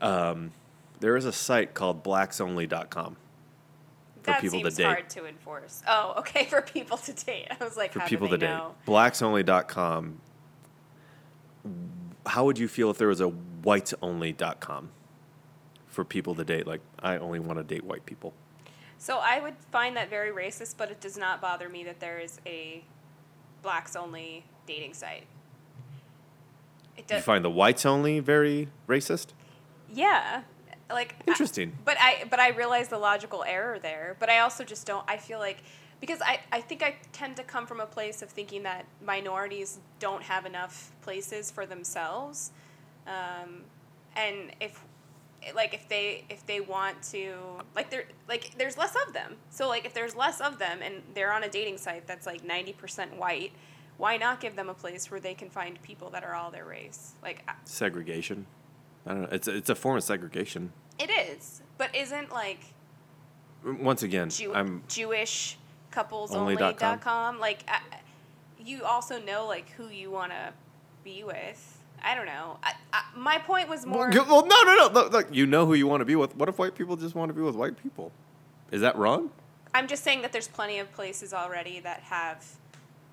um, 0.00 0.50
there 0.98 1.16
is 1.16 1.24
a 1.24 1.32
site 1.32 1.74
called 1.74 2.02
blacksonly.com 2.02 3.16
for 4.22 4.30
that 4.32 4.40
people 4.40 4.60
to 4.62 4.70
date. 4.70 4.84
hard 4.84 5.10
to 5.10 5.26
enforce 5.26 5.82
oh 5.88 6.14
okay 6.18 6.44
for 6.44 6.62
people 6.62 6.96
to 6.96 7.12
date 7.12 7.48
i 7.60 7.64
was 7.64 7.76
like 7.76 7.92
for 7.92 8.00
how 8.00 8.06
people 8.06 8.26
do 8.26 8.32
to 8.34 8.38
they 8.38 8.46
date. 8.46 8.52
know? 8.52 8.74
Blacksonly.com. 8.86 10.20
How 12.26 12.44
would 12.44 12.58
you 12.58 12.68
feel 12.68 12.90
if 12.90 12.98
there 12.98 13.08
was 13.08 13.20
a 13.20 13.32
whitesonly.com 13.62 14.90
for 15.90 16.04
people 16.04 16.34
to 16.36 16.44
date. 16.44 16.66
Like 16.66 16.80
I 17.00 17.18
only 17.18 17.38
want 17.40 17.58
to 17.58 17.64
date 17.64 17.84
white 17.84 18.06
people. 18.06 18.32
So 18.96 19.18
I 19.22 19.40
would 19.40 19.54
find 19.70 19.96
that 19.96 20.08
very 20.08 20.30
racist, 20.30 20.74
but 20.76 20.90
it 20.90 21.00
does 21.00 21.18
not 21.18 21.40
bother 21.40 21.68
me 21.68 21.84
that 21.84 22.00
there 22.00 22.18
is 22.18 22.40
a 22.46 22.84
blacks 23.62 23.96
only 23.96 24.44
dating 24.66 24.94
site. 24.94 25.24
It 26.96 27.10
You 27.10 27.20
find 27.20 27.44
the 27.44 27.50
whites 27.50 27.86
only 27.86 28.20
very 28.20 28.68
racist? 28.86 29.28
Yeah, 29.92 30.42
like 30.92 31.14
I- 31.26 31.30
Interesting. 31.30 31.72
but 31.84 31.96
I 32.00 32.24
but 32.30 32.40
I 32.40 32.48
realize 32.50 32.88
the 32.88 32.98
logical 32.98 33.44
error 33.44 33.78
there. 33.78 34.16
But 34.18 34.30
I 34.30 34.40
also 34.40 34.64
just 34.64 34.86
don't. 34.86 35.04
I 35.08 35.16
feel 35.16 35.38
like 35.38 35.62
because 36.00 36.20
I 36.22 36.40
I 36.52 36.60
think 36.60 36.82
I 36.82 36.96
tend 37.12 37.36
to 37.36 37.42
come 37.42 37.66
from 37.66 37.80
a 37.80 37.86
place 37.86 38.22
of 38.22 38.30
thinking 38.30 38.62
that 38.64 38.86
minorities 39.04 39.78
don't 39.98 40.22
have 40.22 40.46
enough 40.46 40.92
places 41.02 41.50
for 41.50 41.66
themselves, 41.66 42.50
um, 43.06 43.62
and 44.16 44.52
if 44.60 44.80
like 45.54 45.72
if 45.72 45.88
they 45.88 46.24
if 46.28 46.44
they 46.46 46.60
want 46.60 47.02
to 47.02 47.32
like 47.74 47.88
there 47.90 48.04
like 48.28 48.52
there's 48.58 48.76
less 48.76 48.94
of 49.06 49.14
them 49.14 49.36
so 49.48 49.68
like 49.68 49.86
if 49.86 49.94
there's 49.94 50.14
less 50.14 50.38
of 50.38 50.58
them 50.58 50.80
and 50.82 50.96
they're 51.14 51.32
on 51.32 51.42
a 51.44 51.48
dating 51.48 51.78
site 51.78 52.06
that's 52.06 52.26
like 52.26 52.46
90% 52.46 53.16
white 53.16 53.50
why 53.96 54.18
not 54.18 54.38
give 54.40 54.54
them 54.54 54.68
a 54.68 54.74
place 54.74 55.10
where 55.10 55.18
they 55.18 55.32
can 55.32 55.48
find 55.48 55.80
people 55.80 56.10
that 56.10 56.24
are 56.24 56.34
all 56.34 56.50
their 56.50 56.66
race 56.66 57.12
like 57.22 57.42
I- 57.48 57.54
Segregation. 57.64 58.44
I 59.06 59.10
don't 59.12 59.22
know. 59.22 59.28
It's 59.32 59.48
a, 59.48 59.56
it's 59.56 59.70
a 59.70 59.74
form 59.74 59.96
of 59.96 60.04
segregation. 60.04 60.72
it 60.98 61.10
is 61.10 61.62
but 61.78 61.94
isn't 61.96 62.30
like 62.30 62.60
mm, 63.64 63.80
Once 63.80 64.02
again, 64.02 64.28
Jew- 64.30 64.52
I'm 64.54 64.82
Jewish 64.88 65.56
couples 65.90 66.34
Only 66.34 66.56
dot 66.56 66.78
com? 66.78 66.98
com. 66.98 67.40
Like, 67.40 67.64
I, 67.68 67.80
you 68.62 68.84
also 68.84 69.18
know 69.20 69.46
like 69.46 69.70
who 69.70 69.88
you 69.88 70.10
want 70.10 70.32
to 70.32 70.52
be 71.02 71.24
with. 71.24 71.78
I 72.02 72.14
don't 72.14 72.26
know. 72.26 72.58
I, 72.62 72.72
I, 72.92 73.02
my 73.16 73.38
point 73.38 73.68
was 73.68 73.84
more. 73.86 74.08
Well, 74.10 74.24
well, 74.26 74.46
no, 74.46 74.62
no, 74.62 74.76
no. 74.76 74.90
Look, 74.92 75.12
look, 75.12 75.26
you 75.34 75.46
know 75.46 75.66
who 75.66 75.74
you 75.74 75.86
want 75.86 76.00
to 76.02 76.04
be 76.06 76.16
with. 76.16 76.36
What 76.36 76.48
if 76.48 76.58
white 76.58 76.74
people 76.74 76.96
just 76.96 77.14
want 77.14 77.28
to 77.30 77.34
be 77.34 77.42
with 77.42 77.54
white 77.54 77.82
people? 77.82 78.12
Is 78.70 78.80
that 78.82 78.96
wrong? 78.96 79.30
I'm 79.74 79.86
just 79.86 80.02
saying 80.04 80.22
that 80.22 80.32
there's 80.32 80.48
plenty 80.48 80.78
of 80.78 80.92
places 80.92 81.32
already 81.32 81.80
that 81.80 82.00
have 82.00 82.44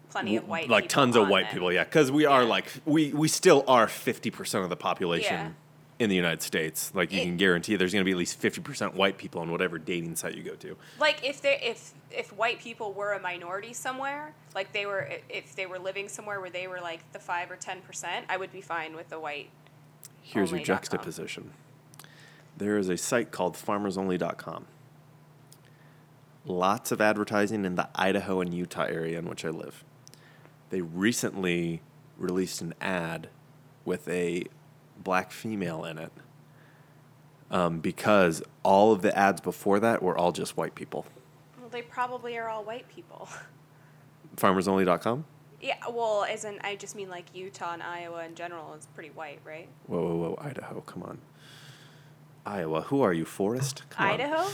plenty 0.09 0.37
of 0.37 0.47
white 0.47 0.69
like 0.69 0.89
tons 0.89 1.15
of 1.15 1.27
white 1.29 1.45
them. 1.45 1.53
people, 1.53 1.71
yeah. 1.71 1.83
Because 1.83 2.11
we 2.11 2.25
are 2.25 2.43
like 2.45 2.65
we 2.85 3.13
we 3.13 3.27
still 3.27 3.63
are 3.67 3.87
fifty 3.87 4.29
percent 4.31 4.63
of 4.63 4.69
the 4.69 4.75
population 4.77 5.33
Yeah. 5.33 5.49
In 5.99 6.09
the 6.09 6.15
United 6.15 6.41
States. 6.43 6.91
Like 6.93 7.11
you 7.11 7.21
It- 7.21 7.25
can 7.25 7.37
guarantee 7.37 7.75
there's 7.75 7.91
going 7.93 8.01
to 8.03 8.05
be 8.05 8.11
at 8.11 8.17
least 8.17 8.37
fifty 8.39 8.61
percent 8.61 8.93
white 8.95 9.17
people 9.17 9.41
on 9.41 9.51
whatever 9.51 9.77
dating 9.79 10.15
site 10.15 10.35
you 10.35 10.43
go 10.43 10.55
to. 10.55 10.77
Like 10.99 11.23
if 11.23 11.41
they 11.41 11.59
if 11.61 11.93
if 12.11 12.31
white 12.33 12.59
people 12.59 12.93
were 12.93 13.13
a 13.13 13.19
minority 13.19 13.73
somewhere, 13.73 14.33
like 14.55 14.73
they 14.73 14.85
were 14.85 15.09
if 15.29 15.55
they 15.55 15.65
were 15.65 15.79
living 15.79 16.07
somewhere 16.09 16.39
where 16.39 16.49
they 16.51 16.67
were 16.67 16.79
like 16.81 17.11
the 17.13 17.19
five 17.19 17.49
or 17.51 17.55
ten 17.55 17.81
percent, 17.81 18.25
I 18.29 18.37
would 18.37 18.51
be 18.51 18.61
fine 18.61 18.95
with 18.95 19.09
the 19.09 19.19
white. 19.19 19.49
Here's 20.21 20.51
your 20.51 20.57
Only 20.57 20.65
dot 20.65 20.67
com. 20.67 20.75
juxtaposition. 20.75 21.51
There 22.57 22.77
is 22.77 22.89
a 22.89 22.97
site 22.97 23.31
called 23.31 23.55
farmersonly.com. 23.55 24.65
Lots 26.45 26.91
of 26.91 27.01
advertising 27.01 27.65
in 27.65 27.75
the 27.75 27.89
Idaho 27.93 28.39
and 28.41 28.53
Utah 28.53 28.83
area 28.85 29.19
in 29.19 29.27
which 29.27 29.43
I 29.43 29.49
live. 29.49 29.83
They 30.69 30.81
recently 30.81 31.81
released 32.17 32.61
an 32.61 32.73
ad 32.81 33.29
with 33.85 34.07
a 34.07 34.45
black 35.03 35.31
female 35.31 35.85
in 35.85 35.97
it 35.97 36.11
um, 37.51 37.79
because 37.79 38.43
all 38.63 38.91
of 38.91 39.01
the 39.01 39.17
ads 39.17 39.41
before 39.41 39.79
that 39.79 40.01
were 40.01 40.17
all 40.17 40.31
just 40.31 40.57
white 40.57 40.75
people. 40.75 41.05
Well, 41.59 41.69
they 41.69 41.81
probably 41.81 42.37
are 42.37 42.49
all 42.49 42.63
white 42.63 42.87
people. 42.89 43.29
Farmersonly.com? 44.35 45.25
Yeah, 45.61 45.75
well, 45.89 46.25
isn't 46.29 46.59
I 46.63 46.75
just 46.75 46.95
mean 46.95 47.09
like 47.09 47.25
Utah 47.33 47.73
and 47.73 47.81
Iowa 47.81 48.25
in 48.25 48.35
general 48.35 48.75
is 48.75 48.85
pretty 48.93 49.09
white, 49.09 49.39
right? 49.43 49.67
Whoa, 49.87 50.01
whoa, 50.01 50.15
whoa, 50.15 50.37
Idaho, 50.39 50.81
come 50.81 51.03
on. 51.03 51.17
Iowa, 52.45 52.81
who 52.81 53.01
are 53.01 53.11
you, 53.11 53.25
Forrest? 53.25 53.83
Come 53.89 54.07
on. 54.07 54.13
Idaho? 54.13 54.51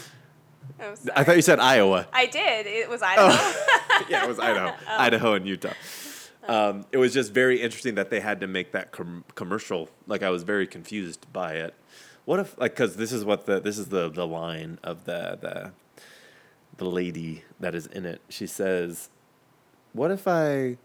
Oh. 0.79 0.95
I 1.13 1.23
thought 1.25 1.35
you 1.35 1.41
said 1.41 1.59
Iowa. 1.59 2.07
I 2.13 2.25
did. 2.25 2.65
It 2.65 2.89
was 2.89 3.01
Idaho. 3.01 3.27
yeah, 4.09 4.23
it 4.23 4.29
was 4.29 4.39
Idaho, 4.39 4.73
Idaho 4.87 5.33
and 5.33 5.45
Utah. 5.45 5.73
Um, 6.47 6.85
it 6.91 6.97
was 6.97 7.13
just 7.13 7.31
very 7.31 7.61
interesting 7.61 7.95
that 7.95 8.09
they 8.09 8.19
had 8.19 8.41
to 8.41 8.47
make 8.47 8.71
that 8.73 8.91
com- 8.91 9.23
commercial. 9.35 9.89
Like 10.07 10.23
I 10.23 10.29
was 10.29 10.43
very 10.43 10.67
confused 10.67 11.31
by 11.31 11.53
it. 11.53 11.73
What 12.25 12.39
if 12.39 12.57
like 12.57 12.71
because 12.71 12.95
this 12.95 13.11
is 13.11 13.23
what 13.25 13.45
the 13.45 13.59
this 13.59 13.77
is 13.77 13.87
the 13.89 14.09
the 14.09 14.27
line 14.27 14.79
of 14.83 15.05
the 15.05 15.37
the 15.41 15.71
the 16.77 16.85
lady 16.85 17.43
that 17.59 17.75
is 17.75 17.87
in 17.87 18.05
it. 18.05 18.21
She 18.29 18.47
says, 18.47 19.09
"What 19.93 20.11
if 20.11 20.27
I, 20.27 20.77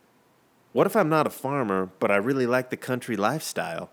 what 0.72 0.86
if 0.86 0.96
I'm 0.96 1.08
not 1.08 1.26
a 1.26 1.30
farmer, 1.30 1.90
but 1.98 2.10
I 2.10 2.16
really 2.16 2.46
like 2.46 2.70
the 2.70 2.76
country 2.76 3.16
lifestyle?" 3.16 3.90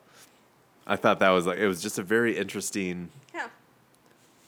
I 0.87 0.95
thought 0.95 1.19
that 1.19 1.29
was 1.29 1.45
like 1.45 1.57
it 1.57 1.67
was 1.67 1.81
just 1.81 1.97
a 1.97 2.03
very 2.03 2.37
interesting 2.37 3.09
yeah. 3.33 3.47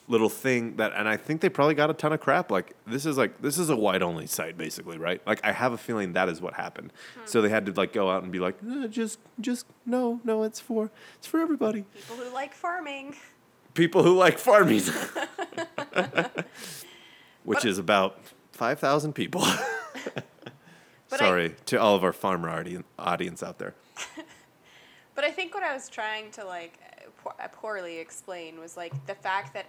Little 0.10 0.30
thing 0.30 0.78
that 0.78 0.94
and 0.96 1.08
I 1.08 1.18
think 1.18 1.42
they 1.42 1.50
probably 1.50 1.76
got 1.76 1.90
a 1.90 1.94
ton 1.94 2.14
of 2.14 2.20
crap. 2.22 2.50
Like 2.50 2.76
this 2.86 3.06
is 3.06 3.18
like 3.18 3.42
this 3.42 3.58
is 3.58 3.70
a 3.70 3.76
white 3.76 4.02
only 4.02 4.26
site 4.28 4.58
basically, 4.58 4.98
right? 4.98 5.22
Like 5.28 5.42
I 5.44 5.52
have 5.52 5.74
a 5.74 5.78
feeling 5.78 6.14
that 6.14 6.30
is 6.30 6.40
what 6.42 6.54
happened. 6.54 6.94
So 7.26 7.42
they 7.42 7.50
had 7.50 7.66
to 7.66 7.74
like 7.74 7.92
go 7.94 8.10
out 8.10 8.24
and 8.24 8.32
be 8.32 8.40
like, 8.40 8.56
"Uh, 8.70 8.88
just 8.88 9.20
just 9.42 9.66
no, 9.86 10.22
no, 10.24 10.44
it's 10.44 10.60
for 10.60 10.92
it's 11.18 11.28
for 11.28 11.40
everybody. 11.40 11.86
People 11.94 12.16
who 12.18 12.34
like 12.34 12.54
farming. 12.54 13.16
People 13.74 14.02
who 14.04 14.16
like 14.16 14.40
farming. 14.40 14.82
Which 17.44 17.60
But- 17.60 17.66
is 17.66 17.78
about 17.78 18.20
5,000 18.54 19.14
people. 19.14 19.42
But 21.10 21.22
I- 21.22 21.26
Sorry 21.26 21.56
to 21.68 21.78
all 21.80 21.96
of 21.96 22.04
our 22.04 22.12
farmer 22.12 22.50
audi- 22.50 22.84
audience 23.00 23.42
out 23.42 23.60
there. 23.60 23.76
But 25.16 25.24
I 25.24 25.32
think 25.32 25.54
what 25.54 25.64
I 25.64 25.74
was 25.74 25.88
trying 25.88 26.32
to 26.32 26.44
like 26.46 26.78
poorly 27.54 27.98
explain 28.00 28.60
was 28.60 28.76
like 28.76 28.92
the 29.08 29.16
fact 29.16 29.54
that 29.54 29.68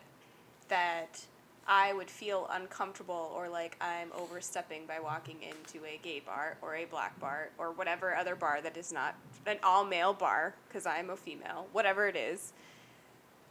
that 0.68 1.24
I 1.66 1.92
would 1.92 2.10
feel 2.10 2.48
uncomfortable 2.50 3.32
or 3.34 3.48
like 3.48 3.76
I'm 3.80 4.10
overstepping 4.12 4.86
by 4.86 5.00
walking 5.00 5.36
into 5.42 5.84
a 5.84 5.98
gay 6.02 6.20
bar 6.20 6.56
or 6.62 6.76
a 6.76 6.86
black 6.86 7.18
bar 7.20 7.50
or 7.58 7.72
whatever 7.72 8.14
other 8.14 8.34
bar 8.34 8.60
that 8.62 8.76
is 8.76 8.92
not 8.92 9.14
an 9.46 9.58
all 9.62 9.84
male 9.84 10.14
bar 10.14 10.54
because 10.66 10.86
I'm 10.86 11.10
a 11.10 11.16
female, 11.16 11.66
whatever 11.72 12.08
it 12.08 12.16
is. 12.16 12.52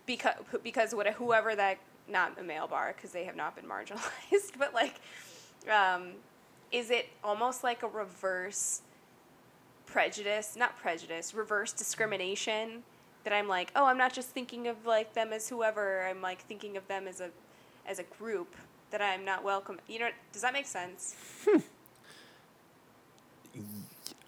Because 0.05 0.35
because 0.63 0.95
what 0.95 1.07
whoever 1.07 1.55
that 1.55 1.77
not 2.07 2.39
a 2.39 2.43
male 2.43 2.67
bar 2.67 2.93
because 2.95 3.11
they 3.11 3.25
have 3.25 3.35
not 3.35 3.55
been 3.55 3.65
marginalized, 3.65 4.57
but 4.57 4.73
like, 4.73 4.95
um, 5.71 6.13
is 6.71 6.89
it 6.89 7.09
almost 7.23 7.63
like 7.63 7.83
a 7.83 7.87
reverse? 7.87 8.81
prejudice, 9.87 10.55
not 10.55 10.77
prejudice, 10.77 11.33
reverse 11.33 11.71
discrimination 11.71 12.83
that 13.27 13.35
I'm 13.35 13.49
like, 13.49 13.71
oh, 13.75 13.83
I'm 13.85 13.97
not 13.97 14.13
just 14.13 14.29
thinking 14.29 14.67
of 14.69 14.85
like 14.85 15.13
them 15.13 15.33
as 15.33 15.49
whoever, 15.49 16.07
I'm 16.07 16.21
like 16.21 16.41
thinking 16.45 16.77
of 16.77 16.87
them 16.87 17.09
as 17.09 17.19
a 17.19 17.29
as 17.85 17.99
a 17.99 18.03
group 18.03 18.55
that 18.91 19.01
I'm 19.01 19.25
not 19.25 19.43
welcome. 19.43 19.79
You 19.87 19.99
know, 19.99 20.09
does 20.31 20.43
that 20.43 20.53
make 20.53 20.65
sense? 20.65 21.13
Hmm. 21.45 21.59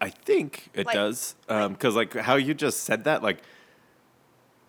I 0.02 0.10
think 0.10 0.70
it 0.74 0.86
Like- 0.86 0.96
does. 0.96 1.36
Because 1.48 1.96
like 1.96 2.14
how 2.14 2.36
you 2.36 2.54
just 2.54 2.84
said 2.84 3.06
that, 3.06 3.24
like, 3.24 3.42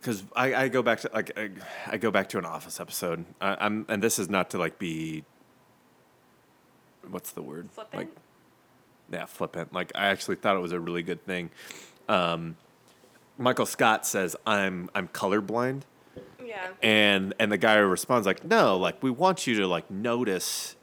because 0.00 0.22
I, 0.36 0.54
I 0.54 0.68
go 0.68 0.80
back 0.82 1.00
to 1.00 1.10
like 1.12 1.36
I, 1.36 1.50
I 1.88 1.96
go 1.96 2.10
back 2.12 2.28
to 2.30 2.38
an 2.38 2.44
office 2.44 2.78
episode. 2.78 3.24
I, 3.40 3.56
I'm 3.60 3.84
and 3.88 4.00
this 4.00 4.18
is 4.20 4.28
not 4.30 4.50
to 4.50 4.58
like 4.58 4.78
be. 4.78 5.24
What's 7.10 7.32
the 7.32 7.42
word? 7.42 7.68
Flippant? 7.72 7.96
Like, 7.98 8.08
yeah, 9.12 9.26
flippant. 9.26 9.72
Like 9.72 9.90
I 9.96 10.06
actually 10.06 10.36
thought 10.36 10.56
it 10.56 10.60
was 10.60 10.72
a 10.72 10.78
really 10.80 11.02
good 11.02 11.24
thing. 11.26 11.50
Um, 12.08 12.56
Michael 13.40 13.66
Scott 13.66 14.06
says 14.06 14.36
I'm 14.46 14.90
I'm 14.94 15.08
colorblind. 15.08 15.82
Yeah. 16.44 16.68
And 16.82 17.34
and 17.38 17.50
the 17.50 17.58
guy 17.58 17.76
responds 17.76 18.26
like, 18.26 18.44
"No, 18.44 18.76
like 18.76 19.02
we 19.02 19.10
want 19.10 19.46
you 19.46 19.54
to 19.56 19.66
like 19.66 19.90
notice 19.90 20.76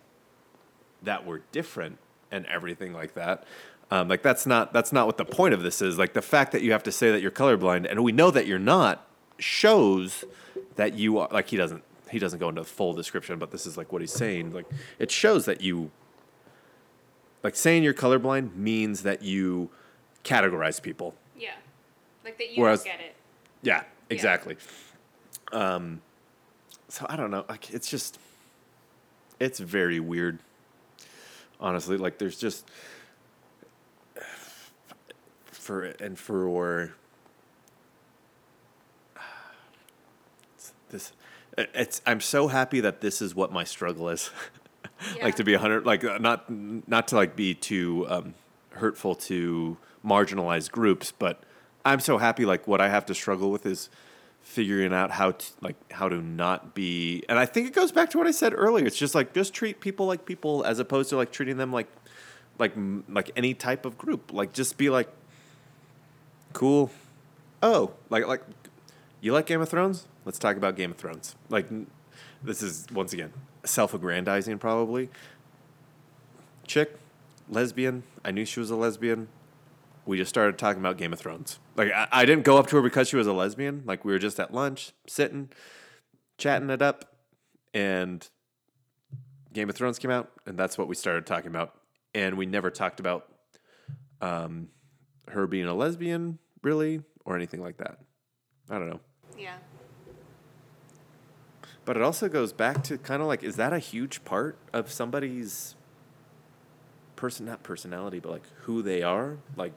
that 1.04 1.26
we're 1.26 1.42
different 1.52 2.00
and 2.32 2.46
everything 2.48 2.94
like 2.94 3.14
that." 3.14 3.46
Um, 3.92 4.08
like 4.10 4.24
that's 4.24 4.46
not 4.46 4.74
that's 4.74 4.92
not 4.92 5.06
what 5.06 5.18
the 5.18 5.26
point 5.26 5.54
of 5.54 5.62
this 5.62 5.82
is. 5.82 5.98
Like 5.98 6.14
the 6.14 6.22
fact 6.22 6.52
that 6.52 6.62
you 6.62 6.72
have 6.72 6.84
to 6.84 6.92
say 6.92 7.12
that 7.12 7.22
you're 7.22 7.32
colorblind 7.32 7.90
and 7.90 8.04
we 8.04 8.12
know 8.12 8.32
that 8.32 8.48
you're 8.48 8.60
not 8.60 9.08
shows 9.38 10.26
that 10.76 10.96
you 10.96 11.20
are 11.20 11.30
like 11.32 11.50
he 11.50 11.58
doesn't 11.58 11.84
he 12.10 12.20
doesn't 12.20 12.40
go 12.40 12.50
into 12.50 12.64
full 12.64 12.94
description, 12.94 13.38
but 13.38 13.52
this 13.52 13.66
is 13.66 13.78
like 13.78 13.92
what 13.92 14.02
he's 14.02 14.12
saying. 14.12 14.54
Like 14.54 14.66
it 14.98 15.12
shows 15.12 15.46
that 15.46 15.62
you 15.62 15.92
like 17.44 17.56
saying 17.56 17.84
you're 17.84 17.94
colorblind 17.94 18.56
means 18.56 19.04
that 19.04 19.22
you 19.22 19.70
categorize 20.24 20.82
people. 20.82 21.14
Like 22.28 22.38
that 22.40 22.52
you 22.54 22.62
Whereas- 22.62 22.84
don't 22.84 22.98
get 22.98 23.00
it. 23.00 23.16
yeah, 23.62 23.84
exactly. 24.10 24.58
Um, 25.54 26.02
so 26.90 27.06
I 27.08 27.16
don't 27.16 27.32
know. 27.32 27.46
Like 27.48 27.70
it's 27.70 27.90
just, 27.90 28.20
it's 29.40 29.60
very 29.60 30.02
weird. 30.02 30.40
Honestly, 31.62 31.96
like 31.96 32.18
there's 32.18 32.38
just 32.38 32.70
for 35.44 35.84
and 35.84 36.20
for 36.20 36.92
this. 40.90 41.14
It's. 41.58 42.02
I'm 42.06 42.20
so 42.20 42.50
happy 42.50 42.82
that 42.82 43.00
this 43.00 43.22
is 43.22 43.34
what 43.34 43.54
my 43.54 43.64
struggle 43.64 44.10
is. 44.10 44.32
Yeah. 45.16 45.24
like 45.24 45.36
to 45.36 45.46
be 45.46 45.54
a 45.54 45.60
hundred. 45.60 45.86
Like 45.86 46.04
uh, 46.04 46.18
not 46.18 46.50
not 46.50 47.08
to 47.08 47.16
like 47.16 47.38
be 47.38 47.54
too 47.54 48.06
um, 48.10 48.34
hurtful 48.72 49.16
to 49.16 49.78
marginalized 50.06 50.72
groups, 50.72 51.14
but 51.18 51.42
I'm 51.92 52.00
so 52.00 52.18
happy. 52.18 52.46
Like 52.46 52.68
what 52.68 52.82
I 52.82 52.90
have 52.90 53.06
to 53.08 53.16
struggle 53.16 53.52
with 53.52 53.66
is 53.66 53.90
figuring 54.42 54.94
out 54.94 55.12
how 55.12 55.32
to 55.32 55.46
like 55.62 55.76
how 55.92 56.08
to 56.08 56.22
not 56.22 56.74
be 56.74 57.22
and 57.28 57.38
i 57.38 57.46
think 57.46 57.68
it 57.68 57.74
goes 57.74 57.92
back 57.92 58.10
to 58.10 58.18
what 58.18 58.26
i 58.26 58.32
said 58.32 58.54
earlier 58.56 58.86
it's 58.86 58.96
just 58.96 59.14
like 59.14 59.34
just 59.34 59.54
treat 59.54 59.82
people 59.82 60.06
like 60.06 60.24
people 60.24 60.64
as 60.64 60.80
opposed 60.80 61.10
to 61.10 61.18
like 61.18 61.34
treating 61.34 61.58
them 61.58 61.74
like 61.74 61.90
like 62.58 62.72
like 63.10 63.30
any 63.36 63.54
type 63.54 63.86
of 63.86 63.98
group 63.98 64.32
like 64.32 64.54
just 64.54 64.78
be 64.78 64.90
like 64.90 65.10
cool. 66.54 66.92
Oh 67.62 67.94
like 68.10 68.26
like 68.28 68.42
you 69.22 69.34
like 69.34 69.46
game 69.46 69.62
of 69.62 69.70
thrones? 69.70 70.08
Let's 70.26 70.40
talk 70.40 70.58
about 70.58 70.76
game 70.76 70.92
of 70.92 70.98
thrones. 70.98 71.36
Like 71.50 71.68
this 72.44 72.62
is 72.62 72.88
once 72.92 73.14
again 73.14 73.34
self-aggrandizing 73.64 74.60
probably. 74.60 75.10
Chick 76.66 76.98
lesbian. 77.50 78.04
I 78.26 78.32
knew 78.32 78.46
she 78.46 78.60
was 78.60 78.70
a 78.70 78.76
lesbian 78.76 79.28
we 80.08 80.18
just 80.18 80.30
started 80.30 80.58
talking 80.58 80.82
about 80.82 80.98
Game 80.98 81.14
of 81.14 81.20
Thrones. 81.20 81.60
Like 81.76 81.92
I, 81.92 82.08
I 82.12 82.26
didn't 82.26 82.46
go 82.46 82.58
up 82.58 82.68
to 82.68 82.78
her 82.78 82.82
because 82.82 83.10
she 83.10 83.18
was 83.18 83.28
a 83.28 83.34
lesbian. 83.34 83.84
Like 83.86 84.06
we 84.06 84.12
were 84.12 84.20
just 84.20 84.40
at 84.40 84.54
lunch, 84.54 84.94
sitting, 85.06 85.50
chatting 86.38 86.70
it 86.70 86.82
up, 86.82 87.14
and 87.74 88.28
Game 89.54 89.70
of 89.70 89.76
Thrones 89.76 90.00
came 90.00 90.12
out, 90.12 90.32
and 90.46 90.58
that's 90.58 90.78
what 90.78 90.88
we 90.88 90.96
started 90.96 91.26
talking 91.26 91.50
about. 91.50 91.76
And 92.16 92.38
we 92.38 92.46
never 92.46 92.72
talked 92.72 93.00
about 93.00 93.32
um, 94.22 94.70
her 95.30 95.46
being 95.46 95.66
a 95.66 95.74
lesbian, 95.74 96.40
really, 96.64 97.02
or 97.26 97.36
anything 97.36 97.62
like 97.62 97.78
that. 97.78 98.00
I 98.70 98.76
don't 98.80 98.90
know. 98.90 99.00
Yeah. 99.38 99.58
But 101.86 101.96
it 101.96 102.04
also 102.04 102.28
goes 102.28 102.52
back 102.54 102.84
to 102.86 102.98
kind 102.98 103.22
of 103.22 103.28
like, 103.28 103.44
is 103.44 103.56
that 103.56 103.72
a 103.72 103.80
huge 103.80 104.26
part 104.26 104.58
of 104.74 104.92
somebody's 104.92 105.76
person, 107.16 107.46
not 107.46 107.64
personality, 107.64 108.20
but 108.20 108.32
like 108.32 108.44
who 108.64 108.82
they 108.82 109.04
are? 109.04 109.38
Like, 109.56 109.74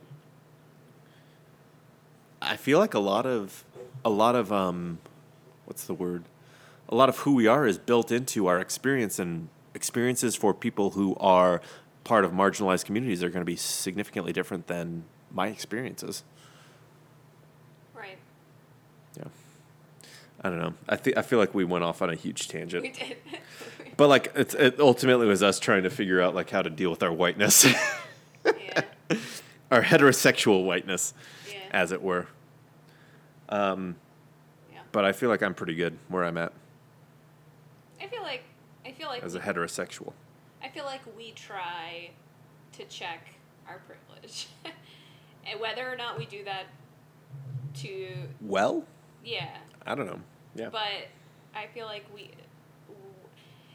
I 2.50 2.56
feel 2.56 2.80
like 2.80 2.94
a 2.94 2.98
lot 2.98 3.26
of, 3.26 3.64
a 4.04 4.10
lot 4.10 4.34
of, 4.34 4.52
um, 4.52 4.98
what's 5.66 5.84
the 5.86 5.94
word? 5.94 6.24
A 6.88 6.96
lot 6.96 7.08
of 7.08 7.18
who 7.18 7.36
we 7.36 7.46
are 7.46 7.64
is 7.64 7.78
built 7.78 8.10
into 8.10 8.48
our 8.48 8.58
experience, 8.58 9.20
and 9.20 9.48
experiences 9.72 10.34
for 10.34 10.52
people 10.52 10.90
who 10.90 11.14
are 11.20 11.62
part 12.02 12.24
of 12.24 12.32
marginalized 12.32 12.84
communities 12.84 13.22
are 13.22 13.28
going 13.28 13.40
to 13.42 13.46
be 13.46 13.54
significantly 13.54 14.32
different 14.32 14.66
than 14.66 15.04
my 15.30 15.46
experiences. 15.46 16.24
Right. 17.94 18.18
Yeah. 19.16 19.28
I 20.42 20.48
don't 20.50 20.58
know. 20.58 20.74
I 20.88 20.96
think 20.96 21.16
I 21.16 21.22
feel 21.22 21.38
like 21.38 21.54
we 21.54 21.64
went 21.64 21.84
off 21.84 22.02
on 22.02 22.10
a 22.10 22.16
huge 22.16 22.48
tangent. 22.48 22.82
We 22.82 22.90
did. 22.90 23.16
But 23.96 24.08
like 24.08 24.32
it's, 24.34 24.54
it 24.54 24.80
ultimately 24.80 25.26
was 25.26 25.42
us 25.42 25.60
trying 25.60 25.82
to 25.82 25.90
figure 25.90 26.22
out 26.22 26.34
like 26.34 26.48
how 26.48 26.62
to 26.62 26.70
deal 26.70 26.90
with 26.90 27.02
our 27.02 27.12
whiteness, 27.12 27.66
yeah. 28.46 28.80
our 29.70 29.82
heterosexual 29.82 30.64
whiteness, 30.64 31.12
Yeah. 31.46 31.58
as 31.70 31.92
it 31.92 32.00
were. 32.00 32.26
Um, 33.50 33.96
Yeah. 34.72 34.80
but 34.92 35.04
I 35.04 35.12
feel 35.12 35.28
like 35.28 35.42
I'm 35.42 35.54
pretty 35.54 35.74
good 35.74 35.98
where 36.08 36.24
I'm 36.24 36.36
at 36.38 36.52
I 38.00 38.06
feel 38.06 38.22
like 38.22 38.42
I 38.86 38.92
feel 38.92 39.08
like 39.08 39.22
as 39.22 39.34
a 39.34 39.40
heterosexual. 39.40 40.12
I 40.62 40.68
feel 40.68 40.84
like 40.84 41.00
we 41.16 41.32
try 41.32 42.10
to 42.72 42.84
check 42.84 43.34
our 43.68 43.80
privilege, 43.86 44.48
and 45.46 45.60
whether 45.60 45.90
or 45.90 45.96
not 45.96 46.18
we 46.18 46.24
do 46.26 46.42
that 46.44 46.64
to 47.74 48.08
Well, 48.40 48.84
yeah. 49.24 49.58
I 49.86 49.94
don't 49.94 50.06
know. 50.06 50.20
Yeah. 50.54 50.70
But 50.70 51.08
I 51.54 51.66
feel 51.74 51.86
like 51.86 52.04
we, 52.14 52.30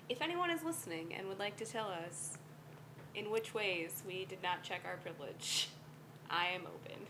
if 0.09 0.21
anyone 0.21 0.49
is 0.49 0.63
listening 0.63 1.13
and 1.13 1.27
would 1.27 1.39
like 1.39 1.55
to 1.57 1.65
tell 1.65 1.87
us 1.87 2.37
in 3.13 3.29
which 3.31 3.53
ways 3.53 4.03
we 4.07 4.25
did 4.25 4.41
not 4.43 4.63
check 4.63 4.81
our 4.85 4.97
privilege, 4.97 5.69
I 6.29 6.47
am 6.47 6.61
open. 6.61 7.05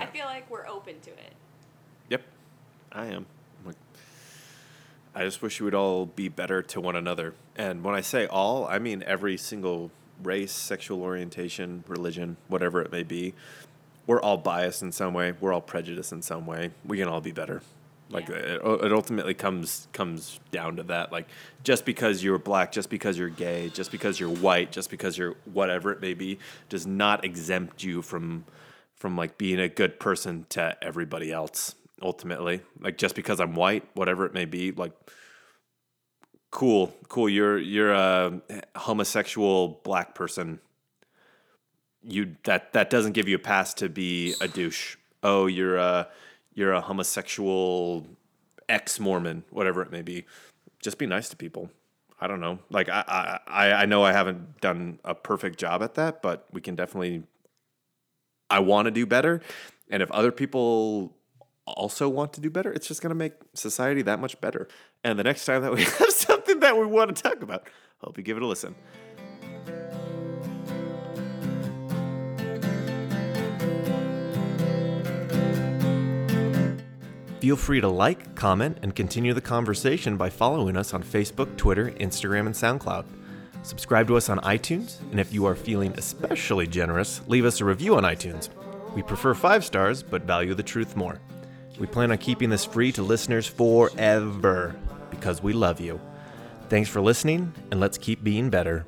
I 0.00 0.06
feel 0.06 0.24
like 0.26 0.50
we're 0.50 0.66
open 0.66 0.98
to 1.00 1.10
it. 1.10 1.32
Yep, 2.08 2.22
I 2.92 3.06
am. 3.06 3.26
I'm 3.60 3.66
like, 3.66 3.76
I 5.14 5.24
just 5.24 5.42
wish 5.42 5.60
we 5.60 5.64
would 5.64 5.74
all 5.74 6.06
be 6.06 6.28
better 6.28 6.62
to 6.62 6.80
one 6.80 6.96
another. 6.96 7.34
And 7.56 7.84
when 7.84 7.94
I 7.94 8.00
say 8.00 8.26
all, 8.26 8.66
I 8.66 8.78
mean 8.78 9.02
every 9.06 9.36
single 9.36 9.90
race, 10.22 10.52
sexual 10.52 11.02
orientation, 11.02 11.84
religion, 11.86 12.36
whatever 12.48 12.82
it 12.82 12.92
may 12.92 13.02
be. 13.02 13.34
We're 14.06 14.20
all 14.20 14.38
biased 14.38 14.82
in 14.82 14.92
some 14.92 15.14
way. 15.14 15.32
We're 15.40 15.52
all 15.52 15.60
prejudiced 15.60 16.12
in 16.12 16.22
some 16.22 16.46
way. 16.46 16.70
We 16.84 16.98
can 16.98 17.08
all 17.08 17.20
be 17.20 17.32
better. 17.32 17.62
Like 18.10 18.28
Yeah. 18.28 18.36
it, 18.36 18.60
it 18.64 18.92
ultimately 18.92 19.34
comes 19.34 19.86
comes 19.92 20.40
down 20.50 20.76
to 20.76 20.82
that. 20.84 21.12
Like 21.12 21.28
just 21.62 21.84
because 21.84 22.24
you're 22.24 22.38
black, 22.38 22.72
just 22.72 22.90
because 22.90 23.16
you're 23.16 23.28
gay, 23.28 23.68
just 23.68 23.90
because 23.92 24.18
you're 24.18 24.30
white, 24.30 24.72
just 24.72 24.90
because 24.90 25.16
you're 25.16 25.36
whatever 25.52 25.92
it 25.92 26.00
may 26.00 26.14
be, 26.14 26.38
does 26.68 26.86
not 26.86 27.24
exempt 27.24 27.84
you 27.84 28.02
from 28.02 28.44
from 29.00 29.16
like 29.16 29.38
being 29.38 29.58
a 29.58 29.68
good 29.68 29.98
person 29.98 30.46
to 30.50 30.76
everybody 30.82 31.32
else 31.32 31.74
ultimately. 32.02 32.60
Like 32.78 32.98
just 32.98 33.16
because 33.16 33.40
i'm 33.40 33.56
white 33.56 33.84
whatever 33.94 34.26
it 34.26 34.34
may 34.34 34.44
be 34.44 34.70
like 34.70 34.92
cool 36.52 36.94
cool 37.08 37.28
you're 37.28 37.58
you're 37.58 37.92
a 37.92 38.40
homosexual 38.76 39.80
black 39.82 40.14
person. 40.14 40.60
You 42.02 42.36
that 42.44 42.74
that 42.74 42.90
doesn't 42.90 43.12
give 43.12 43.26
you 43.26 43.36
a 43.36 43.40
pass 43.40 43.74
to 43.74 43.88
be 43.88 44.34
a 44.40 44.46
douche. 44.46 44.96
Oh 45.22 45.46
you're 45.46 45.78
a 45.78 46.08
you're 46.54 46.72
a 46.72 46.80
homosexual 46.80 48.06
ex-mormon 48.68 49.44
whatever 49.50 49.82
it 49.82 49.90
may 49.90 50.02
be. 50.02 50.26
Just 50.82 50.98
be 50.98 51.06
nice 51.06 51.28
to 51.30 51.36
people. 51.36 51.70
I 52.20 52.26
don't 52.26 52.40
know. 52.40 52.58
Like 52.68 52.90
i 52.90 53.40
i 53.46 53.72
i 53.72 53.86
know 53.86 54.04
i 54.04 54.12
haven't 54.12 54.60
done 54.60 55.00
a 55.06 55.14
perfect 55.14 55.58
job 55.58 55.82
at 55.82 55.94
that 55.94 56.20
but 56.20 56.46
we 56.52 56.60
can 56.60 56.74
definitely 56.74 57.22
I 58.50 58.58
want 58.58 58.86
to 58.86 58.90
do 58.90 59.06
better. 59.06 59.40
And 59.88 60.02
if 60.02 60.10
other 60.10 60.32
people 60.32 61.16
also 61.66 62.08
want 62.08 62.32
to 62.34 62.40
do 62.40 62.50
better, 62.50 62.72
it's 62.72 62.88
just 62.88 63.00
going 63.00 63.10
to 63.10 63.16
make 63.16 63.34
society 63.54 64.02
that 64.02 64.20
much 64.20 64.40
better. 64.40 64.68
And 65.04 65.18
the 65.18 65.24
next 65.24 65.44
time 65.46 65.62
that 65.62 65.72
we 65.72 65.82
have 65.98 66.10
something 66.10 66.60
that 66.60 66.76
we 66.76 66.86
want 66.86 67.14
to 67.14 67.22
talk 67.22 67.42
about, 67.42 67.66
hope 67.98 68.18
you 68.18 68.24
give 68.24 68.36
it 68.36 68.42
a 68.42 68.46
listen. 68.46 68.74
Feel 77.40 77.56
free 77.56 77.80
to 77.80 77.88
like, 77.88 78.34
comment, 78.34 78.78
and 78.82 78.94
continue 78.94 79.32
the 79.32 79.40
conversation 79.40 80.18
by 80.18 80.28
following 80.28 80.76
us 80.76 80.92
on 80.92 81.02
Facebook, 81.02 81.56
Twitter, 81.56 81.90
Instagram, 81.92 82.44
and 82.44 82.54
SoundCloud. 82.54 83.06
Subscribe 83.62 84.06
to 84.08 84.16
us 84.16 84.28
on 84.28 84.38
iTunes, 84.40 85.00
and 85.10 85.20
if 85.20 85.32
you 85.32 85.44
are 85.44 85.54
feeling 85.54 85.92
especially 85.96 86.66
generous, 86.66 87.20
leave 87.26 87.44
us 87.44 87.60
a 87.60 87.64
review 87.64 87.96
on 87.96 88.04
iTunes. 88.04 88.48
We 88.94 89.02
prefer 89.02 89.34
five 89.34 89.64
stars, 89.64 90.02
but 90.02 90.22
value 90.22 90.54
the 90.54 90.62
truth 90.62 90.96
more. 90.96 91.20
We 91.78 91.86
plan 91.86 92.10
on 92.10 92.18
keeping 92.18 92.50
this 92.50 92.64
free 92.64 92.92
to 92.92 93.02
listeners 93.02 93.46
forever 93.46 94.74
because 95.10 95.42
we 95.42 95.52
love 95.52 95.80
you. 95.80 96.00
Thanks 96.68 96.88
for 96.88 97.00
listening, 97.00 97.52
and 97.70 97.80
let's 97.80 97.98
keep 97.98 98.24
being 98.24 98.50
better. 98.50 98.86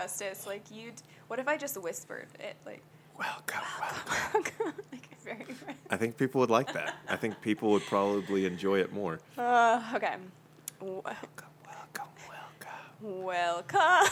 Justice. 0.00 0.46
Like 0.46 0.62
you, 0.70 0.92
what 1.28 1.38
if 1.38 1.48
I 1.48 1.56
just 1.56 1.80
whispered 1.80 2.28
it? 2.38 2.56
Like, 2.64 2.82
Welcome, 3.18 3.60
welcome. 4.32 4.72
like 4.92 5.08
very. 5.22 5.44
I 5.90 5.96
think 5.98 6.16
people 6.16 6.40
would 6.40 6.48
like 6.48 6.72
that. 6.72 6.96
I 7.06 7.16
think 7.16 7.38
people 7.42 7.70
would 7.72 7.82
probably 7.82 8.46
enjoy 8.46 8.80
it 8.80 8.94
more. 8.94 9.20
Uh, 9.36 9.82
okay. 9.94 10.14
Welcome, 10.80 11.52
welcome, 11.66 12.08
welcome. 13.02 13.22
Welcome. 13.22 14.10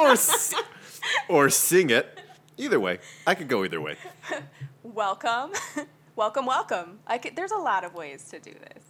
or, 0.00 0.16
si- 0.16 0.56
or 1.28 1.48
sing 1.50 1.90
it. 1.90 2.18
Either 2.58 2.80
way, 2.80 2.98
I 3.26 3.36
could 3.36 3.46
go 3.48 3.64
either 3.64 3.80
way. 3.80 3.96
welcome. 4.82 5.52
welcome. 6.16 6.46
Welcome. 6.46 6.98
I 7.06 7.18
could, 7.18 7.36
there's 7.36 7.52
a 7.52 7.56
lot 7.58 7.84
of 7.84 7.94
ways 7.94 8.24
to 8.30 8.40
do 8.40 8.52
this. 8.52 8.84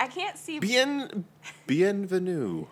I 0.00 0.06
can't 0.06 0.38
see. 0.38 0.58
Bien, 0.60 1.26
bienvenue. 1.66 2.66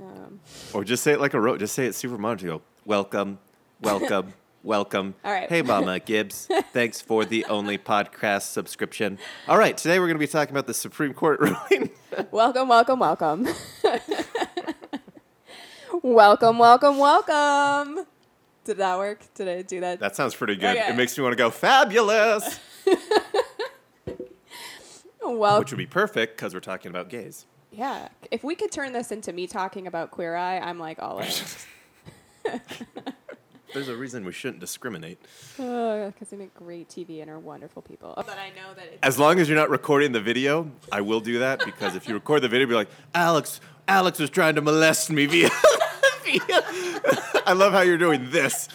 Um, 0.00 0.40
Or 0.72 0.84
just 0.84 1.02
say 1.02 1.12
it 1.12 1.20
like 1.20 1.34
a 1.34 1.40
rote. 1.40 1.58
Just 1.58 1.74
say 1.74 1.86
it 1.86 1.94
super 1.94 2.16
monotone. 2.18 2.48
Go, 2.58 2.62
welcome, 2.84 3.38
welcome, 3.80 4.32
welcome. 4.62 5.14
All 5.24 5.32
right. 5.32 5.48
Hey, 5.48 5.62
Mama 5.62 6.00
Gibbs. 6.00 6.48
Thanks 6.72 7.00
for 7.00 7.24
the 7.24 7.44
only 7.46 7.76
podcast 7.76 8.42
subscription. 8.52 9.18
All 9.48 9.58
right. 9.58 9.76
Today 9.76 9.98
we're 9.98 10.06
going 10.06 10.16
to 10.16 10.20
be 10.20 10.26
talking 10.26 10.52
about 10.52 10.66
the 10.66 10.74
Supreme 10.74 11.12
Court 11.12 11.40
ruling. 11.70 11.90
welcome, 12.30 12.68
welcome, 12.68 12.98
welcome. 12.98 13.46
welcome, 16.02 16.58
welcome, 16.58 16.98
welcome. 16.98 18.06
Did 18.64 18.76
that 18.78 18.98
work? 18.98 19.20
Did 19.34 19.48
I 19.48 19.62
do 19.62 19.80
that? 19.80 20.00
that 20.00 20.16
sounds 20.16 20.34
pretty 20.34 20.56
good. 20.56 20.76
Okay. 20.76 20.88
It 20.88 20.96
makes 20.96 21.16
me 21.18 21.22
want 21.24 21.32
to 21.32 21.36
go 21.36 21.50
fabulous. 21.50 22.58
well, 25.22 25.58
which 25.60 25.70
would 25.70 25.78
be 25.78 25.86
perfect 25.86 26.36
because 26.36 26.54
we're 26.54 26.60
talking 26.60 26.90
about 26.90 27.08
gays. 27.08 27.46
Yeah. 27.72 28.08
If 28.30 28.44
we 28.44 28.54
could 28.54 28.72
turn 28.72 28.92
this 28.92 29.12
into 29.12 29.32
me 29.32 29.46
talking 29.46 29.86
about 29.86 30.10
Queer 30.10 30.36
Eye, 30.36 30.58
I'm 30.58 30.78
like 30.78 31.00
all 31.00 31.20
in. 31.20 31.30
There's 33.72 33.88
a 33.88 33.96
reason 33.96 34.24
we 34.24 34.32
shouldn't 34.32 34.58
discriminate. 34.58 35.18
Oh, 35.58 36.06
because 36.10 36.30
they 36.30 36.36
make 36.36 36.52
great 36.54 36.88
TV 36.88 37.22
and 37.22 37.30
are 37.30 37.38
wonderful 37.38 37.82
people. 37.82 38.14
But 38.16 38.36
I 38.36 38.48
know 38.50 38.74
that 38.74 38.84
it's. 38.86 38.98
As 39.02 39.18
long 39.18 39.38
as 39.38 39.48
you're 39.48 39.58
not 39.58 39.70
recording 39.70 40.10
the 40.12 40.20
video, 40.20 40.70
I 40.90 41.02
will 41.02 41.20
do 41.20 41.38
that 41.38 41.64
because 41.64 41.94
if 41.94 42.08
you 42.08 42.14
record 42.14 42.42
the 42.42 42.48
video, 42.48 42.66
be 42.66 42.74
like, 42.74 42.90
Alex, 43.14 43.60
Alex 43.86 44.18
was 44.18 44.30
trying 44.30 44.56
to 44.56 44.60
molest 44.60 45.10
me 45.10 45.26
via. 45.26 45.50
via. 46.24 46.40
I 47.46 47.52
love 47.54 47.72
how 47.72 47.82
you're 47.82 47.98
doing 47.98 48.30
this. 48.30 48.68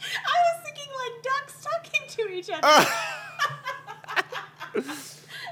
I 0.00 0.34
was 0.34 0.64
thinking 0.64 0.92
like 1.04 1.22
ducks 1.22 1.64
talking 1.64 2.02
to 2.08 2.28
each 2.32 2.50
other. 4.74 5.04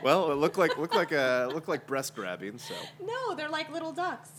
Well, 0.07 0.31
it 0.31 0.37
looked 0.37 0.57
like 0.57 0.79
looked 0.79 0.95
like 0.95 1.13
uh, 1.13 1.51
looked 1.53 1.67
like 1.67 1.85
breast 1.85 2.15
grabbing. 2.15 2.59
So 2.59 2.75
no, 3.05 3.35
they're 3.35 3.49
like 3.49 3.73
little 3.73 3.91
ducks. 3.91 4.31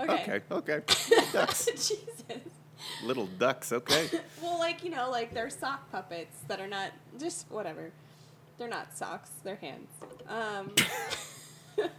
Okay. 0.00 0.12
okay, 0.14 0.40
okay, 0.50 0.80
ducks, 1.34 1.66
Jesus. 1.66 1.98
little 3.04 3.26
ducks. 3.26 3.72
Okay, 3.72 4.08
Well, 4.42 4.58
like, 4.58 4.82
you 4.82 4.88
know, 4.88 5.10
like 5.10 5.34
they're 5.34 5.50
sock 5.50 5.92
puppets 5.92 6.38
that 6.48 6.60
are 6.62 6.66
not 6.66 6.92
just 7.20 7.44
whatever. 7.50 7.90
They're 8.56 8.70
not 8.70 8.96
socks, 8.96 9.28
they're 9.44 9.56
hands. 9.56 9.90
Um, 10.28 10.72